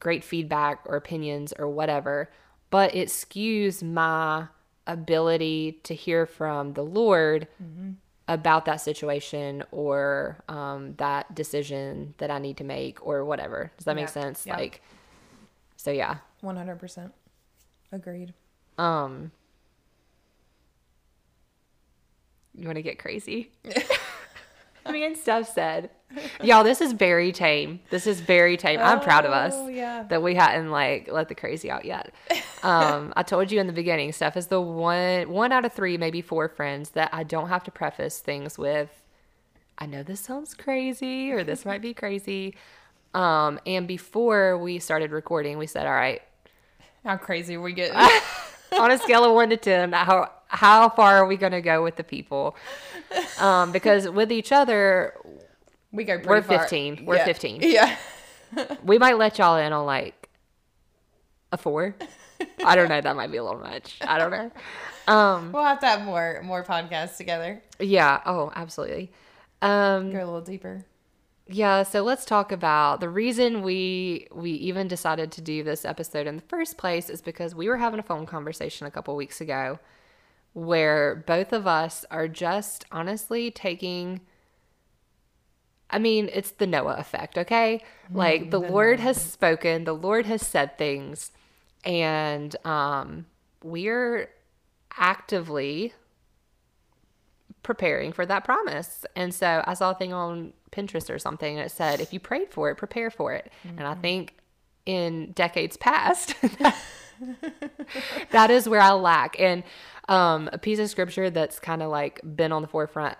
great 0.00 0.24
feedback 0.24 0.80
or 0.86 0.96
opinions 0.96 1.52
or 1.58 1.68
whatever, 1.68 2.30
but 2.70 2.94
it 2.94 3.08
skews 3.08 3.82
my 3.82 4.46
ability 4.86 5.80
to 5.82 5.94
hear 5.94 6.26
from 6.26 6.74
the 6.74 6.82
Lord 6.84 7.48
about 8.28 8.64
that 8.64 8.80
situation 8.80 9.64
or 9.70 10.38
um, 10.48 10.94
that 10.96 11.34
decision 11.34 12.14
that 12.18 12.30
I 12.30 12.38
need 12.38 12.56
to 12.58 12.64
make 12.64 13.04
or 13.06 13.24
whatever. 13.24 13.70
Does 13.76 13.84
that 13.84 13.96
make 13.96 14.08
sense? 14.08 14.46
Yeah. 14.46 14.56
Like, 14.56 14.80
so 15.76 15.90
yeah. 15.90 16.18
One 16.46 16.56
hundred 16.56 16.78
percent. 16.78 17.12
Agreed. 17.90 18.32
Um, 18.78 19.32
you 22.56 22.66
want 22.66 22.76
to 22.76 22.82
get 22.82 23.00
crazy? 23.00 23.50
I 24.86 24.92
mean, 24.92 25.16
Steph 25.16 25.52
said 25.52 25.90
Y'all, 26.40 26.62
this 26.62 26.80
is 26.80 26.92
very 26.92 27.32
tame. 27.32 27.80
This 27.90 28.06
is 28.06 28.20
very 28.20 28.56
tame. 28.56 28.78
I'm 28.78 29.00
proud 29.00 29.24
of 29.24 29.32
us 29.32 29.54
Oh, 29.56 29.66
yeah. 29.66 30.04
that 30.04 30.22
we 30.22 30.36
hadn't 30.36 30.70
like 30.70 31.10
let 31.10 31.28
the 31.28 31.34
crazy 31.34 31.68
out 31.68 31.84
yet. 31.84 32.14
Um, 32.62 33.12
I 33.16 33.24
told 33.24 33.50
you 33.50 33.58
in 33.58 33.66
the 33.66 33.72
beginning, 33.72 34.12
Steph 34.12 34.36
is 34.36 34.46
the 34.46 34.60
one 34.60 35.28
one 35.28 35.50
out 35.50 35.64
of 35.64 35.72
three, 35.72 35.96
maybe 35.98 36.22
four 36.22 36.48
friends 36.48 36.90
that 36.90 37.10
I 37.12 37.24
don't 37.24 37.48
have 37.48 37.64
to 37.64 37.72
preface 37.72 38.20
things 38.20 38.56
with. 38.56 39.02
I 39.78 39.86
know 39.86 40.04
this 40.04 40.20
sounds 40.20 40.54
crazy, 40.54 41.32
or 41.32 41.42
this 41.42 41.64
might 41.66 41.82
be 41.82 41.92
crazy. 41.92 42.54
Um, 43.14 43.58
and 43.66 43.88
before 43.88 44.56
we 44.56 44.78
started 44.78 45.10
recording, 45.10 45.58
we 45.58 45.66
said, 45.66 45.86
"All 45.86 45.92
right, 45.92 46.22
How 47.06 47.16
crazy 47.16 47.56
we 47.56 47.72
get. 47.72 47.94
on 48.78 48.90
a 48.90 48.98
scale 48.98 49.24
of 49.24 49.32
one 49.32 49.48
to 49.50 49.56
ten, 49.56 49.92
how 49.92 50.28
how 50.48 50.88
far 50.88 51.18
are 51.18 51.26
we 51.26 51.36
going 51.36 51.52
to 51.52 51.60
go 51.60 51.82
with 51.84 51.94
the 51.94 52.02
people? 52.04 52.56
Um, 53.40 53.70
because 53.70 54.08
with 54.08 54.32
each 54.32 54.50
other, 54.50 55.14
we 55.92 56.02
go 56.02 56.20
We're 56.24 56.42
far. 56.42 56.58
15. 56.58 57.04
We're 57.06 57.16
Yeah. 57.16 57.24
15. 57.24 57.60
Yeah. 57.62 57.96
we 58.84 58.98
might 58.98 59.18
let 59.18 59.38
y'all 59.38 59.56
in 59.56 59.72
on 59.72 59.86
like 59.86 60.28
a 61.52 61.56
four. 61.56 61.94
I 62.64 62.74
don't 62.74 62.88
know. 62.88 63.00
That 63.00 63.14
might 63.14 63.30
be 63.30 63.36
a 63.38 63.44
little 63.44 63.60
much. 63.60 63.98
I 64.02 64.18
don't 64.18 64.32
know. 64.32 64.50
Um, 65.06 65.52
We'll 65.52 65.62
have 65.64 65.78
to 65.80 65.86
have 65.86 66.02
more 66.02 66.40
more 66.42 66.64
podcasts 66.64 67.16
together. 67.16 67.62
yeah. 67.78 68.20
Oh, 68.26 68.50
absolutely. 68.54 69.12
Um, 69.62 70.10
Go 70.10 70.18
a 70.18 70.26
little 70.26 70.40
deeper. 70.40 70.84
Yeah. 71.48 71.82
So 71.84 72.02
let's 72.02 72.24
talk 72.24 72.50
about 72.50 73.00
the 73.00 73.08
reason 73.08 73.62
we 73.62 74.26
we 74.32 74.50
even 74.52 74.88
decided 74.88 75.30
to 75.32 75.40
do 75.40 75.62
this 75.62 75.84
episode 75.84 76.26
in 76.26 76.36
the 76.36 76.42
first 76.42 76.76
place 76.76 77.08
is 77.08 77.22
because 77.22 77.54
we 77.54 77.68
were 77.68 77.76
having 77.76 78.00
a 78.00 78.02
phone 78.02 78.26
conversation 78.26 78.86
a 78.86 78.90
couple 78.90 79.14
weeks 79.14 79.40
ago 79.40 79.78
where 80.54 81.14
both 81.26 81.52
of 81.52 81.66
us 81.66 82.04
are 82.10 82.28
just 82.28 82.84
honestly 82.90 83.50
taking. 83.50 84.20
I 85.88 86.00
mean, 86.00 86.28
it's 86.32 86.50
the 86.50 86.66
Noah 86.66 86.96
effect, 86.96 87.38
okay? 87.38 87.80
Like 88.10 88.50
the 88.50 88.58
Lord 88.58 88.98
has 88.98 89.20
spoken, 89.20 89.84
the 89.84 89.94
Lord 89.94 90.26
has 90.26 90.44
said 90.44 90.76
things, 90.76 91.30
and 91.84 92.56
um, 92.66 93.26
we're 93.62 94.30
actively 94.96 95.92
preparing 97.66 98.12
for 98.12 98.24
that 98.24 98.44
promise. 98.44 99.04
And 99.16 99.34
so 99.34 99.62
I 99.66 99.74
saw 99.74 99.90
a 99.90 99.94
thing 99.94 100.12
on 100.12 100.52
Pinterest 100.70 101.12
or 101.12 101.18
something 101.18 101.56
that 101.56 101.72
said, 101.72 102.00
if 102.00 102.12
you 102.12 102.20
prayed 102.20 102.52
for 102.52 102.70
it, 102.70 102.76
prepare 102.76 103.10
for 103.10 103.32
it. 103.32 103.52
And 103.76 103.88
I 103.88 103.94
think 103.94 104.36
in 104.86 105.32
decades 105.32 105.76
past, 105.76 106.36
that 108.30 108.50
is 108.52 108.68
where 108.68 108.80
I 108.80 108.92
lack. 108.92 109.38
And 109.40 109.64
um, 110.08 110.48
a 110.52 110.58
piece 110.58 110.78
of 110.78 110.88
scripture 110.88 111.28
that's 111.28 111.58
kind 111.58 111.82
of 111.82 111.90
like 111.90 112.20
been 112.36 112.52
on 112.52 112.62
the 112.62 112.68
forefront 112.68 113.16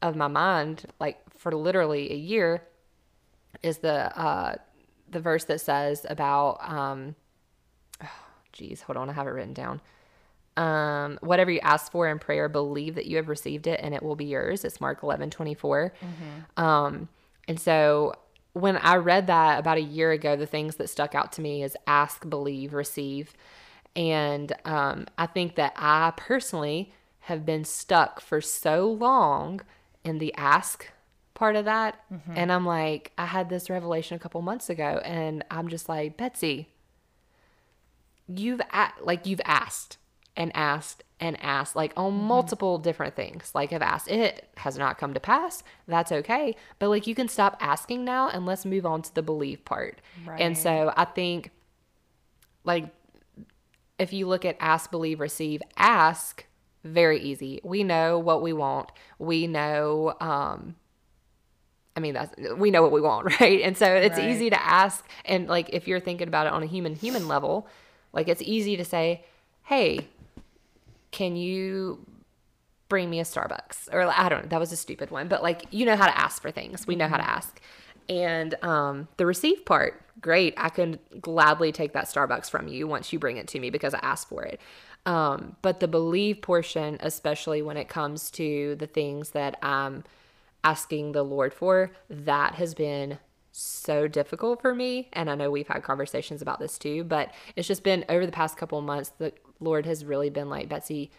of 0.00 0.16
my 0.16 0.28
mind, 0.28 0.86
like 0.98 1.18
for 1.36 1.54
literally 1.54 2.10
a 2.10 2.16
year, 2.16 2.66
is 3.62 3.78
the 3.78 4.18
uh, 4.18 4.56
the 5.10 5.20
verse 5.20 5.44
that 5.44 5.60
says 5.60 6.06
about 6.08 6.58
um, 6.68 7.16
geez, 8.52 8.80
hold 8.80 8.96
on, 8.96 9.10
I 9.10 9.12
have 9.12 9.26
it 9.26 9.30
written 9.30 9.52
down. 9.52 9.82
Um, 10.56 11.18
whatever 11.20 11.50
you 11.50 11.60
ask 11.60 11.90
for 11.90 12.08
in 12.08 12.18
prayer, 12.18 12.48
believe 12.48 12.94
that 12.94 13.06
you 13.06 13.16
have 13.16 13.28
received 13.28 13.66
it 13.66 13.80
and 13.82 13.94
it 13.94 14.02
will 14.02 14.14
be 14.16 14.26
yours. 14.26 14.64
It's 14.64 14.80
Mark 14.80 15.02
11, 15.02 15.30
24. 15.30 15.92
Um, 16.56 17.08
and 17.48 17.58
so 17.58 18.14
when 18.52 18.76
I 18.76 18.96
read 18.96 19.26
that 19.26 19.58
about 19.58 19.78
a 19.78 19.82
year 19.82 20.12
ago, 20.12 20.36
the 20.36 20.46
things 20.46 20.76
that 20.76 20.88
stuck 20.88 21.14
out 21.16 21.32
to 21.32 21.40
me 21.40 21.62
is 21.64 21.76
ask, 21.88 22.28
believe, 22.28 22.72
receive. 22.72 23.32
And 23.96 24.52
um, 24.64 25.06
I 25.18 25.26
think 25.26 25.56
that 25.56 25.72
I 25.76 26.12
personally 26.16 26.92
have 27.20 27.44
been 27.44 27.64
stuck 27.64 28.20
for 28.20 28.40
so 28.40 28.86
long 28.90 29.60
in 30.04 30.18
the 30.18 30.32
ask 30.34 30.88
part 31.34 31.56
of 31.56 31.64
that. 31.64 31.98
And 32.36 32.52
I'm 32.52 32.64
like, 32.64 33.10
I 33.18 33.26
had 33.26 33.48
this 33.48 33.68
revelation 33.68 34.14
a 34.14 34.20
couple 34.20 34.40
months 34.42 34.70
ago, 34.70 35.00
and 35.04 35.44
I'm 35.50 35.66
just 35.68 35.88
like, 35.88 36.16
Betsy, 36.16 36.68
you've 38.28 38.60
a- 38.72 38.92
like 39.02 39.26
you've 39.26 39.40
asked 39.44 39.98
and 40.36 40.50
asked 40.54 41.02
and 41.20 41.36
asked 41.42 41.76
like 41.76 41.92
on 41.96 42.12
multiple 42.12 42.78
different 42.78 43.14
things. 43.14 43.52
Like 43.54 43.70
have 43.70 43.82
asked 43.82 44.08
it 44.10 44.48
has 44.58 44.76
not 44.76 44.98
come 44.98 45.14
to 45.14 45.20
pass. 45.20 45.62
That's 45.86 46.10
okay. 46.12 46.56
But 46.78 46.88
like 46.88 47.06
you 47.06 47.14
can 47.14 47.28
stop 47.28 47.56
asking 47.60 48.04
now 48.04 48.28
and 48.28 48.44
let's 48.44 48.64
move 48.66 48.84
on 48.84 49.02
to 49.02 49.14
the 49.14 49.22
believe 49.22 49.64
part. 49.64 50.00
And 50.40 50.56
so 50.58 50.92
i 50.96 51.04
think 51.04 51.50
like 52.64 52.86
if 53.98 54.12
you 54.12 54.26
look 54.26 54.44
at 54.44 54.56
ask 54.60 54.90
believe 54.90 55.20
receive 55.20 55.62
ask 55.76 56.46
very 56.82 57.18
easy. 57.20 57.60
We 57.64 57.82
know 57.84 58.18
what 58.18 58.42
we 58.42 58.52
want. 58.52 58.90
We 59.18 59.46
know 59.46 60.14
um 60.20 60.74
I 61.96 62.00
mean, 62.00 62.14
that's 62.14 62.34
we 62.56 62.70
know 62.72 62.82
what 62.82 62.90
we 62.92 63.00
want, 63.00 63.26
right? 63.40 63.60
And 63.62 63.76
so 63.76 63.86
it's 63.86 64.18
Right. 64.18 64.28
easy 64.28 64.50
to 64.50 64.60
ask, 64.62 65.08
and 65.24 65.48
like 65.48 65.70
if 65.72 65.86
you're 65.86 66.00
thinking 66.00 66.26
about 66.28 66.46
it 66.48 66.52
on 66.52 66.62
a 66.62 66.66
human 66.66 66.96
human 66.96 67.28
level, 67.28 67.68
like 68.12 68.28
it's 68.28 68.42
easy 68.42 68.76
to 68.76 68.84
say, 68.84 69.24
"Hey, 69.64 70.08
can 71.14 71.36
you 71.36 72.04
bring 72.88 73.08
me 73.08 73.20
a 73.20 73.24
Starbucks?" 73.24 73.88
Or 73.92 74.02
I 74.02 74.28
don't 74.28 74.42
know, 74.42 74.48
that 74.48 74.60
was 74.60 74.72
a 74.72 74.76
stupid 74.76 75.10
one, 75.10 75.28
but 75.28 75.42
like 75.42 75.64
you 75.70 75.86
know 75.86 75.96
how 75.96 76.06
to 76.06 76.18
ask 76.18 76.42
for 76.42 76.50
things. 76.50 76.86
We 76.86 76.96
know 76.96 77.08
how 77.08 77.16
to 77.16 77.28
ask, 77.28 77.60
and 78.08 78.54
um, 78.62 79.08
the 79.16 79.26
receive 79.26 79.64
part, 79.64 80.02
great. 80.20 80.54
I 80.56 80.68
can 80.68 80.98
gladly 81.20 81.72
take 81.72 81.92
that 81.92 82.06
Starbucks 82.06 82.50
from 82.50 82.68
you 82.68 82.86
once 82.86 83.12
you 83.12 83.18
bring 83.18 83.36
it 83.36 83.48
to 83.48 83.60
me 83.60 83.70
because 83.70 83.94
I 83.94 84.00
asked 84.02 84.28
for 84.28 84.42
it. 84.42 84.60
Um, 85.06 85.56
but 85.62 85.80
the 85.80 85.88
believe 85.88 86.42
portion, 86.42 86.96
especially 87.00 87.62
when 87.62 87.76
it 87.76 87.88
comes 87.88 88.30
to 88.32 88.74
the 88.76 88.86
things 88.86 89.30
that 89.30 89.58
I'm 89.62 90.04
asking 90.64 91.12
the 91.12 91.22
Lord 91.22 91.52
for, 91.52 91.92
that 92.08 92.54
has 92.54 92.74
been 92.74 93.18
so 93.52 94.08
difficult 94.08 94.60
for 94.60 94.74
me. 94.74 95.08
And 95.12 95.30
I 95.30 95.34
know 95.34 95.50
we've 95.50 95.68
had 95.68 95.82
conversations 95.82 96.42
about 96.42 96.58
this 96.58 96.78
too, 96.78 97.04
but 97.04 97.30
it's 97.54 97.68
just 97.68 97.84
been 97.84 98.04
over 98.08 98.26
the 98.26 98.32
past 98.32 98.56
couple 98.56 98.78
of 98.78 98.84
months, 98.84 99.12
the 99.18 99.32
Lord 99.60 99.86
has 99.86 100.04
really 100.04 100.30
been 100.30 100.48
like, 100.48 100.68
Betsy, 100.68 101.10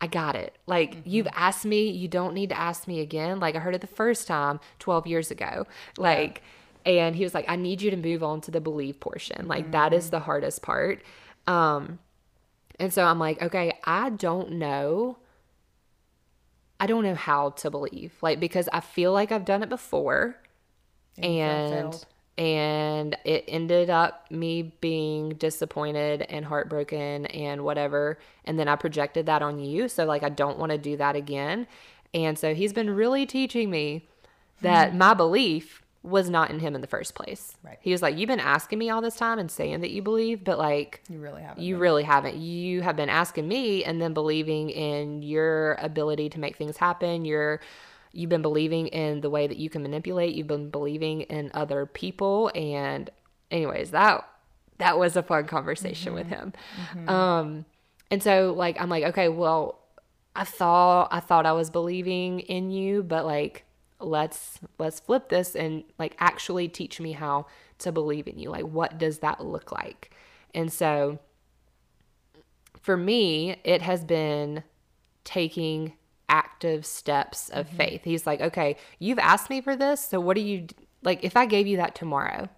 I 0.00 0.06
got 0.06 0.36
it. 0.36 0.56
Like, 0.66 0.98
you've 1.04 1.28
asked 1.34 1.64
me, 1.64 1.88
you 1.88 2.08
don't 2.08 2.34
need 2.34 2.50
to 2.50 2.58
ask 2.58 2.86
me 2.86 3.00
again. 3.00 3.40
Like, 3.40 3.56
I 3.56 3.58
heard 3.58 3.74
it 3.74 3.80
the 3.80 3.86
first 3.86 4.26
time 4.26 4.60
12 4.78 5.06
years 5.06 5.30
ago. 5.30 5.66
Like, 5.96 6.42
and 6.84 7.16
he 7.16 7.24
was 7.24 7.34
like, 7.34 7.46
I 7.48 7.56
need 7.56 7.80
you 7.80 7.90
to 7.90 7.96
move 7.96 8.22
on 8.22 8.40
to 8.42 8.50
the 8.50 8.60
believe 8.60 9.00
portion. 9.00 9.48
Like, 9.48 9.70
that 9.72 9.92
is 9.94 10.10
the 10.10 10.20
hardest 10.20 10.62
part. 10.62 11.02
Um, 11.46 11.98
and 12.78 12.92
so 12.92 13.04
I'm 13.04 13.18
like, 13.18 13.40
okay, 13.40 13.78
I 13.84 14.10
don't 14.10 14.52
know. 14.52 15.18
I 16.80 16.86
don't 16.86 17.04
know 17.04 17.14
how 17.14 17.50
to 17.50 17.70
believe. 17.70 18.12
Like, 18.20 18.40
because 18.40 18.68
I 18.72 18.80
feel 18.80 19.12
like 19.12 19.32
I've 19.32 19.44
done 19.44 19.62
it 19.62 19.68
before 19.68 20.36
and 21.22 21.70
fulfilled. 21.70 22.06
And 22.36 23.16
it 23.24 23.44
ended 23.46 23.90
up 23.90 24.28
me 24.30 24.62
being 24.80 25.30
disappointed 25.30 26.22
and 26.22 26.44
heartbroken 26.44 27.26
and 27.26 27.62
whatever 27.64 28.18
and 28.44 28.58
then 28.58 28.66
i 28.66 28.74
projected 28.74 29.26
that 29.26 29.40
on 29.42 29.58
you 29.60 29.88
so 29.88 30.04
like 30.04 30.22
i 30.24 30.28
don't 30.28 30.58
want 30.58 30.72
to 30.72 30.78
do 30.78 30.96
that 30.96 31.14
again 31.14 31.66
and 32.12 32.38
so 32.38 32.54
he's 32.54 32.72
been 32.72 32.90
really 32.90 33.24
teaching 33.24 33.70
me 33.70 34.06
that 34.62 34.88
mm-hmm. 34.88 34.98
my 34.98 35.14
belief 35.14 35.80
was 36.02 36.28
not 36.28 36.50
in 36.50 36.58
him 36.58 36.74
in 36.74 36.80
the 36.82 36.86
first 36.86 37.14
place 37.14 37.56
Right. 37.62 37.78
he 37.80 37.90
was 37.92 38.02
like 38.02 38.18
you've 38.18 38.28
been 38.28 38.40
asking 38.40 38.78
me 38.78 38.90
all 38.90 39.00
this 39.00 39.16
time 39.16 39.38
and 39.38 39.50
saying 39.50 39.80
that 39.80 39.90
you 39.90 40.02
believe 40.02 40.44
but 40.44 40.58
like 40.58 41.00
You 41.08 41.18
really 41.18 41.40
haven't. 41.42 41.62
you 41.62 41.76
really 41.78 42.02
haven't. 42.02 42.36
You 42.36 42.82
have 42.82 42.94
been 42.96 43.08
asking 43.08 43.48
me 43.48 43.84
and 43.84 44.02
then 44.02 44.12
believing 44.12 44.68
in 44.70 45.22
your 45.22 45.74
ability 45.74 46.28
to 46.30 46.40
make 46.40 46.56
things 46.56 46.76
happen. 46.76 47.24
You're 47.24 47.60
you've 48.14 48.30
been 48.30 48.42
believing 48.42 48.88
in 48.88 49.20
the 49.20 49.30
way 49.30 49.46
that 49.46 49.56
you 49.56 49.68
can 49.68 49.82
manipulate. 49.82 50.34
You've 50.34 50.46
been 50.46 50.70
believing 50.70 51.22
in 51.22 51.50
other 51.54 51.86
people 51.86 52.50
and 52.54 53.10
anyways, 53.50 53.90
that 53.90 54.26
that 54.78 54.98
was 54.98 55.16
a 55.16 55.22
fun 55.22 55.46
conversation 55.46 56.14
with 56.14 56.26
him. 56.26 56.52
Um 57.08 57.64
and 58.10 58.22
so 58.22 58.54
like 58.56 58.80
I'm 58.80 58.88
like, 58.88 59.04
okay, 59.04 59.28
well, 59.28 59.80
I 60.36 60.44
thought 60.44 61.08
I 61.10 61.20
thought 61.20 61.46
I 61.46 61.52
was 61.52 61.70
believing 61.70 62.40
in 62.40 62.70
you, 62.70 63.02
but 63.02 63.24
like 63.24 63.64
let's 64.00 64.58
let's 64.78 65.00
flip 65.00 65.28
this 65.28 65.54
and 65.54 65.84
like 65.98 66.16
actually 66.18 66.68
teach 66.68 67.00
me 67.00 67.12
how 67.12 67.46
to 67.78 67.92
believe 67.92 68.26
in 68.26 68.38
you. 68.38 68.50
Like 68.50 68.64
what 68.64 68.98
does 68.98 69.18
that 69.20 69.44
look 69.44 69.72
like? 69.72 70.14
And 70.54 70.72
so 70.72 71.18
for 72.80 72.96
me, 72.96 73.56
it 73.64 73.82
has 73.82 74.04
been 74.04 74.62
taking 75.24 75.94
active 76.28 76.86
steps 76.86 77.48
of 77.50 77.68
faith. 77.68 78.02
He's 78.04 78.26
like, 78.26 78.40
"Okay, 78.40 78.76
you've 78.98 79.18
asked 79.18 79.50
me 79.50 79.60
for 79.60 79.76
this, 79.76 80.04
so 80.04 80.20
what 80.20 80.34
do 80.36 80.42
you 80.42 80.66
like 81.02 81.22
if 81.24 81.36
I 81.36 81.46
gave 81.46 81.66
you 81.66 81.76
that 81.78 81.94
tomorrow?" 81.94 82.48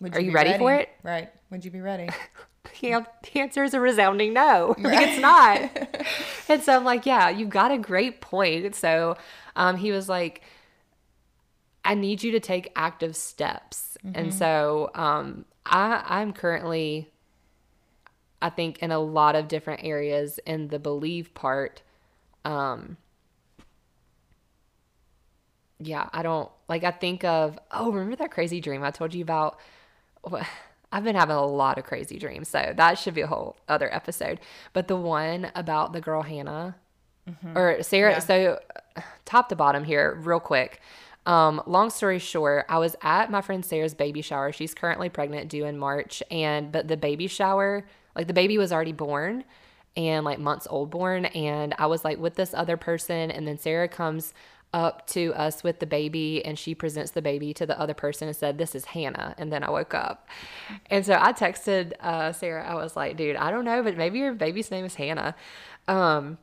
Would 0.00 0.14
Are 0.14 0.20
you 0.20 0.30
be 0.30 0.34
ready 0.34 0.56
for 0.58 0.74
it? 0.74 0.88
Right. 1.02 1.30
Would 1.50 1.64
you 1.64 1.70
be 1.70 1.80
ready? 1.80 2.08
the 2.80 3.04
the 3.22 3.40
answer 3.40 3.64
is 3.64 3.74
a 3.74 3.80
resounding 3.80 4.32
no. 4.32 4.74
Like 4.78 5.08
it's 5.08 5.20
not. 5.20 6.06
and 6.48 6.62
so 6.62 6.76
I'm 6.76 6.84
like, 6.84 7.06
yeah, 7.06 7.28
you've 7.28 7.50
got 7.50 7.70
a 7.70 7.78
great 7.78 8.20
point. 8.20 8.74
So 8.74 9.16
um, 9.56 9.76
he 9.76 9.90
was 9.90 10.08
like, 10.08 10.42
I 11.84 11.94
need 11.94 12.22
you 12.22 12.32
to 12.32 12.40
take 12.40 12.70
active 12.76 13.16
steps. 13.16 13.96
And 14.14 14.32
so 14.32 14.90
um, 14.94 15.44
I, 15.66 16.02
I'm 16.06 16.32
currently, 16.32 17.10
I 18.40 18.50
think, 18.50 18.78
in 18.78 18.92
a 18.92 18.98
lot 18.98 19.34
of 19.34 19.48
different 19.48 19.84
areas 19.84 20.38
in 20.46 20.68
the 20.68 20.78
believe 20.78 21.34
part. 21.34 21.82
Um, 22.44 22.96
yeah, 25.78 26.08
I 26.12 26.22
don't 26.22 26.50
like. 26.68 26.84
I 26.84 26.90
think 26.90 27.24
of 27.24 27.58
oh, 27.70 27.90
remember 27.92 28.16
that 28.16 28.30
crazy 28.30 28.60
dream 28.60 28.82
I 28.82 28.90
told 28.90 29.14
you 29.14 29.22
about? 29.22 29.58
I've 30.90 31.04
been 31.04 31.16
having 31.16 31.36
a 31.36 31.44
lot 31.44 31.78
of 31.78 31.84
crazy 31.84 32.18
dreams, 32.18 32.48
so 32.48 32.72
that 32.76 32.98
should 32.98 33.14
be 33.14 33.20
a 33.20 33.26
whole 33.26 33.56
other 33.68 33.92
episode. 33.94 34.40
But 34.72 34.88
the 34.88 34.96
one 34.96 35.50
about 35.54 35.92
the 35.92 36.00
girl 36.00 36.22
Hannah 36.22 36.76
or 37.54 37.82
Sarah. 37.82 38.12
Yeah. 38.12 38.18
So, 38.18 38.60
top 39.24 39.48
to 39.50 39.56
bottom 39.56 39.84
here, 39.84 40.18
real 40.22 40.40
quick. 40.40 40.80
Um, 41.26 41.62
long 41.66 41.90
story 41.90 42.18
short, 42.18 42.64
I 42.68 42.78
was 42.78 42.96
at 43.02 43.30
my 43.30 43.42
friend 43.42 43.64
Sarah's 43.64 43.92
baby 43.94 44.22
shower. 44.22 44.50
She's 44.50 44.74
currently 44.74 45.10
pregnant, 45.10 45.50
due 45.50 45.66
in 45.66 45.76
March, 45.76 46.22
and 46.30 46.72
but 46.72 46.88
the 46.88 46.96
baby 46.96 47.26
shower, 47.26 47.86
like 48.16 48.26
the 48.26 48.32
baby 48.32 48.56
was 48.56 48.72
already 48.72 48.92
born, 48.92 49.44
and 49.98 50.24
like 50.24 50.38
months 50.38 50.66
old 50.70 50.90
born, 50.90 51.26
and 51.26 51.74
I 51.78 51.86
was 51.86 52.04
like 52.04 52.18
with 52.18 52.36
this 52.36 52.54
other 52.54 52.78
person, 52.78 53.30
and 53.30 53.46
then 53.46 53.58
Sarah 53.58 53.88
comes 53.88 54.32
up 54.72 55.06
to 55.08 55.32
us 55.34 55.62
with 55.62 55.78
the 55.78 55.86
baby 55.86 56.44
and 56.44 56.58
she 56.58 56.74
presents 56.74 57.12
the 57.12 57.22
baby 57.22 57.54
to 57.54 57.64
the 57.64 57.78
other 57.80 57.94
person 57.94 58.28
and 58.28 58.36
said 58.36 58.58
this 58.58 58.74
is 58.74 58.84
hannah 58.84 59.34
and 59.38 59.50
then 59.50 59.64
i 59.64 59.70
woke 59.70 59.94
up 59.94 60.28
and 60.90 61.06
so 61.06 61.14
i 61.18 61.32
texted 61.32 61.94
uh, 62.00 62.30
sarah 62.32 62.62
i 62.70 62.74
was 62.74 62.94
like 62.94 63.16
dude 63.16 63.34
i 63.36 63.50
don't 63.50 63.64
know 63.64 63.82
but 63.82 63.96
maybe 63.96 64.18
your 64.18 64.34
baby's 64.34 64.70
name 64.70 64.84
is 64.84 64.96
hannah 64.96 65.34
um, 65.88 66.36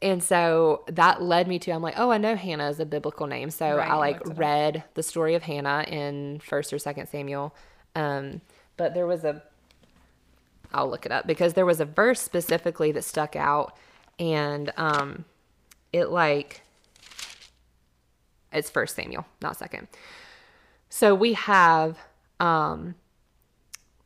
and 0.00 0.22
so 0.22 0.84
that 0.88 1.22
led 1.22 1.46
me 1.46 1.58
to 1.60 1.70
I'm 1.70 1.82
like, 1.82 1.94
oh, 1.96 2.10
I 2.10 2.18
know 2.18 2.34
Hannah 2.34 2.68
is 2.68 2.80
a 2.80 2.84
biblical 2.86 3.26
name. 3.26 3.50
So 3.50 3.76
Right, 3.76 3.88
I 3.90 3.94
like 3.94 4.26
up. 4.28 4.38
read 4.38 4.84
the 4.94 5.02
story 5.02 5.34
of 5.34 5.44
Hannah 5.44 5.84
in 5.86 6.40
First 6.40 6.72
or 6.72 6.78
Second 6.78 7.08
Samuel. 7.08 7.54
Um, 7.94 8.40
but 8.76 8.94
there 8.94 9.06
was 9.06 9.24
a 9.24 9.42
I'll 10.74 10.88
look 10.88 11.06
it 11.06 11.12
up 11.12 11.26
because 11.26 11.54
there 11.54 11.66
was 11.66 11.80
a 11.80 11.84
verse 11.84 12.20
specifically 12.20 12.92
that 12.92 13.02
stuck 13.02 13.36
out 13.36 13.76
and 14.18 14.72
um 14.76 15.24
it 15.92 16.06
like 16.06 16.62
it's 18.52 18.68
first 18.70 18.96
Samuel, 18.96 19.26
not 19.40 19.56
second. 19.56 19.88
So 20.88 21.14
we 21.14 21.34
have 21.34 21.98
um 22.40 22.94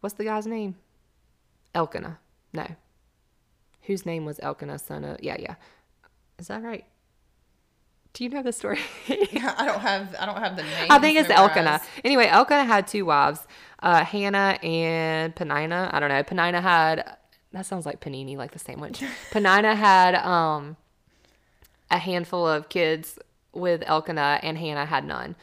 what's 0.00 0.14
the 0.14 0.24
guy's 0.24 0.46
name? 0.46 0.76
Elkanah. 1.74 2.18
No. 2.52 2.66
Whose 3.82 4.06
name 4.06 4.24
was 4.24 4.40
Elkanah, 4.40 4.78
son 4.78 5.04
of 5.04 5.22
yeah, 5.22 5.36
yeah. 5.38 5.54
Is 6.38 6.48
that 6.48 6.62
right? 6.62 6.84
Do 8.16 8.24
you 8.24 8.30
know 8.30 8.42
the 8.42 8.50
story? 8.52 8.78
I 9.10 9.66
don't 9.66 9.80
have 9.80 10.16
I 10.18 10.24
don't 10.24 10.38
have 10.38 10.56
the 10.56 10.62
name. 10.62 10.86
I 10.88 10.98
think 10.98 11.18
it's 11.18 11.28
Elkanah. 11.28 11.82
Anyway, 12.02 12.26
Elkanah 12.26 12.64
had 12.64 12.86
two 12.88 13.04
wives, 13.04 13.46
uh, 13.82 14.06
Hannah 14.06 14.58
and 14.62 15.36
Penina. 15.36 15.92
I 15.92 16.00
don't 16.00 16.08
know. 16.08 16.22
Penina 16.22 16.62
had 16.62 17.18
that 17.52 17.66
sounds 17.66 17.84
like 17.84 18.00
panini, 18.00 18.38
like 18.38 18.52
the 18.52 18.58
sandwich. 18.58 19.02
Penina 19.30 19.76
had 19.76 20.14
um 20.14 20.78
a 21.90 21.98
handful 21.98 22.48
of 22.48 22.70
kids 22.70 23.18
with 23.52 23.82
Elkanah, 23.84 24.40
and 24.42 24.56
Hannah 24.56 24.86
had 24.86 25.04
none. 25.04 25.36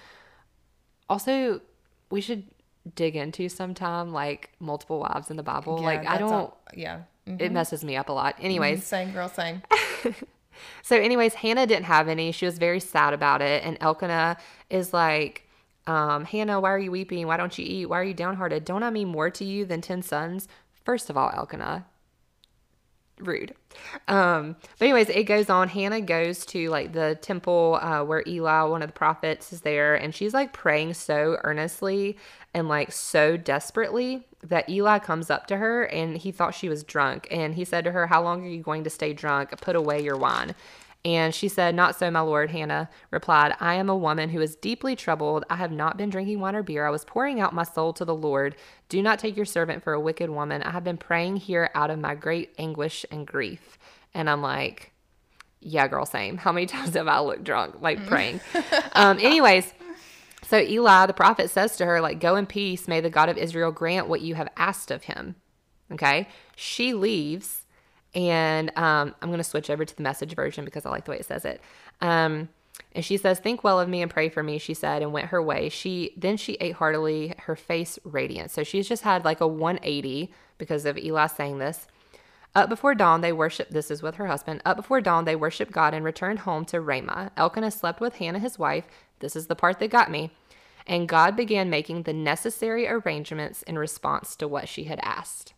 Also, 1.07 1.61
we 2.09 2.21
should 2.21 2.47
dig 2.95 3.15
into 3.15 3.49
sometime 3.49 4.11
like 4.11 4.49
multiple 4.59 4.97
wives 4.99 5.29
in 5.29 5.37
the 5.37 5.43
Bible. 5.43 5.77
like 5.77 6.07
I 6.07 6.17
don't. 6.17 6.51
yeah. 6.73 7.01
It 7.27 7.51
messes 7.51 7.83
me 7.85 7.95
up 7.97 8.09
a 8.09 8.13
lot. 8.13 8.35
Anyways, 8.41 8.83
Same 8.83 9.11
girl, 9.11 9.29
same. 9.29 9.61
so, 10.81 10.95
anyways, 10.97 11.35
Hannah 11.35 11.67
didn't 11.67 11.85
have 11.85 12.07
any. 12.07 12.31
She 12.31 12.45
was 12.45 12.57
very 12.57 12.79
sad 12.79 13.13
about 13.13 13.41
it. 13.41 13.63
And 13.63 13.77
Elkanah 13.81 14.37
is 14.69 14.93
like, 14.93 15.47
um, 15.87 16.25
Hannah, 16.25 16.59
why 16.59 16.71
are 16.71 16.79
you 16.79 16.91
weeping? 16.91 17.27
Why 17.27 17.37
don't 17.37 17.57
you 17.57 17.65
eat? 17.67 17.87
Why 17.87 17.99
are 17.99 18.03
you 18.03 18.13
downhearted? 18.13 18.65
Don't 18.65 18.83
I 18.83 18.89
mean 18.89 19.07
more 19.07 19.29
to 19.29 19.43
you 19.43 19.65
than 19.65 19.81
10 19.81 20.01
sons? 20.01 20.47
First 20.85 21.09
of 21.09 21.17
all, 21.17 21.31
Elkanah, 21.35 21.85
rude. 23.19 23.55
Um, 24.07 24.55
but 24.77 24.85
anyways, 24.85 25.09
it 25.09 25.23
goes 25.23 25.49
on. 25.49 25.69
Hannah 25.69 26.01
goes 26.01 26.45
to 26.47 26.69
like 26.69 26.93
the 26.93 27.17
temple 27.21 27.79
uh, 27.81 28.03
where 28.03 28.23
Eli, 28.27 28.63
one 28.63 28.81
of 28.81 28.89
the 28.89 28.93
prophets, 28.93 29.53
is 29.53 29.61
there, 29.61 29.95
and 29.95 30.13
she's 30.13 30.33
like 30.33 30.53
praying 30.53 30.93
so 30.93 31.37
earnestly 31.43 32.17
and 32.53 32.67
like 32.67 32.91
so 32.91 33.37
desperately 33.37 34.25
that 34.43 34.69
Eli 34.69 34.99
comes 34.99 35.29
up 35.29 35.47
to 35.47 35.57
her 35.57 35.85
and 35.85 36.17
he 36.17 36.31
thought 36.31 36.53
she 36.53 36.69
was 36.69 36.83
drunk, 36.83 37.27
and 37.31 37.55
he 37.55 37.65
said 37.65 37.83
to 37.85 37.91
her, 37.91 38.07
"How 38.07 38.21
long 38.23 38.45
are 38.45 38.49
you 38.49 38.61
going 38.61 38.83
to 38.83 38.89
stay 38.89 39.13
drunk? 39.13 39.59
Put 39.61 39.75
away 39.75 40.01
your 40.03 40.17
wine." 40.17 40.55
And 41.05 41.35
she 41.35 41.49
said, 41.49 41.75
Not 41.75 41.97
so, 41.97 42.09
my 42.09 42.21
lord. 42.21 42.51
Hannah 42.51 42.89
replied, 43.11 43.55
I 43.59 43.73
am 43.75 43.89
a 43.89 43.95
woman 43.95 44.29
who 44.29 44.39
is 44.39 44.55
deeply 44.55 44.95
troubled. 44.95 45.43
I 45.49 45.57
have 45.57 45.71
not 45.71 45.97
been 45.97 46.09
drinking 46.09 46.39
wine 46.39 46.55
or 46.55 46.63
beer. 46.63 46.85
I 46.87 46.91
was 46.91 47.03
pouring 47.03 47.41
out 47.41 47.53
my 47.53 47.63
soul 47.63 47.91
to 47.93 48.05
the 48.05 48.15
Lord. 48.15 48.55
Do 48.87 49.01
not 49.01 49.19
take 49.19 49.35
your 49.35 49.45
servant 49.45 49.83
for 49.83 49.93
a 49.93 49.99
wicked 49.99 50.29
woman. 50.29 50.63
I 50.63 50.71
have 50.71 50.83
been 50.85 50.97
praying 50.97 51.37
here 51.37 51.69
out 51.75 51.89
of 51.89 51.99
my 51.99 52.15
great 52.15 52.53
anguish 52.57 53.05
and 53.11 53.27
grief. 53.27 53.77
And 54.13 54.29
I'm 54.29 54.41
like, 54.41 54.93
Yeah, 55.59 55.87
girl, 55.89 56.05
same. 56.05 56.37
How 56.45 56.53
many 56.53 56.67
times 56.67 56.93
have 56.93 57.09
I 57.09 57.19
looked 57.19 57.43
drunk, 57.43 57.81
like 57.81 58.05
praying? 58.07 58.39
um, 58.93 59.19
anyways, 59.19 59.73
so 60.43 60.57
Eli, 60.57 61.05
the 61.05 61.13
prophet, 61.13 61.49
says 61.49 61.75
to 61.77 61.85
her, 61.85 61.99
like, 61.99 62.21
Go 62.21 62.37
in 62.37 62.45
peace. 62.45 62.87
May 62.87 63.01
the 63.01 63.09
God 63.09 63.27
of 63.27 63.37
Israel 63.37 63.73
grant 63.73 64.07
what 64.07 64.21
you 64.21 64.35
have 64.35 64.47
asked 64.55 64.89
of 64.89 65.03
him. 65.03 65.35
Okay. 65.91 66.29
She 66.55 66.93
leaves 66.93 67.62
and 68.15 68.69
um, 68.77 69.15
I'm 69.21 69.29
going 69.29 69.37
to 69.39 69.43
switch 69.43 69.69
over 69.69 69.85
to 69.85 69.95
the 69.95 70.03
message 70.03 70.35
version 70.35 70.65
because 70.65 70.85
I 70.85 70.89
like 70.89 71.05
the 71.05 71.11
way 71.11 71.17
it 71.17 71.25
says 71.25 71.45
it. 71.45 71.61
Um, 72.01 72.49
and 72.93 73.03
she 73.03 73.17
says, 73.17 73.39
"Think 73.39 73.63
well 73.63 73.79
of 73.79 73.89
me 73.89 74.01
and 74.01 74.11
pray 74.11 74.29
for 74.29 74.43
me," 74.43 74.57
she 74.57 74.73
said, 74.73 75.01
and 75.01 75.11
went 75.11 75.27
her 75.27 75.41
way. 75.41 75.69
She 75.69 76.13
then 76.17 76.37
she 76.37 76.53
ate 76.53 76.75
heartily, 76.75 77.33
her 77.39 77.55
face 77.55 77.99
radiant. 78.03 78.51
So 78.51 78.63
she's 78.63 78.87
just 78.87 79.03
had 79.03 79.25
like 79.25 79.41
a 79.41 79.47
180 79.47 80.31
because 80.57 80.85
of 80.85 80.97
Eli 80.97 81.27
saying 81.27 81.59
this. 81.59 81.87
Up 82.55 82.69
before 82.69 82.93
dawn, 82.93 83.21
they 83.21 83.33
worshiped. 83.33 83.71
This 83.71 83.89
is 83.89 84.03
with 84.03 84.15
her 84.15 84.27
husband. 84.27 84.61
Up 84.63 84.77
before 84.77 85.01
dawn, 85.01 85.25
they 85.25 85.35
worshiped 85.35 85.71
God 85.71 85.93
and 85.93 86.05
returned 86.05 86.39
home 86.39 86.65
to 86.65 86.79
Ramah. 86.79 87.31
Elkanah 87.35 87.71
slept 87.71 87.99
with 87.99 88.15
Hannah, 88.15 88.39
his 88.39 88.59
wife. 88.59 88.85
This 89.19 89.35
is 89.35 89.47
the 89.47 89.55
part 89.55 89.79
that 89.79 89.89
got 89.89 90.11
me. 90.11 90.31
And 90.85 91.09
God 91.09 91.35
began 91.35 91.69
making 91.69 92.03
the 92.03 92.13
necessary 92.13 92.87
arrangements 92.87 93.63
in 93.63 93.79
response 93.79 94.35
to 94.35 94.47
what 94.47 94.67
she 94.67 94.83
had 94.83 94.99
asked. 95.01 95.53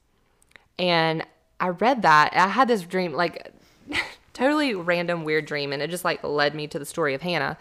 And 0.80 1.26
I 1.60 1.70
read 1.70 2.02
that. 2.02 2.34
I 2.34 2.48
had 2.48 2.68
this 2.68 2.82
dream, 2.84 3.14
like 3.14 3.52
totally 4.34 4.74
random, 4.76 5.24
weird 5.24 5.46
dream, 5.46 5.74
and 5.74 5.82
it 5.82 5.90
just 5.90 6.06
like 6.06 6.24
led 6.24 6.56
me 6.56 6.68
to 6.68 6.80
the 6.80 6.86
story 6.86 7.14
of 7.14 7.22
Hannah. 7.22 7.58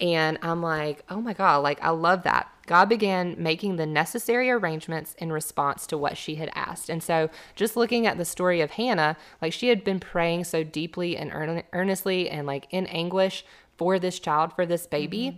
And 0.00 0.38
I'm 0.42 0.60
like, 0.60 1.04
oh 1.08 1.20
my 1.20 1.34
God, 1.34 1.62
like 1.62 1.82
I 1.82 1.90
love 1.90 2.24
that. 2.24 2.50
God 2.66 2.88
began 2.88 3.36
making 3.38 3.76
the 3.76 3.86
necessary 3.86 4.50
arrangements 4.50 5.14
in 5.18 5.30
response 5.30 5.86
to 5.88 5.98
what 5.98 6.16
she 6.16 6.36
had 6.36 6.50
asked. 6.54 6.88
And 6.88 7.02
so, 7.02 7.28
just 7.54 7.76
looking 7.76 8.06
at 8.06 8.16
the 8.16 8.24
story 8.24 8.60
of 8.60 8.72
Hannah, 8.72 9.16
like 9.42 9.52
she 9.52 9.68
had 9.68 9.84
been 9.84 10.00
praying 10.00 10.44
so 10.44 10.64
deeply 10.64 11.16
and 11.16 11.30
earnestly 11.72 12.28
and 12.28 12.46
like 12.46 12.66
in 12.70 12.86
anguish 12.86 13.44
for 13.76 13.98
this 13.98 14.18
child, 14.18 14.52
for 14.54 14.66
this 14.66 14.86
baby. 14.86 15.26
Mm-hmm. 15.26 15.36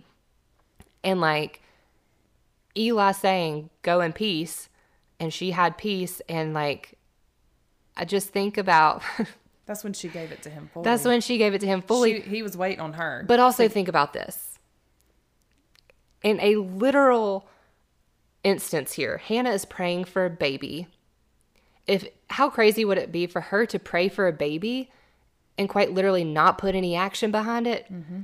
And 1.03 1.21
like 1.21 1.61
Eli 2.77 3.11
saying, 3.11 3.69
go 3.81 4.01
in 4.01 4.13
peace. 4.13 4.69
And 5.19 5.33
she 5.33 5.51
had 5.51 5.77
peace. 5.77 6.21
And 6.29 6.53
like, 6.53 6.96
I 7.97 8.05
just 8.05 8.29
think 8.29 8.57
about 8.57 9.01
That's 9.65 9.83
when 9.83 9.91
she 9.93 10.07
gave 10.07 10.31
it 10.31 10.41
to 10.43 10.49
him 10.49 10.69
fully. 10.73 10.85
that's 10.85 11.03
when 11.03 11.19
she 11.19 11.37
gave 11.37 11.53
it 11.53 11.59
to 11.59 11.67
him 11.67 11.81
fully. 11.81 12.21
She, 12.21 12.29
he 12.29 12.41
was 12.43 12.55
waiting 12.55 12.79
on 12.79 12.93
her. 12.93 13.25
But 13.27 13.41
also 13.41 13.67
think 13.67 13.89
about 13.89 14.13
this. 14.13 14.57
In 16.23 16.39
a 16.41 16.55
literal 16.55 17.47
instance 18.43 18.93
here, 18.93 19.17
Hannah 19.17 19.51
is 19.51 19.65
praying 19.65 20.05
for 20.05 20.25
a 20.25 20.29
baby. 20.29 20.87
If 21.85 22.07
how 22.29 22.49
crazy 22.49 22.85
would 22.85 22.97
it 22.97 23.11
be 23.11 23.27
for 23.27 23.41
her 23.41 23.65
to 23.65 23.77
pray 23.79 24.07
for 24.09 24.27
a 24.27 24.33
baby 24.33 24.89
and 25.57 25.67
quite 25.69 25.91
literally 25.93 26.23
not 26.23 26.57
put 26.57 26.73
any 26.75 26.95
action 26.95 27.31
behind 27.31 27.67
it? 27.67 27.91
Mm-hmm. 27.91 28.21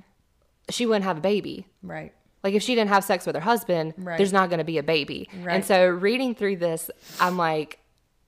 She 0.69 0.85
wouldn't 0.85 1.03
have 1.05 1.17
a 1.17 1.21
baby. 1.21 1.67
right. 1.81 2.13
Like 2.41 2.55
if 2.55 2.63
she 2.63 2.75
didn't 2.75 2.89
have 2.89 3.05
sex 3.05 3.25
with 3.25 3.35
her 3.35 3.41
husband, 3.41 3.93
Right. 3.97 4.17
there's 4.17 4.33
not 4.33 4.49
going 4.49 4.57
to 4.57 4.65
be 4.65 4.77
a 4.77 4.83
baby. 4.83 5.29
And 5.47 5.63
so 5.63 5.87
reading 5.87 6.35
through 6.35 6.57
this, 6.57 6.91
I'm 7.17 7.37
like, 7.37 7.79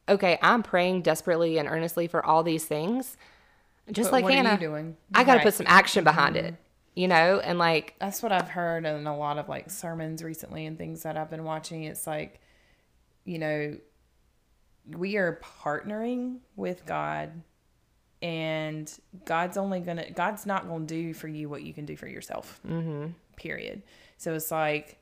okay, 0.08 0.38
I'm 0.42 0.64
praying 0.64 1.02
desperately 1.02 1.58
and 1.58 1.68
earnestly 1.68 2.08
for 2.08 2.26
all 2.26 2.44
these 2.44 2.66
things. 2.66 3.18
Just 3.92 4.08
But 4.08 4.14
like 4.18 4.24
what 4.24 4.34
are 4.34 4.38
you 4.38 4.44
Hannah, 4.44 4.60
doing? 4.60 4.98
I 5.14 5.24
got 5.24 5.34
to 5.34 5.38
Right. 5.38 5.46
put 5.46 5.54
some 5.54 5.68
action 5.70 6.04
behind 6.04 6.36
it, 6.38 6.56
you 6.96 7.08
know, 7.08 7.40
and 7.40 7.60
like 7.60 7.96
That's 8.00 8.24
what 8.24 8.32
I've 8.32 8.50
heard 8.50 8.86
in 8.86 9.06
a 9.08 9.16
lot 9.18 9.38
of 9.38 9.48
like 9.48 9.70
sermons 9.70 10.24
recently 10.24 10.66
and 10.66 10.78
things 10.78 11.04
that 11.04 11.18
I've 11.18 11.30
been 11.30 11.44
watching. 11.44 11.84
It's 11.84 12.08
like, 12.08 12.40
you 13.26 13.38
know, 13.40 13.78
we 14.88 15.18
are 15.18 15.40
partnering 15.64 16.38
with 16.56 16.86
God 16.86 17.42
and 18.22 18.92
God's 19.26 19.58
only 19.58 19.80
gonna 19.82 20.10
God's 20.12 20.46
not 20.46 20.68
gonna 20.68 20.86
do 20.86 21.14
for 21.14 21.28
you 21.28 21.50
what 21.50 21.64
you 21.64 21.74
can 21.74 21.86
do 21.86 21.96
for 21.96 22.08
yourself. 22.08 22.60
Mm-hmm. 22.68 23.08
Period. 23.36 23.84
So 24.18 24.34
it's 24.34 24.50
like, 24.52 24.98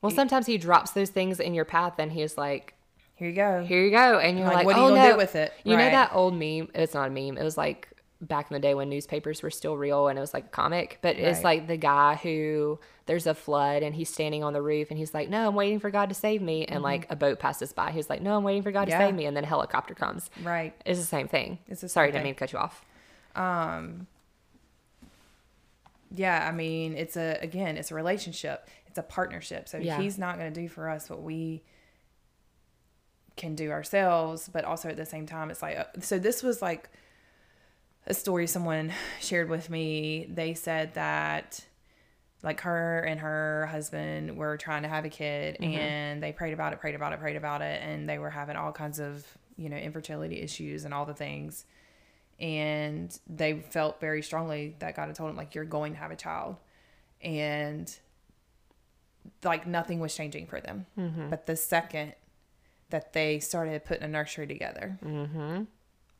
Well, 0.00 0.10
sometimes 0.10 0.46
he 0.46 0.58
drops 0.58 0.92
those 0.92 1.10
things 1.10 1.38
in 1.38 1.54
your 1.54 1.64
path, 1.64 1.94
and 1.98 2.10
he's 2.10 2.36
like, 2.38 2.74
here 3.22 3.30
you 3.30 3.36
go. 3.36 3.64
"Here 3.64 3.84
you 3.84 3.90
go," 3.90 4.18
and 4.18 4.36
you're 4.38 4.46
Like, 4.46 4.56
like, 4.56 4.66
what 4.66 4.76
are 4.76 4.78
you 4.80 4.84
"Oh 4.86 4.88
gonna 4.90 5.02
no!" 5.08 5.10
do 5.12 5.16
with 5.16 5.36
it? 5.36 5.52
You 5.64 5.76
know 5.76 5.90
that 5.90 6.10
old 6.12 6.34
meme? 6.34 6.68
It's 6.74 6.94
not 6.94 7.08
a 7.08 7.10
meme. 7.10 7.38
It 7.38 7.44
was 7.44 7.56
like 7.56 7.88
back 8.20 8.48
in 8.50 8.54
the 8.54 8.60
day 8.60 8.74
when 8.74 8.88
newspapers 8.88 9.42
were 9.42 9.50
still 9.50 9.76
real, 9.76 10.08
and 10.08 10.16
it 10.18 10.20
was 10.20 10.32
like 10.34 10.44
a 10.46 10.48
comic. 10.48 10.98
But 11.02 11.16
it's 11.16 11.42
like 11.44 11.66
the 11.66 11.76
guy 11.76 12.16
who 12.16 12.78
there's 13.06 13.26
a 13.26 13.34
flood, 13.34 13.82
and 13.82 13.94
he's 13.94 14.08
standing 14.12 14.44
on 14.44 14.52
the 14.52 14.62
roof, 14.62 14.90
and 14.90 14.98
he's 14.98 15.12
like, 15.14 15.28
"No, 15.28 15.46
I'm 15.48 15.54
waiting 15.54 15.78
for 15.80 15.90
God 15.90 16.08
to 16.08 16.14
save 16.14 16.40
me," 16.42 16.64
and 16.64 16.82
like 16.82 17.06
a 17.10 17.16
boat 17.16 17.38
passes 17.38 17.72
by. 17.72 17.90
He's 17.92 18.08
like, 18.10 18.22
"No, 18.22 18.36
I'm 18.36 18.44
waiting 18.44 18.62
for 18.62 18.70
God 18.72 18.82
Mm-hmm. 18.82 18.90
Yeah. 18.90 18.98
to 18.98 19.04
save 19.06 19.14
me," 19.14 19.26
and 19.26 19.36
then 19.36 19.44
a 19.44 19.48
helicopter 19.48 19.94
comes. 19.94 20.30
Right. 20.42 20.74
It's 20.84 20.98
the 21.00 21.06
same 21.06 21.28
thing. 21.28 21.58
It's 21.68 21.80
the 21.80 21.88
Sorry, 21.88 22.08
same 22.08 22.12
didn't 22.12 22.22
thing. 22.22 22.28
mean 22.30 22.34
to 22.34 22.38
cut 22.38 22.52
you 22.52 22.58
off. 22.58 22.84
Um 23.36 24.06
yeah, 26.14 26.46
I 26.48 26.52
mean, 26.52 26.96
it's 26.96 27.16
a 27.16 27.38
again, 27.40 27.76
it's 27.76 27.90
a 27.90 27.94
relationship. 27.94 28.68
It's 28.86 28.98
a 28.98 29.02
partnership. 29.02 29.68
So 29.68 29.78
Yeah. 29.78 29.98
he's 30.00 30.18
not 30.18 30.38
going 30.38 30.52
to 30.52 30.60
do 30.60 30.68
for 30.68 30.90
us 30.90 31.08
what 31.08 31.22
we 31.22 31.62
can 33.36 33.54
do 33.54 33.70
ourselves, 33.70 34.48
but 34.52 34.64
also 34.64 34.88
at 34.88 34.96
the 34.96 35.06
same 35.06 35.26
time 35.26 35.50
it's 35.50 35.62
like 35.62 35.78
uh, 35.78 35.84
so 36.00 36.18
this 36.18 36.42
was 36.42 36.60
like 36.62 36.90
a 38.06 38.14
story 38.14 38.46
someone 38.46 38.92
shared 39.20 39.48
with 39.48 39.70
me. 39.70 40.26
They 40.32 40.54
said 40.54 40.94
that 40.94 41.64
like 42.42 42.60
her 42.62 43.00
and 43.00 43.20
her 43.20 43.68
husband 43.70 44.36
were 44.36 44.56
trying 44.56 44.82
to 44.82 44.88
have 44.88 45.04
a 45.04 45.08
kid 45.08 45.56
and 45.60 46.22
they 46.22 46.32
prayed 46.32 46.52
about 46.52 46.72
it, 46.72 46.80
prayed 46.80 46.96
about 46.96 47.12
it, 47.12 47.20
prayed 47.20 47.36
about 47.36 47.62
it 47.62 47.80
and 47.82 48.08
they 48.08 48.18
were 48.18 48.30
having 48.30 48.56
all 48.56 48.72
kinds 48.72 48.98
of, 48.98 49.24
you 49.56 49.68
know, 49.68 49.76
infertility 49.76 50.40
issues 50.40 50.84
and 50.84 50.92
all 50.92 51.06
the 51.06 51.14
things. 51.14 51.64
And 52.40 53.16
they 53.28 53.60
felt 53.60 54.00
very 54.00 54.22
strongly 54.22 54.74
that 54.80 54.96
God 54.96 55.06
had 55.06 55.14
told 55.14 55.28
them 55.30 55.36
like 55.36 55.54
you're 55.54 55.64
going 55.64 55.92
to 55.92 55.98
have 56.00 56.10
a 56.10 56.16
child. 56.16 56.56
And 57.20 57.94
like 59.44 59.64
nothing 59.66 60.00
was 60.00 60.12
changing 60.14 60.46
for 60.48 60.60
them. 60.60 60.86
But 61.30 61.46
the 61.46 61.54
second 61.54 62.14
that 62.92 63.12
they 63.12 63.40
started 63.40 63.84
putting 63.84 64.04
a 64.04 64.08
nursery 64.08 64.46
together, 64.46 64.96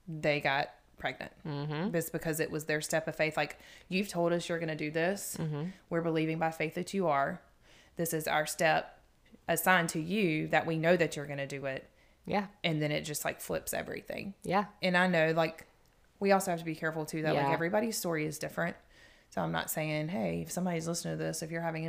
they 0.09 0.41
got 0.41 0.71
pregnant. 0.99 1.33
Mm-hmm. 1.47 1.95
It's 1.95 2.11
because 2.11 2.41
it 2.41 2.51
was 2.51 2.65
their 2.65 2.81
step 2.81 3.07
of 3.09 3.15
faith. 3.15 3.37
Like, 3.37 3.59
you've 3.89 4.09
told 4.09 4.33
us 4.33 4.49
you're 4.49 4.59
going 4.59 4.69
to 4.69 4.75
do 4.75 4.91
this. 4.91 5.39
We're 5.89 6.03
believing 6.03 6.39
by 6.39 6.51
faith 6.51 6.75
that 6.75 6.93
you 6.93 7.07
are. 7.07 7.41
This 7.97 8.13
is 8.13 8.27
our 8.27 8.47
step 8.47 8.99
assigned 9.49 9.91
to 9.91 10.01
you 10.01 10.49
that 10.49 10.67
we 10.67 10.77
know 10.77 10.97
that 10.97 11.15
you're 11.17 11.27
going 11.27 11.39
to 11.39 11.47
do 11.47 11.67
it. 11.67 11.89
Yeah. 12.25 12.47
And 12.63 12.81
then 12.81 12.93
it 12.93 13.03
just 13.03 13.25
like 13.25 13.41
flips 13.41 13.75
everything. 13.75 14.35
Yeah. 14.45 14.67
And 14.81 14.97
I 14.97 15.09
know, 15.09 15.33
like, 15.33 15.67
we 16.21 16.31
also 16.31 16.53
have 16.53 16.61
to 16.61 16.65
be 16.65 16.77
careful 16.77 17.05
too 17.05 17.23
that 17.23 17.35
like 17.35 17.53
everybody's 17.53 17.99
story 17.99 18.25
is 18.25 18.39
different. 18.39 18.77
So 19.31 19.41
I'm 19.41 19.51
not 19.51 19.71
saying, 19.71 20.09
hey, 20.09 20.43
if 20.43 20.53
somebody's 20.53 20.87
listening 20.87 21.19
to 21.19 21.25
this, 21.25 21.43
if 21.43 21.51
you're 21.51 21.63
having 21.63 21.85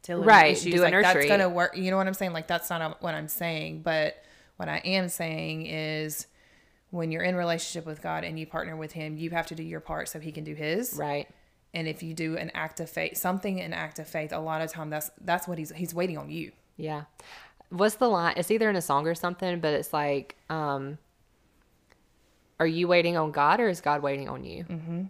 infertility 0.00 0.28
Right, 0.28 0.52
issues, 0.52 0.74
do 0.74 0.82
a 0.82 0.84
like 0.84 1.02
that's 1.02 1.26
gonna 1.26 1.48
work. 1.48 1.76
You 1.76 1.90
know 1.90 1.96
what 1.96 2.06
I'm 2.06 2.14
saying? 2.14 2.32
Like 2.32 2.46
that's 2.46 2.70
not 2.70 3.02
what 3.02 3.14
I'm 3.14 3.28
saying. 3.28 3.82
But 3.82 4.22
what 4.56 4.68
I 4.68 4.78
am 4.78 5.08
saying 5.08 5.66
is, 5.66 6.26
when 6.90 7.10
you're 7.10 7.22
in 7.22 7.36
relationship 7.36 7.86
with 7.86 8.02
God 8.02 8.24
and 8.24 8.38
you 8.38 8.46
partner 8.46 8.76
with 8.76 8.92
Him, 8.92 9.16
you 9.16 9.30
have 9.30 9.46
to 9.48 9.54
do 9.54 9.62
your 9.62 9.80
part 9.80 10.08
so 10.08 10.18
He 10.18 10.32
can 10.32 10.44
do 10.44 10.54
His. 10.54 10.94
Right. 10.94 11.28
And 11.72 11.86
if 11.86 12.02
you 12.02 12.14
do 12.14 12.36
an 12.36 12.50
act 12.54 12.80
of 12.80 12.90
faith, 12.90 13.16
something 13.16 13.60
an 13.60 13.72
act 13.72 13.98
of 13.98 14.08
faith, 14.08 14.32
a 14.32 14.40
lot 14.40 14.60
of 14.60 14.70
time 14.70 14.90
that's 14.90 15.10
that's 15.20 15.46
what 15.46 15.58
He's 15.58 15.70
He's 15.72 15.94
waiting 15.94 16.18
on 16.18 16.30
you. 16.30 16.52
Yeah. 16.76 17.04
What's 17.68 17.96
the 17.96 18.08
line? 18.08 18.34
It's 18.36 18.50
either 18.50 18.68
in 18.68 18.74
a 18.74 18.82
song 18.82 19.06
or 19.06 19.14
something, 19.14 19.60
but 19.60 19.74
it's 19.74 19.92
like, 19.92 20.36
um, 20.48 20.98
are 22.58 22.66
you 22.66 22.88
waiting 22.88 23.16
on 23.16 23.30
God 23.30 23.60
or 23.60 23.68
is 23.68 23.80
God 23.80 24.02
waiting 24.02 24.28
on 24.28 24.44
you? 24.44 24.64
Mm-hmm. 24.64 25.02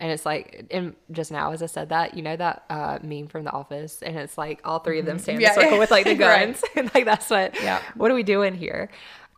And 0.00 0.10
it's 0.10 0.24
like, 0.24 0.64
and 0.70 0.96
just 1.12 1.30
now 1.30 1.52
as 1.52 1.62
I 1.62 1.66
said 1.66 1.90
that, 1.90 2.14
you 2.16 2.22
know 2.22 2.34
that 2.34 2.64
uh, 2.70 2.98
meme 3.02 3.28
from 3.28 3.44
The 3.44 3.52
Office, 3.52 4.02
and 4.02 4.16
it's 4.18 4.38
like 4.38 4.60
all 4.64 4.78
three 4.80 4.98
of 4.98 5.04
them 5.06 5.18
stand 5.18 5.42
in 5.42 5.48
a 5.48 5.54
circle 5.54 5.78
with 5.78 5.90
like 5.90 6.04
the 6.06 6.14
Right. 6.16 6.46
guns, 6.46 6.64
and 6.74 6.90
like 6.94 7.04
that's 7.04 7.28
what. 7.30 7.54
Yeah. 7.62 7.82
What 7.96 8.10
are 8.10 8.14
we 8.14 8.22
doing 8.22 8.54
here? 8.54 8.88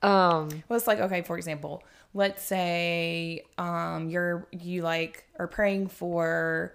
Um. 0.03 0.49
Well, 0.69 0.77
it's 0.77 0.87
like 0.87 1.01
okay, 1.01 1.23
for 1.23 1.37
example, 1.37 1.83
let's 2.15 2.43
say 2.45 3.45
um 3.59 4.09
you're 4.09 4.47
you 4.53 4.83
like 4.83 5.25
are 5.39 5.49
praying 5.49 5.89
for 5.89 6.75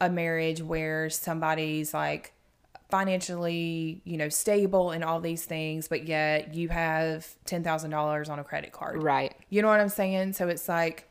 a 0.00 0.10
marriage 0.10 0.62
where 0.62 1.08
somebody's 1.10 1.92
like 1.94 2.32
financially, 2.90 4.00
you 4.04 4.16
know, 4.16 4.28
stable 4.28 4.90
and 4.90 5.02
all 5.04 5.20
these 5.20 5.44
things, 5.44 5.88
but 5.88 6.06
yet 6.06 6.54
you 6.54 6.68
have 6.68 7.26
ten 7.46 7.64
thousand 7.64 7.90
dollars 7.90 8.28
on 8.28 8.38
a 8.38 8.44
credit 8.44 8.72
card. 8.72 9.02
Right. 9.02 9.34
You 9.48 9.62
know 9.62 9.68
what 9.68 9.80
I'm 9.80 9.88
saying? 9.88 10.34
So 10.34 10.48
it's 10.48 10.68
like, 10.68 11.07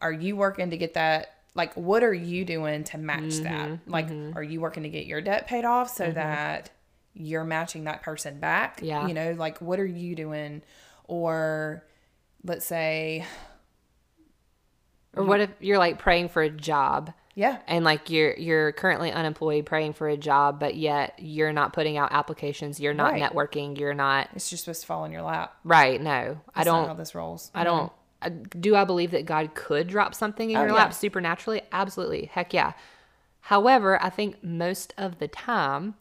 are 0.00 0.12
you 0.12 0.36
working 0.36 0.70
to 0.70 0.76
get 0.76 0.94
that? 0.94 1.34
Like, 1.54 1.74
what 1.74 2.02
are 2.04 2.14
you 2.14 2.44
doing 2.44 2.84
to 2.84 2.98
match 2.98 3.38
that? 3.38 3.68
Mm-hmm, 3.68 3.90
like, 3.90 4.08
mm-hmm. 4.08 4.36
are 4.38 4.42
you 4.42 4.60
working 4.60 4.84
to 4.84 4.88
get 4.88 5.06
your 5.06 5.20
debt 5.20 5.46
paid 5.46 5.64
off 5.64 5.90
so 5.90 6.04
mm-hmm. 6.04 6.14
that 6.14 6.70
you're 7.14 7.44
matching 7.44 7.84
that 7.84 8.02
person 8.02 8.38
back? 8.38 8.80
Yeah. 8.82 9.06
You 9.06 9.14
know, 9.14 9.32
like, 9.32 9.60
what 9.60 9.80
are 9.80 9.86
you 9.86 10.14
doing? 10.14 10.62
Or 11.04 11.84
let's 12.44 12.64
say, 12.64 13.26
Or 15.16 15.24
what 15.24 15.40
if 15.40 15.50
you're 15.58 15.78
like 15.78 15.98
praying 15.98 16.28
for 16.28 16.42
a 16.42 16.50
job? 16.50 17.12
yeah, 17.34 17.58
and 17.66 17.84
like 17.84 18.10
you're 18.10 18.34
you're 18.36 18.72
currently 18.72 19.10
unemployed 19.12 19.64
praying 19.64 19.92
for 19.94 20.08
a 20.08 20.16
job 20.16 20.58
but 20.60 20.74
yet 20.74 21.14
you're 21.18 21.52
not 21.52 21.72
putting 21.72 21.96
out 21.96 22.12
applications 22.12 22.80
you're 22.80 22.92
not 22.92 23.12
Right. 23.12 23.22
networking 23.22 23.78
you're 23.78 23.94
not 23.94 24.28
it's 24.34 24.50
just 24.50 24.64
supposed 24.64 24.82
to 24.82 24.86
fall 24.86 25.04
in 25.04 25.12
your 25.12 25.22
lap. 25.22 25.54
right 25.64 26.00
no 26.00 26.10
i 26.54 26.64
That's 26.64 26.68
how 26.68 26.86
don't 26.86 26.98
this 26.98 27.14
rolls. 27.14 27.50
i 27.54 27.64
don't 27.64 27.90
I, 27.90 27.92
do 28.28 28.76
i 28.76 28.84
believe 28.84 29.10
that 29.10 29.24
god 29.26 29.54
could 29.54 29.86
drop 29.86 30.14
something 30.14 30.50
in 30.50 30.56
Oh, 30.56 30.60
your 30.60 30.68
yeah. 30.70 30.74
lap 30.74 30.94
supernaturally 30.94 31.62
absolutely 31.72 32.26
heck 32.26 32.52
yeah 32.52 32.72
however 33.40 34.02
i 34.02 34.10
think 34.10 34.42
most 34.44 34.92
of 34.98 35.18
the 35.18 35.28
time 35.28 35.94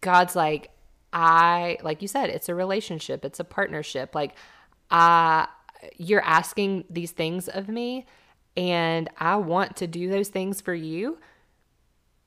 god's 0.00 0.36
like 0.36 0.70
i 1.12 1.78
like 1.82 2.02
you 2.02 2.08
said 2.08 2.28
it's 2.30 2.48
a 2.48 2.54
relationship 2.54 3.24
it's 3.24 3.40
a 3.40 3.44
partnership 3.44 4.14
like 4.14 4.34
i 4.90 5.46
you're 5.96 6.22
asking 6.24 6.84
these 6.90 7.10
things 7.10 7.48
of 7.48 7.68
me 7.68 8.06
and 8.56 9.08
i 9.18 9.34
want 9.36 9.76
to 9.76 9.86
do 9.86 10.10
those 10.10 10.28
things 10.28 10.60
for 10.60 10.74
you 10.74 11.18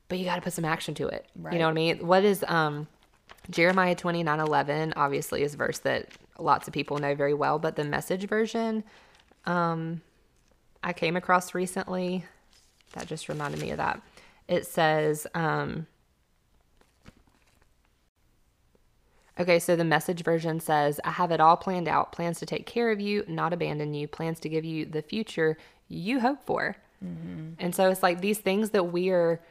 but 0.08 0.20
you 0.20 0.26
got 0.26 0.36
to 0.36 0.42
put 0.42 0.54
some 0.54 0.66
action 0.66 0.94
to 0.94 1.08
it. 1.08 1.26
You 1.52 1.58
know 1.58 1.66
what 1.66 1.72
I 1.72 1.74
mean? 1.74 2.06
What 2.06 2.24
is 2.24 2.46
um 2.48 2.88
Jeremiah 3.50 3.96
29 3.96 4.40
11 4.40 4.94
obviously 4.96 5.42
is 5.42 5.56
verse 5.56 5.80
that 5.80 6.10
lots 6.38 6.68
of 6.68 6.74
people 6.74 6.98
know 6.98 7.16
very 7.16 7.34
well, 7.34 7.60
but 7.60 7.76
the 7.76 7.84
message 7.84 8.28
version 8.28 8.84
um 9.45 10.02
I 10.84 10.94
came 10.94 11.16
across 11.16 11.53
recently 11.53 12.26
that 12.94 13.07
just 13.07 13.30
reminded 13.30 13.60
me 13.60 13.72
of 13.72 13.78
that. 13.78 14.02
It 14.48 14.66
says 14.66 15.28
um 15.34 15.88
Okay, 19.38 19.60
so 19.60 19.76
the 19.76 19.84
message 19.84 20.24
version 20.24 20.62
says, 20.62 21.02
I 21.03 21.12
have 21.12 21.30
it 21.30 21.41
all 21.41 21.57
planned 21.57 21.90
out, 21.90 22.14
plans 22.14 22.40
to 22.40 22.45
take 22.45 22.66
care 22.66 22.90
of 22.90 23.02
you, 23.02 23.26
not 23.28 23.52
abandon 23.52 23.94
you, 23.94 24.07
plans 24.07 24.40
to 24.40 24.49
give 24.49 24.64
you 24.64 24.86
the 24.86 25.02
future 25.02 25.57
you 25.90 26.22
hope 26.22 26.41
for. 26.45 26.78
And 27.60 27.76
so 27.76 27.90
it's 27.90 28.02
like 28.02 28.22
these 28.22 28.38
things 28.40 28.70
that 28.70 28.86
we 28.86 29.10
are 29.10 29.41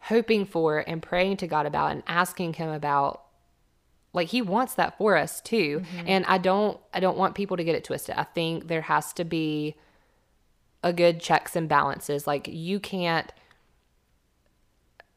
hoping 0.00 0.44
for 0.44 0.84
and 0.86 1.02
praying 1.02 1.38
to 1.38 1.46
God 1.46 1.64
about 1.66 1.92
and 1.92 2.02
asking 2.06 2.52
him 2.52 2.68
about 2.68 3.22
like 4.12 4.28
he 4.28 4.42
wants 4.42 4.74
that 4.74 4.96
for 4.98 5.16
us 5.16 5.40
too. 5.40 5.80
Mm-hmm. 5.80 6.06
And 6.08 6.24
I 6.26 6.38
don't 6.38 6.78
I 6.92 7.00
don't 7.00 7.16
want 7.16 7.34
people 7.34 7.56
to 7.56 7.64
get 7.64 7.74
it 7.74 7.84
twisted. 7.84 8.16
I 8.18 8.24
think 8.24 8.68
there 8.68 8.82
has 8.82 9.12
to 9.14 9.24
be 9.24 9.76
a 10.82 10.92
good 10.92 11.20
checks 11.20 11.54
and 11.56 11.68
balances. 11.68 12.26
Like 12.26 12.48
you 12.50 12.80
can't 12.80 13.32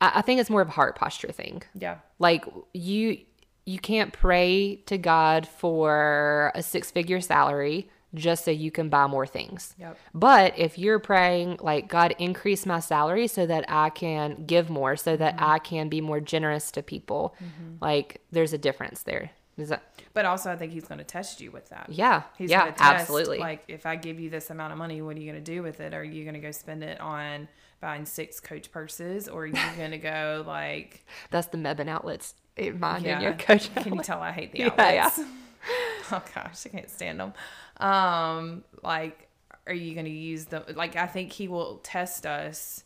I, 0.01 0.11
I 0.15 0.21
think 0.21 0.39
it's 0.41 0.49
more 0.49 0.61
of 0.61 0.67
a 0.67 0.71
heart 0.71 0.95
posture 0.95 1.31
thing 1.31 1.63
Yeah. 1.73 1.97
like 2.19 2.45
you 2.73 3.19
you 3.65 3.79
can't 3.79 4.11
pray 4.11 4.75
to 4.87 4.97
god 4.97 5.47
for 5.47 6.51
a 6.53 6.61
six 6.61 6.91
figure 6.91 7.21
salary 7.21 7.89
just 8.13 8.45
so 8.45 8.51
you 8.51 8.71
can 8.71 8.89
buy 8.89 9.07
more 9.07 9.25
things 9.25 9.75
Yep. 9.79 9.97
but 10.13 10.57
if 10.57 10.77
you're 10.77 10.99
praying 10.99 11.57
like 11.61 11.87
god 11.87 12.15
increase 12.19 12.65
my 12.65 12.79
salary 12.79 13.27
so 13.27 13.45
that 13.45 13.65
i 13.67 13.89
can 13.89 14.45
give 14.45 14.69
more 14.69 14.95
so 14.95 15.17
that 15.17 15.35
mm-hmm. 15.35 15.45
i 15.51 15.59
can 15.59 15.89
be 15.89 16.01
more 16.01 16.19
generous 16.19 16.71
to 16.71 16.83
people 16.83 17.35
mm-hmm. 17.43 17.75
like 17.81 18.21
there's 18.31 18.53
a 18.53 18.57
difference 18.57 19.03
there 19.03 19.31
is 19.57 19.69
that 19.69 19.83
But 20.13 20.25
also, 20.25 20.51
I 20.51 20.55
think 20.55 20.73
he's 20.73 20.85
going 20.85 20.97
to 20.97 21.03
test 21.03 21.39
you 21.39 21.51
with 21.51 21.69
that. 21.69 21.85
yeah 21.89 22.23
He's 22.37 22.49
yeah 22.49 22.71
test, 22.71 22.81
absolutely 22.81 23.37
Like, 23.37 23.63
if 23.67 23.85
I 23.85 23.95
give 23.95 24.19
you 24.19 24.29
this 24.31 24.49
amount 24.49 24.71
of 24.73 24.79
money, 24.79 25.01
what 25.01 25.15
are 25.15 25.19
you 25.19 25.31
going 25.31 25.43
to 25.43 25.51
do 25.51 25.61
with 25.61 25.79
it? 25.79 25.93
Are 25.93 26.03
you 26.03 26.23
going 26.23 26.33
to 26.33 26.39
go 26.39 26.49
spend 26.51 26.83
it 26.83 26.99
on 26.99 27.47
buying 27.79 28.05
six 28.05 28.39
Coach 28.39 28.71
purses, 28.71 29.27
or 29.27 29.43
are 29.43 29.45
you 29.45 29.53
going 29.77 29.91
to 29.91 29.99
go 29.99 30.43
like, 30.47 31.05
that's 31.29 31.47
the 31.47 31.57
Mebane 31.57 31.87
outlets 31.87 32.33
in 32.57 32.79
mine 32.79 33.03
yeah? 33.03 33.13
and 33.15 33.23
your 33.23 33.33
coach 33.33 33.73
Can 33.75 33.95
you 33.95 34.01
tell 34.01 34.21
I 34.21 34.31
hate 34.31 34.51
the 34.53 34.59
Yeah, 34.59 34.67
outlets? 34.69 35.19
yeah. 35.19 35.25
oh 36.11 36.23
gosh, 36.33 36.65
I 36.65 36.69
can't 36.69 36.89
stand 36.89 37.19
them. 37.19 37.33
Um, 37.77 38.63
like, 38.83 39.27
are 39.67 39.73
you 39.73 39.93
going 39.93 40.05
to 40.05 40.11
use 40.11 40.45
them? 40.45 40.63
Like, 40.75 40.95
I 40.95 41.07
think 41.07 41.31
he 41.31 41.47
will 41.47 41.77
test 41.83 42.25
us 42.25 42.83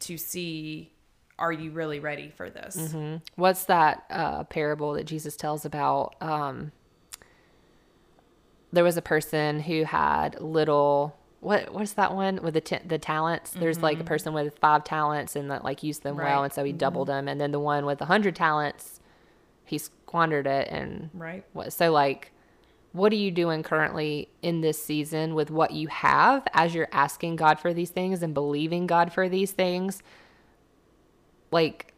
to 0.00 0.16
see, 0.16 0.92
are 1.38 1.52
you 1.52 1.70
really 1.70 2.00
ready 2.00 2.30
for 2.30 2.50
this? 2.50 2.76
Mm-hmm. 2.76 3.16
What's 3.36 3.64
that 3.64 4.04
uh, 4.10 4.44
parable 4.44 4.92
that 4.94 5.04
Jesus 5.04 5.36
tells 5.36 5.64
about? 5.64 6.14
Um, 6.20 6.72
there 8.72 8.84
was 8.84 8.96
a 8.96 9.02
person 9.02 9.60
who 9.60 9.84
had 9.84 10.40
little. 10.40 11.16
What 11.40 11.72
what's 11.72 11.92
that 11.92 12.14
one 12.14 12.40
with 12.42 12.54
the 12.54 12.60
t- 12.60 12.78
the 12.84 12.98
talents? 12.98 13.50
There's 13.52 13.80
like 13.80 14.00
a 14.00 14.04
person 14.04 14.32
with 14.32 14.58
five 14.58 14.84
talents 14.84 15.36
and 15.36 15.50
that 15.50 15.62
like 15.64 15.82
used 15.82 16.02
them 16.02 16.16
well, 16.16 16.26
Mm-hmm. 16.38 16.44
And 16.44 16.52
so 16.52 16.64
he 16.64 16.72
doubled 16.72 17.08
them. 17.08 17.28
And 17.28 17.40
then 17.40 17.52
the 17.52 17.60
one 17.60 17.86
with 17.86 18.00
a 18.00 18.06
hundred 18.06 18.34
talents, 18.34 19.00
he 19.64 19.78
squandered 19.78 20.46
it. 20.46 20.68
And 20.70 21.10
Right. 21.14 21.44
what? 21.52 21.72
So 21.72 21.92
like, 21.92 22.32
what 22.96 23.12
are 23.12 23.16
you 23.16 23.30
doing 23.30 23.62
currently 23.62 24.28
in 24.40 24.62
this 24.62 24.82
season 24.82 25.34
with 25.34 25.50
what 25.50 25.70
you 25.72 25.86
have 25.88 26.46
as 26.54 26.74
you're 26.74 26.88
asking 26.92 27.36
God 27.36 27.60
for 27.60 27.74
these 27.74 27.90
things 27.90 28.22
and 28.22 28.32
believing 28.32 28.86
God 28.86 29.12
for 29.12 29.28
these 29.28 29.52
things? 29.52 30.02
Like, 31.50 31.92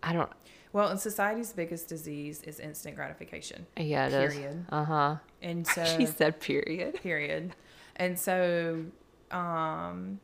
I 0.00 0.12
don't. 0.12 0.30
Well, 0.72 0.88
and 0.88 1.00
society's 1.00 1.52
biggest 1.52 1.88
disease 1.88 2.42
is 2.44 2.60
instant 2.60 2.94
gratification. 2.94 3.66
Yeah. 3.76 4.08
Period. 4.08 4.64
Uh 4.70 4.84
huh. 4.84 5.16
And 5.42 5.66
so 5.74 5.84
She 5.84 6.06
said, 6.06 6.40
"Period." 6.40 6.94
period. 7.02 7.54
And 7.96 8.18
so, 8.18 8.84
um, 9.32 10.20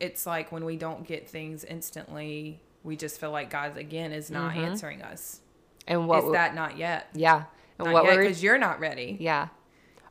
it's 0.00 0.26
like 0.26 0.50
when 0.50 0.64
we 0.64 0.76
don't 0.76 1.06
get 1.06 1.28
things 1.28 1.64
instantly, 1.64 2.60
we 2.82 2.96
just 2.96 3.20
feel 3.20 3.30
like 3.30 3.50
God 3.50 3.76
again 3.76 4.12
is 4.12 4.30
not 4.30 4.56
answering 4.56 5.02
us. 5.02 5.40
And 5.86 6.08
what 6.08 6.24
is 6.24 6.32
that 6.32 6.54
not 6.54 6.78
yet? 6.78 7.08
yeah. 7.12 7.44
And 7.78 7.86
Not 7.86 7.94
what 7.94 8.04
yet 8.04 8.16
were 8.16 8.22
because 8.22 8.42
you're 8.42 8.58
not 8.58 8.80
ready. 8.80 9.16
Yeah. 9.20 9.48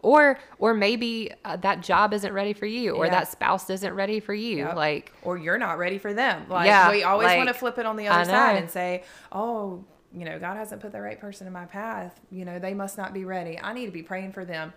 Or 0.02 0.38
or 0.60 0.73
maybe 0.73 1.31
uh, 1.45 1.56
that 1.57 1.81
job 1.81 2.14
isn't 2.14 2.34
ready 2.34 2.52
for 2.53 2.65
you 2.65 2.91
or 2.91 3.06
Yeah. 3.06 3.11
that 3.11 3.31
spouse 3.31 3.69
isn't 3.69 3.94
ready 3.94 4.19
for 4.19 4.34
you. 4.34 4.57
Yep. 4.57 4.76
Like 4.76 5.14
or 5.22 5.38
you're 5.38 5.57
not 5.57 5.77
ready 5.77 5.98
for 5.98 6.14
them. 6.14 6.45
Like 6.49 6.65
Yeah, 6.68 6.91
we 6.91 7.03
always 7.03 7.35
want 7.38 7.48
to 7.48 7.53
flip 7.53 7.77
it 7.77 7.85
on 7.85 7.95
the 7.95 8.07
other 8.10 8.26
side 8.26 8.57
and 8.57 8.69
say, 8.69 9.03
"Oh, 9.31 9.84
you 10.14 10.26
know, 10.26 10.38
God 10.40 10.57
hasn't 10.57 10.81
put 10.81 10.91
the 10.91 10.99
right 11.02 11.19
person 11.19 11.48
in 11.48 11.53
my 11.53 11.65
path. 11.65 12.19
You 12.31 12.44
know, 12.44 12.60
they 12.60 12.73
must 12.73 12.98
not 12.98 13.14
be 13.14 13.23
ready. 13.23 13.57
I 13.61 13.72
need 13.73 13.85
to 13.85 13.91
be 13.94 14.03
praying 14.03 14.34
for 14.34 14.44
them." 14.44 14.73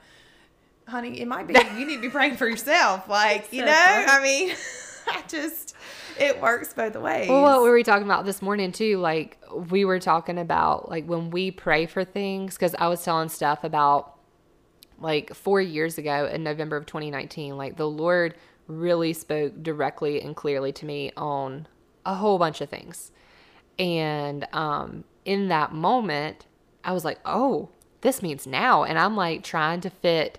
Honey, 0.86 1.20
it 1.20 1.26
might 1.26 1.48
be 1.48 1.54
you 1.76 1.84
need 1.84 1.96
to 1.96 2.02
be 2.02 2.08
praying 2.08 2.36
for 2.36 2.48
yourself. 2.48 3.08
Like, 3.08 3.52
you 3.52 3.64
know. 3.64 3.72
I 3.74 4.22
mean, 4.22 4.54
I 5.12 5.22
just 5.28 5.74
it 6.18 6.40
works 6.40 6.72
both 6.74 6.96
ways. 6.96 7.28
well, 7.28 7.42
what 7.42 7.62
were 7.62 7.72
we 7.72 7.82
talking 7.82 8.06
about 8.06 8.24
this 8.24 8.42
morning 8.42 8.72
too? 8.72 8.98
Like 8.98 9.38
we 9.70 9.84
were 9.84 10.00
talking 10.00 10.38
about 10.38 10.88
like 10.88 11.06
when 11.06 11.30
we 11.30 11.50
pray 11.50 11.86
for 11.86 12.04
things 12.04 12.54
because 12.54 12.74
I 12.78 12.88
was 12.88 13.02
telling 13.04 13.28
stuff 13.28 13.64
about 13.64 14.14
like 14.98 15.34
four 15.34 15.60
years 15.60 15.98
ago 15.98 16.26
in 16.32 16.42
November 16.42 16.76
of 16.76 16.86
2019, 16.86 17.56
like 17.56 17.76
the 17.76 17.88
Lord 17.88 18.34
really 18.66 19.12
spoke 19.12 19.62
directly 19.62 20.20
and 20.20 20.34
clearly 20.34 20.72
to 20.72 20.86
me 20.86 21.12
on 21.16 21.68
a 22.04 22.14
whole 22.14 22.38
bunch 22.38 22.60
of 22.60 22.68
things. 22.68 23.12
And 23.78 24.46
um, 24.52 25.04
in 25.24 25.48
that 25.48 25.72
moment, 25.72 26.46
I 26.82 26.92
was 26.92 27.04
like, 27.04 27.18
oh, 27.24 27.68
this 28.00 28.22
means 28.22 28.46
now. 28.46 28.84
And 28.84 28.98
I'm 28.98 29.16
like 29.16 29.42
trying 29.42 29.80
to 29.82 29.90
fit 29.90 30.38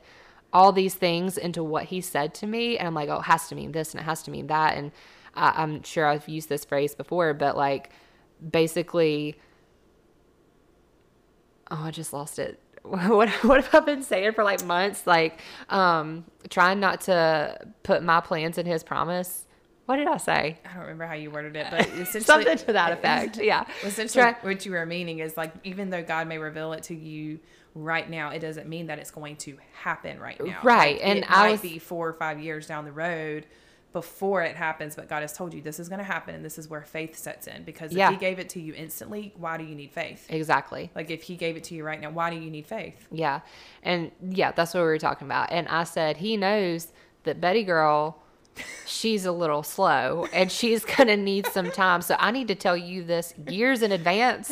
all 0.58 0.72
these 0.72 0.96
things 0.96 1.38
into 1.38 1.64
what 1.64 1.84
he 1.84 2.02
said 2.02 2.34
to 2.34 2.48
me. 2.48 2.80
And 2.80 2.88
I'm 2.88 2.96
like, 2.96 3.10
oh, 3.10 3.20
it 3.20 3.26
has 3.26 3.48
to 3.50 3.56
mean 3.56 3.74
this 3.74 3.94
and 3.94 4.02
it 4.02 4.06
has 4.06 4.24
to 4.24 4.32
mean 4.32 4.48
that. 4.48 4.76
And 4.76 4.92
I, 5.36 5.54
I'm 5.62 5.84
sure 5.84 6.08
I've 6.08 6.28
used 6.28 6.50
this 6.50 6.66
phrase 6.66 6.96
before, 6.96 7.36
but 7.36 7.56
like 7.56 7.92
basically, 8.52 9.40
oh, 11.70 11.84
I 11.84 11.92
just 11.92 12.12
lost 12.12 12.40
it. 12.40 12.60
What 12.84 13.30
what 13.44 13.66
have 13.66 13.76
I 13.76 13.86
been 13.86 14.02
saying 14.02 14.32
for 14.32 14.46
like 14.46 14.64
months? 14.64 15.06
Like, 15.06 15.42
um, 15.70 16.24
trying 16.50 16.80
not 16.80 17.02
to 17.02 17.60
put 17.84 18.02
my 18.02 18.22
plans 18.22 18.58
in 18.58 18.66
his 18.66 18.82
promise. 18.82 19.46
What 19.88 19.98
did 19.98 20.08
I 20.08 20.18
say? 20.18 20.58
I 20.66 20.74
don't 20.74 20.84
remember 20.84 21.06
how 21.06 21.14
you 21.16 21.30
worded 21.30 21.58
it, 21.58 21.68
but 21.70 21.82
essentially 21.88 22.24
Something 22.24 22.58
to 22.58 22.74
that 22.74 22.94
effect. 22.98 23.38
Yeah. 23.38 23.66
Essentially, 23.84 24.24
Try- 24.24 24.38
what 24.42 24.66
you 24.66 24.72
were 24.72 24.86
meaning 24.86 25.20
is 25.20 25.36
like, 25.36 25.54
even 25.66 25.90
though 25.90 26.02
God 26.04 26.28
may 26.30 26.38
reveal 26.38 26.72
it 26.74 26.84
to 26.84 26.96
you 26.96 27.40
right 27.84 28.10
now, 28.10 28.30
it 28.30 28.40
doesn't 28.40 28.68
mean 28.68 28.88
that 28.88 29.00
it's 29.00 29.12
going 29.12 29.36
to 29.38 29.58
happen 29.82 30.20
right 30.20 30.40
now. 30.44 30.60
Right, 30.64 30.96
Like, 30.98 31.06
and 31.06 31.20
it 31.20 31.26
I 31.32 31.46
might 31.46 31.52
was- 31.54 31.62
be 31.62 31.80
four 31.80 32.08
or 32.08 32.14
five 32.14 32.40
years 32.40 32.68
down 32.68 32.86
the 32.86 32.92
road 32.92 33.46
before 33.94 34.44
it 34.44 34.56
happens, 34.56 34.96
but 34.96 35.08
God 35.08 35.22
has 35.22 35.34
told 35.34 35.54
you 35.54 35.62
this 35.62 35.80
is 35.80 35.88
going 35.90 36.00
to 36.00 36.06
happen, 36.06 36.36
and 36.36 36.44
this 36.46 36.58
is 36.60 36.68
where 36.68 36.84
faith 36.84 37.16
sets 37.18 37.48
in. 37.48 37.64
Because 37.64 37.92
if 37.92 37.98
Yeah. 37.98 38.12
He 38.12 38.18
gave 38.18 38.38
it 38.38 38.50
to 38.50 38.60
you 38.62 38.74
instantly, 38.74 39.34
why 39.38 39.58
do 39.58 39.64
you 39.64 39.74
need 39.76 39.92
faith? 39.92 40.28
Exactly. 40.30 40.92
Like 40.94 41.10
if 41.10 41.24
He 41.24 41.36
gave 41.36 41.56
it 41.56 41.64
to 41.66 41.76
you 41.76 41.84
right 41.84 42.00
now, 42.00 42.10
why 42.12 42.30
do 42.30 42.36
you 42.36 42.52
need 42.52 42.68
faith? 42.68 43.08
Yeah. 43.12 43.40
And 43.84 44.12
yeah, 44.22 44.52
that's 44.52 44.74
what 44.74 44.82
we 44.82 44.88
were 44.88 45.00
talking 45.00 45.28
about. 45.28 45.52
And 45.52 45.68
I 45.70 45.84
said, 45.86 46.18
he 46.18 46.38
knows 46.38 46.92
that 47.24 47.40
Betty 47.42 47.64
girl, 47.64 48.22
she's 48.86 49.26
a 49.26 49.32
little 49.32 49.64
slow 49.64 50.28
and 50.34 50.52
she's 50.52 50.86
going 50.86 51.08
to 51.08 51.18
need 51.18 51.48
some 51.48 51.72
time. 51.72 52.02
So 52.02 52.16
I 52.20 52.32
need 52.32 52.48
to 52.48 52.56
tell 52.56 52.78
you 52.78 53.04
this 53.04 53.34
years 53.48 53.82
in 53.82 53.92
advance 53.92 54.52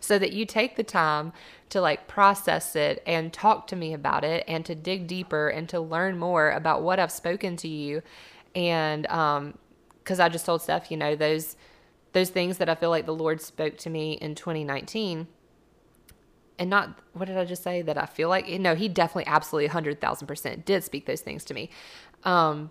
so 0.00 0.18
that 0.18 0.32
you 0.32 0.44
take 0.44 0.76
the 0.76 0.82
time 0.82 1.32
to 1.70 1.80
like 1.80 2.08
process 2.08 2.74
it 2.76 3.02
and 3.06 3.32
talk 3.32 3.66
to 3.68 3.76
me 3.76 3.92
about 3.92 4.24
it 4.24 4.44
and 4.48 4.64
to 4.66 4.74
dig 4.74 5.06
deeper 5.06 5.48
and 5.48 5.68
to 5.68 5.80
learn 5.80 6.18
more 6.18 6.50
about 6.50 6.82
what 6.82 6.98
I've 6.98 7.12
spoken 7.12 7.56
to 7.58 7.68
you. 7.68 8.02
And, 8.54 9.06
um, 9.08 9.58
cause 10.04 10.20
I 10.20 10.28
just 10.28 10.46
told 10.46 10.62
Steph, 10.62 10.90
you 10.90 10.96
know, 10.96 11.14
those, 11.14 11.56
those 12.12 12.30
things 12.30 12.58
that 12.58 12.68
I 12.68 12.74
feel 12.74 12.90
like 12.90 13.06
the 13.06 13.14
Lord 13.14 13.42
spoke 13.42 13.76
to 13.78 13.90
me 13.90 14.12
in 14.12 14.34
2019 14.34 15.28
and 16.58 16.70
not 16.70 16.98
what 17.12 17.26
did 17.26 17.36
I 17.36 17.44
just 17.44 17.62
say 17.62 17.82
that 17.82 17.96
I 17.96 18.06
feel 18.06 18.28
like 18.28 18.48
no 18.48 18.74
he 18.74 18.88
definitely 18.88 19.26
absolutely 19.26 19.68
100,000% 19.68 20.64
did 20.64 20.84
speak 20.84 21.06
those 21.06 21.20
things 21.20 21.44
to 21.44 21.54
me 21.54 21.70
um 22.24 22.70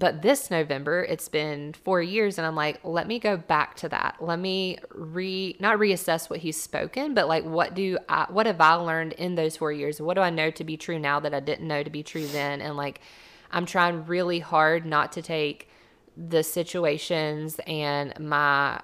but 0.00 0.22
this 0.22 0.50
November 0.50 1.04
it's 1.04 1.28
been 1.28 1.72
4 1.74 2.02
years 2.02 2.38
and 2.38 2.46
I'm 2.46 2.56
like 2.56 2.80
let 2.82 3.06
me 3.06 3.18
go 3.18 3.36
back 3.36 3.76
to 3.76 3.88
that. 3.90 4.16
Let 4.18 4.40
me 4.40 4.78
re 4.92 5.56
not 5.60 5.78
reassess 5.78 6.28
what 6.28 6.40
he's 6.40 6.60
spoken 6.60 7.14
but 7.14 7.28
like 7.28 7.44
what 7.44 7.74
do 7.74 7.98
I 8.08 8.26
what 8.30 8.46
have 8.46 8.60
I 8.60 8.74
learned 8.74 9.12
in 9.12 9.36
those 9.36 9.56
4 9.56 9.72
years? 9.72 10.00
What 10.00 10.14
do 10.14 10.22
I 10.22 10.30
know 10.30 10.50
to 10.50 10.64
be 10.64 10.76
true 10.76 10.98
now 10.98 11.20
that 11.20 11.34
I 11.34 11.40
didn't 11.40 11.68
know 11.68 11.82
to 11.82 11.90
be 11.90 12.02
true 12.02 12.26
then? 12.26 12.60
And 12.60 12.76
like 12.76 13.00
I'm 13.52 13.66
trying 13.66 14.06
really 14.06 14.40
hard 14.40 14.86
not 14.86 15.12
to 15.12 15.22
take 15.22 15.68
the 16.16 16.42
situations 16.42 17.60
and 17.66 18.18
my 18.18 18.80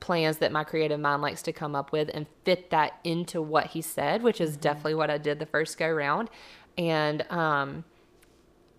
plans 0.00 0.36
that 0.38 0.52
my 0.52 0.64
creative 0.64 1.00
mind 1.00 1.22
likes 1.22 1.42
to 1.42 1.52
come 1.52 1.74
up 1.74 1.90
with 1.90 2.10
and 2.12 2.26
fit 2.44 2.70
that 2.70 3.00
into 3.04 3.40
what 3.40 3.68
he 3.68 3.80
said, 3.80 4.22
which 4.22 4.40
is 4.40 4.56
definitely 4.56 4.94
what 4.94 5.10
I 5.10 5.16
did 5.16 5.38
the 5.38 5.46
first 5.46 5.78
go 5.78 5.88
round. 5.90 6.28
And 6.76 7.22
um, 7.30 7.84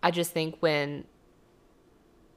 I 0.03 0.11
just 0.11 0.31
think 0.31 0.57
when 0.59 1.05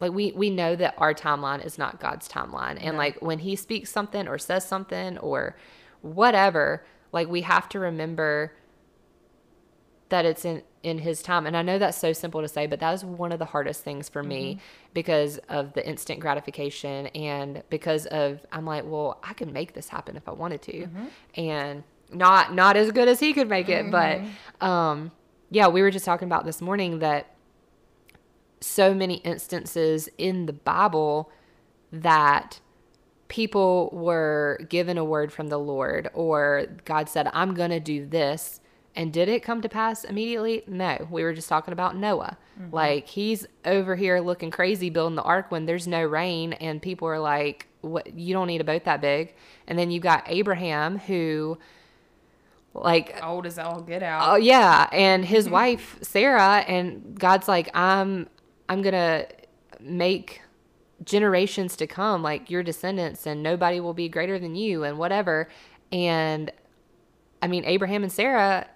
like 0.00 0.12
we 0.12 0.32
we 0.32 0.50
know 0.50 0.76
that 0.76 0.94
our 0.98 1.14
timeline 1.14 1.64
is 1.64 1.78
not 1.78 2.00
God's 2.00 2.28
timeline, 2.28 2.78
and 2.80 2.96
like 2.96 3.20
when 3.20 3.40
He 3.40 3.56
speaks 3.56 3.90
something 3.90 4.28
or 4.28 4.38
says 4.38 4.66
something 4.66 5.18
or 5.18 5.56
whatever, 6.02 6.84
like 7.12 7.28
we 7.28 7.42
have 7.42 7.68
to 7.70 7.78
remember 7.78 8.52
that 10.08 10.24
it's 10.24 10.44
in 10.44 10.62
in 10.82 10.98
his 10.98 11.22
time. 11.22 11.46
And 11.46 11.56
i 11.56 11.62
know 11.62 11.78
that's 11.78 11.98
so 11.98 12.12
simple 12.12 12.40
to 12.40 12.48
say 12.48 12.66
but 12.66 12.80
that 12.80 12.94
is 12.94 13.04
one 13.04 13.32
of 13.32 13.38
the 13.38 13.44
hardest 13.44 13.84
things 13.84 14.08
for 14.08 14.22
me 14.22 14.54
mm-hmm. 14.54 14.60
because 14.94 15.38
of 15.48 15.72
the 15.74 15.86
instant 15.86 16.20
gratification 16.20 17.08
and 17.08 17.62
because 17.68 18.06
of 18.06 18.44
i'm 18.52 18.64
like 18.64 18.84
well 18.86 19.18
i 19.22 19.32
can 19.32 19.52
make 19.52 19.74
this 19.74 19.88
happen 19.88 20.16
if 20.16 20.28
i 20.28 20.32
wanted 20.32 20.62
to. 20.62 20.72
Mm-hmm. 20.72 21.04
And 21.34 21.84
not 22.10 22.54
not 22.54 22.76
as 22.76 22.90
good 22.90 23.08
as 23.08 23.20
he 23.20 23.34
could 23.34 23.48
make 23.48 23.68
it 23.68 23.90
but 23.90 24.20
mm-hmm. 24.20 24.64
um 24.66 25.10
yeah 25.50 25.68
we 25.68 25.82
were 25.82 25.90
just 25.90 26.04
talking 26.04 26.26
about 26.26 26.44
this 26.44 26.62
morning 26.62 27.00
that 27.00 27.34
so 28.60 28.94
many 28.94 29.16
instances 29.16 30.08
in 30.18 30.46
the 30.46 30.52
bible 30.52 31.30
that 31.92 32.60
people 33.28 33.90
were 33.92 34.58
given 34.68 34.98
a 34.98 35.04
word 35.04 35.32
from 35.32 35.48
the 35.48 35.58
Lord 35.58 36.10
or 36.14 36.66
God 36.84 37.08
said, 37.08 37.30
I'm 37.32 37.54
going 37.54 37.70
to 37.70 37.80
do 37.80 38.06
this. 38.06 38.60
And 38.96 39.12
did 39.12 39.28
it 39.28 39.42
come 39.42 39.60
to 39.62 39.68
pass 39.68 40.02
immediately? 40.02 40.64
No. 40.66 41.06
We 41.10 41.22
were 41.22 41.32
just 41.32 41.48
talking 41.48 41.72
about 41.72 41.94
Noah. 41.94 42.36
Mm-hmm. 42.60 42.74
Like 42.74 43.06
he's 43.06 43.46
over 43.64 43.94
here 43.94 44.18
looking 44.20 44.50
crazy 44.50 44.90
building 44.90 45.14
the 45.14 45.22
ark 45.22 45.50
when 45.50 45.66
there's 45.66 45.86
no 45.86 46.02
rain 46.02 46.54
and 46.54 46.82
people 46.82 47.06
are 47.06 47.20
like, 47.20 47.68
what 47.80 48.12
you 48.18 48.34
don't 48.34 48.48
need 48.48 48.60
a 48.60 48.64
boat 48.64 48.84
that 48.84 49.00
big. 49.00 49.34
And 49.68 49.78
then 49.78 49.90
you 49.90 50.00
got 50.00 50.24
Abraham 50.26 50.98
who 50.98 51.58
like 52.74 53.22
Old 53.22 53.46
as 53.46 53.58
all 53.58 53.80
get 53.80 54.02
out. 54.02 54.32
Oh 54.32 54.36
yeah, 54.36 54.88
and 54.92 55.24
his 55.24 55.48
wife 55.50 55.98
Sarah, 56.02 56.64
and 56.66 57.18
God's 57.18 57.48
like, 57.48 57.70
I'm, 57.74 58.28
I'm 58.68 58.82
gonna 58.82 59.26
make 59.80 60.42
generations 61.04 61.76
to 61.76 61.86
come 61.86 62.22
like 62.22 62.50
your 62.50 62.62
descendants, 62.62 63.26
and 63.26 63.42
nobody 63.42 63.80
will 63.80 63.94
be 63.94 64.08
greater 64.08 64.38
than 64.38 64.54
you, 64.54 64.84
and 64.84 64.98
whatever. 64.98 65.48
And 65.92 66.50
I 67.40 67.46
mean, 67.46 67.64
Abraham 67.64 68.02
and 68.02 68.12
Sarah, 68.12 68.66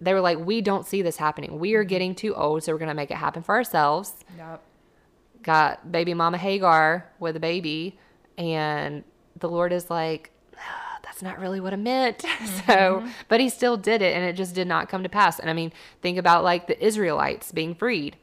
they 0.00 0.12
were 0.12 0.20
like, 0.20 0.38
we 0.38 0.60
don't 0.60 0.86
see 0.86 1.02
this 1.02 1.16
happening. 1.16 1.58
We 1.58 1.74
are 1.74 1.84
getting 1.84 2.14
too 2.14 2.34
old, 2.34 2.62
so 2.62 2.72
we're 2.72 2.78
gonna 2.78 2.94
make 2.94 3.10
it 3.10 3.16
happen 3.16 3.42
for 3.42 3.54
ourselves 3.54 4.14
Yep. 4.36 4.62
got 5.42 5.90
baby 5.92 6.14
mama 6.14 6.36
Hagar 6.38 7.06
with 7.18 7.36
a 7.36 7.40
baby, 7.40 7.98
and 8.36 9.04
the 9.38 9.48
Lord 9.48 9.72
is 9.72 9.88
like, 9.88 10.30
"Ah, 10.56 10.98
that's 11.02 11.22
not 11.22 11.38
really 11.38 11.60
what 11.60 11.72
I 11.72 11.76
meant. 11.76 12.24
so, 12.66 13.04
but 13.28 13.40
he 13.40 13.48
still 13.48 13.76
did 13.76 14.02
it, 14.02 14.14
and 14.16 14.24
it 14.24 14.34
just 14.34 14.54
did 14.54 14.66
not 14.68 14.88
come 14.88 15.02
to 15.04 15.08
pass. 15.08 15.38
And 15.38 15.48
I 15.48 15.52
mean, 15.52 15.72
think 16.02 16.18
about 16.18 16.42
like 16.44 16.66
the 16.66 16.84
Israelites 16.84 17.50
being 17.52 17.74
freed. 17.74 18.16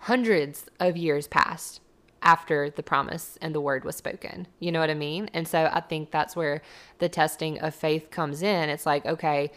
Hundreds 0.00 0.66
of 0.80 0.96
years 0.96 1.26
passed 1.26 1.80
after 2.22 2.70
the 2.70 2.82
promise 2.82 3.38
and 3.40 3.54
the 3.54 3.60
word 3.60 3.84
was 3.84 3.94
spoken. 3.94 4.48
You 4.58 4.72
know 4.72 4.80
what 4.80 4.90
I 4.90 4.94
mean? 4.94 5.30
And 5.32 5.46
so 5.46 5.70
I 5.72 5.80
think 5.80 6.10
that's 6.10 6.34
where 6.34 6.62
the 6.98 7.08
testing 7.08 7.60
of 7.60 7.74
faith 7.74 8.10
comes 8.10 8.42
in. 8.42 8.68
It's 8.68 8.86
like, 8.86 9.06
okay, 9.06 9.52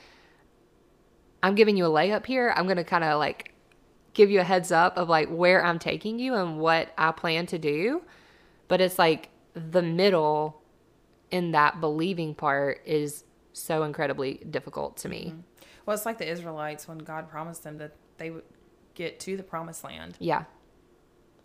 I'm 1.41 1.55
giving 1.55 1.77
you 1.77 1.85
a 1.85 1.89
layup 1.89 2.25
here. 2.25 2.53
I'm 2.55 2.65
going 2.65 2.77
to 2.77 2.83
kind 2.83 3.03
of 3.03 3.17
like 3.17 3.53
give 4.13 4.29
you 4.29 4.39
a 4.39 4.43
heads 4.43 4.71
up 4.71 4.97
of 4.97 5.09
like 5.09 5.29
where 5.29 5.63
I'm 5.63 5.79
taking 5.79 6.19
you 6.19 6.35
and 6.35 6.59
what 6.59 6.93
I 6.97 7.11
plan 7.11 7.45
to 7.47 7.57
do. 7.57 8.03
But 8.67 8.81
it's 8.81 8.99
like 8.99 9.29
the 9.53 9.81
middle 9.81 10.61
in 11.31 11.51
that 11.51 11.81
believing 11.81 12.35
part 12.35 12.81
is 12.85 13.23
so 13.53 13.83
incredibly 13.83 14.35
difficult 14.49 14.97
to 14.97 15.09
me. 15.09 15.27
Mm-hmm. 15.29 15.39
Well, 15.85 15.95
it's 15.95 16.05
like 16.05 16.17
the 16.19 16.29
Israelites 16.29 16.87
when 16.87 16.99
God 16.99 17.29
promised 17.29 17.63
them 17.63 17.77
that 17.79 17.95
they 18.17 18.29
would 18.29 18.43
get 19.03 19.19
to 19.21 19.35
the 19.37 19.43
promised 19.43 19.83
land. 19.83 20.15
Yeah, 20.19 20.43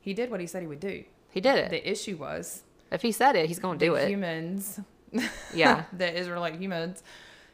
He 0.00 0.12
did 0.14 0.30
what 0.30 0.40
he 0.40 0.46
said 0.46 0.60
he 0.62 0.68
would 0.68 0.80
do. 0.80 1.04
he 1.30 1.40
did 1.40 1.56
it. 1.56 1.70
The 1.70 1.82
issue 1.90 2.16
was 2.16 2.62
if 2.92 3.00
he 3.02 3.12
said 3.12 3.34
it, 3.36 3.46
he's 3.46 3.58
going 3.58 3.78
to 3.78 3.84
do 3.86 3.94
it. 3.94 4.08
humans, 4.08 4.80
Yeah. 5.54 5.84
the 5.92 6.08
Israelite 6.20 6.56
humans, 6.60 7.02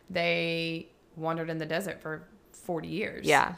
they 0.09 0.89
wandered 1.17 1.51
in 1.51 1.59
the 1.59 1.67
desert 1.67 2.01
for 2.01 2.27
40 2.53 2.89
years. 2.89 3.27
Yeah. 3.27 3.55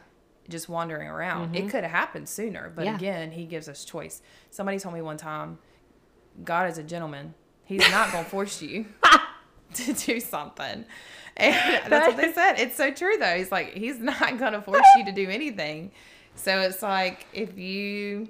just 0.49 0.69
wandering 0.69 1.09
around. 1.09 1.55
It 1.57 1.71
could 1.71 1.83
have 1.85 1.91
happened 1.93 2.29
sooner, 2.29 2.71
but 2.75 2.83
Mm-hmm. 2.85 2.91
Yeah. 3.05 3.11
again, 3.11 3.31
he 3.33 3.45
gives 3.47 3.69
us 3.69 3.85
choice. 3.85 4.21
Somebody 4.51 4.79
told 4.79 4.95
me 4.95 5.01
one 5.03 5.17
time, 5.17 5.59
God 6.45 6.69
is 6.71 6.79
a 6.79 6.83
gentleman. 6.83 7.35
He's 7.65 7.89
not 7.91 8.11
going 8.13 8.25
to 8.25 8.31
force 8.31 8.61
you 8.63 8.87
to 9.75 9.93
do 9.93 10.21
something. 10.21 10.85
And 11.37 11.91
that's 11.93 12.09
what 12.09 12.17
they 12.19 12.33
said. 12.33 12.55
It's 12.59 12.77
so 12.77 12.91
true 12.91 13.17
though. 13.19 13.37
He's 13.37 13.51
like, 13.51 13.73
he's 13.75 13.99
not 13.99 14.39
going 14.39 14.53
to 14.53 14.61
force 14.61 14.87
you 14.99 15.05
to 15.07 15.13
do 15.13 15.29
anything. 15.31 15.93
So 16.35 16.61
it's 16.61 16.83
like 16.83 17.27
if 17.33 17.59
you 17.59 18.29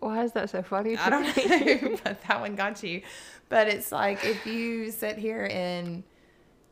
Why 0.00 0.24
is 0.24 0.32
that 0.32 0.50
so 0.50 0.62
funny? 0.62 0.96
I 0.96 1.10
don't 1.10 1.24
know, 1.24 1.98
but 2.04 2.22
that 2.22 2.40
one 2.40 2.54
got 2.56 2.82
you. 2.82 3.02
But 3.48 3.68
it's 3.68 3.92
like 3.92 4.24
if 4.24 4.46
you 4.46 4.90
sit 4.90 5.18
here 5.18 5.48
and 5.50 6.02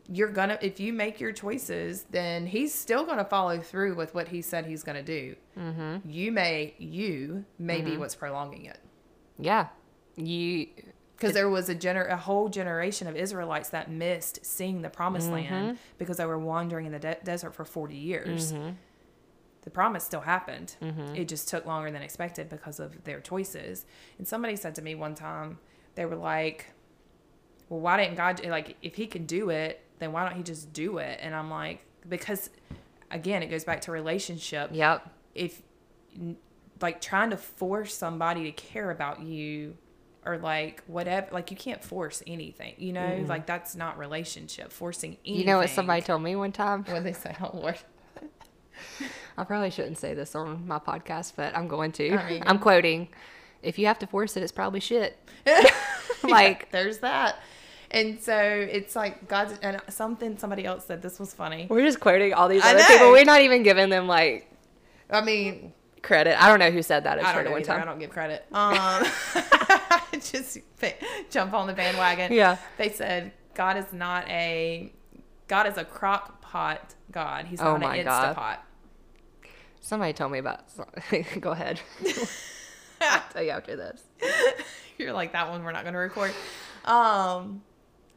you're 0.08 0.28
gonna, 0.28 0.58
if 0.60 0.78
you 0.78 0.92
make 0.92 1.20
your 1.20 1.32
choices, 1.32 2.04
then 2.10 2.46
he's 2.46 2.72
still 2.72 3.04
gonna 3.04 3.24
follow 3.24 3.58
through 3.58 3.94
with 3.94 4.14
what 4.14 4.28
he 4.28 4.42
said 4.42 4.66
he's 4.66 4.82
gonna 4.82 5.02
do. 5.02 5.34
Mm-hmm. 5.58 6.08
You 6.08 6.32
may, 6.32 6.74
you 6.78 7.44
may 7.58 7.80
be 7.80 7.92
mm-hmm. 7.92 8.00
what's 8.00 8.14
prolonging 8.14 8.66
it. 8.66 8.78
Yeah. 9.38 9.68
You 10.16 10.68
Because 11.16 11.32
there 11.34 11.50
was 11.50 11.68
a 11.68 11.74
gener- 11.74 12.10
a 12.10 12.16
whole 12.16 12.48
generation 12.48 13.08
of 13.08 13.16
Israelites 13.16 13.70
that 13.70 13.90
missed 13.90 14.44
seeing 14.44 14.82
the 14.82 14.90
promised 14.90 15.26
mm-hmm. 15.30 15.52
land 15.52 15.78
because 15.98 16.18
they 16.18 16.26
were 16.26 16.38
wandering 16.38 16.86
in 16.86 16.92
the 16.92 16.98
de- 16.98 17.18
desert 17.24 17.54
for 17.54 17.64
40 17.64 17.96
years. 17.96 18.52
Mm-hmm. 18.52 18.70
The 19.66 19.70
promise 19.70 20.04
still 20.04 20.20
happened. 20.20 20.76
Mm-hmm. 20.80 21.16
It 21.16 21.26
just 21.26 21.48
took 21.48 21.66
longer 21.66 21.90
than 21.90 22.00
expected 22.00 22.48
because 22.48 22.78
of 22.78 23.02
their 23.02 23.20
choices. 23.20 23.84
And 24.16 24.26
somebody 24.26 24.54
said 24.54 24.76
to 24.76 24.82
me 24.82 24.94
one 24.94 25.16
time, 25.16 25.58
they 25.96 26.06
were 26.06 26.14
like, 26.14 26.66
"Well, 27.68 27.80
why 27.80 27.96
didn't 27.96 28.14
God 28.14 28.46
like 28.46 28.76
if 28.80 28.94
he 28.94 29.08
can 29.08 29.26
do 29.26 29.50
it, 29.50 29.82
then 29.98 30.12
why 30.12 30.24
don't 30.24 30.36
he 30.36 30.44
just 30.44 30.72
do 30.72 30.98
it?" 30.98 31.18
And 31.20 31.34
I'm 31.34 31.50
like, 31.50 31.84
because 32.08 32.48
again, 33.10 33.42
it 33.42 33.48
goes 33.48 33.64
back 33.64 33.80
to 33.82 33.92
relationship 33.92 34.70
Yep. 34.72 35.10
if 35.34 35.60
like 36.80 37.00
trying 37.00 37.30
to 37.30 37.36
force 37.36 37.92
somebody 37.92 38.44
to 38.44 38.52
care 38.52 38.92
about 38.92 39.20
you 39.20 39.76
or 40.24 40.38
like 40.38 40.82
whatever 40.86 41.28
like 41.32 41.50
you 41.50 41.56
can't 41.56 41.82
force 41.82 42.22
anything 42.26 42.74
you 42.78 42.92
know 42.92 43.00
mm-hmm. 43.00 43.26
like 43.26 43.46
that's 43.46 43.76
not 43.76 43.96
relationship 43.96 44.72
forcing 44.72 45.16
anything 45.24 45.40
You 45.40 45.46
know 45.46 45.58
what 45.58 45.70
somebody 45.70 46.02
told 46.02 46.22
me 46.22 46.36
one 46.36 46.52
time? 46.52 46.84
what 46.84 47.04
they 47.04 47.12
say 47.12 47.34
oh 47.40 47.50
lord 47.54 47.78
I 49.38 49.44
probably 49.44 49.70
shouldn't 49.70 49.98
say 49.98 50.14
this 50.14 50.34
on 50.34 50.66
my 50.66 50.78
podcast, 50.78 51.32
but 51.36 51.56
I'm 51.56 51.68
going 51.68 51.92
to. 51.92 52.16
I'm 52.48 52.58
quoting. 52.58 53.08
If 53.62 53.78
you 53.78 53.86
have 53.86 53.98
to 54.00 54.06
force 54.06 54.36
it, 54.36 54.42
it's 54.42 54.52
probably 54.52 54.80
shit. 54.80 55.18
like 56.22 56.70
there's 56.72 56.98
that 56.98 57.36
and 57.92 58.20
so 58.20 58.36
it's 58.36 58.96
like 58.96 59.28
god's 59.28 59.56
and 59.62 59.80
something 59.88 60.36
somebody 60.38 60.64
else 60.64 60.84
said 60.86 61.00
this 61.02 61.20
was 61.20 61.32
funny 61.32 61.68
we're 61.70 61.84
just 61.84 62.00
quoting 62.00 62.34
all 62.34 62.48
these 62.48 62.64
other 62.64 62.82
people. 62.82 63.12
We're 63.12 63.24
not 63.24 63.42
even 63.42 63.62
giving 63.62 63.90
them 63.90 64.08
like 64.08 64.50
i 65.08 65.20
mean 65.20 65.72
credit. 66.02 66.40
I 66.42 66.48
don't 66.48 66.58
know 66.58 66.70
who 66.72 66.82
said 66.82 67.04
that. 67.04 67.22
I 67.24 67.32
don't 67.32 67.42
it 67.42 67.44
know 67.44 67.50
one 67.52 67.60
either. 67.60 67.72
i 67.74 67.84
don't 67.84 67.98
give 68.00 68.10
credit 68.10 68.44
um 68.52 69.04
just 70.20 70.58
jump 71.30 71.52
on 71.52 71.66
the 71.68 71.72
bandwagon 71.72 72.32
Yeah. 72.32 72.56
they 72.76 72.90
said 72.90 73.32
god 73.54 73.76
is 73.76 73.92
not 73.92 74.28
a 74.28 74.92
god 75.46 75.66
is 75.68 75.76
a 75.76 75.84
crock 75.84 76.40
pot 76.40 76.94
god 77.12 77.46
he's 77.46 77.60
Oh 77.60 77.72
not 77.76 77.80
my 77.82 77.96
an 77.96 78.04
God. 78.06 78.58
Somebody 79.86 80.14
told 80.14 80.32
me 80.32 80.38
about. 80.38 80.64
Go 81.40 81.52
ahead. 81.52 81.80
I'll 83.00 83.22
tell 83.32 83.44
you 83.44 83.50
after 83.50 83.76
this. 83.76 84.02
You're 84.98 85.12
like 85.12 85.30
that 85.30 85.48
one 85.48 85.62
we're 85.62 85.70
not 85.70 85.82
going 85.82 85.92
to 85.92 86.00
record. 86.00 86.32
Um 86.84 87.62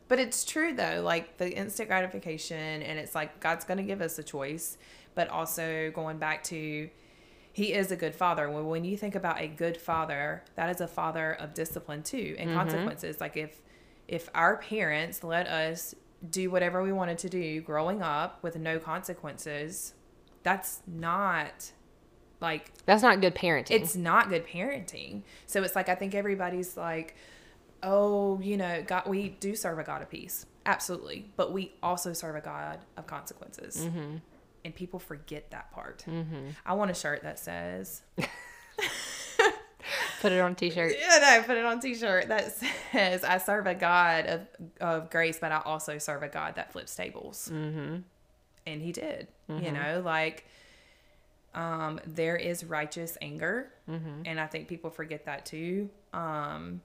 but 0.08 0.18
it's 0.18 0.44
true 0.44 0.74
though, 0.74 1.02
like 1.04 1.38
the 1.38 1.56
instant 1.56 1.88
gratification 1.88 2.82
and 2.82 2.98
it's 2.98 3.14
like 3.14 3.40
God's 3.40 3.66
going 3.66 3.78
to 3.78 3.84
give 3.84 4.02
us 4.02 4.18
a 4.18 4.24
choice, 4.24 4.80
but 5.14 5.30
also 5.30 5.92
going 5.94 6.18
back 6.18 6.44
to 6.46 6.90
he 7.54 7.74
is 7.74 7.92
a 7.92 7.96
good 7.96 8.16
father. 8.16 8.50
When 8.50 8.66
when 8.66 8.84
you 8.84 8.98
think 8.98 9.14
about 9.14 9.40
a 9.40 9.48
good 9.48 9.78
father, 9.78 10.44
that 10.56 10.72
is 10.72 10.82
a 10.82 10.88
father 10.88 11.34
of 11.34 11.54
discipline 11.54 12.02
too 12.02 12.36
and 12.40 12.52
consequences. 12.52 13.22
Like 13.22 13.38
if 13.38 13.62
if 14.08 14.28
our 14.34 14.58
parents 14.58 15.24
let 15.24 15.48
us 15.48 15.94
do 16.32 16.50
whatever 16.50 16.82
we 16.82 16.92
wanted 16.92 17.20
to 17.20 17.30
do 17.30 17.62
growing 17.62 18.02
up 18.02 18.42
with 18.42 18.58
no 18.58 18.80
consequences, 18.80 19.94
that's 20.44 20.82
not 20.88 21.72
like 22.42 22.72
That's 22.86 23.04
not 23.04 23.20
good 23.22 23.36
parenting. 23.36 23.72
it's 23.72 23.96
not 23.96 24.30
good 24.30 24.46
parenting. 24.48 25.24
So 25.46 25.62
it's 25.64 25.76
like 25.76 25.90
I 25.90 25.96
think 25.96 26.16
everybody's 26.16 26.78
like, 26.78 27.16
oh, 27.84 28.40
you 28.42 28.58
know, 28.58 28.82
God, 28.86 29.08
we 29.08 29.30
do 29.30 29.56
serve 29.56 29.78
a 29.80 29.84
God 29.84 30.02
of 30.02 30.10
peace, 30.10 30.46
absolutely, 30.66 31.30
but 31.36 31.52
we 31.52 31.74
also 31.84 32.14
serve 32.14 32.36
a 32.36 32.42
God 32.42 32.80
of 32.98 33.08
consequences, 33.08 33.86
and 34.64 34.76
people 34.76 35.00
forget 35.00 35.52
that 35.52 35.72
part. 35.72 36.06
I 36.66 36.74
want 36.74 36.92
a 36.92 36.94
shirt 36.94 37.24
that 37.24 37.40
says, 37.40 38.02
Put 40.22 40.34
it 40.34 40.40
on 40.42 40.52
a 40.52 40.56
t-shirt. 40.56 40.94
yeah, 41.00 41.18
no, 41.38 41.44
put 41.44 41.58
it 41.58 41.64
on 41.66 41.78
a 41.78 41.82
t-shirt 41.82 42.28
that 42.28 42.52
says, 42.92 43.24
I 43.24 43.38
serve 43.38 43.66
a 43.66 43.74
God 43.74 44.26
of 44.26 44.42
of 44.82 45.10
grace, 45.10 45.40
but 45.40 45.52
I 45.54 45.62
also 45.64 45.98
serve 45.98 46.22
a 46.24 46.28
God 46.28 46.56
that 46.56 46.74
flips 46.74 46.94
tables, 46.96 47.50
mm-hmm. 47.52 47.98
And 48.74 48.82
He 48.82 48.92
did. 48.92 49.28
You 49.48 49.72
know, 49.72 50.02
like 50.06 50.46
um, 51.56 52.00
there 52.06 52.36
is 52.36 52.64
righteous 52.64 53.18
anger, 53.22 53.72
and 54.26 54.40
I 54.40 54.46
think 54.48 54.68
people 54.68 54.90
forget 54.90 55.26
that 55.26 55.46
too. 55.46 55.90
Um, 56.14 56.82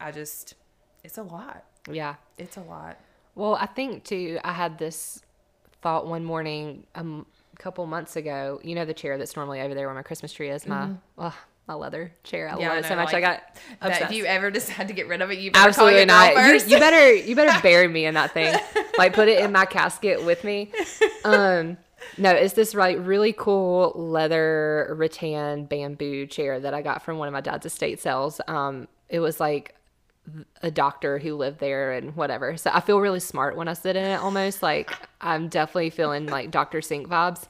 I 0.00 0.10
just, 0.12 0.54
it's 1.02 1.18
a 1.18 1.22
lot. 1.22 1.64
Yeah. 1.90 2.14
It's 2.38 2.56
a 2.56 2.60
lot. 2.62 2.98
Well, 3.34 3.56
I 3.56 3.66
think 3.66 4.04
too. 4.04 4.38
I 4.44 4.52
had 4.52 4.78
this 4.78 5.22
thought 5.82 6.06
one 6.06 6.24
morning 6.24 6.86
um, 6.94 7.26
a 7.52 7.56
couple 7.56 7.84
months 7.86 8.16
ago. 8.16 8.60
You 8.62 8.74
know 8.74 8.84
the 8.84 8.94
chair 8.94 9.18
that's 9.18 9.34
normally 9.36 9.60
over 9.60 9.74
there 9.74 9.86
where 9.86 9.94
my 9.94 10.02
Christmas 10.02 10.32
tree 10.32 10.50
is. 10.50 10.66
My 10.66 10.90
ugh, 11.18 11.34
my 11.66 11.74
leather 11.74 12.12
chair. 12.22 12.48
I. 12.48 12.58
Yeah, 12.58 12.68
love 12.68 12.76
I 12.76 12.78
it 12.78 12.84
so 12.84 12.88
know, 12.90 12.96
much. 12.96 13.14
I 13.14 13.20
like, 13.20 13.22
got 13.22 13.42
That 13.80 14.02
if 14.02 14.12
you 14.12 14.26
ever 14.26 14.50
decide 14.50 14.88
to 14.88 14.94
get 14.94 15.08
rid 15.08 15.22
of 15.22 15.30
it, 15.30 15.38
you 15.38 15.50
better 15.50 15.68
Absolutely 15.68 16.04
not. 16.04 16.34
You, 16.34 16.54
you 16.66 16.78
better 16.78 17.14
you 17.14 17.34
better 17.34 17.60
bury 17.62 17.88
me 17.88 18.06
in 18.06 18.14
that 18.14 18.32
thing. 18.32 18.54
Like 18.98 19.14
put 19.14 19.28
it 19.28 19.42
in 19.42 19.52
my 19.52 19.64
casket 19.64 20.24
with 20.24 20.44
me. 20.44 20.72
Um 21.24 21.78
no, 22.18 22.30
it's 22.30 22.54
this 22.54 22.74
like 22.74 22.98
really 23.00 23.32
cool 23.32 23.92
leather 23.94 24.94
rattan 24.96 25.64
bamboo 25.64 26.26
chair 26.26 26.60
that 26.60 26.74
I 26.74 26.82
got 26.82 27.02
from 27.02 27.18
one 27.18 27.28
of 27.28 27.32
my 27.32 27.40
dad's 27.40 27.66
estate 27.66 28.00
sales. 28.00 28.40
Um 28.46 28.88
it 29.08 29.20
was 29.20 29.40
like 29.40 29.74
a 30.62 30.70
doctor 30.70 31.18
who 31.18 31.34
lived 31.34 31.60
there 31.60 31.92
and 31.92 32.16
whatever. 32.16 32.56
So 32.56 32.70
I 32.72 32.80
feel 32.80 32.98
really 32.98 33.20
smart 33.20 33.56
when 33.56 33.68
I 33.68 33.74
sit 33.74 33.96
in 33.96 34.04
it 34.04 34.20
almost 34.20 34.62
like 34.62 34.92
I'm 35.20 35.48
definitely 35.48 35.90
feeling 35.90 36.26
like 36.26 36.50
Dr. 36.50 36.82
Sink 36.82 37.08
vibes. 37.08 37.46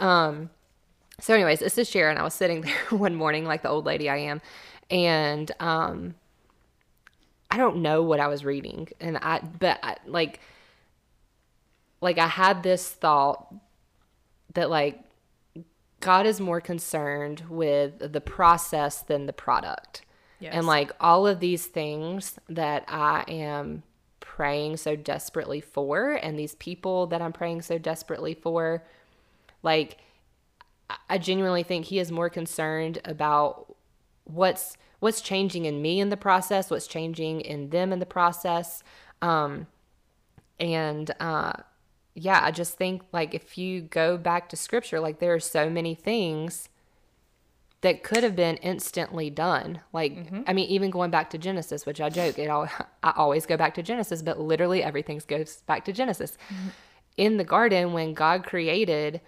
Um 0.00 0.50
so 1.22 1.34
anyways, 1.34 1.60
this 1.60 1.90
chair 1.90 2.10
and 2.10 2.18
I 2.18 2.22
was 2.22 2.34
sitting 2.34 2.60
there 2.62 2.74
one 2.90 3.14
morning 3.14 3.44
like 3.44 3.62
the 3.62 3.68
old 3.68 3.86
lady 3.86 4.10
I 4.10 4.18
am 4.18 4.40
and 4.90 5.50
um 5.60 6.14
I 7.52 7.58
don't 7.58 7.82
know 7.82 8.02
what 8.02 8.18
I 8.18 8.28
was 8.28 8.46
reading, 8.46 8.88
and 8.98 9.18
I 9.18 9.40
but 9.40 9.78
I, 9.82 9.96
like 10.06 10.40
like 12.00 12.18
I 12.18 12.26
had 12.26 12.62
this 12.62 12.88
thought 12.88 13.54
that 14.54 14.70
like 14.70 15.04
God 16.00 16.26
is 16.26 16.40
more 16.40 16.62
concerned 16.62 17.44
with 17.50 18.12
the 18.12 18.22
process 18.22 19.02
than 19.02 19.26
the 19.26 19.34
product. 19.34 20.02
Yes. 20.40 20.54
And 20.54 20.66
like 20.66 20.92
all 20.98 21.26
of 21.26 21.40
these 21.40 21.66
things 21.66 22.38
that 22.48 22.84
I 22.88 23.24
am 23.28 23.82
praying 24.20 24.78
so 24.78 24.96
desperately 24.96 25.60
for 25.60 26.12
and 26.12 26.38
these 26.38 26.54
people 26.54 27.06
that 27.08 27.20
I'm 27.20 27.34
praying 27.34 27.62
so 27.62 27.76
desperately 27.76 28.32
for 28.32 28.82
like 29.62 29.98
I- 31.08 31.18
genuinely 31.18 31.62
think 31.62 31.86
he 31.86 31.98
is 31.98 32.10
more 32.10 32.30
concerned 32.30 33.00
about 33.04 33.74
what's 34.24 34.76
what's 35.00 35.20
changing 35.20 35.64
in 35.64 35.82
me 35.82 36.00
in 36.00 36.10
the 36.10 36.16
process, 36.16 36.70
what's 36.70 36.86
changing 36.86 37.40
in 37.40 37.70
them 37.70 37.92
in 37.92 37.98
the 37.98 38.06
process. 38.06 38.82
Um 39.20 39.66
and 40.60 41.10
uh 41.20 41.52
yeah, 42.14 42.40
I 42.42 42.50
just 42.50 42.74
think 42.74 43.02
like 43.12 43.34
if 43.34 43.56
you 43.56 43.80
go 43.82 44.16
back 44.16 44.48
to 44.50 44.56
scripture, 44.56 45.00
like 45.00 45.18
there 45.18 45.34
are 45.34 45.40
so 45.40 45.70
many 45.70 45.94
things 45.94 46.68
that 47.80 48.04
could 48.04 48.22
have 48.22 48.36
been 48.36 48.56
instantly 48.58 49.28
done. 49.28 49.80
Like 49.92 50.28
I 50.46 50.52
mean, 50.52 50.68
even 50.68 50.90
going 50.90 51.10
back 51.10 51.30
to 51.30 51.38
Genesis, 51.38 51.84
which 51.84 52.00
I 52.00 52.08
joke, 52.10 52.38
it 52.38 52.48
all 52.48 52.68
I 53.02 53.12
always 53.16 53.44
go 53.46 53.56
back 53.56 53.74
to 53.74 53.82
Genesis, 53.82 54.22
but 54.22 54.40
literally 54.40 54.82
everything 54.82 55.20
goes 55.26 55.62
back 55.66 55.84
to 55.86 55.92
Genesis. 55.92 56.38
In 57.16 57.36
the 57.36 57.44
garden, 57.44 57.92
when 57.92 58.14
God 58.14 58.44
created 58.44 59.20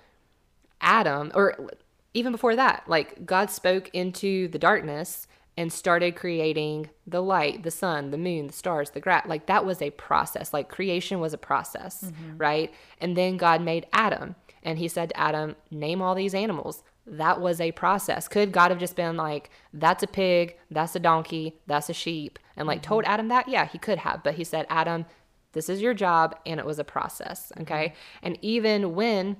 Adam, 0.81 1.31
or 1.35 1.71
even 2.15 2.33
before 2.33 2.57
that, 2.57 2.85
like 2.87 3.27
God 3.27 3.51
spoke 3.51 3.91
into 3.93 4.49
the 4.49 4.59
darkness 4.59 5.27
and 5.57 5.73
started 5.73 6.17
creating 6.17 6.91
the 7.07 7.23
light, 7.23 7.63
the 7.63 7.71
sun, 7.71 8.11
the 8.11 8.19
moon, 8.19 8.49
the 8.49 8.53
stars, 8.53 8.91
the 8.91 9.01
grass. 9.01 9.27
Like 9.27 9.47
that 9.47 9.65
was 9.65 9.81
a 9.81 9.91
process. 9.91 10.53
Like 10.53 10.69
creation 10.69 11.21
was 11.21 11.33
a 11.33 11.39
process, 11.39 12.05
mm-hmm. 12.05 12.37
right? 12.39 12.75
And 13.01 13.17
then 13.17 13.37
God 13.37 13.63
made 13.63 13.87
Adam 13.93 14.35
and 14.63 14.79
he 14.79 14.89
said 14.89 15.11
to 15.11 15.21
Adam, 15.21 15.57
Name 15.71 16.03
all 16.03 16.15
these 16.15 16.35
animals. 16.35 16.83
That 17.07 17.41
was 17.41 17.61
a 17.61 17.73
process. 17.73 18.29
Could 18.29 18.51
God 18.51 18.71
have 18.71 18.81
just 18.81 18.97
been 18.97 19.17
like, 19.17 19.51
That's 19.73 20.03
a 20.03 20.09
pig, 20.09 20.57
that's 20.71 20.97
a 20.97 21.01
donkey, 21.01 21.61
that's 21.67 21.91
a 21.91 21.95
sheep, 21.95 22.39
and 22.57 22.67
like 22.67 22.81
mm-hmm. 22.81 22.89
told 22.89 23.05
Adam 23.05 23.29
that? 23.29 23.49
Yeah, 23.49 23.67
he 23.67 23.79
could 23.79 23.99
have. 23.99 24.23
But 24.25 24.35
he 24.35 24.45
said, 24.45 24.67
Adam, 24.69 25.07
this 25.53 25.69
is 25.69 25.81
your 25.81 25.95
job. 25.95 26.37
And 26.45 26.59
it 26.59 26.67
was 26.67 26.79
a 26.79 26.85
process. 26.85 27.53
Okay. 27.61 27.89
Mm-hmm. 27.89 28.27
And 28.27 28.39
even 28.43 28.95
when 28.95 29.37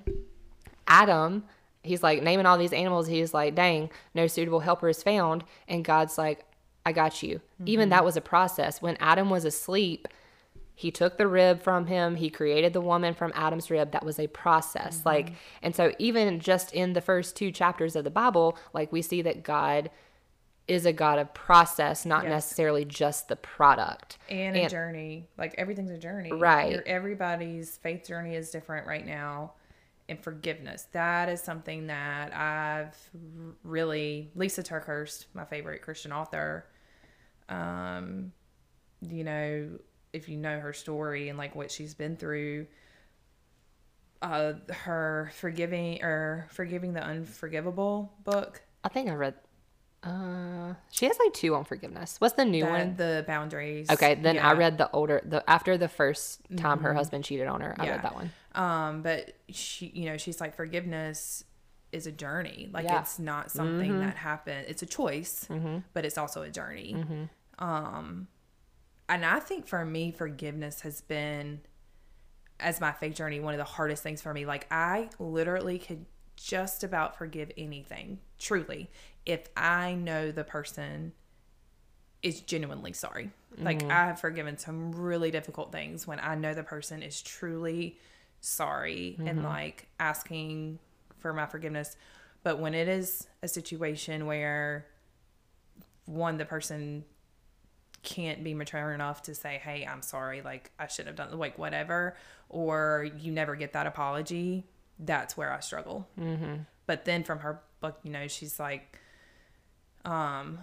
Adam, 0.87 1.43
he's 1.83 2.03
like 2.03 2.21
naming 2.23 2.45
all 2.45 2.57
these 2.57 2.73
animals. 2.73 3.07
He's 3.07 3.33
like, 3.33 3.55
dang, 3.55 3.89
no 4.13 4.27
suitable 4.27 4.61
helper 4.61 4.89
is 4.89 5.03
found. 5.03 5.43
And 5.67 5.83
God's 5.83 6.17
like, 6.17 6.45
I 6.85 6.91
got 6.91 7.23
you. 7.23 7.41
Even 7.65 7.85
mm-hmm. 7.85 7.91
that 7.91 8.05
was 8.05 8.17
a 8.17 8.21
process. 8.21 8.81
When 8.81 8.97
Adam 8.99 9.29
was 9.29 9.45
asleep, 9.45 10.07
he 10.77 10.91
took 10.91 11.17
the 11.17 11.25
rib 11.25 11.63
from 11.63 11.87
him 11.87 12.17
he 12.17 12.29
created 12.29 12.73
the 12.73 12.81
woman 12.81 13.13
from 13.13 13.31
adam's 13.33 13.71
rib 13.71 13.91
that 13.93 14.03
was 14.03 14.19
a 14.19 14.27
process 14.27 14.97
mm-hmm. 14.97 15.07
like 15.07 15.31
and 15.61 15.73
so 15.73 15.93
even 15.99 16.37
just 16.37 16.73
in 16.73 16.91
the 16.91 16.99
first 16.99 17.37
two 17.37 17.49
chapters 17.49 17.95
of 17.95 18.03
the 18.03 18.09
bible 18.09 18.57
like 18.73 18.91
we 18.91 19.01
see 19.01 19.21
that 19.21 19.41
god 19.41 19.89
is 20.67 20.85
a 20.85 20.93
god 20.93 21.19
of 21.19 21.33
process 21.33 22.05
not 22.05 22.23
Yes. 22.23 22.31
necessarily 22.31 22.85
just 22.85 23.27
the 23.27 23.35
product 23.35 24.17
and, 24.29 24.55
a 24.57 24.67
journey. 24.67 25.27
Like 25.37 25.53
everything's 25.57 25.91
a 25.91 25.97
journey. 25.97 26.31
Right. 26.31 26.71
Your, 26.71 26.83
everybody's 26.85 27.77
faith 27.77 28.07
journey 28.07 28.35
is 28.35 28.49
different 28.49 28.87
right 28.87 29.05
now. 29.05 29.53
And 30.07 30.19
forgiveness. 30.19 30.87
That 30.91 31.29
is 31.29 31.41
something 31.41 31.87
that 31.87 32.31
I've 32.35 32.95
really 33.63 34.29
Lisa 34.35 34.61
TerKeurst, 34.61 35.25
my 35.33 35.45
favorite 35.45 35.81
Christian 35.81 36.11
author. 36.11 36.65
Um, 37.49 38.31
you 39.01 39.23
know, 39.23 39.79
if 40.13 40.29
you 40.29 40.37
know 40.37 40.59
her 40.59 40.73
story 40.73 41.29
and 41.29 41.37
like 41.39 41.55
what 41.55 41.71
she's 41.71 41.95
been 41.95 42.17
through, 42.17 42.67
uh, 44.21 44.53
her 44.69 45.31
forgiving 45.35 46.03
or 46.03 46.47
forgiving 46.51 46.93
the 46.93 47.03
unforgivable 47.03 48.13
book. 48.23 48.61
i 48.83 48.87
think 48.89 49.09
i 49.09 49.13
read 49.13 49.33
uh 50.03 50.73
she 50.89 51.05
has 51.05 51.17
like 51.19 51.33
two 51.33 51.53
on 51.53 51.63
forgiveness 51.65 52.15
what's 52.19 52.33
the 52.35 52.45
new 52.45 52.63
That, 52.63 52.69
one 52.71 52.95
the 52.95 53.23
boundaries. 53.27 53.89
okay 53.89 54.15
then 54.15 54.37
i 54.37 54.39
Yeah. 54.39 54.49
Mm-hmm. 54.51 54.59
read 54.59 54.77
the 54.77 54.89
older 54.91 55.21
the 55.25 55.47
after 55.49 55.77
the 55.77 55.87
first 55.89 56.41
time 56.57 56.79
her 56.79 56.93
husband 56.93 57.23
cheated 57.25 57.47
on 57.47 57.61
her 57.61 57.75
i 57.77 57.85
Yeah. 57.85 57.91
read 57.91 58.03
that 58.03 58.15
one 58.15 58.31
Um, 58.55 59.01
but 59.01 59.33
she, 59.49 59.87
you 59.93 60.05
know, 60.05 60.17
she's 60.17 60.39
like, 60.41 60.55
forgiveness 60.55 61.43
is 61.91 62.07
a 62.07 62.11
journey. 62.11 62.69
Like 62.73 62.85
Yeah. 62.85 63.01
it's 63.01 63.19
not 63.19 63.51
something 63.51 63.99
that 63.99 64.15
happened. 64.15 64.65
It's 64.67 64.81
a 64.81 64.85
choice, 64.87 65.45
but 65.93 66.05
it's 66.05 66.17
also 66.17 66.41
a 66.41 66.49
journey. 66.49 66.95
Um, 67.59 68.27
and 69.07 69.25
I 69.25 69.39
think 69.39 69.67
for 69.67 69.85
me, 69.85 70.11
forgiveness 70.11 70.81
has 70.81 71.01
been, 71.01 71.61
as 72.59 72.81
my 72.81 72.91
faith 72.91 73.15
journey, 73.15 73.39
one 73.39 73.53
of 73.53 73.59
the 73.59 73.63
hardest 73.65 74.01
things 74.03 74.21
for 74.21 74.33
me. 74.33 74.45
Like 74.45 74.67
I 74.71 75.09
literally 75.19 75.77
could 75.77 76.05
just 76.35 76.83
about 76.83 77.17
forgive 77.17 77.51
anything, 77.57 78.19
truly, 78.39 78.89
if 79.25 79.47
I 79.55 79.93
know 79.95 80.31
the 80.31 80.43
person 80.43 81.13
is 82.23 82.41
genuinely 82.41 82.93
sorry. 82.93 83.31
Like 83.57 83.83
I 83.83 84.07
have 84.07 84.19
forgiven 84.19 84.57
some 84.57 84.91
really 84.91 85.31
difficult 85.31 85.71
things 85.71 86.05
when 86.07 86.19
I 86.19 86.35
know 86.35 86.53
the 86.53 86.63
person 86.63 87.01
is 87.03 87.21
truly 87.21 87.97
sorry 88.45 89.17
and 89.25 89.43
like 89.43 89.87
asking 89.99 90.79
for 91.19 91.33
my 91.33 91.45
forgiveness. 91.45 91.97
But 92.43 92.59
when 92.59 92.73
it 92.73 92.87
is 92.87 93.27
a 93.41 93.47
situation 93.47 94.25
where 94.27 94.85
one 96.05 96.37
the 96.37 96.45
person 96.45 97.03
can't 98.03 98.43
be 98.43 98.53
mature 98.53 98.93
enough 98.93 99.23
to 99.23 99.33
say, 99.33 99.59
"Hey, 99.63 99.85
I'm 99.85 100.03
sorry, 100.03 100.41
like 100.43 100.71
I 100.77 100.87
shouldn't 100.87 101.17
have 101.17 101.29
done 101.29 101.39
like 101.39 101.57
whatever," 101.57 102.15
or 102.49 103.09
you 103.17 103.31
never 103.31 103.55
get 103.55 103.73
that 103.73 103.87
apology, 103.87 104.65
that's 104.99 105.35
where 105.35 105.51
I 105.51 105.59
struggle. 105.61 106.07
Mm-hmm. 106.19 106.55
But 106.85 107.05
then 107.05 107.23
from 107.23 107.39
her 107.39 107.61
book, 107.81 107.99
you 108.03 108.11
know, 108.11 108.27
she's 108.27 108.59
like, 108.59 108.99
um, 110.05 110.59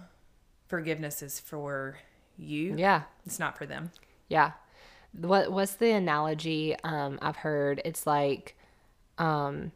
forgiveness 0.67 1.21
is 1.21 1.39
for 1.39 1.97
you. 2.37 2.75
yeah 2.77 3.03
It's 3.25 3.39
not 3.39 3.57
for 3.57 3.65
them. 3.65 3.91
Yeah. 4.29 4.53
What 5.19 5.51
what's 5.51 5.75
the 5.75 5.91
analogy 5.91 6.75
um 6.83 7.19
I've 7.21 7.35
heard? 7.37 7.81
It's 7.85 8.05
like 8.07 8.55
um 9.17 9.71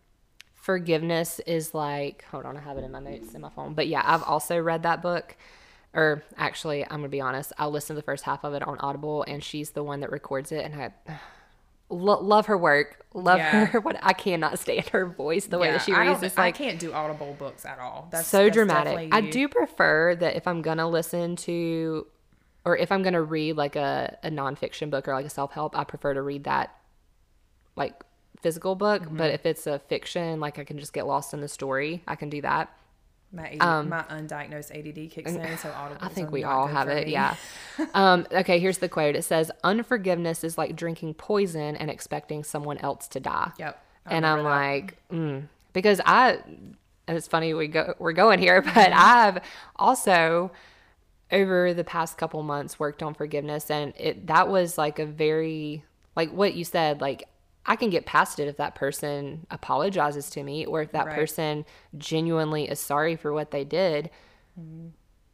forgiveness 0.54 1.40
is 1.48 1.74
like 1.74 2.24
hold 2.26 2.46
on, 2.46 2.58
I 2.58 2.62
have 2.62 2.78
it 2.78 2.84
in 2.84 2.92
my 2.92 3.00
notes 3.00 3.34
in 3.34 3.42
my 3.42 3.50
phone. 3.50 3.74
But 3.74 3.88
yeah, 3.88 4.02
I've 4.06 4.24
also 4.24 4.58
read 4.60 4.84
that 4.84 5.02
book. 5.02 5.36
Or 5.94 6.22
actually, 6.38 6.84
I'm 6.84 6.98
gonna 6.98 7.10
be 7.10 7.22
honest. 7.22 7.54
I 7.58 7.66
listened 7.68 7.96
to 7.96 8.02
the 8.02 8.06
first 8.06 8.24
half 8.26 8.44
of 8.44 8.54
it 8.54 8.62
on 8.62 8.78
Audible, 8.80 9.24
and 9.28 9.44
she's 9.44 9.72
the 9.72 9.84
one 9.84 10.02
that 10.02 10.12
records 10.12 10.52
it, 10.52 10.64
and 10.66 10.76
I 10.80 10.92
lo- 11.90 12.22
love 12.22 12.48
her 12.48 12.58
work. 12.58 13.06
Love 13.14 13.40
Yeah. 13.40 13.66
her. 13.68 13.80
What 13.82 13.98
I 14.04 14.14
cannot 14.14 14.60
stand 14.60 14.90
her 14.90 15.06
voice. 15.08 15.48
The 15.48 15.58
way 15.58 15.72
that 15.72 15.82
she 15.84 15.94
reads, 15.94 16.22
it's 16.22 16.38
like 16.38 16.56
I 16.56 16.58
can't 16.58 16.78
do 16.80 16.94
audible 16.94 17.36
books 17.40 17.66
at 17.66 17.80
all. 17.80 18.10
That's 18.12 18.28
so 18.28 18.44
that's 18.44 18.54
dramatic. 18.56 19.10
I 19.12 19.22
do 19.22 19.48
prefer 19.48 20.14
that 20.16 20.36
if 20.36 20.46
I'm 20.48 20.62
gonna 20.62 20.88
listen 20.90 21.36
to, 21.38 22.06
or 22.68 22.76
if 22.76 22.92
I'm 22.92 23.02
gonna 23.02 23.22
read 23.22 23.56
like 23.56 23.78
a, 23.78 24.18
a 24.24 24.30
nonfiction 24.30 24.90
book 24.90 25.08
or 25.08 25.14
like 25.14 25.26
a 25.26 25.30
self 25.30 25.54
help, 25.54 25.78
I 25.78 25.86
prefer 25.86 26.14
to 26.14 26.22
read 26.22 26.44
that 26.44 26.76
like 27.78 27.94
physical 28.42 28.76
book. 28.76 29.04
Mm-hmm. 29.04 29.16
But 29.16 29.32
if 29.32 29.46
it's 29.46 29.68
a 29.68 29.80
fiction, 29.80 30.42
like 30.42 30.60
I 30.60 30.66
can 30.66 30.78
just 30.78 30.92
get 30.92 31.08
lost 31.08 31.34
in 31.34 31.40
the 31.40 31.48
story. 31.48 32.04
I 32.10 32.18
can 32.18 32.30
do 32.30 32.42
that. 32.42 32.70
My, 33.32 33.48
AD, 33.48 33.88
my 33.88 34.04
undiagnosed 34.04 34.72
ADD 34.72 35.12
kicks 35.12 35.32
in, 35.32 35.58
so 35.58 35.70
audible. 35.70 36.02
Um, 36.02 36.10
I 36.10 36.10
think 36.10 36.30
we 36.32 36.44
all 36.44 36.68
have 36.68 36.90
it. 36.90 37.08
Yeah. 37.08 37.36
Yeah. 37.80 37.86
um, 37.94 38.28
okay. 38.34 38.60
Here's 38.60 38.80
the 38.80 38.90
quote. 38.90 39.16
It 39.16 39.24
says, 39.24 39.50
"Unforgiveness 39.64 40.44
is 40.44 40.58
like 40.58 40.76
drinking 40.76 41.14
poison 41.14 41.78
and 41.78 41.90
expecting 41.90 42.44
someone 42.44 42.78
else 42.80 43.08
to 43.10 43.22
die." 43.22 43.52
Yep. 43.58 43.82
I 44.06 44.14
and 44.14 44.26
I'm 44.26 44.40
that. 44.40 44.50
like, 44.50 44.98
mm. 45.10 45.48
because 45.72 46.02
I, 46.06 46.40
and 47.08 47.18
it's 47.18 47.28
funny 47.28 47.54
we 47.54 47.68
go 47.70 47.96
we're 47.98 48.12
going 48.12 48.40
here, 48.40 48.62
but 48.74 48.74
Mm-hmm. 48.74 48.94
I've 48.94 49.40
also 49.78 50.52
over 51.32 51.74
the 51.74 51.84
past 51.84 52.18
couple 52.18 52.42
months 52.44 52.80
worked 52.80 53.04
on 53.04 53.14
forgiveness, 53.14 53.70
and 53.70 53.94
it 53.98 54.28
that 54.28 54.48
was 54.48 54.78
like 54.78 55.00
a 55.00 55.06
very 55.06 55.84
like 56.16 56.32
what 56.32 56.56
you 56.56 56.64
said, 56.64 57.00
like 57.02 57.28
I 57.66 57.76
can 57.76 57.90
get 57.90 58.06
past 58.06 58.40
it 58.40 58.48
if 58.48 58.58
that 58.58 58.76
person 58.76 59.46
apologizes 59.52 60.30
to 60.32 60.44
me, 60.44 60.66
or 60.66 60.82
if 60.82 60.92
that 60.94 61.08
Right. 61.08 61.16
person 61.16 61.66
genuinely 61.98 62.70
is 62.70 62.80
sorry 62.80 63.16
for 63.16 63.34
what 63.34 63.52
they 63.52 63.66
did. 63.66 64.10
Mm-hmm. 64.60 64.88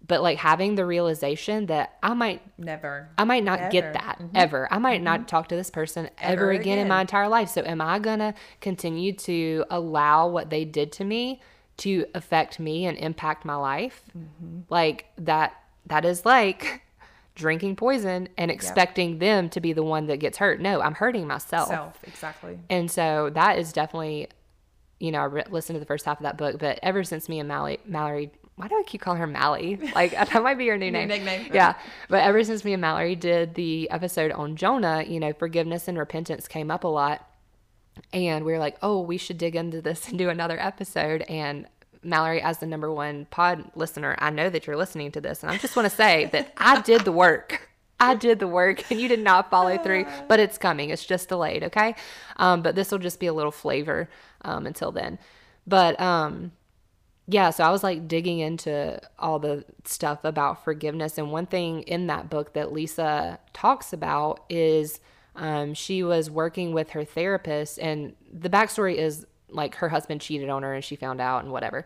But 0.05 0.21
like 0.21 0.39
having 0.39 0.75
the 0.75 0.85
realization 0.85 1.67
that 1.67 1.97
I 2.03 2.13
might 2.13 2.41
never. 2.57 3.09
I 3.17 3.23
might 3.23 3.43
not 3.43 3.71
get 3.71 3.93
that 3.93 4.17
mm-hmm. 4.19 4.35
ever. 4.35 4.67
I 4.73 4.77
might 4.79 5.01
not 5.01 5.21
mm-hmm. 5.21 5.27
talk 5.27 5.47
to 5.49 5.55
this 5.55 5.69
person 5.69 6.09
ever, 6.17 6.49
Ever 6.49 6.51
again, 6.51 6.79
in 6.79 6.89
my 6.89 7.01
entire 7.01 7.29
life. 7.29 7.47
So 7.47 7.61
am 7.61 7.79
I 7.79 7.99
going 7.99 8.19
to 8.19 8.33
continue 8.59 9.13
to 9.13 9.63
allow 9.69 10.27
what 10.27 10.49
they 10.49 10.65
did 10.65 10.91
to 10.93 11.05
me 11.05 11.41
to 11.77 12.05
affect 12.13 12.59
me 12.59 12.85
and 12.85 12.97
impact 12.97 13.45
my 13.45 13.55
life? 13.55 14.03
Mm-hmm. 14.17 14.61
Like 14.69 15.05
that 15.19 15.62
that 15.87 16.05
is 16.05 16.25
like 16.25 16.81
drinking 17.35 17.75
poison 17.75 18.29
and 18.37 18.51
expecting 18.51 19.19
them 19.19 19.49
to 19.49 19.59
be 19.59 19.73
the 19.73 19.83
one 19.83 20.07
that 20.07 20.17
gets 20.17 20.37
hurt. 20.37 20.59
No, 20.59 20.81
I'm 20.81 20.95
hurting 20.95 21.27
myself. 21.27 21.69
Self, 21.69 21.97
exactly. 22.03 22.59
And 22.69 22.89
so 22.89 23.31
that 23.33 23.57
is 23.57 23.73
definitely, 23.73 24.27
you 24.99 25.11
know, 25.11 25.19
I 25.19 25.25
re- 25.25 25.43
listened 25.49 25.75
to 25.75 25.79
the 25.79 25.85
first 25.85 26.05
half 26.05 26.19
of 26.19 26.23
that 26.23 26.37
book, 26.37 26.59
but 26.59 26.79
ever 26.83 27.03
since 27.03 27.27
me 27.27 27.39
and 27.39 27.47
Mallory, 27.47 27.79
Mallory, 27.85 28.31
why 28.55 28.67
do 28.67 28.75
I 28.75 28.83
keep 28.85 29.01
calling 29.01 29.19
her 29.19 29.27
Mally? 29.27 29.79
Like 29.95 30.11
that 30.11 30.43
might 30.43 30.57
be 30.57 30.67
her 30.67 30.77
new 30.77 30.91
name. 30.91 31.07
nickname. 31.07 31.49
Yeah. 31.53 31.73
But 32.07 32.23
ever 32.23 32.43
since 32.43 32.63
me 32.63 32.73
and 32.73 32.81
Mallory 32.81 33.15
did 33.15 33.55
the 33.55 33.89
episode 33.89 34.31
on 34.31 34.55
Jonah, 34.55 35.03
you 35.07 35.19
know, 35.19 35.33
forgiveness 35.33 35.87
and 35.87 35.97
repentance 35.97 36.47
came 36.47 36.69
up 36.69 36.83
a 36.83 36.87
lot. 36.87 37.27
And 38.11 38.43
we 38.45 38.51
were 38.51 38.59
like, 38.59 38.77
oh, 38.81 39.01
we 39.01 39.17
should 39.17 39.37
dig 39.37 39.55
into 39.55 39.81
this 39.81 40.07
and 40.07 40.17
do 40.17 40.29
another 40.29 40.59
episode. 40.59 41.21
And 41.23 41.67
Mallory, 42.03 42.41
as 42.41 42.59
the 42.59 42.65
number 42.65 42.91
one 42.91 43.25
pod 43.25 43.71
listener, 43.75 44.15
I 44.19 44.29
know 44.29 44.49
that 44.49 44.67
you're 44.67 44.77
listening 44.77 45.11
to 45.11 45.21
this. 45.21 45.43
And 45.43 45.51
I 45.51 45.57
just 45.57 45.75
want 45.75 45.89
to 45.89 45.95
say 45.95 46.29
that 46.31 46.53
I 46.57 46.81
did 46.81 47.01
the 47.01 47.11
work. 47.11 47.69
I 47.99 48.15
did 48.15 48.39
the 48.39 48.47
work 48.47 48.91
and 48.91 48.99
you 48.99 49.07
did 49.07 49.21
not 49.21 49.49
follow 49.49 49.77
through, 49.77 50.05
but 50.27 50.39
it's 50.39 50.57
coming. 50.57 50.89
It's 50.89 51.05
just 51.05 51.29
delayed, 51.29 51.63
okay? 51.63 51.95
Um, 52.37 52.61
but 52.61 52.75
this 52.75 52.91
will 52.91 52.99
just 52.99 53.19
be 53.19 53.27
a 53.27 53.33
little 53.33 53.51
flavor 53.51 54.09
um, 54.41 54.65
until 54.65 54.91
then. 54.91 55.19
But 55.65 55.99
um, 56.01 56.51
yeah, 57.27 57.51
so 57.51 57.63
I 57.63 57.71
was 57.71 57.83
like 57.83 58.07
digging 58.07 58.39
into 58.39 58.99
all 59.17 59.39
the 59.39 59.63
stuff 59.85 60.25
about 60.25 60.63
forgiveness. 60.63 61.17
And 61.17 61.31
one 61.31 61.45
thing 61.45 61.83
in 61.83 62.07
that 62.07 62.29
book 62.29 62.53
that 62.53 62.73
Lisa 62.73 63.39
talks 63.53 63.93
about 63.93 64.41
is 64.49 64.99
um, 65.35 65.73
she 65.73 66.03
was 66.03 66.29
working 66.29 66.73
with 66.73 66.91
her 66.91 67.03
therapist, 67.03 67.79
and 67.79 68.15
the 68.31 68.49
backstory 68.49 68.95
is 68.95 69.25
like 69.53 69.75
her 69.75 69.89
husband 69.89 70.21
cheated 70.21 70.49
on 70.49 70.63
her 70.63 70.73
and 70.73 70.83
she 70.83 70.95
found 70.95 71.21
out 71.21 71.43
and 71.43 71.51
whatever. 71.51 71.85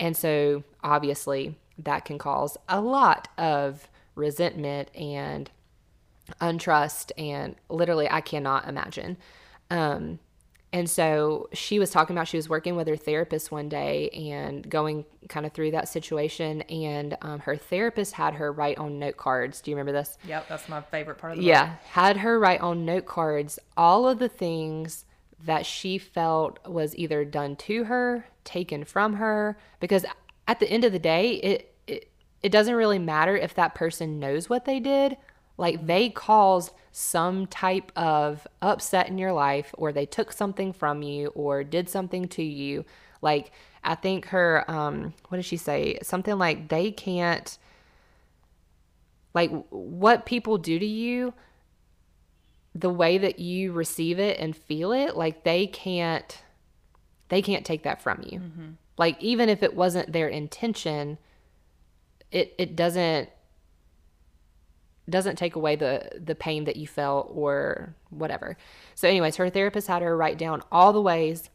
And 0.00 0.16
so 0.16 0.64
obviously 0.82 1.56
that 1.78 2.04
can 2.04 2.18
cause 2.18 2.56
a 2.68 2.80
lot 2.80 3.28
of 3.38 3.88
resentment 4.14 4.94
and 4.94 5.50
untrust 6.40 7.12
and 7.18 7.56
literally 7.68 8.08
I 8.10 8.20
cannot 8.20 8.68
imagine. 8.68 9.16
Um, 9.70 10.18
and 10.74 10.88
so 10.88 11.50
she 11.52 11.78
was 11.78 11.90
talking 11.90 12.16
about 12.16 12.28
she 12.28 12.38
was 12.38 12.48
working 12.48 12.76
with 12.76 12.88
her 12.88 12.96
therapist 12.96 13.52
one 13.52 13.68
day 13.68 14.08
and 14.10 14.68
going 14.68 15.04
kind 15.28 15.44
of 15.44 15.52
through 15.52 15.72
that 15.72 15.86
situation. 15.86 16.62
And 16.62 17.16
um, 17.20 17.40
her 17.40 17.56
therapist 17.56 18.14
had 18.14 18.34
her 18.34 18.50
write 18.50 18.78
on 18.78 18.98
note 18.98 19.18
cards. 19.18 19.60
Do 19.60 19.70
you 19.70 19.76
remember 19.76 19.92
this? 19.92 20.16
Yep, 20.26 20.48
that's 20.48 20.68
my 20.70 20.80
favorite 20.80 21.18
part 21.18 21.32
of 21.32 21.38
the 21.38 21.44
Yeah, 21.44 21.74
had 21.90 22.16
her 22.18 22.38
write 22.38 22.62
on 22.62 22.86
note 22.86 23.04
cards 23.04 23.58
all 23.76 24.08
of 24.08 24.18
the 24.18 24.30
things 24.30 25.04
that 25.44 25.66
she 25.66 25.98
felt 25.98 26.58
was 26.66 26.96
either 26.96 27.24
done 27.24 27.56
to 27.56 27.84
her, 27.84 28.26
taken 28.44 28.84
from 28.84 29.14
her, 29.14 29.58
because 29.80 30.04
at 30.46 30.60
the 30.60 30.68
end 30.68 30.84
of 30.84 30.92
the 30.92 30.98
day, 30.98 31.34
it 31.34 31.74
it, 31.86 32.10
it 32.42 32.52
doesn't 32.52 32.74
really 32.74 32.98
matter 32.98 33.36
if 33.36 33.54
that 33.54 33.74
person 33.74 34.20
knows 34.20 34.48
what 34.48 34.64
they 34.64 34.80
did. 34.80 35.16
Like 35.56 35.86
they 35.86 36.08
caused 36.10 36.72
some 36.92 37.46
type 37.46 37.92
of 37.96 38.46
upset 38.60 39.08
in 39.08 39.18
your 39.18 39.32
life 39.32 39.74
or 39.78 39.92
they 39.92 40.06
took 40.06 40.32
something 40.32 40.72
from 40.72 41.02
you 41.02 41.28
or 41.28 41.64
did 41.64 41.88
something 41.88 42.28
to 42.28 42.42
you, 42.42 42.84
like 43.20 43.52
I 43.84 43.94
think 43.94 44.26
her 44.26 44.64
um 44.70 45.14
what 45.28 45.36
did 45.36 45.44
she 45.44 45.56
say? 45.56 45.98
Something 46.02 46.38
like 46.38 46.68
they 46.68 46.90
can't 46.90 47.56
like 49.34 49.50
what 49.70 50.26
people 50.26 50.58
do 50.58 50.78
to 50.78 50.86
you 50.86 51.32
the 52.74 52.90
way 52.90 53.18
that 53.18 53.38
you 53.38 53.72
receive 53.72 54.18
it 54.18 54.38
and 54.38 54.56
feel 54.56 54.92
it, 54.92 55.16
like 55.16 55.44
they 55.44 55.66
can't 55.66 56.42
they 57.28 57.40
can't 57.40 57.64
take 57.64 57.82
that 57.84 58.02
from 58.02 58.22
you. 58.26 58.40
Mm-hmm. 58.40 58.68
Like 58.98 59.20
even 59.22 59.48
if 59.48 59.62
it 59.62 59.74
wasn't 59.74 60.12
their 60.12 60.28
intention, 60.28 61.18
it 62.30 62.54
it 62.58 62.76
doesn't 62.76 63.30
doesn't 65.08 65.36
take 65.36 65.56
away 65.56 65.76
the 65.76 66.10
the 66.22 66.34
pain 66.34 66.64
that 66.64 66.76
you 66.76 66.86
felt 66.86 67.30
or 67.34 67.94
whatever. 68.10 68.56
So 68.94 69.08
anyways, 69.08 69.36
her 69.36 69.50
therapist 69.50 69.88
had 69.88 70.02
her 70.02 70.16
write 70.16 70.38
down 70.38 70.62
all 70.70 70.92
the 70.92 71.00
ways 71.00 71.50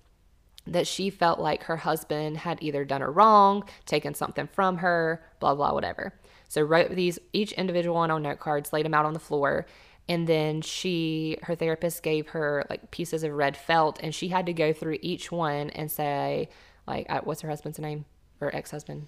that 0.66 0.86
she 0.86 1.10
felt 1.10 1.40
like 1.40 1.64
her 1.64 1.78
husband 1.78 2.38
had 2.38 2.62
either 2.62 2.84
done 2.84 3.02
her 3.02 3.12
wrong, 3.12 3.64
taken 3.86 4.14
something 4.14 4.48
from 4.48 4.78
her, 4.78 5.24
blah 5.40 5.56
blah 5.56 5.74
whatever. 5.74 6.14
So 6.50 6.62
wrote 6.62 6.92
these 6.92 7.20
each 7.34 7.52
individual 7.54 7.96
one 7.96 8.12
on 8.12 8.24
note 8.24 8.40
cards, 8.40 8.74
laid 8.74 8.86
them 8.86 8.94
out 8.94 9.06
on 9.06 9.14
the 9.14 9.20
floor, 9.20 9.66
and 10.10 10.28
then 10.28 10.62
she 10.62 11.38
her 11.44 11.56
therapist 11.56 12.02
gave 12.04 12.30
her 12.30 12.66
like 12.70 12.92
pieces 12.92 13.24
of 13.24 13.34
red 13.34 13.58
felt 13.58 14.00
and 14.02 14.14
she 14.16 14.30
had 14.30 14.46
to 14.46 14.54
go 14.54 14.72
through 14.72 14.98
each 15.02 15.32
one 15.32 15.70
and 15.72 15.92
say 15.92 16.50
like 16.88 17.08
what's 17.26 17.42
her 17.42 17.50
husband's 17.50 17.80
name? 17.80 18.06
Or 18.40 18.56
ex-husband? 18.56 19.08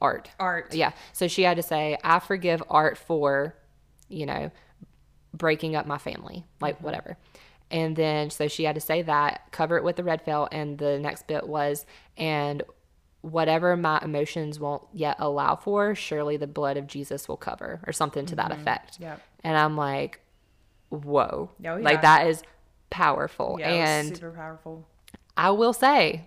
Art. 0.00 0.30
Art. 0.38 0.72
Yeah. 0.74 0.92
So 1.12 1.28
she 1.28 1.42
had 1.42 1.56
to 1.56 1.62
say 1.62 1.98
i 2.02 2.18
forgive 2.18 2.62
art 2.70 2.96
for 2.96 3.54
you 4.08 4.26
know 4.26 4.50
breaking 5.34 5.76
up 5.76 5.86
my 5.86 5.98
family 5.98 6.44
like 6.60 6.76
mm-hmm. 6.76 6.84
whatever. 6.84 7.16
And 7.70 7.94
then 7.94 8.30
so 8.30 8.48
she 8.48 8.64
had 8.64 8.74
to 8.74 8.80
say 8.80 9.02
that 9.02 9.42
cover 9.52 9.76
it 9.76 9.84
with 9.84 9.96
the 9.96 10.04
red 10.04 10.22
felt 10.22 10.48
and 10.52 10.78
the 10.78 10.98
next 10.98 11.26
bit 11.26 11.46
was 11.46 11.86
and 12.16 12.62
whatever 13.22 13.76
my 13.76 14.00
emotions 14.02 14.58
won't 14.58 14.82
yet 14.92 15.16
allow 15.18 15.54
for 15.54 15.94
surely 15.94 16.36
the 16.36 16.46
blood 16.46 16.76
of 16.76 16.86
jesus 16.86 17.28
will 17.28 17.36
cover 17.36 17.80
or 17.86 17.92
something 17.92 18.24
to 18.24 18.34
mm-hmm. 18.34 18.48
that 18.48 18.58
effect 18.58 18.98
yeah 19.00 19.16
and 19.44 19.56
i'm 19.56 19.76
like 19.76 20.20
whoa 20.88 21.50
oh, 21.50 21.50
yeah. 21.60 21.74
like 21.74 22.02
that 22.02 22.26
is 22.26 22.42
powerful 22.88 23.56
yeah, 23.60 23.68
and 23.68 24.16
super 24.16 24.30
powerful 24.30 24.86
i 25.36 25.50
will 25.50 25.72
say 25.72 26.26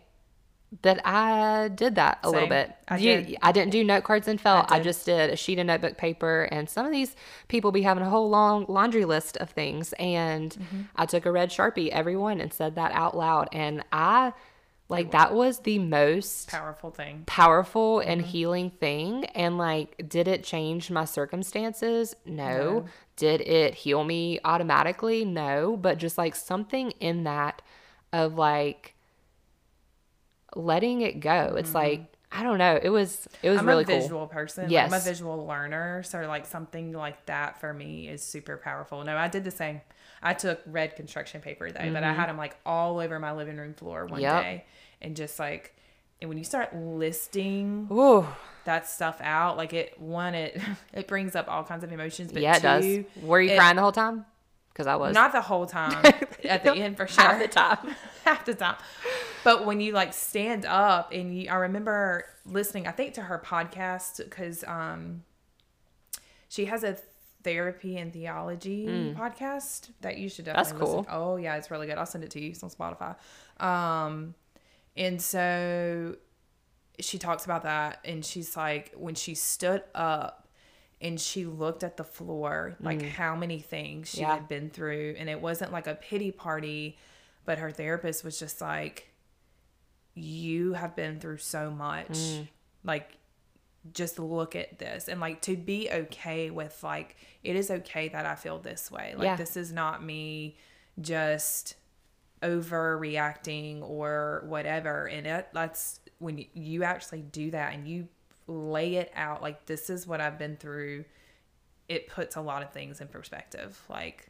that 0.82 1.06
I 1.06 1.70
did 1.70 1.96
that 1.96 2.20
a 2.24 2.28
Same. 2.28 2.34
little 2.34 2.50
bit. 2.50 2.76
I, 2.88 2.98
you, 2.98 3.22
did. 3.22 3.38
I 3.42 3.52
didn't 3.52 3.72
do 3.72 3.84
note 3.84 4.04
cards 4.04 4.28
and 4.28 4.42
felt. 4.42 4.72
I, 4.72 4.78
I, 4.78 4.80
just 4.80 5.06
did 5.06 5.30
a 5.30 5.36
sheet 5.36 5.60
of 5.60 5.68
notebook 5.68 5.98
paper. 5.98 6.50
And 6.52 6.70
some 6.70 6.86
of 6.86 6.92
these 6.92 7.16
people 7.48 7.72
be 7.72 7.84
having 7.84 8.04
a 8.04 8.10
whole 8.10 8.30
long 8.30 8.66
laundry 8.68 9.06
list 9.06 9.38
of 9.38 9.52
things. 9.52 9.94
And 9.94 10.52
mm-hmm. 10.52 10.82
I 10.96 11.06
took 11.06 11.26
a 11.26 11.32
red 11.32 11.50
sharpie, 11.50 11.90
everyone, 11.90 12.42
and 12.42 12.52
said 12.52 12.76
that 12.76 12.92
out 12.94 13.16
loud. 13.16 13.50
And 13.52 13.84
I 13.92 14.34
like 14.94 15.12
that 15.12 15.34
was 15.34 15.60
the 15.60 15.80
most 15.80 16.50
powerful 16.50 16.92
thing. 16.92 17.24
Powerful 17.26 18.00
and 18.00 18.22
mm-hmm. 18.22 18.30
healing 18.30 18.70
thing. 18.70 19.26
And 19.26 19.58
like, 19.58 20.08
did 20.08 20.28
it 20.28 20.44
change 20.44 20.90
my 20.90 21.06
circumstances? 21.06 22.16
No. 22.26 22.34
no. 22.36 22.86
Did 23.16 23.42
it 23.42 23.76
heal 23.76 24.04
me 24.04 24.40
automatically? 24.44 25.26
No. 25.26 25.78
But 25.78 25.98
just 25.98 26.18
like 26.18 26.36
something 26.36 26.92
in 27.00 27.26
that 27.26 27.62
of 28.12 28.36
like 28.36 28.96
letting 30.56 31.02
it 31.02 31.20
go. 31.20 31.56
It's 31.58 31.70
mm-hmm. 31.70 31.78
like 31.78 32.14
I 32.36 32.42
don't 32.42 32.58
know. 32.58 32.80
It 32.82 32.90
was 32.90 33.28
it 33.44 33.50
was 33.52 33.60
I'm 33.60 33.68
really 33.68 33.84
a 33.84 33.86
visual 33.86 34.22
cool. 34.22 34.28
person. 34.28 34.70
Yes, 34.70 34.92
I'm 34.92 35.00
a 35.00 35.04
visual 35.04 35.46
learner, 35.46 36.02
so 36.02 36.20
like 36.22 36.48
something 36.48 36.92
like 36.92 37.28
that 37.28 37.60
for 37.60 37.74
me 37.74 38.08
is 38.08 38.24
super 38.24 38.58
powerful. 38.58 39.04
No, 39.04 39.16
I 39.16 39.28
did 39.28 39.44
the 39.44 39.52
same. 39.52 39.82
I 40.22 40.34
took 40.34 40.60
red 40.66 40.96
construction 40.96 41.42
paper 41.42 41.72
though, 41.72 41.80
mm-hmm. 41.80 41.94
but 41.94 42.04
I 42.04 42.08
mm-hmm. 42.08 42.20
had 42.20 42.30
them 42.30 42.38
like 42.38 42.56
all 42.66 43.00
over 43.00 43.20
my 43.20 43.34
living 43.34 43.58
room 43.58 43.76
floor 43.76 44.08
one 44.08 44.20
yep. 44.20 44.42
day, 44.42 44.66
and 45.04 45.16
just 45.16 45.40
like, 45.40 45.76
and 46.22 46.30
when 46.30 46.38
you 46.38 46.44
start 46.44 46.76
listing 46.76 47.88
Ooh. 47.92 48.26
that 48.66 48.88
stuff 48.88 49.20
out, 49.22 49.58
like 49.58 49.74
it 49.74 50.00
one 50.00 50.36
it 50.36 50.60
it 50.94 51.08
brings 51.08 51.36
up 51.36 51.48
all 51.48 51.64
kinds 51.64 51.84
of 51.84 51.92
emotions. 51.92 52.32
But 52.32 52.42
yeah, 52.42 52.56
it 52.56 52.62
two, 52.82 53.06
does. 53.14 53.24
Were 53.24 53.42
you 53.42 53.52
it, 53.52 53.58
crying 53.58 53.76
the 53.76 53.82
whole 53.82 53.92
time? 53.92 54.26
Because 54.72 54.88
I 54.88 54.96
was 54.96 55.14
not 55.14 55.34
the 55.34 55.42
whole 55.42 55.68
time. 55.68 56.04
At 56.44 56.64
the 56.64 56.74
end, 56.74 56.98
for 56.98 57.08
sure, 57.08 57.24
half 57.24 57.40
the 57.40 57.48
time, 57.48 57.96
half 58.26 58.46
the 58.46 58.56
time. 58.56 58.76
But 59.44 59.66
when 59.66 59.80
you 59.80 59.92
like 59.92 60.14
stand 60.14 60.66
up 60.66 61.12
and 61.12 61.38
you, 61.38 61.50
I 61.50 61.56
remember 61.56 62.26
listening, 62.46 62.88
I 62.88 62.92
think 62.92 63.14
to 63.16 63.22
her 63.22 63.42
podcast 63.46 64.18
because 64.18 64.64
um, 64.66 65.24
she 66.50 66.66
has 66.66 66.84
a 66.84 66.98
therapy 67.44 67.98
and 67.98 68.12
theology 68.12 68.88
mm. 68.88 69.16
podcast 69.16 69.90
that 70.02 70.18
you 70.18 70.30
should 70.30 70.46
definitely. 70.46 70.72
That's 70.72 70.82
cool. 70.84 70.98
Listen. 71.00 71.14
Oh 71.14 71.36
yeah, 71.36 71.56
it's 71.58 71.70
really 71.70 71.88
good. 71.88 71.98
I'll 71.98 72.06
send 72.06 72.24
it 72.24 72.32
to 72.32 72.42
you. 72.42 72.50
It's 72.50 72.64
on 72.64 72.70
Spotify. 72.70 73.16
Um, 73.64 74.34
and 74.96 75.22
so 75.22 76.16
she 77.00 77.18
talks 77.18 77.46
about 77.46 77.64
that, 77.64 78.00
and 78.06 78.24
she's 78.24 78.56
like, 78.56 78.94
when 78.96 79.16
she 79.16 79.36
stood 79.36 79.84
up 79.96 80.48
and 81.02 81.20
she 81.20 81.46
looked 81.46 81.84
at 81.84 81.98
the 81.98 82.04
floor, 82.04 82.76
like 82.80 83.00
mm. 83.00 83.10
how 83.10 83.36
many 83.36 83.60
things 83.60 84.10
she 84.10 84.22
yeah. 84.22 84.36
had 84.36 84.48
been 84.48 84.70
through, 84.70 85.16
and 85.18 85.30
it 85.30 85.42
wasn't 85.42 85.72
like 85.72 85.88
a 85.88 85.96
pity 85.96 86.32
party, 86.32 86.98
but 87.46 87.58
her 87.58 87.72
therapist 87.72 88.24
was 88.24 88.40
just 88.40 88.62
like 88.62 89.10
you 90.16 90.74
have 90.74 90.96
been 90.96 91.20
through 91.20 91.38
so 91.38 91.72
much. 91.72 92.10
Mm. 92.10 92.48
Like, 92.84 93.18
just 93.92 94.18
look 94.18 94.56
at 94.56 94.80
this 94.80 95.10
and 95.10 95.20
like 95.20 95.42
to 95.42 95.58
be 95.58 95.90
okay 95.92 96.50
with 96.50 96.82
like 96.84 97.18
it 97.44 97.56
is 97.56 97.70
okay 97.70 98.08
that 98.08 98.26
I 98.26 98.36
feel 98.36 98.58
this 98.60 98.90
way. 98.90 99.14
Like 99.18 99.26
yeah. 99.26 99.36
this 99.36 99.58
is 99.58 99.74
not 99.74 100.02
me 100.02 100.58
just 101.02 101.76
overreacting 102.44 103.82
or 103.82 104.44
whatever. 104.48 105.08
And 105.08 105.26
it 105.26 105.48
that's 105.54 106.00
when 106.20 106.46
you 106.54 106.84
actually 106.84 107.22
do 107.22 107.52
that 107.52 107.74
and 107.74 107.88
you 107.88 108.08
lay 108.48 108.96
it 108.96 109.12
out 109.16 109.42
like 109.42 109.66
this 109.66 109.90
is 109.90 110.06
what 110.06 110.22
I've 110.22 110.38
been 110.38 110.58
through. 110.58 111.06
It 111.88 112.08
puts 112.08 112.36
a 112.36 112.42
lot 112.42 112.64
of 112.64 112.72
things 112.72 113.02
in 113.02 113.08
perspective. 113.08 113.80
Like, 113.90 114.28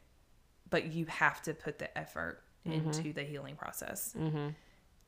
but 0.69 0.93
you 0.93 1.05
have 1.05 1.41
to 1.43 1.53
put 1.53 1.79
the 1.79 1.95
effort 1.97 2.43
mm-hmm. 2.67 2.87
into 2.87 3.13
the 3.13 3.23
healing 3.23 3.55
process. 3.55 4.13
Mm-hmm 4.17 4.49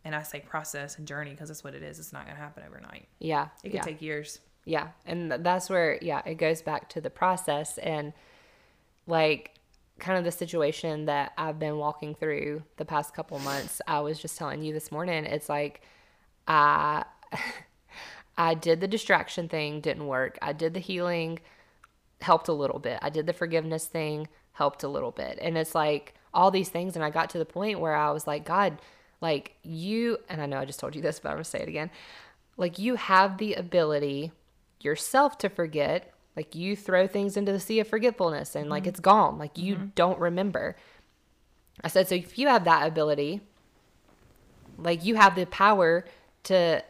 and 0.06 0.15
I 0.15 0.22
say 0.22 0.40
process 0.40 0.99
and 0.99 1.07
journey 1.07 1.32
because 1.32 1.49
that's 1.49 1.64
what 1.64 1.73
it 1.73 1.82
is. 1.82 1.98
It's 1.98 2.14
not 2.14 2.26
going 2.26 2.38
to 2.38 2.41
happen 2.41 2.64
overnight. 2.65 3.07
Yeah. 3.19 3.48
It 3.64 3.69
could 3.69 3.77
yeah. 3.77 3.82
take 3.82 4.02
years. 4.03 4.40
Yeah. 4.64 4.90
And 5.06 5.32
that's 5.32 5.69
where, 5.69 5.98
yeah, 6.02 6.22
it 6.26 6.36
goes 6.36 6.61
back 6.61 6.90
to 6.90 7.02
the 7.02 7.10
process 7.10 7.80
and 7.80 8.14
like 9.07 9.56
kind 9.99 10.17
of 10.17 10.26
the 10.26 10.31
situation 10.31 11.05
that 11.05 11.34
I've 11.38 11.59
been 11.59 11.77
walking 11.77 12.15
through 12.15 12.63
the 12.77 12.85
past 12.85 13.13
couple 13.13 13.39
months. 13.39 13.81
I 13.88 14.01
was 14.01 14.19
just 14.19 14.38
telling 14.38 14.61
you 14.61 14.73
this 14.73 14.91
morning, 14.91 15.26
it's 15.26 15.49
like 15.49 15.81
I 16.47 17.05
I 18.38 18.53
did 18.53 18.81
the 18.81 18.88
distraction 18.88 19.47
thing, 19.47 19.80
didn't 19.80 20.07
work. 20.07 20.38
I 20.41 20.51
did 20.53 20.73
the 20.73 20.80
healing, 20.80 21.39
helped 22.22 22.47
a 22.49 22.53
little 22.53 22.80
bit. 22.80 22.99
I 23.01 23.09
did 23.09 23.26
the 23.26 23.34
forgiveness 23.34 23.85
thing, 23.85 24.27
helped 24.53 24.84
a 24.84 24.89
little 24.89 25.11
bit. 25.11 25.39
And 25.41 25.57
it's 25.57 25.73
like 25.73 26.15
all 26.34 26.51
these 26.51 26.69
things 26.69 26.95
and 26.95 27.05
I 27.05 27.09
got 27.09 27.30
to 27.31 27.38
the 27.38 27.45
point 27.45 27.80
where 27.80 27.95
I 27.95 28.11
was 28.11 28.27
like, 28.27 28.45
God, 28.45 28.80
like 29.22 29.55
you, 29.63 30.17
and 30.27 30.41
I 30.41 30.45
know 30.45 30.59
I 30.59 30.65
just 30.65 30.80
told 30.80 30.95
you 30.95 31.01
this, 31.01 31.19
but 31.19 31.30
I'm 31.30 31.35
gonna 31.35 31.45
say 31.45 31.59
it 31.59 31.69
again. 31.69 31.89
Like 32.57 32.77
you 32.77 32.95
have 32.95 33.38
the 33.38 33.53
ability 33.53 34.31
yourself 34.81 35.38
to 35.39 35.49
forget. 35.49 36.11
Like 36.36 36.56
you 36.56 36.76
throw 36.76 37.07
things 37.07 37.38
into 37.38 37.52
the 37.52 37.60
sea 37.60 37.80
of 37.80 37.88
forgetfulness 37.88 38.56
and 38.56 38.66
mm-hmm. 38.66 38.72
like 38.72 38.88
it's 38.88 38.99
gone. 38.99 39.38
Like 39.38 39.57
you 39.57 39.76
mm-hmm. 39.76 39.86
don't 39.95 40.20
remember. 40.20 40.76
I 41.84 41.88
said, 41.88 42.07
so 42.07 42.16
if 42.16 42.38
you 42.38 42.48
have 42.48 42.66
that 42.66 42.88
ability, 42.88 43.41
like 44.78 45.06
you 45.06 45.16
have 45.16 45.36
the 45.36 45.45
power 45.45 46.06
to 46.44 46.84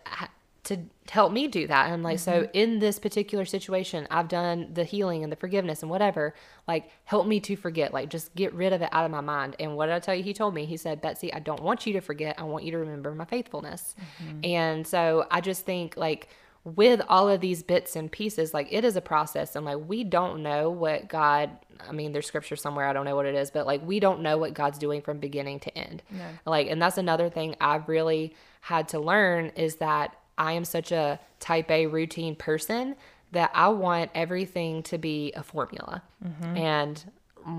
to 0.65 0.79
help 1.09 1.31
me 1.31 1.47
do 1.47 1.67
that. 1.67 1.85
And 1.85 1.93
I'm 1.93 2.03
like, 2.03 2.17
mm-hmm. 2.17 2.45
so 2.45 2.49
in 2.53 2.79
this 2.79 2.97
particular 2.97 3.45
situation, 3.45 4.07
I've 4.09 4.27
done 4.27 4.71
the 4.73 4.83
healing 4.83 5.23
and 5.23 5.31
the 5.31 5.35
forgiveness 5.35 5.81
and 5.83 5.91
whatever. 5.91 6.33
Like, 6.67 6.89
help 7.05 7.27
me 7.27 7.39
to 7.41 7.55
forget. 7.55 7.93
Like, 7.93 8.09
just 8.09 8.33
get 8.35 8.51
rid 8.53 8.73
of 8.73 8.81
it 8.81 8.89
out 8.91 9.05
of 9.05 9.11
my 9.11 9.21
mind. 9.21 9.55
And 9.59 9.75
what 9.75 9.85
did 9.85 9.95
I 9.95 9.99
tell 9.99 10.15
you? 10.15 10.23
He 10.23 10.33
told 10.33 10.55
me, 10.55 10.65
he 10.65 10.77
said, 10.77 11.01
Betsy, 11.01 11.31
I 11.31 11.39
don't 11.39 11.61
want 11.61 11.85
you 11.85 11.93
to 11.93 12.01
forget. 12.01 12.39
I 12.39 12.43
want 12.43 12.63
you 12.63 12.71
to 12.71 12.79
remember 12.79 13.13
my 13.13 13.25
faithfulness. 13.25 13.95
Mm-hmm. 14.23 14.39
And 14.43 14.87
so 14.87 15.27
I 15.29 15.39
just 15.39 15.65
think, 15.65 15.95
like, 15.97 16.29
with 16.65 16.99
all 17.07 17.29
of 17.29 17.41
these 17.41 17.61
bits 17.61 17.95
and 17.95 18.11
pieces, 18.11 18.53
like 18.53 18.67
it 18.71 18.83
is 18.83 18.95
a 18.95 19.01
process, 19.01 19.55
and 19.55 19.65
like 19.65 19.77
we 19.87 20.03
don't 20.03 20.41
know 20.43 20.69
what 20.69 21.07
God. 21.07 21.51
I 21.87 21.91
mean, 21.91 22.11
there's 22.11 22.25
scripture 22.25 22.55
somewhere. 22.55 22.87
I 22.87 22.93
don't 22.93 23.05
know 23.05 23.15
what 23.15 23.27
it 23.27 23.35
is, 23.35 23.51
but 23.51 23.67
like 23.67 23.85
we 23.85 23.99
don't 23.99 24.21
know 24.21 24.37
what 24.37 24.53
God's 24.53 24.79
doing 24.79 25.01
from 25.01 25.19
beginning 25.19 25.59
to 25.61 25.77
end. 25.77 26.01
No. 26.09 26.25
Like, 26.45 26.67
and 26.67 26.81
that's 26.81 26.97
another 26.97 27.29
thing 27.29 27.55
I've 27.61 27.87
really 27.87 28.35
had 28.61 28.87
to 28.89 28.99
learn 28.99 29.51
is 29.55 29.75
that 29.75 30.15
I 30.37 30.53
am 30.53 30.65
such 30.65 30.91
a 30.91 31.19
type 31.39 31.69
A 31.69 31.85
routine 31.85 32.35
person 32.35 32.95
that 33.31 33.51
I 33.53 33.69
want 33.69 34.09
everything 34.15 34.81
to 34.83 34.97
be 34.97 35.33
a 35.35 35.43
formula. 35.43 36.01
Mm-hmm. 36.25 36.57
And 36.57 37.11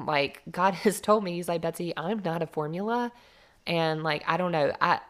like 0.04 0.42
God 0.50 0.74
has 0.84 1.00
told 1.00 1.22
me, 1.22 1.34
He's 1.34 1.48
like, 1.48 1.62
Betsy, 1.62 1.92
I'm 1.96 2.20
not 2.24 2.42
a 2.42 2.46
formula. 2.46 3.12
And 3.68 4.02
like, 4.02 4.24
I 4.26 4.36
don't 4.36 4.52
know. 4.52 4.72
I, 4.80 5.00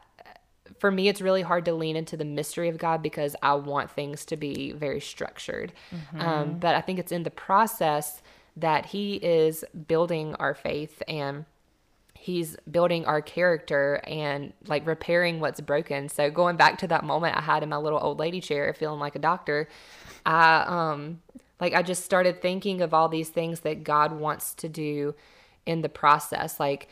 for 0.78 0.90
me, 0.90 1.08
it's 1.08 1.20
really 1.20 1.42
hard 1.42 1.64
to 1.66 1.74
lean 1.74 1.96
into 1.96 2.16
the 2.16 2.24
mystery 2.24 2.68
of 2.68 2.78
God 2.78 3.02
because 3.02 3.36
I 3.42 3.54
want 3.54 3.90
things 3.90 4.24
to 4.26 4.36
be 4.36 4.72
very 4.72 5.00
structured. 5.00 5.72
Mm-hmm. 5.94 6.20
Um, 6.20 6.58
but 6.58 6.74
I 6.74 6.80
think 6.80 6.98
it's 6.98 7.12
in 7.12 7.22
the 7.22 7.30
process 7.30 8.22
that 8.56 8.86
he 8.86 9.16
is 9.16 9.64
building 9.86 10.34
our 10.36 10.54
faith 10.54 11.02
and 11.06 11.44
he's 12.14 12.56
building 12.70 13.04
our 13.04 13.20
character 13.20 14.00
and 14.04 14.52
like 14.66 14.86
repairing 14.86 15.38
what's 15.38 15.60
broken. 15.60 16.08
So 16.08 16.30
going 16.30 16.56
back 16.56 16.78
to 16.78 16.88
that 16.88 17.04
moment 17.04 17.36
I 17.36 17.40
had 17.40 17.62
in 17.62 17.68
my 17.68 17.76
little 17.76 18.00
old 18.02 18.18
lady 18.18 18.40
chair 18.40 18.74
feeling 18.74 18.98
like 18.98 19.14
a 19.14 19.20
doctor, 19.20 19.68
I 20.24 20.64
um 20.66 21.20
like 21.60 21.74
I 21.74 21.82
just 21.82 22.04
started 22.04 22.42
thinking 22.42 22.80
of 22.80 22.92
all 22.92 23.08
these 23.08 23.28
things 23.28 23.60
that 23.60 23.84
God 23.84 24.12
wants 24.12 24.54
to 24.54 24.68
do 24.68 25.14
in 25.66 25.82
the 25.82 25.88
process. 25.88 26.58
Like 26.58 26.88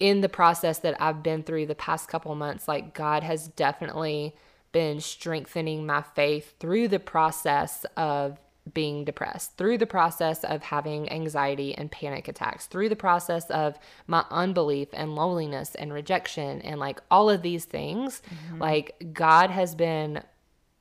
in 0.00 0.20
the 0.20 0.28
process 0.28 0.78
that 0.80 1.00
I've 1.00 1.22
been 1.22 1.42
through 1.42 1.66
the 1.66 1.74
past 1.74 2.08
couple 2.08 2.34
months, 2.34 2.68
like 2.68 2.94
God 2.94 3.22
has 3.22 3.48
definitely 3.48 4.34
been 4.70 5.00
strengthening 5.00 5.86
my 5.86 6.02
faith 6.02 6.54
through 6.60 6.88
the 6.88 7.00
process 7.00 7.84
of 7.96 8.38
being 8.74 9.04
depressed, 9.04 9.56
through 9.56 9.78
the 9.78 9.86
process 9.86 10.44
of 10.44 10.62
having 10.62 11.10
anxiety 11.10 11.74
and 11.74 11.90
panic 11.90 12.28
attacks, 12.28 12.66
through 12.66 12.88
the 12.88 12.96
process 12.96 13.50
of 13.50 13.78
my 14.06 14.24
unbelief 14.30 14.88
and 14.92 15.14
loneliness 15.14 15.74
and 15.74 15.92
rejection 15.92 16.60
and 16.62 16.78
like 16.78 17.00
all 17.10 17.30
of 17.30 17.42
these 17.42 17.64
things. 17.64 18.22
Mm-hmm. 18.28 18.60
Like 18.60 19.12
God 19.12 19.50
has 19.50 19.74
been 19.74 20.22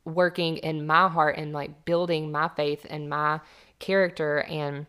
working 0.05 0.57
in 0.57 0.85
my 0.85 1.07
heart 1.07 1.37
and 1.37 1.53
like 1.53 1.85
building 1.85 2.31
my 2.31 2.49
faith 2.49 2.85
and 2.89 3.09
my 3.09 3.39
character 3.79 4.39
and 4.41 4.85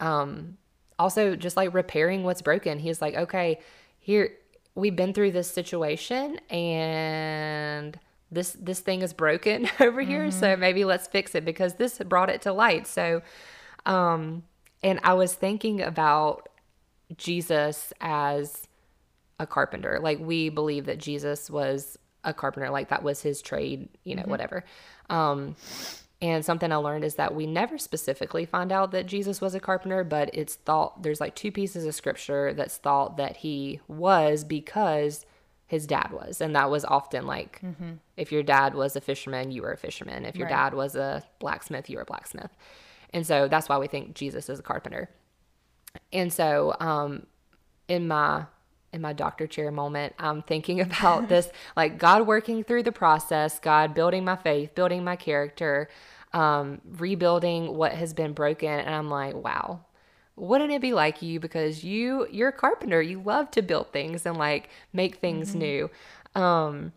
um 0.00 0.56
also 0.98 1.36
just 1.36 1.56
like 1.56 1.74
repairing 1.74 2.22
what's 2.24 2.42
broken. 2.42 2.78
He's 2.78 3.00
like, 3.02 3.14
okay, 3.14 3.60
here 3.98 4.32
we've 4.74 4.96
been 4.96 5.12
through 5.12 5.32
this 5.32 5.50
situation 5.50 6.38
and 6.50 7.98
this 8.30 8.56
this 8.60 8.80
thing 8.80 9.02
is 9.02 9.12
broken 9.12 9.68
over 9.80 10.02
mm-hmm. 10.02 10.10
here, 10.10 10.30
so 10.30 10.48
mm-hmm. 10.48 10.60
maybe 10.60 10.84
let's 10.84 11.06
fix 11.06 11.34
it 11.34 11.44
because 11.44 11.74
this 11.74 11.98
brought 11.98 12.30
it 12.30 12.42
to 12.42 12.52
light. 12.52 12.86
So 12.86 13.22
um 13.86 14.42
and 14.82 15.00
I 15.02 15.14
was 15.14 15.34
thinking 15.34 15.80
about 15.80 16.48
Jesus 17.16 17.92
as 18.00 18.66
a 19.38 19.46
carpenter. 19.46 19.98
Like 20.00 20.18
we 20.18 20.48
believe 20.48 20.86
that 20.86 20.98
Jesus 20.98 21.48
was 21.48 21.98
a 22.22 22.34
carpenter, 22.34 22.70
like 22.70 22.88
that 22.88 23.02
was 23.02 23.22
his 23.22 23.42
trade, 23.42 23.88
you 24.04 24.14
know, 24.14 24.22
mm-hmm. 24.22 24.30
whatever. 24.30 24.64
Um 25.10 25.56
and 26.22 26.44
something 26.44 26.72
I 26.72 26.76
learned 26.76 27.04
is 27.04 27.16
that 27.16 27.34
we 27.34 27.46
never 27.46 27.76
specifically 27.76 28.46
find 28.46 28.72
out 28.72 28.92
that 28.92 29.06
Jesus 29.06 29.40
was 29.40 29.54
a 29.54 29.60
carpenter, 29.60 30.04
but 30.04 30.30
it's 30.32 30.54
thought 30.54 31.02
there's 31.02 31.20
like 31.20 31.34
two 31.34 31.52
pieces 31.52 31.84
of 31.84 31.94
scripture 31.94 32.54
that's 32.54 32.76
thought 32.76 33.16
that 33.16 33.38
he 33.38 33.80
was 33.88 34.44
because 34.44 35.26
his 35.66 35.86
dad 35.86 36.10
was. 36.12 36.40
And 36.40 36.54
that 36.54 36.70
was 36.70 36.84
often 36.84 37.26
like 37.26 37.60
mm-hmm. 37.60 37.94
if 38.16 38.30
your 38.30 38.42
dad 38.42 38.74
was 38.74 38.96
a 38.96 39.00
fisherman, 39.00 39.50
you 39.50 39.62
were 39.62 39.72
a 39.72 39.76
fisherman. 39.76 40.24
If 40.24 40.36
your 40.36 40.46
right. 40.46 40.70
dad 40.70 40.74
was 40.74 40.94
a 40.94 41.22
blacksmith, 41.40 41.90
you 41.90 41.96
were 41.96 42.02
a 42.02 42.06
blacksmith. 42.06 42.56
And 43.12 43.26
so 43.26 43.48
that's 43.48 43.68
why 43.68 43.78
we 43.78 43.86
think 43.86 44.14
Jesus 44.14 44.48
is 44.48 44.58
a 44.58 44.62
carpenter. 44.62 45.10
And 46.12 46.32
so 46.32 46.74
um, 46.80 47.26
in 47.88 48.08
my 48.08 48.46
in 48.94 49.02
my 49.02 49.12
doctor 49.12 49.46
chair 49.46 49.70
moment, 49.70 50.14
I'm 50.18 50.42
thinking 50.42 50.80
about 50.88 51.28
this 51.28 51.50
like 51.76 51.98
God 51.98 52.26
working 52.26 52.64
through 52.64 52.84
the 52.84 52.92
process, 52.92 53.58
God 53.58 53.92
building 53.92 54.24
my 54.24 54.36
faith, 54.36 54.74
building 54.74 55.04
my 55.04 55.16
character, 55.16 55.88
um, 56.32 56.80
rebuilding 56.96 57.76
what 57.76 57.92
has 57.92 58.14
been 58.14 58.32
broken. 58.32 58.68
And 58.68 58.94
I'm 58.94 59.10
like, 59.10 59.34
wow, 59.34 59.80
wouldn't 60.36 60.70
it 60.70 60.80
be 60.80 60.94
like 60.94 61.22
you? 61.22 61.40
Because 61.40 61.84
you 61.84 62.26
you're 62.30 62.48
a 62.48 62.52
carpenter. 62.52 63.02
You 63.02 63.20
love 63.20 63.50
to 63.52 63.62
build 63.62 63.92
things 63.92 64.24
and 64.24 64.38
like 64.38 64.70
make 64.92 65.16
things 65.16 65.50
mm-hmm. 65.50 65.58
new. 65.58 65.90
Um 66.34 66.92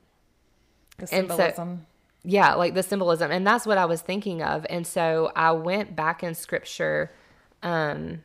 the 0.97 1.05
symbolism 1.05 1.77
so, 1.77 1.85
yeah 2.23 2.55
like 2.55 2.73
the 2.73 2.81
symbolism. 2.83 3.31
And 3.31 3.45
that's 3.45 3.67
what 3.67 3.77
i 3.77 3.85
was 3.85 4.01
thinking 4.01 4.41
of. 4.41 4.65
And 4.69 4.87
so 4.87 5.31
i 5.35 5.51
went 5.51 5.95
back 5.95 6.23
in 6.23 6.33
scripture 6.33 7.11
um 7.61 8.23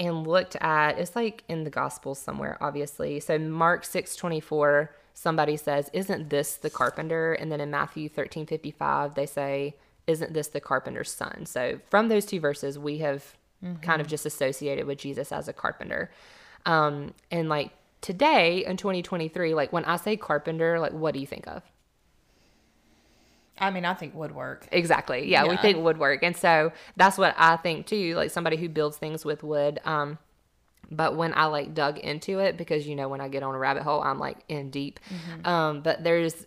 and 0.00 0.26
looked 0.26 0.56
at 0.56 0.98
it's 0.98 1.14
like 1.14 1.44
in 1.48 1.62
the 1.62 1.70
gospel 1.70 2.16
somewhere 2.16 2.58
obviously 2.60 3.20
so 3.20 3.38
mark 3.38 3.84
6 3.84 4.16
24 4.16 4.92
somebody 5.14 5.56
says 5.56 5.88
isn't 5.92 6.30
this 6.30 6.56
the 6.56 6.70
carpenter 6.70 7.34
and 7.34 7.52
then 7.52 7.60
in 7.60 7.70
matthew 7.70 8.08
13 8.08 8.46
55 8.46 9.14
they 9.14 9.26
say 9.26 9.74
isn't 10.10 10.32
this 10.32 10.48
the 10.48 10.60
carpenter's 10.60 11.10
son? 11.10 11.46
So 11.46 11.80
from 11.88 12.08
those 12.08 12.26
two 12.26 12.40
verses, 12.40 12.78
we 12.78 12.98
have 12.98 13.36
mm-hmm. 13.64 13.80
kind 13.80 14.00
of 14.00 14.06
just 14.06 14.26
associated 14.26 14.86
with 14.86 14.98
Jesus 14.98 15.32
as 15.32 15.48
a 15.48 15.52
carpenter. 15.52 16.10
Um, 16.66 17.14
and 17.30 17.48
like 17.48 17.70
today 18.00 18.64
in 18.64 18.76
2023, 18.76 19.54
like 19.54 19.72
when 19.72 19.84
I 19.84 19.96
say 19.96 20.16
carpenter, 20.16 20.78
like 20.78 20.92
what 20.92 21.14
do 21.14 21.20
you 21.20 21.26
think 21.26 21.46
of? 21.46 21.62
I 23.60 23.70
mean, 23.70 23.84
I 23.84 23.94
think 23.94 24.14
woodwork. 24.14 24.66
Exactly. 24.72 25.28
Yeah, 25.28 25.44
yeah, 25.44 25.50
we 25.50 25.56
think 25.58 25.78
woodwork. 25.78 26.22
And 26.22 26.36
so 26.36 26.72
that's 26.96 27.18
what 27.18 27.34
I 27.36 27.56
think 27.56 27.86
too, 27.86 28.14
like 28.14 28.30
somebody 28.30 28.56
who 28.56 28.68
builds 28.68 28.96
things 28.96 29.24
with 29.24 29.42
wood. 29.42 29.80
Um, 29.84 30.18
but 30.90 31.16
when 31.16 31.32
I 31.34 31.44
like 31.44 31.74
dug 31.74 31.98
into 31.98 32.40
it, 32.40 32.56
because 32.56 32.86
you 32.86 32.96
know, 32.96 33.08
when 33.08 33.20
I 33.20 33.28
get 33.28 33.42
on 33.42 33.54
a 33.54 33.58
rabbit 33.58 33.82
hole, 33.82 34.00
I'm 34.00 34.18
like 34.18 34.38
in 34.48 34.70
deep. 34.70 34.98
Mm-hmm. 35.08 35.46
Um, 35.46 35.80
but 35.82 36.02
there's 36.02 36.46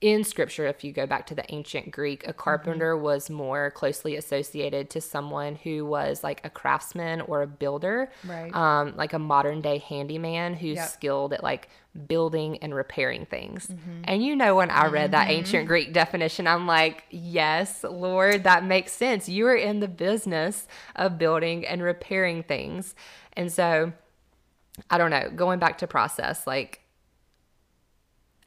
in 0.00 0.22
scripture, 0.22 0.66
if 0.66 0.84
you 0.84 0.92
go 0.92 1.06
back 1.06 1.26
to 1.26 1.34
the 1.34 1.44
ancient 1.52 1.90
Greek, 1.90 2.26
a 2.26 2.32
carpenter 2.32 2.94
mm-hmm. 2.94 3.02
was 3.02 3.28
more 3.28 3.72
closely 3.72 4.14
associated 4.14 4.90
to 4.90 5.00
someone 5.00 5.56
who 5.56 5.84
was 5.84 6.22
like 6.22 6.40
a 6.44 6.50
craftsman 6.50 7.20
or 7.22 7.42
a 7.42 7.48
builder, 7.48 8.10
right? 8.24 8.54
Um, 8.54 8.94
like 8.96 9.12
a 9.12 9.18
modern 9.18 9.60
day 9.60 9.78
handyman 9.78 10.54
who's 10.54 10.76
yep. 10.76 10.88
skilled 10.88 11.32
at 11.32 11.42
like 11.42 11.68
building 12.06 12.58
and 12.58 12.72
repairing 12.74 13.26
things. 13.26 13.66
Mm-hmm. 13.66 14.02
And 14.04 14.24
you 14.24 14.36
know, 14.36 14.54
when 14.54 14.70
I 14.70 14.86
read 14.86 15.10
mm-hmm. 15.10 15.12
that 15.12 15.30
ancient 15.30 15.66
Greek 15.66 15.92
definition, 15.92 16.46
I'm 16.46 16.68
like, 16.68 17.02
yes, 17.10 17.82
Lord, 17.82 18.44
that 18.44 18.64
makes 18.64 18.92
sense. 18.92 19.28
You 19.28 19.48
are 19.48 19.56
in 19.56 19.80
the 19.80 19.88
business 19.88 20.68
of 20.94 21.18
building 21.18 21.66
and 21.66 21.82
repairing 21.82 22.44
things. 22.44 22.94
And 23.32 23.52
so, 23.52 23.92
I 24.90 24.98
don't 24.98 25.10
know, 25.10 25.28
going 25.34 25.58
back 25.58 25.78
to 25.78 25.88
process, 25.88 26.46
like, 26.46 26.82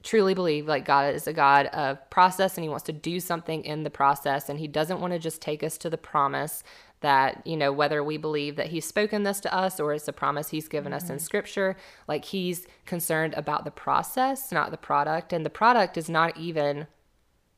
truly 0.03 0.33
believe 0.33 0.67
like 0.67 0.85
God 0.85 1.13
is 1.13 1.27
a 1.27 1.33
God 1.33 1.67
of 1.67 2.09
process 2.09 2.57
and 2.57 2.63
he 2.63 2.69
wants 2.69 2.83
to 2.85 2.93
do 2.93 3.19
something 3.19 3.63
in 3.63 3.83
the 3.83 3.89
process 3.89 4.49
and 4.49 4.59
he 4.59 4.67
doesn't 4.67 4.99
want 4.99 5.13
to 5.13 5.19
just 5.19 5.41
take 5.41 5.63
us 5.63 5.77
to 5.79 5.89
the 5.89 5.97
promise 5.97 6.63
that 7.01 7.45
you 7.45 7.57
know 7.57 7.71
whether 7.71 8.03
we 8.03 8.17
believe 8.17 8.55
that 8.55 8.67
he's 8.67 8.85
spoken 8.85 9.23
this 9.23 9.39
to 9.39 9.53
us 9.53 9.79
or 9.79 9.93
it's 9.93 10.07
a 10.07 10.13
promise 10.13 10.49
he's 10.49 10.67
given 10.67 10.91
mm-hmm. 10.91 10.97
us 10.97 11.09
in 11.09 11.17
mm-hmm. 11.17 11.23
scripture 11.23 11.75
like 12.07 12.25
he's 12.25 12.67
concerned 12.85 13.33
about 13.35 13.65
the 13.65 13.71
process 13.71 14.51
not 14.51 14.71
the 14.71 14.77
product 14.77 15.33
and 15.33 15.45
the 15.45 15.49
product 15.49 15.97
is 15.97 16.09
not 16.09 16.35
even 16.37 16.87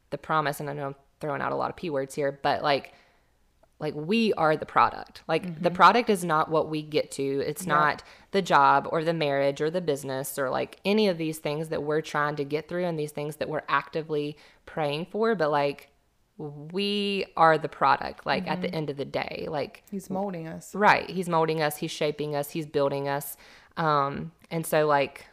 the 0.10 0.18
promise 0.18 0.60
and 0.60 0.70
I 0.70 0.74
know 0.74 0.88
I'm 0.88 0.96
throwing 1.20 1.42
out 1.42 1.52
a 1.52 1.56
lot 1.56 1.70
of 1.70 1.76
p 1.76 1.90
words 1.90 2.16
here 2.16 2.40
but 2.42 2.64
like 2.64 2.94
like 3.84 3.94
we 3.96 4.32
are 4.34 4.56
the 4.56 4.66
product 4.66 5.22
like 5.28 5.46
mm-hmm. 5.46 5.62
the 5.62 5.70
product 5.70 6.10
is 6.10 6.24
not 6.24 6.50
what 6.50 6.70
we 6.70 6.82
get 6.82 7.12
to 7.12 7.44
it's 7.46 7.66
yeah. 7.66 7.74
not 7.74 8.04
the 8.32 8.42
job 8.42 8.88
or 8.92 9.04
the 9.04 9.14
marriage 9.14 9.60
or 9.60 9.70
the 9.70 9.82
business 9.82 10.40
or 10.40 10.50
like 10.50 10.80
any 10.86 11.10
of 11.10 11.18
these 11.18 11.38
things 11.38 11.68
that 11.68 11.84
we're 11.84 12.02
trying 12.02 12.36
to 12.36 12.46
get 12.46 12.70
through 12.70 12.86
and 12.86 12.98
these 12.98 13.12
things 13.12 13.36
that 13.36 13.50
we're 13.50 13.64
actively 13.68 14.38
praying 14.66 15.06
for 15.06 15.36
but 15.36 15.52
like 15.52 15.90
we 16.38 17.26
are 17.36 17.58
the 17.58 17.68
product 17.68 18.26
like 18.26 18.44
mm-hmm. 18.44 18.54
at 18.54 18.62
the 18.62 18.68
mm-hmm. 18.68 18.78
end 18.78 18.90
of 18.90 18.96
the 18.96 19.06
day 19.06 19.48
like 19.50 19.84
he's 19.92 20.10
molding 20.10 20.48
us 20.48 20.74
right 20.74 21.10
he's 21.10 21.28
molding 21.28 21.62
us 21.62 21.78
he's 21.78 21.92
shaping 21.92 22.36
us 22.36 22.52
he's 22.52 22.66
building 22.66 23.10
us 23.10 23.36
um 23.76 24.32
and 24.50 24.66
so 24.66 24.88
like 24.88 25.26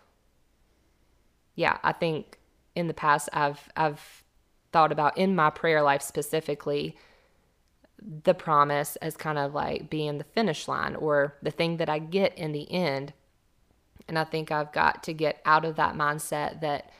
yeah 1.54 1.78
i 1.84 1.92
think 1.92 2.40
in 2.74 2.88
the 2.88 2.94
past 2.94 3.28
i've 3.32 3.68
i've 3.76 4.24
thought 4.72 4.90
about 4.90 5.16
in 5.16 5.36
my 5.36 5.50
prayer 5.50 5.82
life 5.82 6.02
specifically 6.02 6.96
the 8.24 8.34
promise 8.34 8.96
as 8.96 9.16
kind 9.16 9.38
of 9.38 9.54
like 9.54 9.90
being 9.90 10.18
the 10.18 10.24
finish 10.24 10.68
line 10.68 10.94
or 10.96 11.36
the 11.42 11.50
thing 11.50 11.76
that 11.78 11.88
I 11.88 11.98
get 11.98 12.36
in 12.38 12.52
the 12.52 12.70
end. 12.70 13.12
And 14.08 14.18
I 14.18 14.24
think 14.24 14.50
I've 14.50 14.72
got 14.72 15.02
to 15.04 15.12
get 15.12 15.40
out 15.44 15.64
of 15.64 15.76
that 15.76 15.94
mindset 15.94 16.60
that 16.60 16.90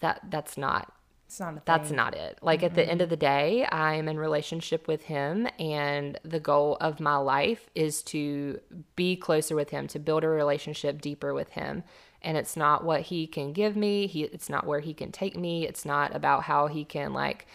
that 0.00 0.20
that's 0.30 0.58
not 0.58 0.92
it's 1.26 1.40
not 1.40 1.64
that's 1.64 1.90
not 1.90 2.14
it. 2.14 2.38
Like 2.42 2.58
mm-hmm. 2.58 2.66
at 2.66 2.74
the 2.74 2.82
end 2.82 2.98
mm-hmm. 2.98 3.04
of 3.04 3.10
the 3.10 3.16
day, 3.16 3.64
I 3.64 3.94
am 3.94 4.06
in 4.06 4.18
relationship 4.18 4.86
with 4.86 5.04
him 5.04 5.48
and 5.58 6.18
the 6.24 6.40
goal 6.40 6.76
of 6.80 7.00
my 7.00 7.16
life 7.16 7.70
is 7.74 8.02
to 8.04 8.60
be 8.96 9.16
closer 9.16 9.56
with 9.56 9.70
him, 9.70 9.86
to 9.88 9.98
build 9.98 10.24
a 10.24 10.28
relationship 10.28 11.00
deeper 11.00 11.32
with 11.32 11.50
him. 11.50 11.84
And 12.20 12.36
it's 12.36 12.56
not 12.56 12.84
what 12.84 13.02
he 13.02 13.26
can 13.26 13.54
give 13.54 13.76
me, 13.76 14.06
he 14.06 14.24
it's 14.24 14.50
not 14.50 14.66
where 14.66 14.80
he 14.80 14.92
can 14.92 15.10
take 15.10 15.36
me, 15.36 15.66
it's 15.66 15.86
not 15.86 16.14
about 16.14 16.42
how 16.42 16.66
he 16.66 16.84
can 16.84 17.14
like 17.14 17.46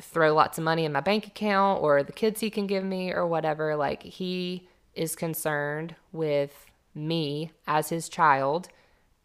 throw 0.00 0.32
lots 0.34 0.58
of 0.58 0.64
money 0.64 0.84
in 0.84 0.92
my 0.92 1.00
bank 1.00 1.26
account 1.26 1.82
or 1.82 2.02
the 2.02 2.12
kids 2.12 2.40
he 2.40 2.50
can 2.50 2.66
give 2.66 2.84
me 2.84 3.12
or 3.12 3.26
whatever. 3.26 3.76
Like 3.76 4.02
he 4.02 4.68
is 4.94 5.14
concerned 5.14 5.94
with 6.12 6.66
me 6.94 7.52
as 7.66 7.88
his 7.88 8.08
child 8.08 8.68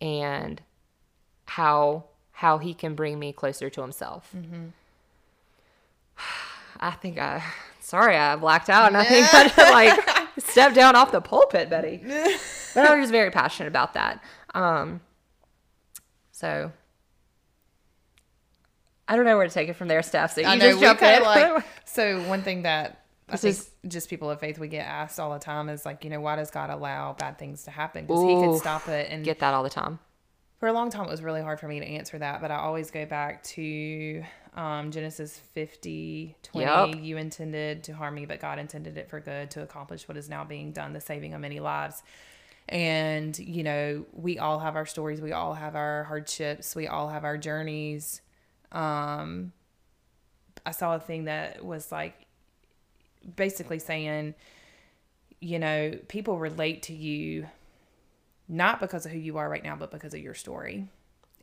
and 0.01 0.61
how 1.45 2.05
how 2.33 2.59
he 2.59 2.73
can 2.73 2.93
bring 2.93 3.17
me 3.17 3.33
closer 3.33 3.69
to 3.69 3.81
himself. 3.81 4.31
Mm-hmm. 4.35 4.67
I 6.79 6.91
think 6.91 7.17
I 7.17 7.43
sorry 7.79 8.15
I 8.15 8.35
blacked 8.35 8.69
out 8.69 8.87
and 8.87 8.97
I 8.97 9.03
think 9.03 9.27
I 9.57 9.71
like 9.71 10.27
stepped 10.39 10.75
down 10.75 10.95
off 10.95 11.11
the 11.11 11.21
pulpit, 11.21 11.69
Betty. 11.69 12.01
But 12.73 12.85
I 12.85 12.99
was 12.99 13.09
very 13.09 13.31
passionate 13.31 13.69
about 13.69 13.95
that. 13.95 14.23
Um, 14.53 15.01
so 16.31 16.71
I 19.07 19.15
don't 19.15 19.25
know 19.25 19.37
where 19.37 19.47
to 19.47 19.53
take 19.53 19.69
it 19.69 19.73
from 19.75 19.87
there, 19.87 20.03
Steph. 20.03 20.33
So 20.33 20.41
you 20.41 20.47
know, 20.47 20.57
just 20.57 20.79
jump 20.81 21.01
in. 21.01 21.23
Like, 21.23 21.63
so 21.85 22.21
one 22.23 22.43
thing 22.43 22.63
that 22.63 23.05
I 23.29 23.37
think 23.37 23.55
is- 23.55 23.69
just 23.87 24.09
people 24.09 24.29
of 24.29 24.39
faith 24.39 24.59
we 24.59 24.67
get 24.67 24.85
asked 24.85 25.19
all 25.19 25.31
the 25.33 25.39
time 25.39 25.69
is 25.69 25.85
like, 25.85 26.03
you 26.03 26.09
know, 26.09 26.19
why 26.19 26.35
does 26.35 26.51
God 26.51 26.69
allow 26.69 27.13
bad 27.13 27.37
things 27.37 27.63
to 27.63 27.71
happen? 27.71 28.05
Because 28.05 28.23
He 28.23 28.35
could 28.35 28.59
stop 28.59 28.87
it. 28.89 29.07
And 29.09 29.23
Get 29.23 29.39
that 29.39 29.53
all 29.53 29.63
the 29.63 29.69
time. 29.69 29.99
for 30.59 30.67
a 30.67 30.73
long 30.73 30.89
time, 30.89 31.05
it 31.05 31.09
was 31.11 31.21
really 31.21 31.41
hard 31.41 31.59
for 31.59 31.67
me 31.67 31.79
to 31.79 31.85
answer 31.85 32.17
that. 32.19 32.41
But 32.41 32.51
I 32.51 32.57
always 32.57 32.91
go 32.91 33.05
back 33.05 33.43
to 33.43 34.23
um, 34.55 34.91
Genesis 34.91 35.37
50 35.53 36.35
20. 36.43 36.65
Yep. 36.95 37.03
You 37.03 37.17
intended 37.17 37.83
to 37.85 37.93
harm 37.93 38.15
me, 38.15 38.25
but 38.25 38.39
God 38.41 38.59
intended 38.59 38.97
it 38.97 39.09
for 39.09 39.19
good 39.19 39.51
to 39.51 39.61
accomplish 39.61 40.07
what 40.07 40.17
is 40.17 40.27
now 40.29 40.43
being 40.43 40.71
done, 40.71 40.91
the 40.93 40.99
saving 41.01 41.33
of 41.33 41.39
many 41.41 41.59
lives. 41.59 42.01
And, 42.69 43.37
you 43.39 43.63
know, 43.63 44.05
we 44.11 44.39
all 44.39 44.59
have 44.59 44.75
our 44.75 44.85
stories, 44.85 45.21
we 45.21 45.31
all 45.31 45.53
have 45.53 45.75
our 45.75 46.03
hardships, 46.03 46.75
we 46.75 46.87
all 46.87 47.07
have 47.07 47.23
our 47.23 47.37
journeys. 47.37 48.21
Um, 48.71 49.53
I 50.65 50.71
saw 50.71 50.95
a 50.95 50.99
thing 50.99 51.25
that 51.25 51.63
was 51.63 51.91
like 51.91 52.25
basically 53.35 53.79
saying, 53.79 54.35
you 55.39 55.59
know, 55.59 55.93
people 56.07 56.37
relate 56.37 56.83
to 56.83 56.93
you 56.93 57.47
not 58.47 58.79
because 58.79 59.05
of 59.05 59.11
who 59.11 59.19
you 59.19 59.37
are 59.37 59.49
right 59.49 59.63
now, 59.63 59.75
but 59.75 59.91
because 59.91 60.13
of 60.13 60.21
your 60.21 60.33
story. 60.33 60.87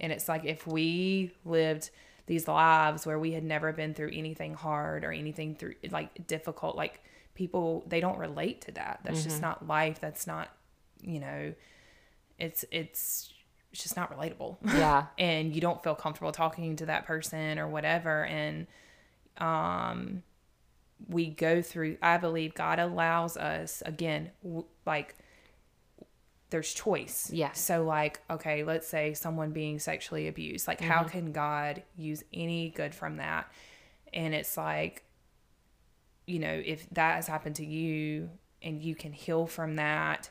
And 0.00 0.12
it's 0.12 0.28
like 0.28 0.44
if 0.44 0.66
we 0.66 1.32
lived 1.44 1.90
these 2.26 2.48
lives 2.48 3.06
where 3.06 3.18
we 3.18 3.32
had 3.32 3.44
never 3.44 3.72
been 3.72 3.94
through 3.94 4.10
anything 4.12 4.54
hard 4.54 5.04
or 5.04 5.12
anything 5.12 5.54
through 5.54 5.74
like 5.90 6.26
difficult, 6.26 6.76
like 6.76 7.02
people 7.34 7.84
they 7.86 8.00
don't 8.00 8.18
relate 8.18 8.62
to 8.62 8.72
that. 8.72 9.00
That's 9.04 9.22
just 9.24 9.42
not 9.42 9.66
life. 9.68 10.00
That's 10.00 10.26
not, 10.26 10.48
you 11.02 11.20
know, 11.20 11.52
it's 12.38 12.64
it's 12.70 13.33
it's 13.74 13.82
just 13.82 13.96
not 13.96 14.16
relatable. 14.16 14.56
Yeah. 14.64 15.06
and 15.18 15.52
you 15.52 15.60
don't 15.60 15.82
feel 15.82 15.96
comfortable 15.96 16.30
talking 16.30 16.76
to 16.76 16.86
that 16.86 17.06
person 17.06 17.58
or 17.58 17.66
whatever 17.68 18.24
and 18.24 18.68
um 19.38 20.22
we 21.08 21.28
go 21.28 21.60
through 21.60 21.96
i 22.00 22.16
believe 22.16 22.54
god 22.54 22.78
allows 22.78 23.36
us 23.36 23.82
again 23.84 24.30
w- 24.44 24.64
like 24.86 25.16
there's 26.50 26.72
choice 26.72 27.30
Yeah. 27.32 27.50
so 27.50 27.82
like 27.84 28.20
okay 28.30 28.62
let's 28.62 28.86
say 28.86 29.12
someone 29.12 29.50
being 29.50 29.80
sexually 29.80 30.28
abused 30.28 30.68
like 30.68 30.80
how 30.80 31.02
can 31.02 31.32
god 31.32 31.82
use 31.96 32.22
any 32.32 32.70
good 32.70 32.94
from 32.94 33.16
that 33.16 33.50
and 34.12 34.34
it's 34.34 34.56
like 34.56 35.02
you 36.26 36.38
know 36.38 36.62
if 36.64 36.88
that 36.90 37.16
has 37.16 37.26
happened 37.26 37.56
to 37.56 37.66
you 37.66 38.30
and 38.62 38.80
you 38.80 38.94
can 38.94 39.12
heal 39.12 39.46
from 39.48 39.74
that 39.76 40.30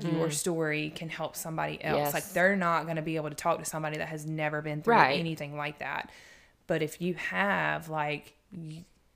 your 0.00 0.30
story 0.30 0.90
can 0.94 1.08
help 1.08 1.34
somebody 1.36 1.82
else. 1.82 1.98
Yes. 1.98 2.14
Like 2.14 2.28
they're 2.30 2.56
not 2.56 2.84
going 2.84 2.96
to 2.96 3.02
be 3.02 3.16
able 3.16 3.30
to 3.30 3.34
talk 3.34 3.58
to 3.58 3.64
somebody 3.64 3.98
that 3.98 4.08
has 4.08 4.24
never 4.26 4.62
been 4.62 4.82
through 4.82 4.94
Right. 4.94 5.18
anything 5.18 5.56
like 5.56 5.78
that. 5.80 6.10
But 6.66 6.82
if 6.82 7.00
you 7.00 7.14
have, 7.14 7.88
like, 7.88 8.34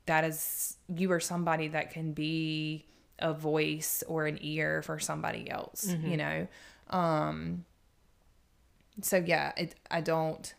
that 0.07 0.25
is, 0.25 0.77
you 0.95 1.11
are 1.13 1.21
somebody 1.21 1.69
that 1.69 1.91
can 1.93 2.13
be 2.13 2.85
a 3.19 3.33
voice 3.33 4.03
or 4.09 4.27
an 4.27 4.39
ear 4.43 4.83
for 4.83 4.99
somebody 4.99 5.49
else, 5.51 5.87
you 6.03 6.17
know? 6.17 6.49
Um, 6.91 7.65
so 9.01 9.17
yeah, 9.25 9.53
it, 9.57 9.75
I 9.91 10.01
don't, 10.01 10.53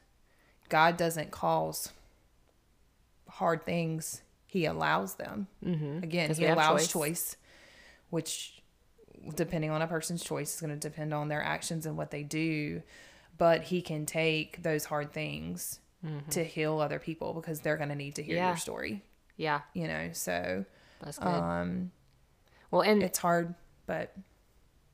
God 0.69 0.97
doesn't 0.97 1.31
cause 1.31 1.91
hard 3.29 3.65
things. 3.65 4.21
He 4.47 4.65
allows 4.65 5.15
them. 5.15 5.47
Mm-hmm. 5.63 6.03
Again, 6.03 6.33
he 6.33 6.45
allows 6.45 6.87
choice. 6.87 6.91
choice, 6.91 7.35
which 8.09 8.56
depending 9.35 9.69
on 9.71 9.81
a 9.81 9.87
person's 9.87 10.23
choice 10.23 10.55
is 10.55 10.61
going 10.61 10.69
to 10.77 10.89
depend 10.89 11.13
on 11.13 11.27
their 11.27 11.41
actions 11.43 11.85
and 11.85 11.97
what 11.97 12.11
they 12.11 12.23
do 12.23 12.81
but 13.37 13.61
he 13.63 13.81
can 13.81 14.05
take 14.05 14.61
those 14.63 14.85
hard 14.85 15.11
things 15.13 15.79
to 16.29 16.43
heal 16.43 16.79
other 16.79 16.99
people 16.99 17.33
because 17.33 17.59
they're 17.59 17.75
going 17.77 17.89
to 17.89 17.95
need 17.95 18.15
to 18.15 18.23
hear 18.23 18.35
Mm-hmm. 18.37 18.43
Yeah. 18.43 18.47
your 18.49 18.57
story 18.57 19.03
Yeah. 19.35 19.61
you 19.73 19.87
know 19.87 20.09
so 20.13 20.63
That's 21.01 21.17
good. 21.19 21.27
um 21.27 21.91
well, 22.71 22.81
and 22.81 23.01
it's 23.03 23.17
hard 23.19 23.55
but 23.85 24.15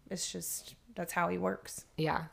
it's 0.10 0.32
just 0.32 0.76
that's 0.96 1.14
how 1.14 1.28
he 1.28 1.38
works 1.38 1.86
Yeah. 1.98 2.26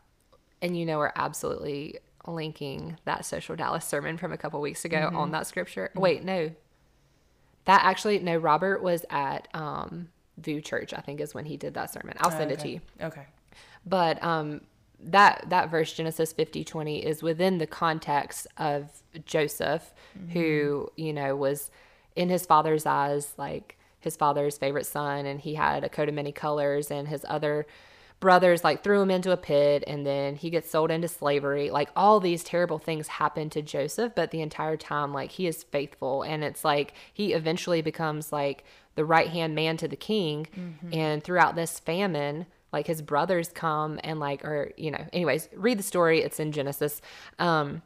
And 0.63 0.79
you 0.79 0.85
know, 0.85 0.99
we're 0.99 1.13
absolutely 1.17 1.99
linking 2.27 2.99
that 3.07 3.25
social 3.25 3.57
Dallas 3.57 3.85
sermon 3.87 4.19
from 4.19 4.33
a 4.33 4.37
couple 4.37 4.61
weeks 4.61 4.85
ago 4.85 4.99
Mm-hmm. 4.99 5.17
on 5.17 5.31
that 5.31 5.47
scripture. 5.47 5.91
Wait, 5.95 6.23
no. 6.23 6.51
That 7.65 7.83
actually, 7.85 8.19
no, 8.19 8.37
Robert 8.37 8.83
was 8.83 9.05
at 9.09 9.49
um, 9.55 10.09
View 10.43 10.61
Church, 10.61 10.93
I 10.95 11.01
think 11.01 11.21
is 11.21 11.35
when 11.35 11.45
he 11.45 11.57
did 11.57 11.75
that 11.75 11.93
sermon. 11.93 12.17
I'll 12.21 12.31
send 12.31 12.51
it 12.51 12.59
to 12.61 12.69
you. 12.69 12.81
okay 13.01 13.27
But 13.87 14.23
um, 14.23 14.63
that 15.03 15.47
that 15.49 15.71
verse 15.71 15.93
Genesis 15.93 16.33
50 16.33 16.65
20 16.65 16.99
is 17.05 17.23
within 17.23 17.59
the 17.59 17.67
context 17.67 18.47
of 18.57 18.89
Joseph 19.25 19.95
who 20.33 20.91
you 20.97 21.13
know 21.13 21.35
was 21.37 21.71
in 22.17 22.29
his 22.29 22.45
father's 22.45 22.85
eyes 22.87 23.33
like 23.39 23.79
his 24.01 24.17
father's 24.17 24.59
favorite 24.59 24.87
son 24.87 25.27
and 25.27 25.41
he 25.41 25.55
had 25.55 25.85
a 25.85 25.89
coat 25.89 26.09
of 26.09 26.15
many 26.15 26.33
colors 26.33 26.91
and 26.91 27.09
his 27.09 27.25
other 27.29 27.67
brothers 28.21 28.63
like 28.63 28.85
threw 28.85 29.01
him 29.01 29.11
into 29.11 29.33
a 29.33 29.37
pit 29.37 29.83
and 29.87 30.07
then 30.07 30.37
he 30.37 30.51
gets 30.51 30.71
sold 30.71 30.91
into 30.91 31.09
slavery. 31.09 31.71
Like 31.71 31.89
all 31.97 32.21
these 32.21 32.45
terrible 32.45 32.79
things 32.79 33.09
happen 33.09 33.51
to 33.51 33.63
Joseph 33.63 34.15
but 34.15 34.31
the 34.31 34.43
entire 34.43 34.77
time 34.77 35.13
like 35.13 35.33
he 35.33 35.47
is 35.47 35.63
faithful. 35.65 36.23
And 36.23 36.45
it's 36.45 36.65
like 36.65 36.93
he 37.13 37.33
eventually 37.33 37.81
becomes 37.81 38.31
like 38.31 38.65
the 38.95 39.05
right 39.05 39.29
hand 39.29 39.55
man 39.55 39.79
to 39.79 39.89
the 39.89 39.97
king. 39.97 40.47
And 40.93 41.25
throughout 41.25 41.57
this 41.57 41.81
famine 41.81 42.47
like 42.73 42.87
his 42.87 43.03
brothers 43.03 43.49
come 43.49 43.99
and 44.05 44.21
like 44.21 44.45
or 44.45 44.73
you 44.77 44.91
know 44.91 45.05
anyways 45.13 45.49
read 45.55 45.79
the 45.79 45.83
story. 45.83 46.21
It's 46.23 46.39
in 46.39 46.53
genesis. 46.53 47.01
Um 47.39 47.83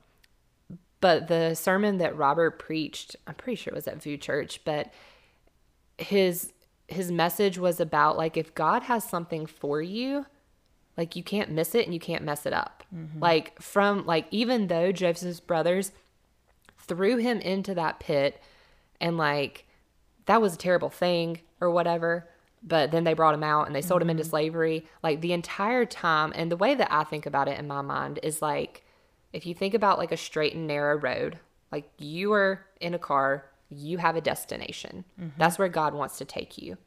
but 1.00 1.28
the 1.28 1.54
sermon 1.54 1.98
that 1.98 2.16
robert 2.16 2.58
preached 2.58 3.14
i'm 3.26 3.34
pretty 3.34 3.56
sure 3.56 3.70
it 3.70 3.74
was 3.74 3.86
at 3.86 4.02
view 4.02 4.16
church 4.16 4.62
but 4.64 4.90
his 5.98 6.53
his 6.88 7.10
message 7.10 7.58
was 7.58 7.80
about 7.80 8.16
like 8.16 8.36
if 8.36 8.54
god 8.54 8.84
has 8.84 9.04
something 9.04 9.46
for 9.46 9.80
you 9.80 10.26
like 10.96 11.16
you 11.16 11.22
can't 11.22 11.50
miss 11.50 11.74
it 11.74 11.84
and 11.84 11.94
you 11.94 12.00
can't 12.00 12.22
mess 12.22 12.46
it 12.46 12.52
up. 12.52 12.84
Mm-hmm. 12.94 13.18
Like 13.18 13.60
from 13.60 14.06
like 14.06 14.26
even 14.30 14.68
though 14.68 14.92
joseph's 14.92 15.40
brothers 15.40 15.92
threw 16.78 17.16
him 17.16 17.40
into 17.40 17.74
that 17.74 17.98
pit 17.98 18.40
and 19.00 19.16
like 19.16 19.66
that 20.26 20.40
was 20.40 20.54
a 20.54 20.58
terrible 20.58 20.90
thing 20.90 21.40
or 21.60 21.70
whatever 21.70 22.28
but 22.66 22.90
then 22.90 23.04
they 23.04 23.14
brought 23.14 23.34
him 23.34 23.42
out 23.42 23.66
and 23.66 23.74
they 23.74 23.82
sold 23.82 24.02
him 24.02 24.10
into 24.10 24.22
mm-hmm. 24.22 24.30
slavery 24.30 24.86
like 25.02 25.20
the 25.20 25.32
entire 25.32 25.86
time 25.86 26.32
and 26.34 26.52
the 26.52 26.56
way 26.56 26.74
that 26.74 26.92
i 26.92 27.02
think 27.02 27.24
about 27.24 27.48
it 27.48 27.58
in 27.58 27.66
my 27.66 27.80
mind 27.80 28.20
is 28.22 28.42
like 28.42 28.84
if 29.32 29.46
you 29.46 29.54
think 29.54 29.72
about 29.72 29.98
like 29.98 30.12
a 30.12 30.16
straight 30.16 30.54
and 30.54 30.66
narrow 30.66 30.96
road 30.96 31.38
like 31.72 31.90
you 31.98 32.32
are 32.34 32.66
in 32.80 32.92
a 32.92 32.98
car 32.98 33.46
you 33.76 33.98
have 33.98 34.16
a 34.16 34.20
destination. 34.20 35.04
That's 35.38 35.58
where 35.58 35.68
god 35.68 35.94
wants 35.94 36.18
to 36.18 36.24
take 36.24 36.58
you. 36.58 36.78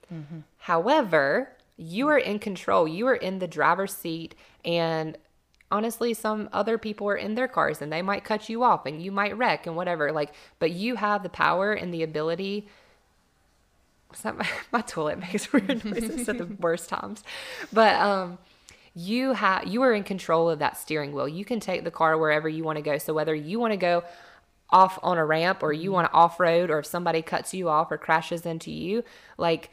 However 0.57 1.57
you 1.77 2.07
are 2.09 2.17
in 2.17 2.39
control. 2.39 2.87
You 2.87 3.07
are 3.07 3.15
in 3.15 3.39
the 3.39 3.47
driver's 3.47 3.95
seat 3.95 4.35
and 4.65 5.17
honestly 5.71 6.13
some 6.13 6.49
other 6.51 6.77
people 6.77 7.07
are 7.07 7.15
in 7.15 7.35
their 7.35 7.47
cars 7.47 7.81
and 7.81 7.91
they 7.93 8.01
might 8.01 8.23
cut 8.23 8.49
you 8.49 8.63
off 8.63 8.85
and 8.85 9.01
you 9.01 9.11
might 9.11 9.37
wreck 9.37 9.67
and 9.67 9.75
whatever 9.75 10.11
like 10.11 10.33
but 10.59 10.71
you 10.71 10.95
have 10.95 11.23
the 11.23 11.29
power 11.29 11.73
and 11.73 11.93
the 11.93 12.03
ability? 12.03 12.67
My, 14.23 14.47
my 14.71 14.81
toilet 14.81 15.19
makes 15.19 15.53
weird 15.53 15.85
noises 15.85 16.27
at 16.27 16.37
the 16.37 16.45
worst 16.45 16.89
times. 16.89 17.23
But 17.71 17.95
um 17.95 18.39
you 18.95 19.33
have 19.33 19.67
you 19.67 19.83
are 19.83 19.93
in 19.93 20.03
control 20.03 20.49
of 20.49 20.57
that 20.59 20.77
steering 20.77 21.11
wheel. 21.13 21.27
You 21.27 21.45
can 21.45 21.59
take 21.59 21.83
the 21.83 21.91
car 21.91 22.17
wherever 22.17 22.49
you 22.49 22.63
want 22.63 22.77
to 22.77 22.81
go. 22.81 22.97
So 22.97 23.13
whether 23.13 23.35
you 23.35 23.59
want 23.59 23.73
to 23.73 23.77
go 23.77 24.03
off 24.69 24.99
on 25.01 25.17
a 25.17 25.25
ramp 25.25 25.63
or 25.63 25.71
you 25.71 25.85
mm-hmm. 25.85 25.93
want 25.93 26.11
to 26.11 26.13
off 26.13 26.39
road 26.39 26.69
or 26.69 26.79
if 26.79 26.85
somebody 26.85 27.21
cuts 27.21 27.53
you 27.53 27.69
off 27.69 27.91
or 27.91 27.97
crashes 27.97 28.45
into 28.45 28.69
you 28.69 29.03
like 29.37 29.69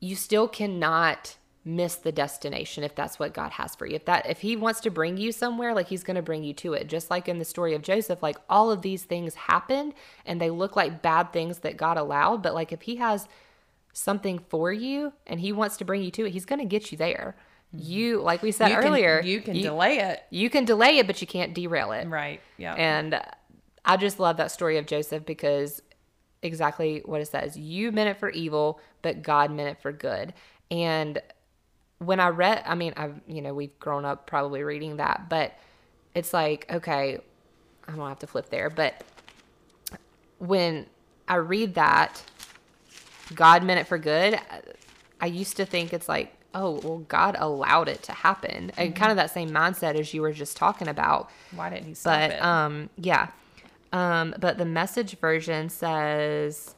you 0.00 0.14
still 0.14 0.48
cannot 0.48 1.36
miss 1.68 1.96
the 1.96 2.12
destination 2.12 2.82
if 2.82 2.94
that's 2.94 3.18
what 3.18 3.34
God 3.34 3.52
has 3.52 3.74
for 3.74 3.86
you. 3.86 3.96
If 3.96 4.06
that 4.06 4.28
if 4.28 4.40
he 4.40 4.56
wants 4.56 4.80
to 4.80 4.90
bring 4.90 5.18
you 5.18 5.32
somewhere, 5.32 5.74
like 5.74 5.88
he's 5.88 6.02
going 6.02 6.16
to 6.16 6.22
bring 6.22 6.42
you 6.42 6.54
to 6.54 6.72
it. 6.72 6.88
Just 6.88 7.10
like 7.10 7.28
in 7.28 7.38
the 7.38 7.44
story 7.44 7.74
of 7.74 7.82
Joseph, 7.82 8.22
like 8.22 8.38
all 8.48 8.70
of 8.70 8.82
these 8.82 9.04
things 9.04 9.34
happened 9.34 9.92
and 10.24 10.40
they 10.40 10.50
look 10.50 10.76
like 10.76 11.02
bad 11.02 11.32
things 11.32 11.58
that 11.58 11.76
God 11.76 11.98
allowed, 11.98 12.42
but 12.42 12.54
like 12.54 12.72
if 12.72 12.82
he 12.82 12.96
has 12.96 13.28
something 13.92 14.38
for 14.48 14.72
you 14.72 15.12
and 15.26 15.40
he 15.40 15.52
wants 15.52 15.76
to 15.76 15.84
bring 15.84 16.02
you 16.02 16.10
to 16.12 16.26
it, 16.26 16.32
he's 16.32 16.46
going 16.46 16.60
to 16.60 16.64
get 16.64 16.90
you 16.90 16.96
there. 16.96 17.36
Mm-hmm. 17.74 17.84
You 17.86 18.20
like 18.22 18.42
we 18.42 18.50
said 18.50 18.68
you 18.68 18.76
can, 18.76 18.84
earlier, 18.86 19.20
you 19.20 19.42
can 19.42 19.54
you, 19.54 19.62
delay 19.62 19.98
it 19.98 20.22
you 20.30 20.48
can 20.48 20.64
delay 20.64 20.96
it 20.98 21.06
but 21.06 21.20
you 21.20 21.26
can't 21.26 21.52
derail 21.52 21.92
it. 21.92 22.08
right 22.08 22.40
yeah 22.56 22.72
And 22.74 23.20
I 23.88 23.96
just 23.96 24.20
love 24.20 24.36
that 24.36 24.50
story 24.52 24.76
of 24.76 24.86
Joseph 24.86 25.24
because 25.24 25.82
exactly 26.42 27.02
what 27.04 27.20
it 27.20 27.26
says. 27.26 27.56
You 27.56 27.90
meant 27.90 28.10
it 28.10 28.18
for 28.18 28.30
evil, 28.30 28.80
but 29.02 29.22
God 29.22 29.50
meant 29.50 29.70
it 29.70 29.82
for 29.82 29.92
good. 29.92 30.34
And 30.70 31.20
when 31.98 32.20
I 32.20 32.28
read, 32.28 32.62
I 32.66 32.74
mean, 32.74 32.92
I've, 32.96 33.20
you 33.26 33.42
know, 33.42 33.54
we've 33.54 33.76
grown 33.80 34.04
up 34.04 34.26
probably 34.26 34.62
reading 34.62 34.98
that, 34.98 35.28
but 35.28 35.58
it's 36.14 36.32
like, 36.32 36.66
okay, 36.70 37.18
I 37.88 37.96
don't 37.96 38.08
have 38.08 38.18
to 38.20 38.26
flip 38.26 38.50
there, 38.50 38.70
but 38.70 39.02
when 40.38 40.86
I 41.26 41.36
read 41.36 41.74
that, 41.74 42.22
God 43.34 43.64
meant 43.64 43.80
it 43.80 43.86
for 43.86 43.98
good, 43.98 44.38
I 45.20 45.26
used 45.26 45.56
to 45.56 45.66
think 45.66 45.92
it's 45.92 46.08
like, 46.08 46.34
oh, 46.54 46.80
well, 46.82 46.98
God 46.98 47.36
allowed 47.38 47.88
it 47.88 48.02
to 48.04 48.12
happen. 48.12 48.70
And 48.76 48.94
kind 48.94 49.10
of 49.10 49.16
that 49.16 49.30
same 49.30 49.50
mindset 49.50 49.96
as 49.96 50.14
you 50.14 50.22
were 50.22 50.32
just 50.32 50.56
talking 50.56 50.88
about. 50.88 51.30
why 51.52 51.70
didn't 51.70 51.86
he 51.86 51.94
stop 51.94 52.14
But 52.14 52.30
it 52.32 52.42
um 52.42 52.90
yeah. 52.96 53.28
Um 53.92 54.34
but 54.38 54.58
the 54.58 54.64
message 54.66 55.18
version 55.18 55.68
says 55.68 56.74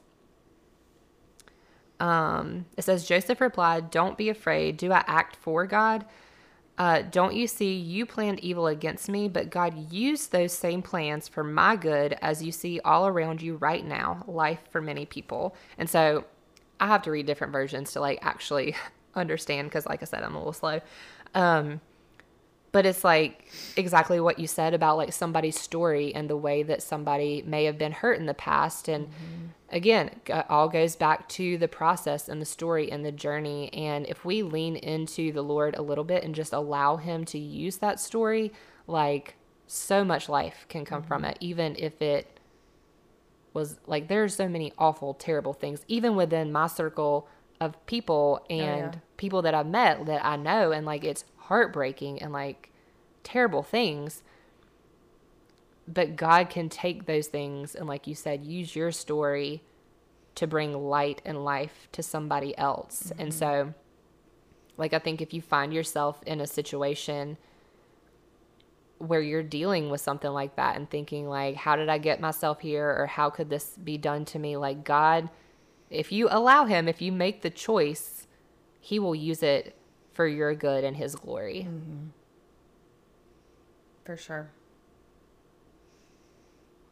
Um, 2.01 2.65
it 2.79 2.83
says 2.85 3.07
Joseph 3.07 3.41
replied, 3.41 3.91
"Don't 3.91 4.17
be 4.17 4.31
afraid. 4.31 4.79
Do 4.79 4.91
I 4.93 5.05
act 5.07 5.37
for 5.37 5.67
God? 5.67 6.07
Uh, 6.79 7.03
don't 7.03 7.35
you 7.35 7.47
see 7.47 7.75
you 7.75 8.07
planned 8.07 8.41
evil 8.41 8.67
against 8.67 9.11
me, 9.11 9.29
but 9.29 9.51
God 9.51 9.93
used 9.93 10.33
those 10.33 10.53
same 10.53 10.81
plans 10.81 11.29
for 11.29 11.45
my 11.45 11.77
good, 11.77 12.17
as 12.23 12.43
you 12.43 12.53
see 12.53 12.81
all 12.81 13.07
around 13.07 13.43
you 13.43 13.57
right 13.57 13.85
now, 13.85 14.25
life 14.27 14.61
for 14.71 14.81
many 14.81 15.05
people." 15.05 15.55
And 15.79 15.89
so, 15.91 16.25
I 16.81 16.87
have 16.87 17.03
to 17.03 17.11
read 17.11 17.27
different 17.27 17.53
versions 17.53 17.93
to 17.93 18.01
like 18.01 18.19
actually 18.23 18.75
understand 19.15 19.69
because, 19.69 19.85
like 19.87 20.01
I 20.03 20.07
said, 20.07 20.23
I'm 20.23 20.35
a 20.35 20.39
little 20.39 20.55
slow. 20.55 20.81
Um, 21.35 21.81
but 22.73 22.87
it's 22.87 23.05
like 23.05 23.49
exactly 23.77 24.21
what 24.21 24.39
you 24.39 24.47
said 24.47 24.75
about 24.75 24.97
like 24.97 25.13
somebody's 25.13 25.59
story 25.59 26.15
and 26.15 26.29
the 26.29 26.37
way 26.37 26.63
that 26.63 26.83
somebody 26.83 27.43
may 27.47 27.65
have 27.65 27.79
been 27.79 27.93
hurt 27.93 28.19
in 28.19 28.27
the 28.27 28.35
past 28.35 28.89
and 28.89 29.07
mm-hmm. 29.07 29.47
again 29.71 30.11
it 30.27 30.47
all 30.49 30.69
goes 30.69 30.97
back 30.97 31.29
to 31.29 31.59
the 31.59 31.69
process 31.69 32.29
and 32.29 32.41
the 32.41 32.47
story 32.47 32.91
and 32.91 33.05
the 33.05 33.13
journey 33.13 33.73
and 33.73 34.07
if 34.07 34.25
we 34.25 34.43
lean 34.43 34.77
into 34.77 35.33
the 35.33 35.43
lord 35.43 35.75
a 35.77 35.83
little 35.83 36.05
bit 36.05 36.25
and 36.25 36.35
just 36.35 36.53
allow 36.53 36.97
him 36.97 37.25
to 37.25 37.39
use 37.39 37.79
that 37.79 37.99
story 37.99 38.53
like 38.87 39.35
so 39.67 40.05
much 40.05 40.29
life 40.29 40.67
can 40.69 40.85
come 40.85 41.01
mm-hmm. 41.01 41.09
from 41.09 41.25
it 41.25 41.37
even 41.41 41.77
if 41.79 42.01
it 42.03 42.39
was 43.53 43.79
like 43.87 44.09
there's 44.09 44.35
so 44.35 44.49
many 44.49 44.73
awful 44.79 45.15
terrible 45.15 45.53
things 45.53 45.85
even 45.89 46.15
within 46.15 46.53
my 46.53 46.67
circle 46.67 47.29
of 47.61 47.85
people 47.87 48.45
and 48.49 48.63
oh, 48.63 48.91
yeah. 48.93 48.93
people 49.17 49.43
that 49.43 49.55
I've 49.55 49.67
met 49.67 50.07
that 50.07 50.25
I 50.25 50.37
know 50.37 50.73
and 50.73 50.87
like 50.87 51.05
it's 51.05 51.25
heartbreaking 51.51 52.23
and 52.23 52.33
like 52.33 52.71
terrible 53.25 53.65
things. 53.65 54.23
But 55.87 56.15
God 56.15 56.49
can 56.49 56.69
take 56.69 57.07
those 57.07 57.27
things 57.27 57.75
and, 57.75 57.89
like 57.89 58.07
you 58.07 58.15
said, 58.15 58.45
use 58.45 58.77
your 58.77 58.93
story 58.93 59.63
to 60.37 60.47
bring 60.47 60.73
light 60.73 61.21
and 61.25 61.45
life 61.45 61.89
to 61.91 62.05
somebody 62.05 62.57
else. 62.57 63.09
Mm-hmm. 63.09 63.21
And 63.21 63.35
so, 63.35 63.75
like, 64.77 64.95
I 64.95 65.01
think 65.01 65.21
if 65.21 65.35
you 65.35 65.43
find 65.43 65.75
yourself 65.75 66.23
in 66.25 66.41
a 66.41 66.47
situation 66.47 67.37
where 68.99 69.21
you're 69.21 69.43
dealing 69.43 69.91
with 69.91 70.01
something 70.01 70.31
like 70.31 70.55
that 70.55 70.77
and 70.77 70.89
thinking, 70.89 71.29
like, 71.29 71.57
how 71.57 71.75
did 71.75 71.89
I 71.89 71.99
get 71.99 72.21
myself 72.21 72.61
here? 72.61 72.95
Or 72.97 73.07
how 73.07 73.29
could 73.29 73.51
this 73.51 73.77
be 73.83 73.99
done 73.99 74.25
to 74.27 74.39
me? 74.39 74.57
Like, 74.57 74.85
God, 74.85 75.29
if 75.91 76.13
you 76.13 76.29
allow 76.31 76.67
Him, 76.67 76.87
if 76.87 77.03
you 77.03 77.11
make 77.11 77.43
the 77.43 77.51
choice, 77.51 78.29
He 78.79 79.01
will 79.01 79.17
use 79.17 79.43
it 79.43 79.75
for 80.21 80.27
your 80.27 80.55
good 80.55 80.85
and 80.85 80.95
his 80.99 81.15
glory. 81.15 81.67
Mm-hmm. 81.67 82.09
For 84.05 84.19
sure. 84.19 84.51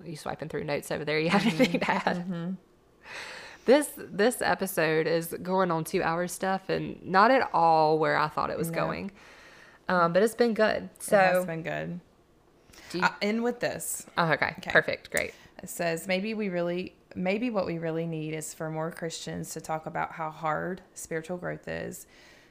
Are 0.00 0.08
you 0.08 0.16
swiping 0.16 0.48
through 0.48 0.64
notes 0.64 0.90
over 0.90 1.04
there? 1.04 1.20
You 1.20 1.28
have 1.28 1.42
mm-hmm. 1.42 1.60
anything 1.60 1.80
to 1.80 1.90
add? 1.90 2.16
Mm-hmm. 2.16 2.50
This 3.66 3.90
this 3.98 4.40
episode 4.40 5.06
is 5.06 5.34
going 5.42 5.70
on 5.70 5.84
two 5.84 6.02
hours 6.02 6.32
Steph 6.32 6.70
and 6.70 7.04
not 7.04 7.30
at 7.30 7.50
all 7.52 7.98
where 7.98 8.16
I 8.16 8.28
thought 8.28 8.48
it 8.48 8.56
was 8.56 8.70
no. 8.70 8.76
going. 8.76 9.10
Um, 9.90 10.14
but 10.14 10.22
it's 10.22 10.34
been 10.34 10.54
good. 10.54 10.88
So 10.98 11.18
it 11.18 11.20
has 11.20 11.44
been 11.44 11.62
good. 11.62 12.00
You... 12.94 13.02
Uh, 13.02 13.10
end 13.20 13.42
with 13.42 13.60
this. 13.60 14.06
Oh, 14.16 14.32
okay. 14.32 14.54
okay. 14.56 14.70
Perfect. 14.70 15.10
Great. 15.10 15.34
It 15.62 15.68
says 15.68 16.08
maybe 16.08 16.32
we 16.32 16.48
really 16.48 16.94
maybe 17.14 17.50
what 17.50 17.66
we 17.66 17.76
really 17.76 18.06
need 18.06 18.32
is 18.32 18.54
for 18.54 18.70
more 18.70 18.90
Christians 18.90 19.52
to 19.52 19.60
talk 19.60 19.84
about 19.84 20.12
how 20.12 20.30
hard 20.30 20.80
spiritual 20.94 21.36
growth 21.36 21.68
is 21.68 22.06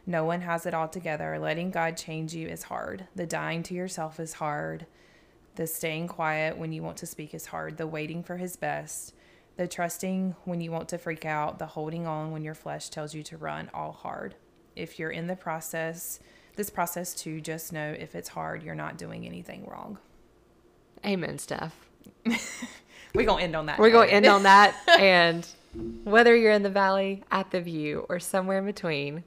no 0.07 0.23
one 0.23 0.39
has 0.41 0.65
it 0.65 0.73
all 0.73 0.87
together. 0.87 1.37
Letting 1.37 1.69
God 1.69 1.97
change 1.97 2.33
you 2.33 2.47
is 2.47 2.63
hard. 2.63 3.07
The 3.15 3.25
dying 3.25 3.61
to 3.63 3.73
yourself 3.73 4.21
is 4.21 4.33
hard. 4.33 4.87
The 5.55 5.67
staying 5.67 6.07
quiet 6.07 6.57
when 6.57 6.71
you 6.71 6.81
want 6.81 6.95
to 6.97 7.05
speak 7.05 7.33
is 7.33 7.47
hard. 7.47 7.75
The 7.75 7.85
waiting 7.85 8.23
for 8.23 8.37
His 8.37 8.55
best. 8.55 9.13
The 9.57 9.67
trusting 9.67 10.35
when 10.45 10.61
you 10.61 10.71
want 10.71 10.87
to 10.89 10.97
freak 10.97 11.25
out. 11.25 11.59
The 11.59 11.65
holding 11.65 12.07
on 12.07 12.31
when 12.31 12.41
your 12.41 12.55
flesh 12.55 12.87
tells 12.87 13.13
you 13.13 13.21
to 13.23 13.37
run, 13.37 13.69
all 13.73 13.91
hard. 13.91 14.35
If 14.77 14.97
you're 14.97 15.11
in 15.11 15.27
the 15.27 15.35
process, 15.35 16.21
this 16.55 16.69
process 16.69 17.13
too, 17.13 17.41
just 17.41 17.73
know 17.73 17.93
if 17.99 18.15
it's 18.15 18.29
hard, 18.29 18.63
you're 18.63 18.75
not 18.75 18.97
doing 18.97 19.25
anything 19.25 19.65
wrong. 19.65 19.97
Amen, 21.05 21.37
Steph. 21.37 21.75
We're 23.13 23.25
going 23.25 23.39
to 23.39 23.43
end 23.43 23.55
on 23.57 23.65
that. 23.65 23.77
We're 23.77 23.91
going 23.91 24.07
to 24.07 24.13
end 24.13 24.25
on 24.25 24.43
that. 24.43 24.73
and 24.99 25.45
whether 26.05 26.33
you're 26.33 26.51
in 26.53 26.63
the 26.63 26.69
valley, 26.69 27.23
at 27.29 27.51
the 27.51 27.59
view, 27.59 28.05
or 28.07 28.19
somewhere 28.19 28.59
in 28.59 28.65
between, 28.65 29.23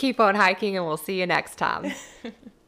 keep 0.00 0.18
on 0.18 0.34
hiking 0.34 0.78
and 0.78 0.86
we'll 0.86 0.96
see 0.96 1.20
you 1.20 1.26
next 1.26 1.56
time. 1.56 1.92